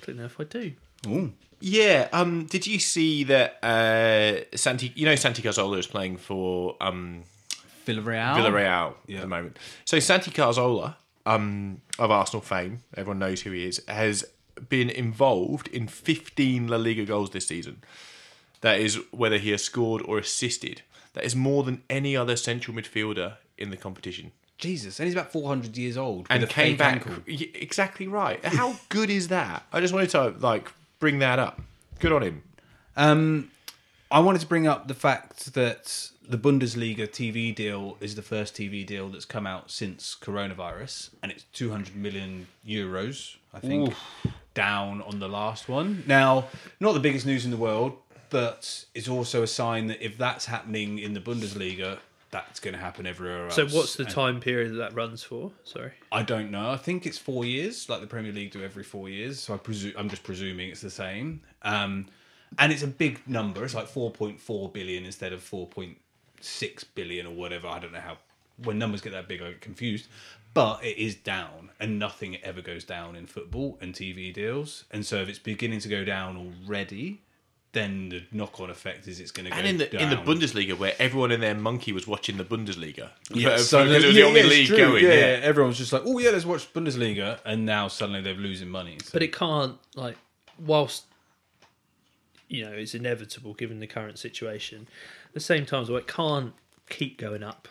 I 0.00 0.06
don't 0.06 0.18
know 0.18 0.26
if 0.26 0.38
I 0.38 0.44
do. 0.44 0.72
Ooh. 1.08 1.32
Yeah. 1.64 2.08
Um. 2.12 2.46
Did 2.46 2.66
you 2.66 2.78
see 2.78 3.24
that? 3.24 3.62
Uh. 3.62 4.56
Santi. 4.56 4.92
You 4.96 5.06
know, 5.06 5.14
Santi 5.14 5.42
Cazorla 5.42 5.78
is 5.78 5.86
playing 5.86 6.16
for 6.16 6.76
um 6.80 7.22
Villarreal. 7.86 8.36
Villarreal 8.36 8.94
Yeah. 9.06 9.18
at 9.18 9.22
the 9.22 9.28
moment. 9.28 9.58
So 9.84 9.98
Santi 10.00 10.30
Cazorla, 10.30 10.96
um, 11.26 11.80
of 11.98 12.10
Arsenal 12.10 12.42
fame, 12.42 12.82
everyone 12.96 13.18
knows 13.18 13.42
who 13.42 13.50
he 13.52 13.66
is, 13.66 13.82
has 13.88 14.24
been 14.68 14.90
involved 14.90 15.68
in 15.68 15.88
15 15.88 16.68
La 16.68 16.76
Liga 16.76 17.04
goals 17.04 17.30
this 17.30 17.46
season. 17.46 17.82
That 18.60 18.78
is 18.80 18.98
whether 19.10 19.38
he 19.38 19.50
has 19.50 19.62
scored 19.64 20.02
or 20.04 20.18
assisted. 20.18 20.82
That 21.14 21.24
is 21.24 21.34
more 21.34 21.64
than 21.64 21.82
any 21.90 22.16
other 22.16 22.36
central 22.36 22.76
midfielder 22.76 23.36
in 23.58 23.70
the 23.70 23.76
competition. 23.76 24.32
Jesus, 24.58 25.00
and 25.00 25.06
he's 25.06 25.14
about 25.14 25.32
400 25.32 25.76
years 25.76 25.96
old 25.96 26.28
And 26.30 26.48
came 26.48 26.76
back 26.76 27.04
ankle. 27.06 27.16
Exactly 27.26 28.06
right. 28.06 28.42
How 28.44 28.76
good 28.88 29.10
is 29.10 29.26
that? 29.28 29.64
I 29.72 29.80
just 29.80 29.92
wanted 29.92 30.10
to 30.10 30.34
like 30.38 30.70
bring 31.02 31.18
that 31.18 31.40
up. 31.40 31.60
Good 31.98 32.12
on 32.12 32.22
him. 32.22 32.44
Um, 32.96 33.50
I 34.08 34.20
wanted 34.20 34.40
to 34.42 34.46
bring 34.46 34.68
up 34.68 34.86
the 34.86 34.94
fact 34.94 35.52
that 35.54 36.10
the 36.26 36.38
Bundesliga 36.38 37.08
TV 37.08 37.52
deal 37.52 37.96
is 37.98 38.14
the 38.14 38.22
first 38.22 38.54
TV 38.54 38.86
deal 38.86 39.08
that's 39.08 39.24
come 39.24 39.44
out 39.44 39.72
since 39.72 40.14
coronavirus, 40.14 41.10
and 41.20 41.32
it's 41.32 41.42
200 41.54 41.96
million 41.96 42.46
euros, 42.64 43.34
I 43.52 43.58
think, 43.58 43.94
down 44.54 45.02
on 45.02 45.18
the 45.18 45.26
last 45.26 45.68
one. 45.68 46.04
Now, 46.06 46.44
not 46.78 46.92
the 46.92 47.00
biggest 47.00 47.26
news 47.26 47.44
in 47.44 47.50
the 47.50 47.56
world, 47.56 47.94
but 48.30 48.84
it's 48.94 49.08
also 49.08 49.42
a 49.42 49.48
sign 49.48 49.88
that 49.88 50.00
if 50.00 50.16
that's 50.16 50.46
happening 50.46 51.00
in 51.00 51.14
the 51.14 51.20
Bundesliga, 51.20 51.98
that's 52.32 52.60
going 52.60 52.74
to 52.74 52.80
happen 52.80 53.06
everywhere 53.06 53.44
else. 53.44 53.54
So, 53.54 53.66
what's 53.66 53.94
the 53.94 54.04
And 54.04 54.12
time 54.12 54.40
period 54.40 54.72
that 54.72 54.76
that 54.76 54.94
runs 54.94 55.22
for? 55.22 55.52
Sorry. 55.64 55.92
I 56.10 56.22
don't 56.22 56.50
know. 56.50 56.70
I 56.70 56.78
think 56.78 57.06
it's 57.06 57.18
four 57.18 57.44
years, 57.44 57.88
like 57.88 58.00
the 58.00 58.06
Premier 58.06 58.32
League 58.32 58.50
do 58.50 58.64
every 58.64 58.82
four 58.82 59.08
years. 59.08 59.38
So 59.38 59.54
I 59.54 59.58
presume 59.58 59.92
I'm 59.96 60.08
just 60.08 60.24
presuming 60.24 60.70
it's 60.70 60.80
the 60.80 60.90
same. 60.90 61.42
Um, 61.62 62.06
and 62.58 62.72
it's 62.72 62.82
a 62.82 62.88
big 62.88 63.20
number. 63.28 63.64
It's 63.64 63.74
like 63.74 63.86
4.4 63.86 64.72
billion 64.72 65.04
instead 65.04 65.32
of 65.32 65.40
4.6 65.42 66.84
billion 66.94 67.26
or 67.26 67.34
whatever. 67.34 67.68
I 67.68 67.78
don't 67.78 67.92
know 67.92 68.00
how. 68.00 68.18
When 68.64 68.78
numbers 68.78 69.00
get 69.00 69.12
that 69.12 69.28
big, 69.28 69.42
I 69.42 69.50
get 69.50 69.60
confused. 69.60 70.08
But 70.54 70.84
it 70.84 70.98
is 70.98 71.14
down, 71.14 71.70
and 71.80 71.98
nothing 71.98 72.36
ever 72.42 72.60
goes 72.60 72.84
down 72.84 73.16
in 73.16 73.26
football 73.26 73.78
and 73.80 73.94
TV 73.94 74.32
deals. 74.32 74.84
And 74.90 75.04
so 75.04 75.16
if 75.16 75.28
it's 75.28 75.38
beginning 75.38 75.80
to 75.80 75.88
go 75.88 76.04
down 76.04 76.36
already, 76.36 77.22
then 77.72 78.10
the 78.10 78.22
knock-on 78.32 78.68
effect 78.68 79.08
is 79.08 79.18
it's 79.18 79.30
going 79.30 79.44
to 79.46 79.50
go 79.50 79.56
And 79.56 79.66
in 79.66 79.78
the 79.78 79.86
down. 79.86 80.02
in 80.02 80.10
the 80.10 80.16
Bundesliga, 80.16 80.76
where 80.78 80.94
everyone 80.98 81.32
in 81.32 81.40
their 81.40 81.54
monkey 81.54 81.92
was 81.92 82.06
watching 82.06 82.36
the 82.36 82.44
Bundesliga, 82.44 83.10
Yeah, 83.30 83.48
uh, 83.50 83.56
For- 83.56 83.62
so 83.62 83.84
because 83.84 84.04
it 84.04 84.06
was 84.08 84.16
yeah, 84.16 84.22
the 84.22 84.28
only 84.28 84.40
yeah, 84.42 84.46
league 84.46 84.66
true. 84.66 84.76
going. 84.76 85.04
Yeah, 85.04 85.10
Yeah, 85.10 85.18
yeah, 85.38 85.44
everyone's 85.44 85.78
just 85.78 85.92
like, 85.92 86.02
oh 86.04 86.18
yeah, 86.18 86.30
let's 86.30 86.44
watch 86.44 86.70
Bundesliga, 86.74 87.38
and 87.46 87.64
now 87.64 87.88
suddenly 87.88 88.20
they're 88.20 88.34
losing 88.34 88.68
money. 88.68 88.98
So. 89.02 89.10
But 89.14 89.22
it 89.22 89.32
can't 89.34 89.78
like 89.94 90.16
whilst 90.58 91.04
you 92.48 92.64
know 92.64 92.72
it's 92.72 92.94
inevitable 92.94 93.54
given 93.54 93.80
the 93.80 93.86
current 93.86 94.18
situation. 94.18 94.86
At 95.28 95.34
the 95.34 95.40
same 95.40 95.64
time, 95.64 95.82
as 95.82 95.88
well, 95.88 95.98
it 95.98 96.06
can't 96.06 96.52
keep 96.90 97.16
going 97.18 97.42
up. 97.42 97.68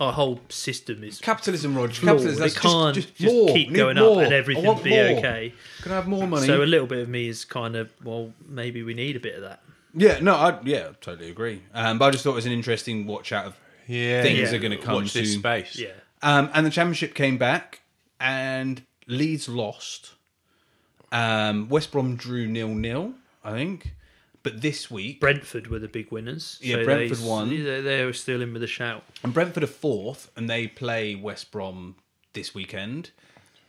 Our 0.00 0.12
whole 0.14 0.40
system 0.48 1.04
is 1.04 1.18
capitalism, 1.20 1.76
Roger. 1.76 1.92
flawed. 2.00 2.16
Capitalism. 2.16 2.46
It 2.46 2.54
can't 2.56 2.94
just, 2.94 3.08
just, 3.08 3.18
just 3.20 3.34
more. 3.34 3.48
keep 3.54 3.72
going 3.74 3.96
more. 3.98 4.18
up 4.20 4.24
and 4.24 4.32
everything 4.32 4.62
be 4.82 4.90
more. 4.90 5.18
okay. 5.18 5.52
Can 5.82 5.92
I 5.92 5.96
have 5.96 6.08
more 6.08 6.26
money? 6.26 6.46
So 6.46 6.62
a 6.62 6.64
little 6.64 6.86
bit 6.86 7.00
of 7.00 7.08
me 7.10 7.28
is 7.28 7.44
kind 7.44 7.76
of 7.76 7.92
well, 8.02 8.32
maybe 8.48 8.82
we 8.82 8.94
need 8.94 9.16
a 9.16 9.20
bit 9.20 9.34
of 9.34 9.42
that. 9.42 9.62
yeah, 9.94 10.18
no, 10.20 10.34
I 10.34 10.58
yeah, 10.64 10.88
totally 11.02 11.30
agree. 11.30 11.60
Um, 11.74 11.98
but 11.98 12.06
I 12.06 12.10
just 12.12 12.24
thought 12.24 12.32
it 12.32 12.36
was 12.36 12.46
an 12.46 12.52
interesting 12.52 13.06
watch 13.06 13.30
out 13.30 13.44
of 13.44 13.54
yeah. 13.86 14.22
things 14.22 14.38
Yeah. 14.38 14.56
are 14.56 14.58
going 14.58 14.70
to 14.72 14.78
come 14.78 14.94
Watch 14.94 15.12
this 15.12 15.34
space. 15.34 15.76
Yeah, 15.78 15.88
Um, 16.22 16.48
and 16.54 16.64
the 16.64 16.70
championship 16.70 17.14
came 17.14 17.36
back, 17.36 17.82
and 18.18 18.82
Leeds 19.06 19.48
lost. 19.50 20.12
Um, 21.12 21.68
West 21.68 21.90
Brom 21.92 22.16
drew 22.16 22.46
nil 22.46 22.68
nil, 22.68 23.14
I 23.44 23.50
think. 23.52 23.92
But 24.42 24.62
this 24.62 24.90
week, 24.90 25.20
Brentford 25.20 25.66
were 25.66 25.78
the 25.78 25.88
big 25.88 26.10
winners. 26.10 26.58
Yeah, 26.62 26.82
Brentford 26.82 27.18
they, 27.18 27.28
won. 27.28 27.50
They, 27.50 27.80
they 27.82 28.04
were 28.04 28.14
still 28.14 28.40
in 28.40 28.52
with 28.52 28.62
a 28.62 28.66
shout. 28.66 29.04
and 29.22 29.34
Brentford 29.34 29.62
are 29.62 29.68
fourth, 29.68 30.30
and 30.34 30.48
they 30.48 30.66
play 30.66 31.14
West 31.14 31.50
Brom 31.50 31.96
this 32.32 32.54
weekend. 32.54 33.10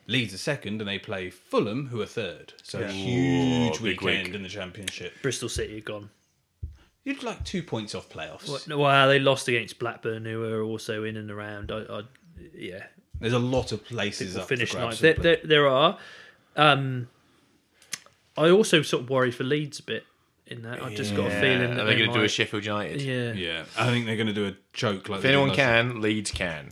Leeds 0.08 0.34
are 0.34 0.38
second, 0.38 0.82
and 0.82 0.90
they 0.90 0.98
play 0.98 1.30
Fulham, 1.30 1.88
who 1.88 2.02
are 2.02 2.06
third. 2.06 2.54
So 2.64 2.82
a 2.82 2.88
huge 2.88 3.80
Ooh, 3.80 3.84
weekend 3.84 4.28
week. 4.28 4.36
in 4.36 4.44
the 4.44 4.50
Championship. 4.50 5.14
Bristol 5.22 5.50
City 5.50 5.78
are 5.78 5.82
gone. 5.82 6.10
You'd 7.04 7.24
like 7.24 7.44
two 7.44 7.64
points 7.64 7.96
off 7.96 8.10
playoffs. 8.10 8.68
Well, 8.68 9.08
they 9.10 9.20
lost 9.20 9.48
against 9.48 9.80
Blackburn, 9.80 10.24
who 10.26 10.44
are 10.44 10.62
also 10.62 11.04
in 11.04 11.18
and 11.18 11.32
around. 11.32 11.72
I, 11.72 11.80
I 11.90 12.02
yeah, 12.56 12.84
There's 13.20 13.34
a 13.34 13.40
lot 13.40 13.72
of 13.72 13.84
places 13.84 14.38
up 14.38 14.48
finish 14.48 14.72
for 14.72 14.78
ninth. 14.78 15.00
grabs. 15.00 15.02
There, 15.02 15.14
there, 15.16 15.38
there 15.44 15.68
are. 15.68 15.98
Um, 16.56 17.10
I 18.38 18.50
also 18.50 18.82
sort 18.84 19.04
of 19.04 19.10
worry 19.10 19.32
for 19.32 19.44
Leeds 19.44 19.80
a 19.80 19.84
bit 19.84 20.06
in 20.48 20.64
that. 20.64 20.84
I've 20.84 20.96
just 20.96 21.16
got 21.16 21.28
a 21.28 21.40
feeling 21.42 21.76
that 21.76 21.84
they 21.86 21.94
they 21.94 21.98
going 22.00 22.10
to 22.10 22.14
do 22.14 22.20
a 22.20 22.24
might- 22.24 22.32
Sheffield 22.32 22.66
United? 22.66 23.02
Yeah. 23.02 23.34
yeah, 23.34 23.64
I 23.78 23.88
think 23.88 24.06
they're 24.06 24.16
going 24.16 24.28
to 24.28 24.34
do 24.34 24.48
a 24.48 24.54
joke 24.74 25.08
like 25.10 25.20
If 25.20 25.26
anyone 25.26 25.50
last 25.50 25.58
can, 25.58 26.02
Leeds 26.02 26.32
can. 26.32 26.72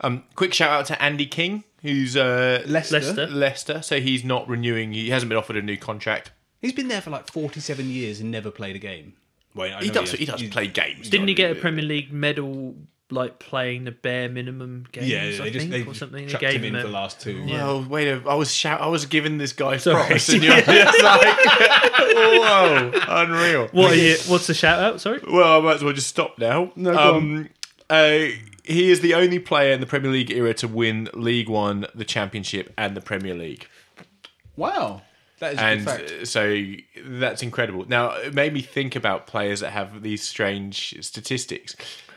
Um, 0.00 0.24
quick 0.34 0.54
shout 0.54 0.70
out 0.70 0.86
to 0.86 1.02
Andy 1.02 1.26
King, 1.26 1.64
who's 1.82 2.16
uh, 2.16 2.62
Leicester. 2.66 3.00
Leicester. 3.00 3.26
Leicester. 3.26 3.82
So 3.82 4.00
he's 4.00 4.24
not 4.24 4.48
renewing. 4.48 4.92
He 4.92 5.10
hasn't 5.10 5.28
been 5.28 5.38
offered 5.38 5.56
a 5.56 5.62
new 5.62 5.76
contract. 5.76 6.30
He's 6.60 6.72
been 6.72 6.88
there 6.88 7.00
for 7.00 7.10
like 7.10 7.30
47 7.30 7.88
years 7.90 8.20
and 8.20 8.30
never 8.30 8.50
played 8.50 8.76
a 8.76 8.80
game. 8.80 9.14
Wait, 9.54 9.72
I 9.72 9.80
He 9.80 9.88
know 9.88 9.94
does. 9.94 10.10
has. 10.12 10.20
He 10.20 10.24
does 10.26 10.40
He's- 10.40 10.52
play 10.52 10.66
games. 10.68 11.08
Didn't 11.10 11.28
he 11.28 11.34
get 11.34 11.50
a 11.50 11.54
Yeah. 11.54 11.60
Premier 11.60 11.84
League 11.84 12.12
medal 12.12 12.76
like 13.10 13.38
playing 13.38 13.84
the 13.84 13.92
bare 13.92 14.28
minimum 14.28 14.86
games? 14.92 15.08
Yeah, 15.08 15.20
I 15.20 15.22
they 15.22 15.50
just 15.50 15.68
think, 15.68 15.70
they 15.70 15.90
or 15.90 15.94
something. 15.94 16.26
They 16.26 16.32
chucked 16.32 16.42
gave 16.42 16.56
him 16.56 16.64
in 16.64 16.74
him 16.74 16.82
for 16.82 16.86
the 16.88 16.92
last 16.92 17.20
two. 17.20 17.46
Well, 17.46 17.84
wait 17.84 18.08
a 18.08 18.22
I 18.28 18.34
was 18.34 18.52
shout. 18.52 18.80
I 18.80 18.86
was 18.88 19.06
giving 19.06 19.38
this 19.38 19.52
guy 19.52 19.76
Sorry. 19.76 20.06
props, 20.06 20.28
and 20.28 20.42
you're 20.42 20.60
just 20.60 21.02
like, 21.02 21.38
whoa, 22.14 22.92
unreal. 23.08 23.68
What 23.72 23.92
are 23.92 23.96
you, 23.96 24.16
What's 24.26 24.46
the 24.46 24.54
shout 24.54 24.80
out? 24.80 25.00
Sorry. 25.00 25.20
Well, 25.26 25.60
I 25.60 25.64
might 25.64 25.76
as 25.76 25.84
well 25.84 25.94
just 25.94 26.08
stop 26.08 26.38
now. 26.38 26.72
No, 26.76 26.92
go 26.92 27.14
um, 27.14 27.48
uh, 27.90 28.26
he 28.64 28.90
is 28.90 29.00
the 29.00 29.14
only 29.14 29.38
player 29.38 29.72
in 29.72 29.80
the 29.80 29.86
Premier 29.86 30.10
League 30.10 30.30
era 30.30 30.52
to 30.54 30.68
win 30.68 31.08
League 31.14 31.48
One, 31.48 31.86
the 31.94 32.04
Championship, 32.04 32.72
and 32.76 32.96
the 32.96 33.00
Premier 33.00 33.34
League. 33.34 33.66
Wow, 34.56 35.02
that 35.38 35.54
is 35.54 35.58
a 35.58 35.62
and 35.62 35.86
good 35.86 36.22
uh, 36.22 36.24
so 36.26 36.64
that's 37.06 37.42
incredible. 37.42 37.86
Now, 37.88 38.10
it 38.12 38.34
made 38.34 38.52
me 38.52 38.60
think 38.60 38.94
about 38.94 39.26
players 39.26 39.60
that 39.60 39.70
have 39.70 40.02
these 40.02 40.22
strange 40.22 40.96
statistics, 41.00 41.76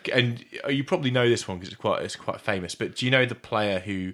and 0.09 0.43
uh, 0.65 0.69
you 0.69 0.83
probably 0.83 1.11
know 1.11 1.27
this 1.29 1.47
one 1.47 1.57
because 1.57 1.73
it's 1.73 1.81
quite 1.81 2.03
it's 2.03 2.15
quite 2.15 2.39
famous. 2.41 2.75
But 2.75 2.95
do 2.95 3.05
you 3.05 3.11
know 3.11 3.25
the 3.25 3.35
player 3.35 3.79
who 3.79 4.13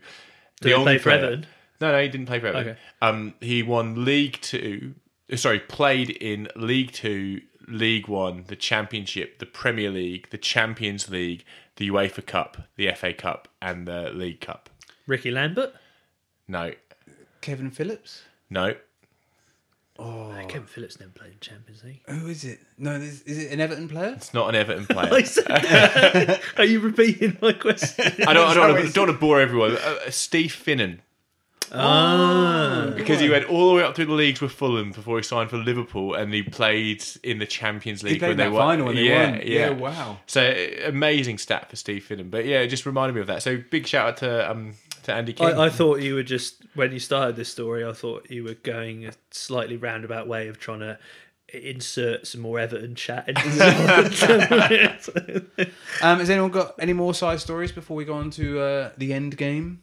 the 0.61 0.69
he 0.69 0.75
play 0.83 0.97
for 0.97 1.03
player- 1.11 1.17
Everton? 1.17 1.45
No, 1.79 1.91
no, 1.91 2.01
he 2.01 2.07
didn't 2.07 2.25
play 2.27 2.39
for 2.39 2.47
Everton. 2.47 2.69
Okay. 2.71 2.79
Um, 3.01 3.33
he 3.41 3.61
won 3.63 4.03
League 4.05 4.39
Two. 4.41 4.95
uh, 5.31 5.35
Sorry, 5.35 5.59
played 5.59 6.09
in 6.09 6.47
League 6.55 6.91
Two, 6.91 7.41
League 7.67 8.07
One, 8.07 8.45
the 8.47 8.55
Championship, 8.55 9.39
the 9.39 9.45
Premier 9.45 9.91
League, 9.91 10.29
the 10.31 10.37
Champions 10.39 11.09
League, 11.09 11.43
the 11.75 11.89
UEFA 11.89 12.25
Cup, 12.25 12.57
the 12.77 12.91
FA 12.93 13.13
Cup, 13.13 13.47
and 13.61 13.87
the 13.87 14.09
League 14.11 14.41
Cup. 14.41 14.69
Ricky 15.05 15.29
Lambert. 15.31 15.73
No, 16.47 16.71
Kevin 17.41 17.69
Phillips. 17.71 18.23
no. 18.49 18.73
Oh. 19.99 20.33
Kevin 20.47 20.67
Phillips 20.67 20.99
never 20.99 21.11
played 21.11 21.31
in 21.31 21.39
Champions 21.39 21.83
League. 21.83 22.01
Who 22.07 22.27
is 22.27 22.43
it? 22.45 22.59
No, 22.77 22.91
is, 22.93 23.21
is 23.23 23.43
it 23.45 23.51
an 23.51 23.59
Everton 23.59 23.89
player? 23.89 24.13
It's 24.15 24.33
not 24.33 24.49
an 24.49 24.55
Everton 24.55 24.85
player. 24.89 26.39
Are 26.57 26.65
you 26.65 26.79
repeating 26.79 27.37
my 27.41 27.53
question? 27.53 28.05
I 28.27 28.33
don't, 28.33 28.47
I 28.47 28.53
don't, 28.53 28.73
wanna, 28.73 28.89
don't 28.91 29.07
want 29.07 29.11
to 29.11 29.19
bore 29.19 29.39
everyone. 29.41 29.73
Uh, 29.73 29.99
uh, 30.05 30.09
Steve 30.09 30.51
Finnan, 30.51 30.99
ah, 31.71 32.93
because 32.95 33.19
he 33.19 33.29
went 33.29 33.49
all 33.49 33.69
the 33.69 33.75
way 33.75 33.83
up 33.83 33.95
through 33.95 34.05
the 34.05 34.13
leagues 34.13 34.39
with 34.41 34.51
Fulham 34.51 34.91
before 34.91 35.17
he 35.17 35.23
signed 35.23 35.49
for 35.49 35.57
Liverpool, 35.57 36.13
and 36.13 36.33
he 36.33 36.43
played 36.43 37.03
in 37.23 37.39
the 37.39 37.45
Champions 37.45 38.03
League 38.03 38.13
He 38.13 38.19
played 38.19 38.37
when 38.37 38.39
in 38.39 38.53
they 38.53 38.57
won. 38.57 38.67
final 38.67 38.85
when 38.87 38.95
they 38.95 39.03
yeah, 39.03 39.31
won. 39.31 39.39
Yeah, 39.39 39.41
Yeah, 39.43 39.69
wow. 39.71 40.17
So 40.27 40.41
uh, 40.41 40.87
amazing 40.87 41.37
stat 41.39 41.69
for 41.69 41.75
Steve 41.75 42.05
Finnan. 42.07 42.29
But 42.29 42.45
yeah, 42.45 42.59
it 42.59 42.67
just 42.67 42.85
reminded 42.85 43.15
me 43.15 43.21
of 43.21 43.27
that. 43.27 43.43
So 43.43 43.57
big 43.69 43.87
shout 43.87 44.07
out 44.07 44.17
to 44.17 44.51
um 44.51 44.73
to 45.07 45.13
Andy 45.13 45.33
King. 45.33 45.47
I, 45.47 45.65
I 45.65 45.69
thought 45.69 45.99
you 46.01 46.13
were 46.15 46.23
just 46.23 46.63
when 46.75 46.91
you 46.93 46.99
started 46.99 47.35
this 47.35 47.49
story. 47.49 47.83
I 47.83 47.91
thought 47.93 48.29
you 48.29 48.43
were 48.45 48.53
going 48.53 49.05
a 49.07 49.11
slightly 49.31 49.75
roundabout 49.75 50.27
way 50.27 50.47
of 50.47 50.59
trying 50.59 50.79
to 50.81 50.97
insert 51.53 52.27
some 52.27 52.41
more 52.41 52.59
Everton 52.59 52.93
chat. 52.95 53.27
Into 53.29 53.41
the- 53.49 55.45
Um, 56.01 56.19
has 56.19 56.29
anyone 56.29 56.51
got 56.51 56.75
any 56.79 56.93
more 56.93 57.13
side 57.13 57.39
stories 57.39 57.71
before 57.71 57.95
we 57.97 58.05
go 58.05 58.13
on 58.13 58.29
to 58.31 58.59
uh, 58.59 58.91
the 58.97 59.13
end 59.13 59.37
game? 59.37 59.81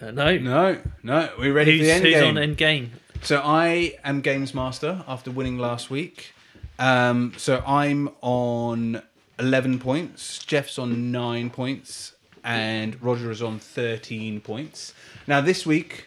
uh, 0.00 0.10
no, 0.10 0.36
No, 0.38 0.80
no. 1.02 1.30
We're 1.38 1.52
ready 1.52 1.78
for 1.78 1.84
the 1.84 1.90
end 1.90 2.04
who's 2.04 2.14
game. 2.14 2.36
on 2.36 2.42
end 2.42 2.56
game? 2.56 2.92
So 3.22 3.40
I 3.44 3.96
am 4.04 4.20
games 4.22 4.54
master 4.54 5.04
after 5.06 5.30
winning 5.30 5.58
last 5.58 5.90
week. 5.90 6.32
Um, 6.78 7.34
so 7.36 7.62
I'm 7.66 8.08
on 8.22 9.02
eleven 9.38 9.78
points. 9.78 10.38
Jeff's 10.44 10.78
on 10.78 11.12
nine 11.12 11.50
points, 11.50 12.14
and 12.44 13.00
Roger 13.02 13.30
is 13.30 13.42
on 13.42 13.58
thirteen 13.58 14.40
points. 14.40 14.94
Now 15.26 15.40
this 15.40 15.64
week 15.66 16.06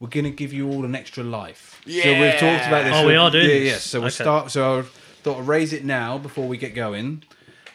we're 0.00 0.08
going 0.08 0.24
to 0.24 0.30
give 0.30 0.52
you 0.52 0.68
all 0.68 0.84
an 0.84 0.94
extra 0.96 1.22
life. 1.22 1.80
So 1.84 1.90
we've 1.92 2.32
talked 2.32 2.66
about 2.66 2.84
this. 2.84 2.92
Oh, 2.94 3.06
we 3.06 3.14
are 3.14 3.30
doing 3.30 3.44
Yeah, 3.48 3.54
this. 3.54 3.70
yeah. 3.72 3.78
So 3.78 4.00
we'll 4.00 4.06
Okay. 4.08 4.24
start. 4.24 4.50
So 4.50 4.80
I 4.80 4.82
thought 5.22 5.38
I'd 5.40 5.46
raise 5.46 5.72
it 5.72 5.84
now 5.84 6.18
before 6.18 6.48
we 6.48 6.56
get 6.56 6.74
going, 6.74 7.22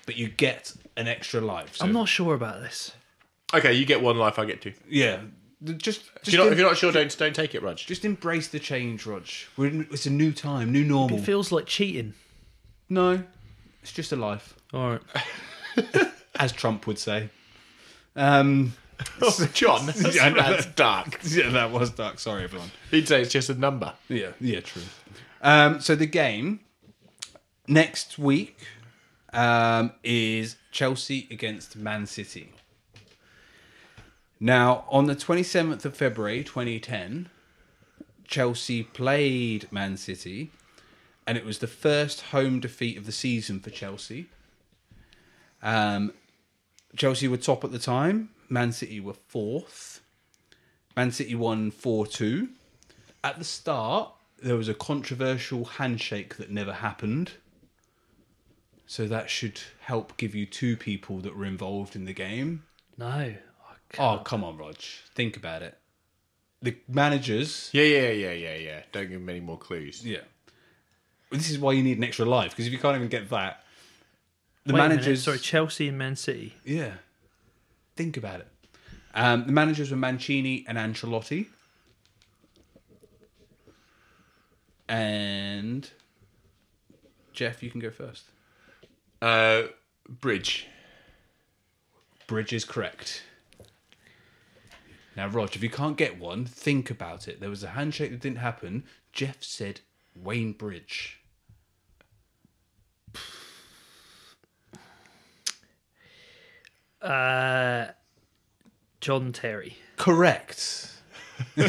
but 0.05 0.17
you 0.17 0.27
get 0.27 0.73
an 0.97 1.07
extra 1.07 1.39
life. 1.39 1.77
So, 1.77 1.85
I'm 1.85 1.93
not 1.93 2.09
sure 2.09 2.35
about 2.35 2.61
this. 2.61 2.91
okay, 3.53 3.71
you 3.73 3.85
get 3.85 4.01
one 4.01 4.17
life. 4.17 4.37
I 4.39 4.43
get 4.45 4.61
two. 4.61 4.73
Yeah. 4.89 5.21
Just, 5.63 5.81
just 5.81 6.01
If 6.27 6.33
you're, 6.33 6.43
not, 6.43 6.51
if 6.51 6.59
you're 6.59 6.67
not 6.67 6.77
sure, 6.77 6.91
don't 6.91 7.17
don't 7.17 7.33
take 7.35 7.55
it, 7.55 7.63
Rog. 7.63 7.77
just 7.77 8.03
embrace 8.05 8.47
the 8.49 8.59
change, 8.59 9.05
Rog. 9.07 9.25
We're 9.55 9.67
in, 9.67 9.87
it's 9.89 10.05
a 10.05 10.09
new 10.11 10.31
time, 10.31 10.71
new 10.71 10.83
normal. 10.83 11.17
It 11.17 11.23
feels 11.23 11.51
like 11.51 11.65
cheating. 11.65 12.13
No, 12.89 13.23
it's 13.81 13.91
just 13.91 14.11
a 14.11 14.15
life, 14.15 14.53
All 14.73 14.91
right. 14.91 16.11
as 16.39 16.51
Trump 16.51 16.85
would 16.87 16.99
say. 16.99 17.29
Um, 18.17 18.73
Oh, 19.21 19.49
John, 19.53 19.85
that's, 19.85 20.15
Yeah, 20.15 20.25
I 20.25 20.29
that's 20.31 20.65
dark. 20.67 21.19
yeah, 21.23 21.49
that 21.49 21.71
was 21.71 21.91
dark. 21.91 22.19
Sorry, 22.19 22.43
everyone. 22.43 22.71
He'd 22.91 23.07
say 23.07 23.21
it's 23.21 23.31
just 23.31 23.49
a 23.49 23.53
number. 23.53 23.93
Yeah, 24.09 24.31
yeah, 24.39 24.59
true. 24.59 24.81
Um, 25.41 25.79
so 25.79 25.95
the 25.95 26.07
game 26.07 26.61
next 27.67 28.17
week 28.17 28.57
um, 29.33 29.91
is 30.03 30.55
Chelsea 30.71 31.27
against 31.29 31.75
Man 31.75 32.07
City. 32.07 32.53
Now, 34.39 34.85
on 34.89 35.05
the 35.05 35.15
27th 35.15 35.85
of 35.85 35.95
February 35.95 36.43
2010, 36.43 37.29
Chelsea 38.25 38.83
played 38.83 39.71
Man 39.71 39.97
City, 39.97 40.51
and 41.25 41.37
it 41.37 41.45
was 41.45 41.59
the 41.59 41.67
first 41.67 42.21
home 42.21 42.59
defeat 42.59 42.97
of 42.97 43.05
the 43.05 43.11
season 43.11 43.59
for 43.59 43.69
Chelsea. 43.69 44.27
Um, 45.63 46.13
Chelsea 46.95 47.27
were 47.27 47.37
top 47.37 47.63
at 47.63 47.71
the 47.71 47.79
time. 47.79 48.29
Man 48.49 48.71
City 48.71 48.99
were 48.99 49.13
fourth. 49.13 50.01
Man 50.95 51.11
City 51.11 51.35
won 51.35 51.69
4 51.69 52.07
2. 52.07 52.49
At 53.23 53.37
the 53.37 53.43
start, 53.43 54.11
there 54.41 54.55
was 54.55 54.69
a 54.69 54.73
controversial 54.73 55.65
handshake 55.65 56.37
that 56.37 56.49
never 56.49 56.73
happened. 56.73 57.33
So 58.85 59.05
that 59.07 59.29
should 59.29 59.59
help 59.81 60.15
give 60.17 60.33
you 60.33 60.45
two 60.45 60.77
people 60.77 61.19
that 61.19 61.35
were 61.35 61.45
involved 61.45 61.95
in 61.95 62.05
the 62.05 62.13
game. 62.13 62.63
No. 62.97 63.07
I 63.07 63.35
Oh, 63.99 64.21
come 64.23 64.43
on, 64.43 64.57
Rog. 64.57 64.77
Think 65.13 65.37
about 65.37 65.61
it. 65.61 65.77
The 66.61 66.75
managers. 66.87 67.69
Yeah, 67.73 67.83
yeah, 67.83 68.09
yeah, 68.09 68.31
yeah, 68.31 68.55
yeah. 68.55 68.81
Don't 68.91 69.09
give 69.09 69.21
him 69.21 69.29
any 69.29 69.39
more 69.39 69.57
clues. 69.57 70.05
Yeah. 70.05 70.21
This 71.31 71.49
is 71.49 71.59
why 71.59 71.73
you 71.73 71.83
need 71.83 71.97
an 71.97 72.03
extra 72.03 72.25
life, 72.25 72.51
because 72.51 72.65
if 72.65 72.71
you 72.71 72.79
can't 72.79 72.95
even 72.95 73.09
get 73.09 73.29
that, 73.29 73.63
the 74.67 74.73
Wait 74.73 74.79
a 74.79 74.89
managers. 74.89 75.23
Sorry, 75.23 75.39
Chelsea 75.39 75.87
and 75.87 75.97
Man 75.97 76.15
City. 76.15 76.55
Yeah. 76.65 76.93
Think 77.95 78.17
about 78.17 78.41
it. 78.41 78.47
Um, 79.15 79.45
the 79.45 79.51
managers 79.51 79.89
were 79.89 79.97
Mancini 79.97 80.65
and 80.67 80.77
Ancelotti. 80.77 81.47
And 84.89 85.89
Jeff, 87.33 87.63
you 87.63 87.71
can 87.71 87.79
go 87.79 87.89
first. 87.89 88.25
Uh, 89.21 89.63
Bridge. 90.07 90.67
Bridge 92.27 92.53
is 92.53 92.65
correct. 92.65 93.23
Now, 95.15 95.27
Rog, 95.27 95.55
if 95.55 95.63
you 95.63 95.69
can't 95.69 95.97
get 95.97 96.19
one, 96.19 96.45
think 96.45 96.91
about 96.91 97.27
it. 97.27 97.39
There 97.39 97.49
was 97.49 97.63
a 97.63 97.69
handshake 97.69 98.11
that 98.11 98.19
didn't 98.19 98.37
happen. 98.37 98.83
Jeff 99.13 99.41
said 99.41 99.79
Wayne 100.15 100.51
Bridge. 100.51 101.21
Uh, 107.01 107.87
John 109.01 109.31
Terry. 109.31 109.77
Correct. 109.97 110.91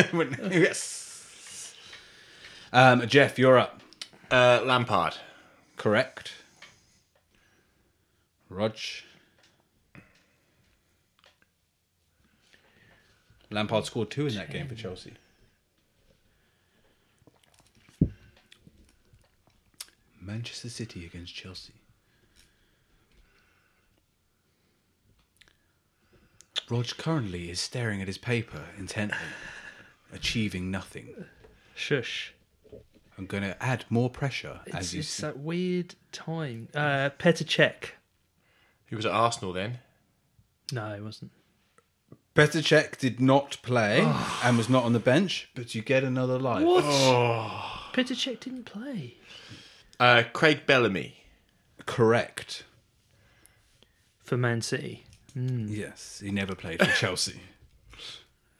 yes. 0.00 1.74
Um, 2.72 3.06
Jeff, 3.06 3.38
you're 3.38 3.58
up. 3.58 3.80
Uh, 4.30 4.62
Lampard. 4.64 5.16
Correct. 5.76 6.32
Rog. 8.48 8.76
Lampard 13.50 13.84
scored 13.84 14.10
two 14.10 14.26
in 14.26 14.34
that 14.36 14.50
game 14.50 14.68
for 14.68 14.74
Chelsea. 14.74 15.12
Manchester 20.20 20.68
City 20.68 21.06
against 21.06 21.34
Chelsea. 21.34 21.72
Rog 26.70 26.86
currently 26.96 27.50
is 27.50 27.58
staring 27.60 28.00
at 28.00 28.06
his 28.06 28.18
paper 28.18 28.62
intently, 28.78 29.18
achieving 30.12 30.70
nothing. 30.70 31.24
Shush. 31.74 32.32
I'm 33.18 33.26
going 33.26 33.42
to 33.42 33.60
add 33.62 33.84
more 33.90 34.08
pressure 34.08 34.60
It's, 34.66 34.76
as 34.76 34.94
you 34.94 35.00
it's 35.00 35.08
see. 35.08 35.22
that 35.22 35.38
weird 35.38 35.94
time. 36.12 36.68
Uh, 36.74 37.10
Petr 37.18 37.44
Cech. 37.44 37.90
He 38.86 38.94
was 38.94 39.04
at 39.04 39.12
Arsenal 39.12 39.52
then. 39.52 39.78
No, 40.72 40.94
it 40.94 41.02
wasn't. 41.02 41.32
Petr 42.34 42.62
Cech 42.62 42.96
did 42.98 43.20
not 43.20 43.58
play 43.62 44.00
and 44.44 44.56
was 44.56 44.68
not 44.68 44.84
on 44.84 44.92
the 44.92 45.00
bench, 45.00 45.50
but 45.54 45.74
you 45.74 45.82
get 45.82 46.04
another 46.04 46.38
life. 46.38 46.64
What? 46.64 46.84
Petr 47.92 48.14
Cech 48.14 48.40
didn't 48.40 48.64
play. 48.64 49.16
Uh, 49.98 50.22
Craig 50.32 50.64
Bellamy. 50.66 51.24
Correct. 51.84 52.64
For 54.22 54.36
Man 54.36 54.62
City. 54.62 55.04
Yes, 55.34 56.20
he 56.24 56.30
never 56.30 56.54
played 56.54 56.80
for 56.80 56.92
Chelsea. 56.92 57.40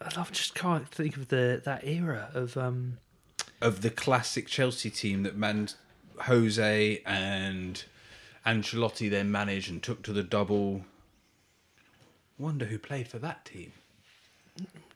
I 0.01 0.25
just 0.33 0.55
can't 0.55 0.89
think 0.89 1.17
of 1.17 1.29
the 1.29 1.61
that 1.65 1.87
era 1.87 2.31
of 2.33 2.57
um 2.57 2.99
Of 3.61 3.83
the 3.83 3.91
classic 3.91 4.47
Chelsea 4.47 4.91
team 4.91 5.23
that 5.25 5.37
man 5.37 5.69
Jose 6.23 7.03
and 7.05 7.85
Ancelotti 8.47 9.11
then 9.11 9.31
managed 9.31 9.71
and 9.71 9.83
took 9.83 10.03
to 10.05 10.13
the 10.13 10.23
double. 10.23 10.83
Wonder 12.39 12.65
who 12.65 12.79
played 12.79 13.09
for 13.09 13.19
that 13.19 13.45
team. 13.45 13.73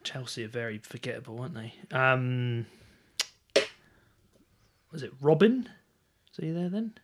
Chelsea 0.02 0.44
are 0.44 0.48
very 0.48 0.78
forgettable, 0.78 1.40
aren't 1.40 1.54
they? 1.54 1.74
Um 1.90 2.66
was 4.90 5.02
it 5.02 5.12
Robin? 5.20 5.68
Is 6.32 6.44
you 6.44 6.54
there 6.54 6.68
then? 6.68 6.94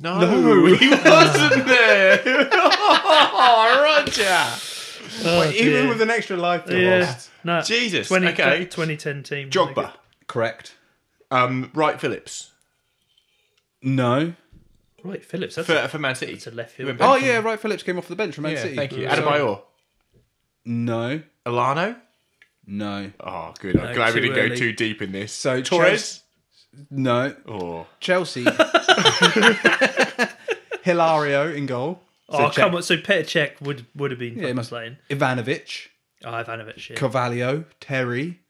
No, 0.00 0.18
no. 0.18 0.66
he 0.74 0.90
wasn't 0.90 1.66
there. 1.66 2.22
oh, 2.52 4.02
Roger. 4.04 4.44
Oh, 5.24 5.50
Even 5.54 5.88
with 5.88 6.00
an 6.02 6.10
extra 6.10 6.36
life 6.36 6.66
they 6.66 6.82
yeah, 6.84 6.98
lost. 7.00 7.30
no, 7.44 7.60
Jesus, 7.62 8.08
20, 8.08 8.26
okay. 8.28 8.58
2010 8.64 9.22
team. 9.22 9.50
Jogba. 9.50 9.92
Correct. 10.26 10.74
Um, 11.30 11.70
Wright 11.74 12.00
Phillips 12.00 12.50
No. 13.82 14.34
Right, 15.04 15.24
Phillips. 15.24 15.54
That's 15.56 15.66
for, 15.66 15.76
a, 15.76 15.88
for 15.88 15.98
Man 15.98 16.14
City. 16.14 16.32
that's 16.32 16.46
a 16.46 16.50
left 16.50 16.76
He 16.76 16.84
field. 16.84 16.96
Oh 17.00 17.14
yeah, 17.16 17.38
right. 17.38 17.60
Phillips 17.60 17.82
came 17.82 17.98
off 17.98 18.08
the 18.08 18.16
bench 18.16 18.34
from 18.34 18.42
Man 18.44 18.52
yeah, 18.54 18.62
City. 18.62 18.76
thank 18.76 18.92
you. 18.92 19.08
Sorry. 19.08 19.20
Adebayor. 19.22 19.62
No, 20.64 21.22
Elano. 21.46 21.96
no, 22.66 23.12
Oh, 23.20 23.52
good. 23.60 23.76
I'm 23.76 23.86
No, 23.88 23.94
glad 23.94 24.14
we 24.14 24.20
didn't 24.22 24.36
go 24.48 24.54
too 24.54 24.72
deep 24.72 25.02
in 25.02 25.12
this. 25.12 25.32
So 25.32 25.60
Torres. 25.60 26.22
no. 26.90 27.36
Oh, 27.46 27.86
Chelsea. 28.00 28.44
Hilario 30.82 31.52
in 31.52 31.66
goal. 31.66 32.00
Oh, 32.28 32.48
Cech- 32.48 32.54
come 32.56 32.74
on. 32.74 32.82
So 32.82 32.96
Petr 32.96 33.24
Cech 33.24 33.60
would, 33.60 33.86
would 33.94 34.10
have 34.10 34.20
been 34.20 34.38
Yeah, 34.38 34.48
he 34.48 34.52
must- 34.52 34.70
playing. 34.70 34.96
Ivanovic, 35.10 35.88
Oh, 36.24 36.30
Ivanovic, 36.30 36.88
yeah. 36.90 36.96
Carvalho, 36.96 37.64
Terry, 37.80 38.40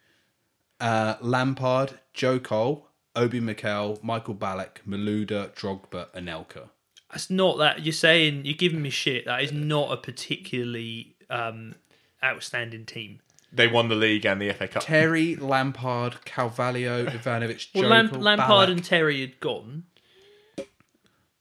uh, 0.80 1.16
Lampard, 1.20 1.98
Joe 2.12 2.38
Cole, 2.38 2.88
Obi 3.16 3.40
Mikel, 3.40 3.98
Michael 4.02 4.34
Ballack, 4.34 4.78
Malouda, 4.86 5.52
Drogba, 5.54 6.06
Anelka. 6.14 6.68
That's 7.10 7.30
not 7.30 7.58
that. 7.58 7.84
You're 7.84 7.92
saying, 7.92 8.44
you're 8.44 8.54
giving 8.56 8.82
me 8.82 8.90
shit. 8.90 9.24
That 9.26 9.42
is 9.42 9.52
not 9.52 9.92
a 9.92 9.96
particularly 9.96 11.16
um, 11.30 11.74
outstanding 12.22 12.86
team. 12.86 13.20
they 13.52 13.66
won 13.68 13.88
the 13.88 13.94
league 13.94 14.24
and 14.26 14.40
the 14.40 14.52
FA 14.52 14.66
Cup. 14.68 14.82
Terry, 14.84 15.36
Lampard, 15.36 16.24
Carvalho, 16.24 17.06
Ivanovic, 17.06 17.68
Well, 17.74 17.84
Joe 17.84 17.88
Lamp- 17.88 18.12
Cole, 18.12 18.20
Lampard 18.22 18.68
Ballack. 18.68 18.72
and 18.72 18.84
Terry 18.84 19.20
had 19.20 19.38
gone. 19.40 19.84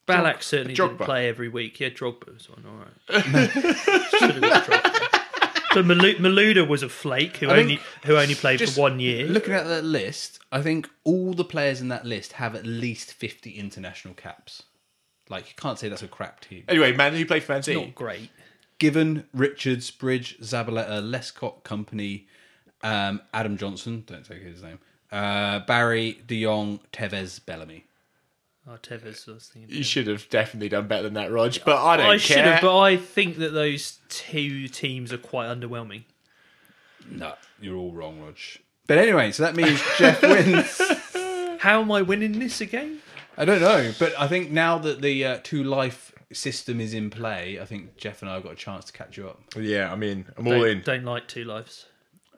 Ballack 0.07 0.43
certainly 0.43 0.73
didn't 0.73 0.97
Drogba. 0.97 1.05
play 1.05 1.29
every 1.29 1.49
week. 1.49 1.79
Yeah, 1.79 1.89
Drogba 1.89 2.33
was 2.33 2.47
on, 2.49 2.63
all 2.67 2.77
right. 2.77 3.49
Should 4.19 4.31
have 4.31 4.41
got 4.41 4.63
Drogba. 4.65 5.19
But 5.73 5.85
Malu- 5.85 6.17
Malouda 6.17 6.67
was 6.67 6.83
a 6.83 6.89
flake 6.89 7.37
who 7.37 7.49
I 7.49 7.55
think 7.55 7.63
only 7.63 7.79
who 8.05 8.15
only 8.17 8.35
played 8.35 8.59
just 8.59 8.75
for 8.75 8.81
one 8.81 8.99
year. 8.99 9.25
Looking 9.25 9.53
at 9.55 9.65
that 9.65 9.83
list, 9.83 10.39
I 10.51 10.61
think 10.61 10.87
all 11.03 11.33
the 11.33 11.43
players 11.43 11.81
in 11.81 11.87
that 11.87 12.05
list 12.05 12.33
have 12.33 12.53
at 12.53 12.65
least 12.65 13.13
50 13.13 13.51
international 13.51 14.13
caps. 14.13 14.63
Like, 15.29 15.47
you 15.47 15.53
can't 15.57 15.79
say 15.79 15.89
that's 15.89 16.03
a 16.03 16.07
crap 16.07 16.41
team. 16.41 16.63
Anyway, 16.67 16.95
man, 16.95 17.13
who 17.15 17.25
played 17.25 17.41
for 17.43 17.53
Man 17.53 17.63
City? 17.63 17.79
Not 17.79 17.95
great. 17.95 18.29
Given 18.77 19.25
Richards, 19.33 19.89
Bridge, 19.89 20.37
Zabaleta, 20.41 21.01
Lescott, 21.01 21.63
Kompany, 21.63 22.25
um, 22.83 23.21
Adam 23.33 23.57
Johnson, 23.57 24.03
don't 24.05 24.25
take 24.25 24.43
his 24.43 24.61
name, 24.61 24.77
uh, 25.11 25.59
Barry, 25.59 26.21
De 26.27 26.43
Jong, 26.43 26.81
Tevez, 26.91 27.43
Bellamy. 27.43 27.85
Oh, 28.67 28.77
Tevez 28.81 29.27
was 29.27 29.49
thinking. 29.53 29.75
You 29.75 29.83
should 29.83 30.07
have 30.07 30.29
definitely 30.29 30.69
done 30.69 30.87
better 30.87 31.03
than 31.03 31.15
that, 31.15 31.31
Rog. 31.31 31.53
But 31.65 31.83
I 31.83 31.97
don't 31.97 32.05
I 32.05 32.17
should 32.17 32.35
care. 32.37 32.53
have, 32.53 32.61
but 32.61 32.79
I 32.79 32.95
think 32.97 33.37
that 33.37 33.49
those 33.53 33.99
two 34.09 34.67
teams 34.69 35.11
are 35.11 35.17
quite 35.17 35.47
underwhelming. 35.47 36.03
No, 37.09 37.33
you're 37.59 37.75
all 37.75 37.91
wrong, 37.91 38.21
Rog. 38.21 38.37
But 38.87 38.97
anyway, 38.99 39.31
so 39.33 39.43
that 39.43 39.55
means 39.55 39.81
Jeff 39.97 40.21
wins. 40.23 40.81
How 41.61 41.81
am 41.81 41.91
I 41.91 42.01
winning 42.01 42.39
this 42.39 42.61
again? 42.61 42.99
I 43.37 43.45
don't 43.45 43.61
know, 43.61 43.91
but 43.99 44.13
I 44.19 44.27
think 44.27 44.51
now 44.51 44.77
that 44.79 45.01
the 45.01 45.25
uh, 45.25 45.39
two 45.43 45.63
life 45.63 46.13
system 46.31 46.79
is 46.79 46.93
in 46.93 47.09
play, 47.09 47.59
I 47.59 47.65
think 47.65 47.97
Jeff 47.97 48.21
and 48.21 48.29
I 48.31 48.35
have 48.35 48.43
got 48.43 48.53
a 48.53 48.55
chance 48.55 48.85
to 48.85 48.93
catch 48.93 49.17
you 49.17 49.27
up. 49.27 49.41
yeah, 49.57 49.91
I'm 49.91 50.03
in. 50.03 50.25
I'm 50.37 50.47
all 50.47 50.53
Don't, 50.53 50.67
in. 50.67 50.81
don't 50.81 51.03
like 51.03 51.27
two 51.27 51.43
lives. 51.43 51.87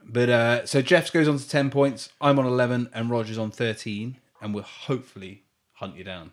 But 0.03 0.29
uh, 0.29 0.65
so 0.65 0.81
Jeff's 0.81 1.09
goes 1.11 1.27
on 1.27 1.37
to 1.37 1.47
10 1.49 1.69
points, 1.71 2.09
I'm 2.21 2.37
on 2.39 2.45
11, 2.45 2.89
and 2.93 3.09
Roger's 3.09 3.37
on 3.39 3.49
13, 3.51 4.17
and 4.41 4.53
we're 4.53 4.61
hopefully 4.61 5.43
hunt 5.75 5.95
you 5.95 6.03
down. 6.03 6.31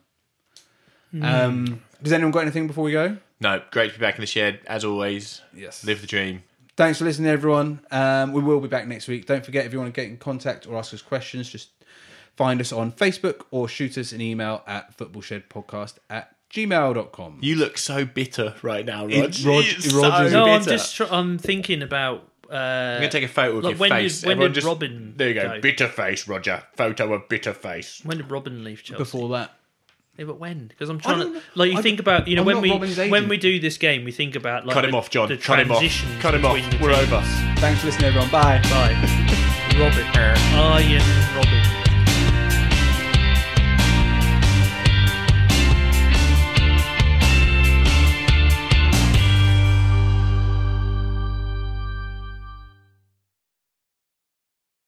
Um, 1.21 1.83
does 2.03 2.13
anyone 2.13 2.31
got 2.33 2.41
anything 2.41 2.67
before 2.67 2.85
we 2.85 2.93
go? 2.93 3.17
No, 3.41 3.61
great 3.71 3.93
to 3.93 3.99
be 3.99 4.01
back 4.01 4.15
in 4.15 4.21
the 4.23 4.27
shed 4.27 4.61
as 4.67 4.85
always. 4.85 5.43
Yes. 5.55 5.85
Live 5.85 6.01
the 6.01 6.07
dream. 6.07 6.43
Thanks 6.77 6.99
for 6.99 7.05
listening, 7.05 7.31
everyone. 7.31 7.81
Um, 7.91 8.33
we 8.33 8.41
will 8.43 8.61
be 8.61 8.69
back 8.69 8.87
next 8.87 9.09
week. 9.09 9.27
Don't 9.27 9.45
forget, 9.45 9.67
if 9.67 9.73
you 9.73 9.79
want 9.79 9.93
to 9.95 10.01
get 10.01 10.09
in 10.09 10.17
contact 10.17 10.67
or 10.67 10.79
ask 10.79 10.95
us 10.95 11.03
questions, 11.03 11.51
just 11.51 11.69
find 12.37 12.61
us 12.63 12.73
on 12.73 12.93
Facebook 12.93 13.43
or 13.51 13.69
shoot 13.69 13.99
us 13.99 14.13
an 14.13 14.23
email 14.23 14.63
at 14.67 14.97
footballshedpodcast 14.97 15.95
at 16.09 16.35
gmail.com. 16.51 17.39
You 17.43 17.57
look 17.57 17.77
so 17.77 18.07
bitter 18.07 18.55
right 18.63 18.87
now, 18.87 19.03
Rog. 19.05 19.13
It- 19.13 19.23
Rog- 19.23 19.37
You're 19.45 19.55
Roger's- 19.55 19.91
so 19.93 20.29
No, 20.31 20.45
I'm 20.47 20.63
just 20.65 20.97
tr- 20.97 21.05
I'm 21.11 21.37
thinking 21.37 21.83
about. 21.83 22.29
Uh, 22.53 22.57
I'm 22.97 23.01
gonna 23.01 23.09
take 23.11 23.25
a 23.25 23.29
photo 23.29 23.57
of 23.59 23.63
Look, 23.65 23.71
your 23.73 23.79
when 23.79 23.91
did- 23.91 23.97
face. 23.97 24.23
when 24.23 24.33
Everyone 24.33 24.53
did 24.53 24.61
just, 24.63 24.67
Robben 24.67 25.17
There 25.17 25.29
you 25.29 25.35
go. 25.35 25.49
go? 25.55 25.61
Bitter 25.63 25.89
face, 25.89 26.29
Roger. 26.29 26.63
Photo 26.77 27.15
of 27.15 27.29
bitter 27.29 27.55
face. 27.55 28.01
when 28.05 28.19
did 28.19 28.29
Robben 28.29 28.63
leave 28.63 28.83
Chelsea? 28.83 28.99
Before 28.99 29.29
that, 29.31 29.53
Yeah, 30.19 30.27
but 30.27 30.39
when? 30.39 30.67
Because 30.67 30.91
I'm 30.91 30.99
trying 31.01 31.21
don't 31.21 31.35
to 31.35 31.43
like 31.55 31.73
you 31.73 31.79
I- 31.79 31.83
think 31.83 31.99
about 31.99 32.29
you 32.29 32.37
know 32.37 32.43
I'm 32.43 32.47
when 32.47 32.61
we 32.61 33.09
when 33.09 33.29
we 33.29 33.39
do 33.39 33.59
this 33.59 33.79
game 33.79 34.05
we 34.05 34.13
think 34.13 34.37
about 34.37 34.67
like 34.67 34.75
Cut 34.75 34.85
him 34.85 34.91
the- 34.91 34.97
off, 34.99 35.09
John. 35.09 35.29
the 35.29 35.39
Cut 35.39 35.61
him 35.61 35.73
off. 35.73 35.83
Cut 36.21 36.35
him 36.35 36.45
off. 36.45 36.53
We're 36.81 36.95
teams. 36.95 37.13
over. 37.13 37.21
thanks 37.57 37.81
for 37.81 37.87
listening, 37.87 38.09
everyone. 38.09 38.29
Bye. 38.31 38.61
Bye, 38.65 38.93
Robben. 39.81 40.05
Arjen 40.55 41.01
Robben. 41.35 41.62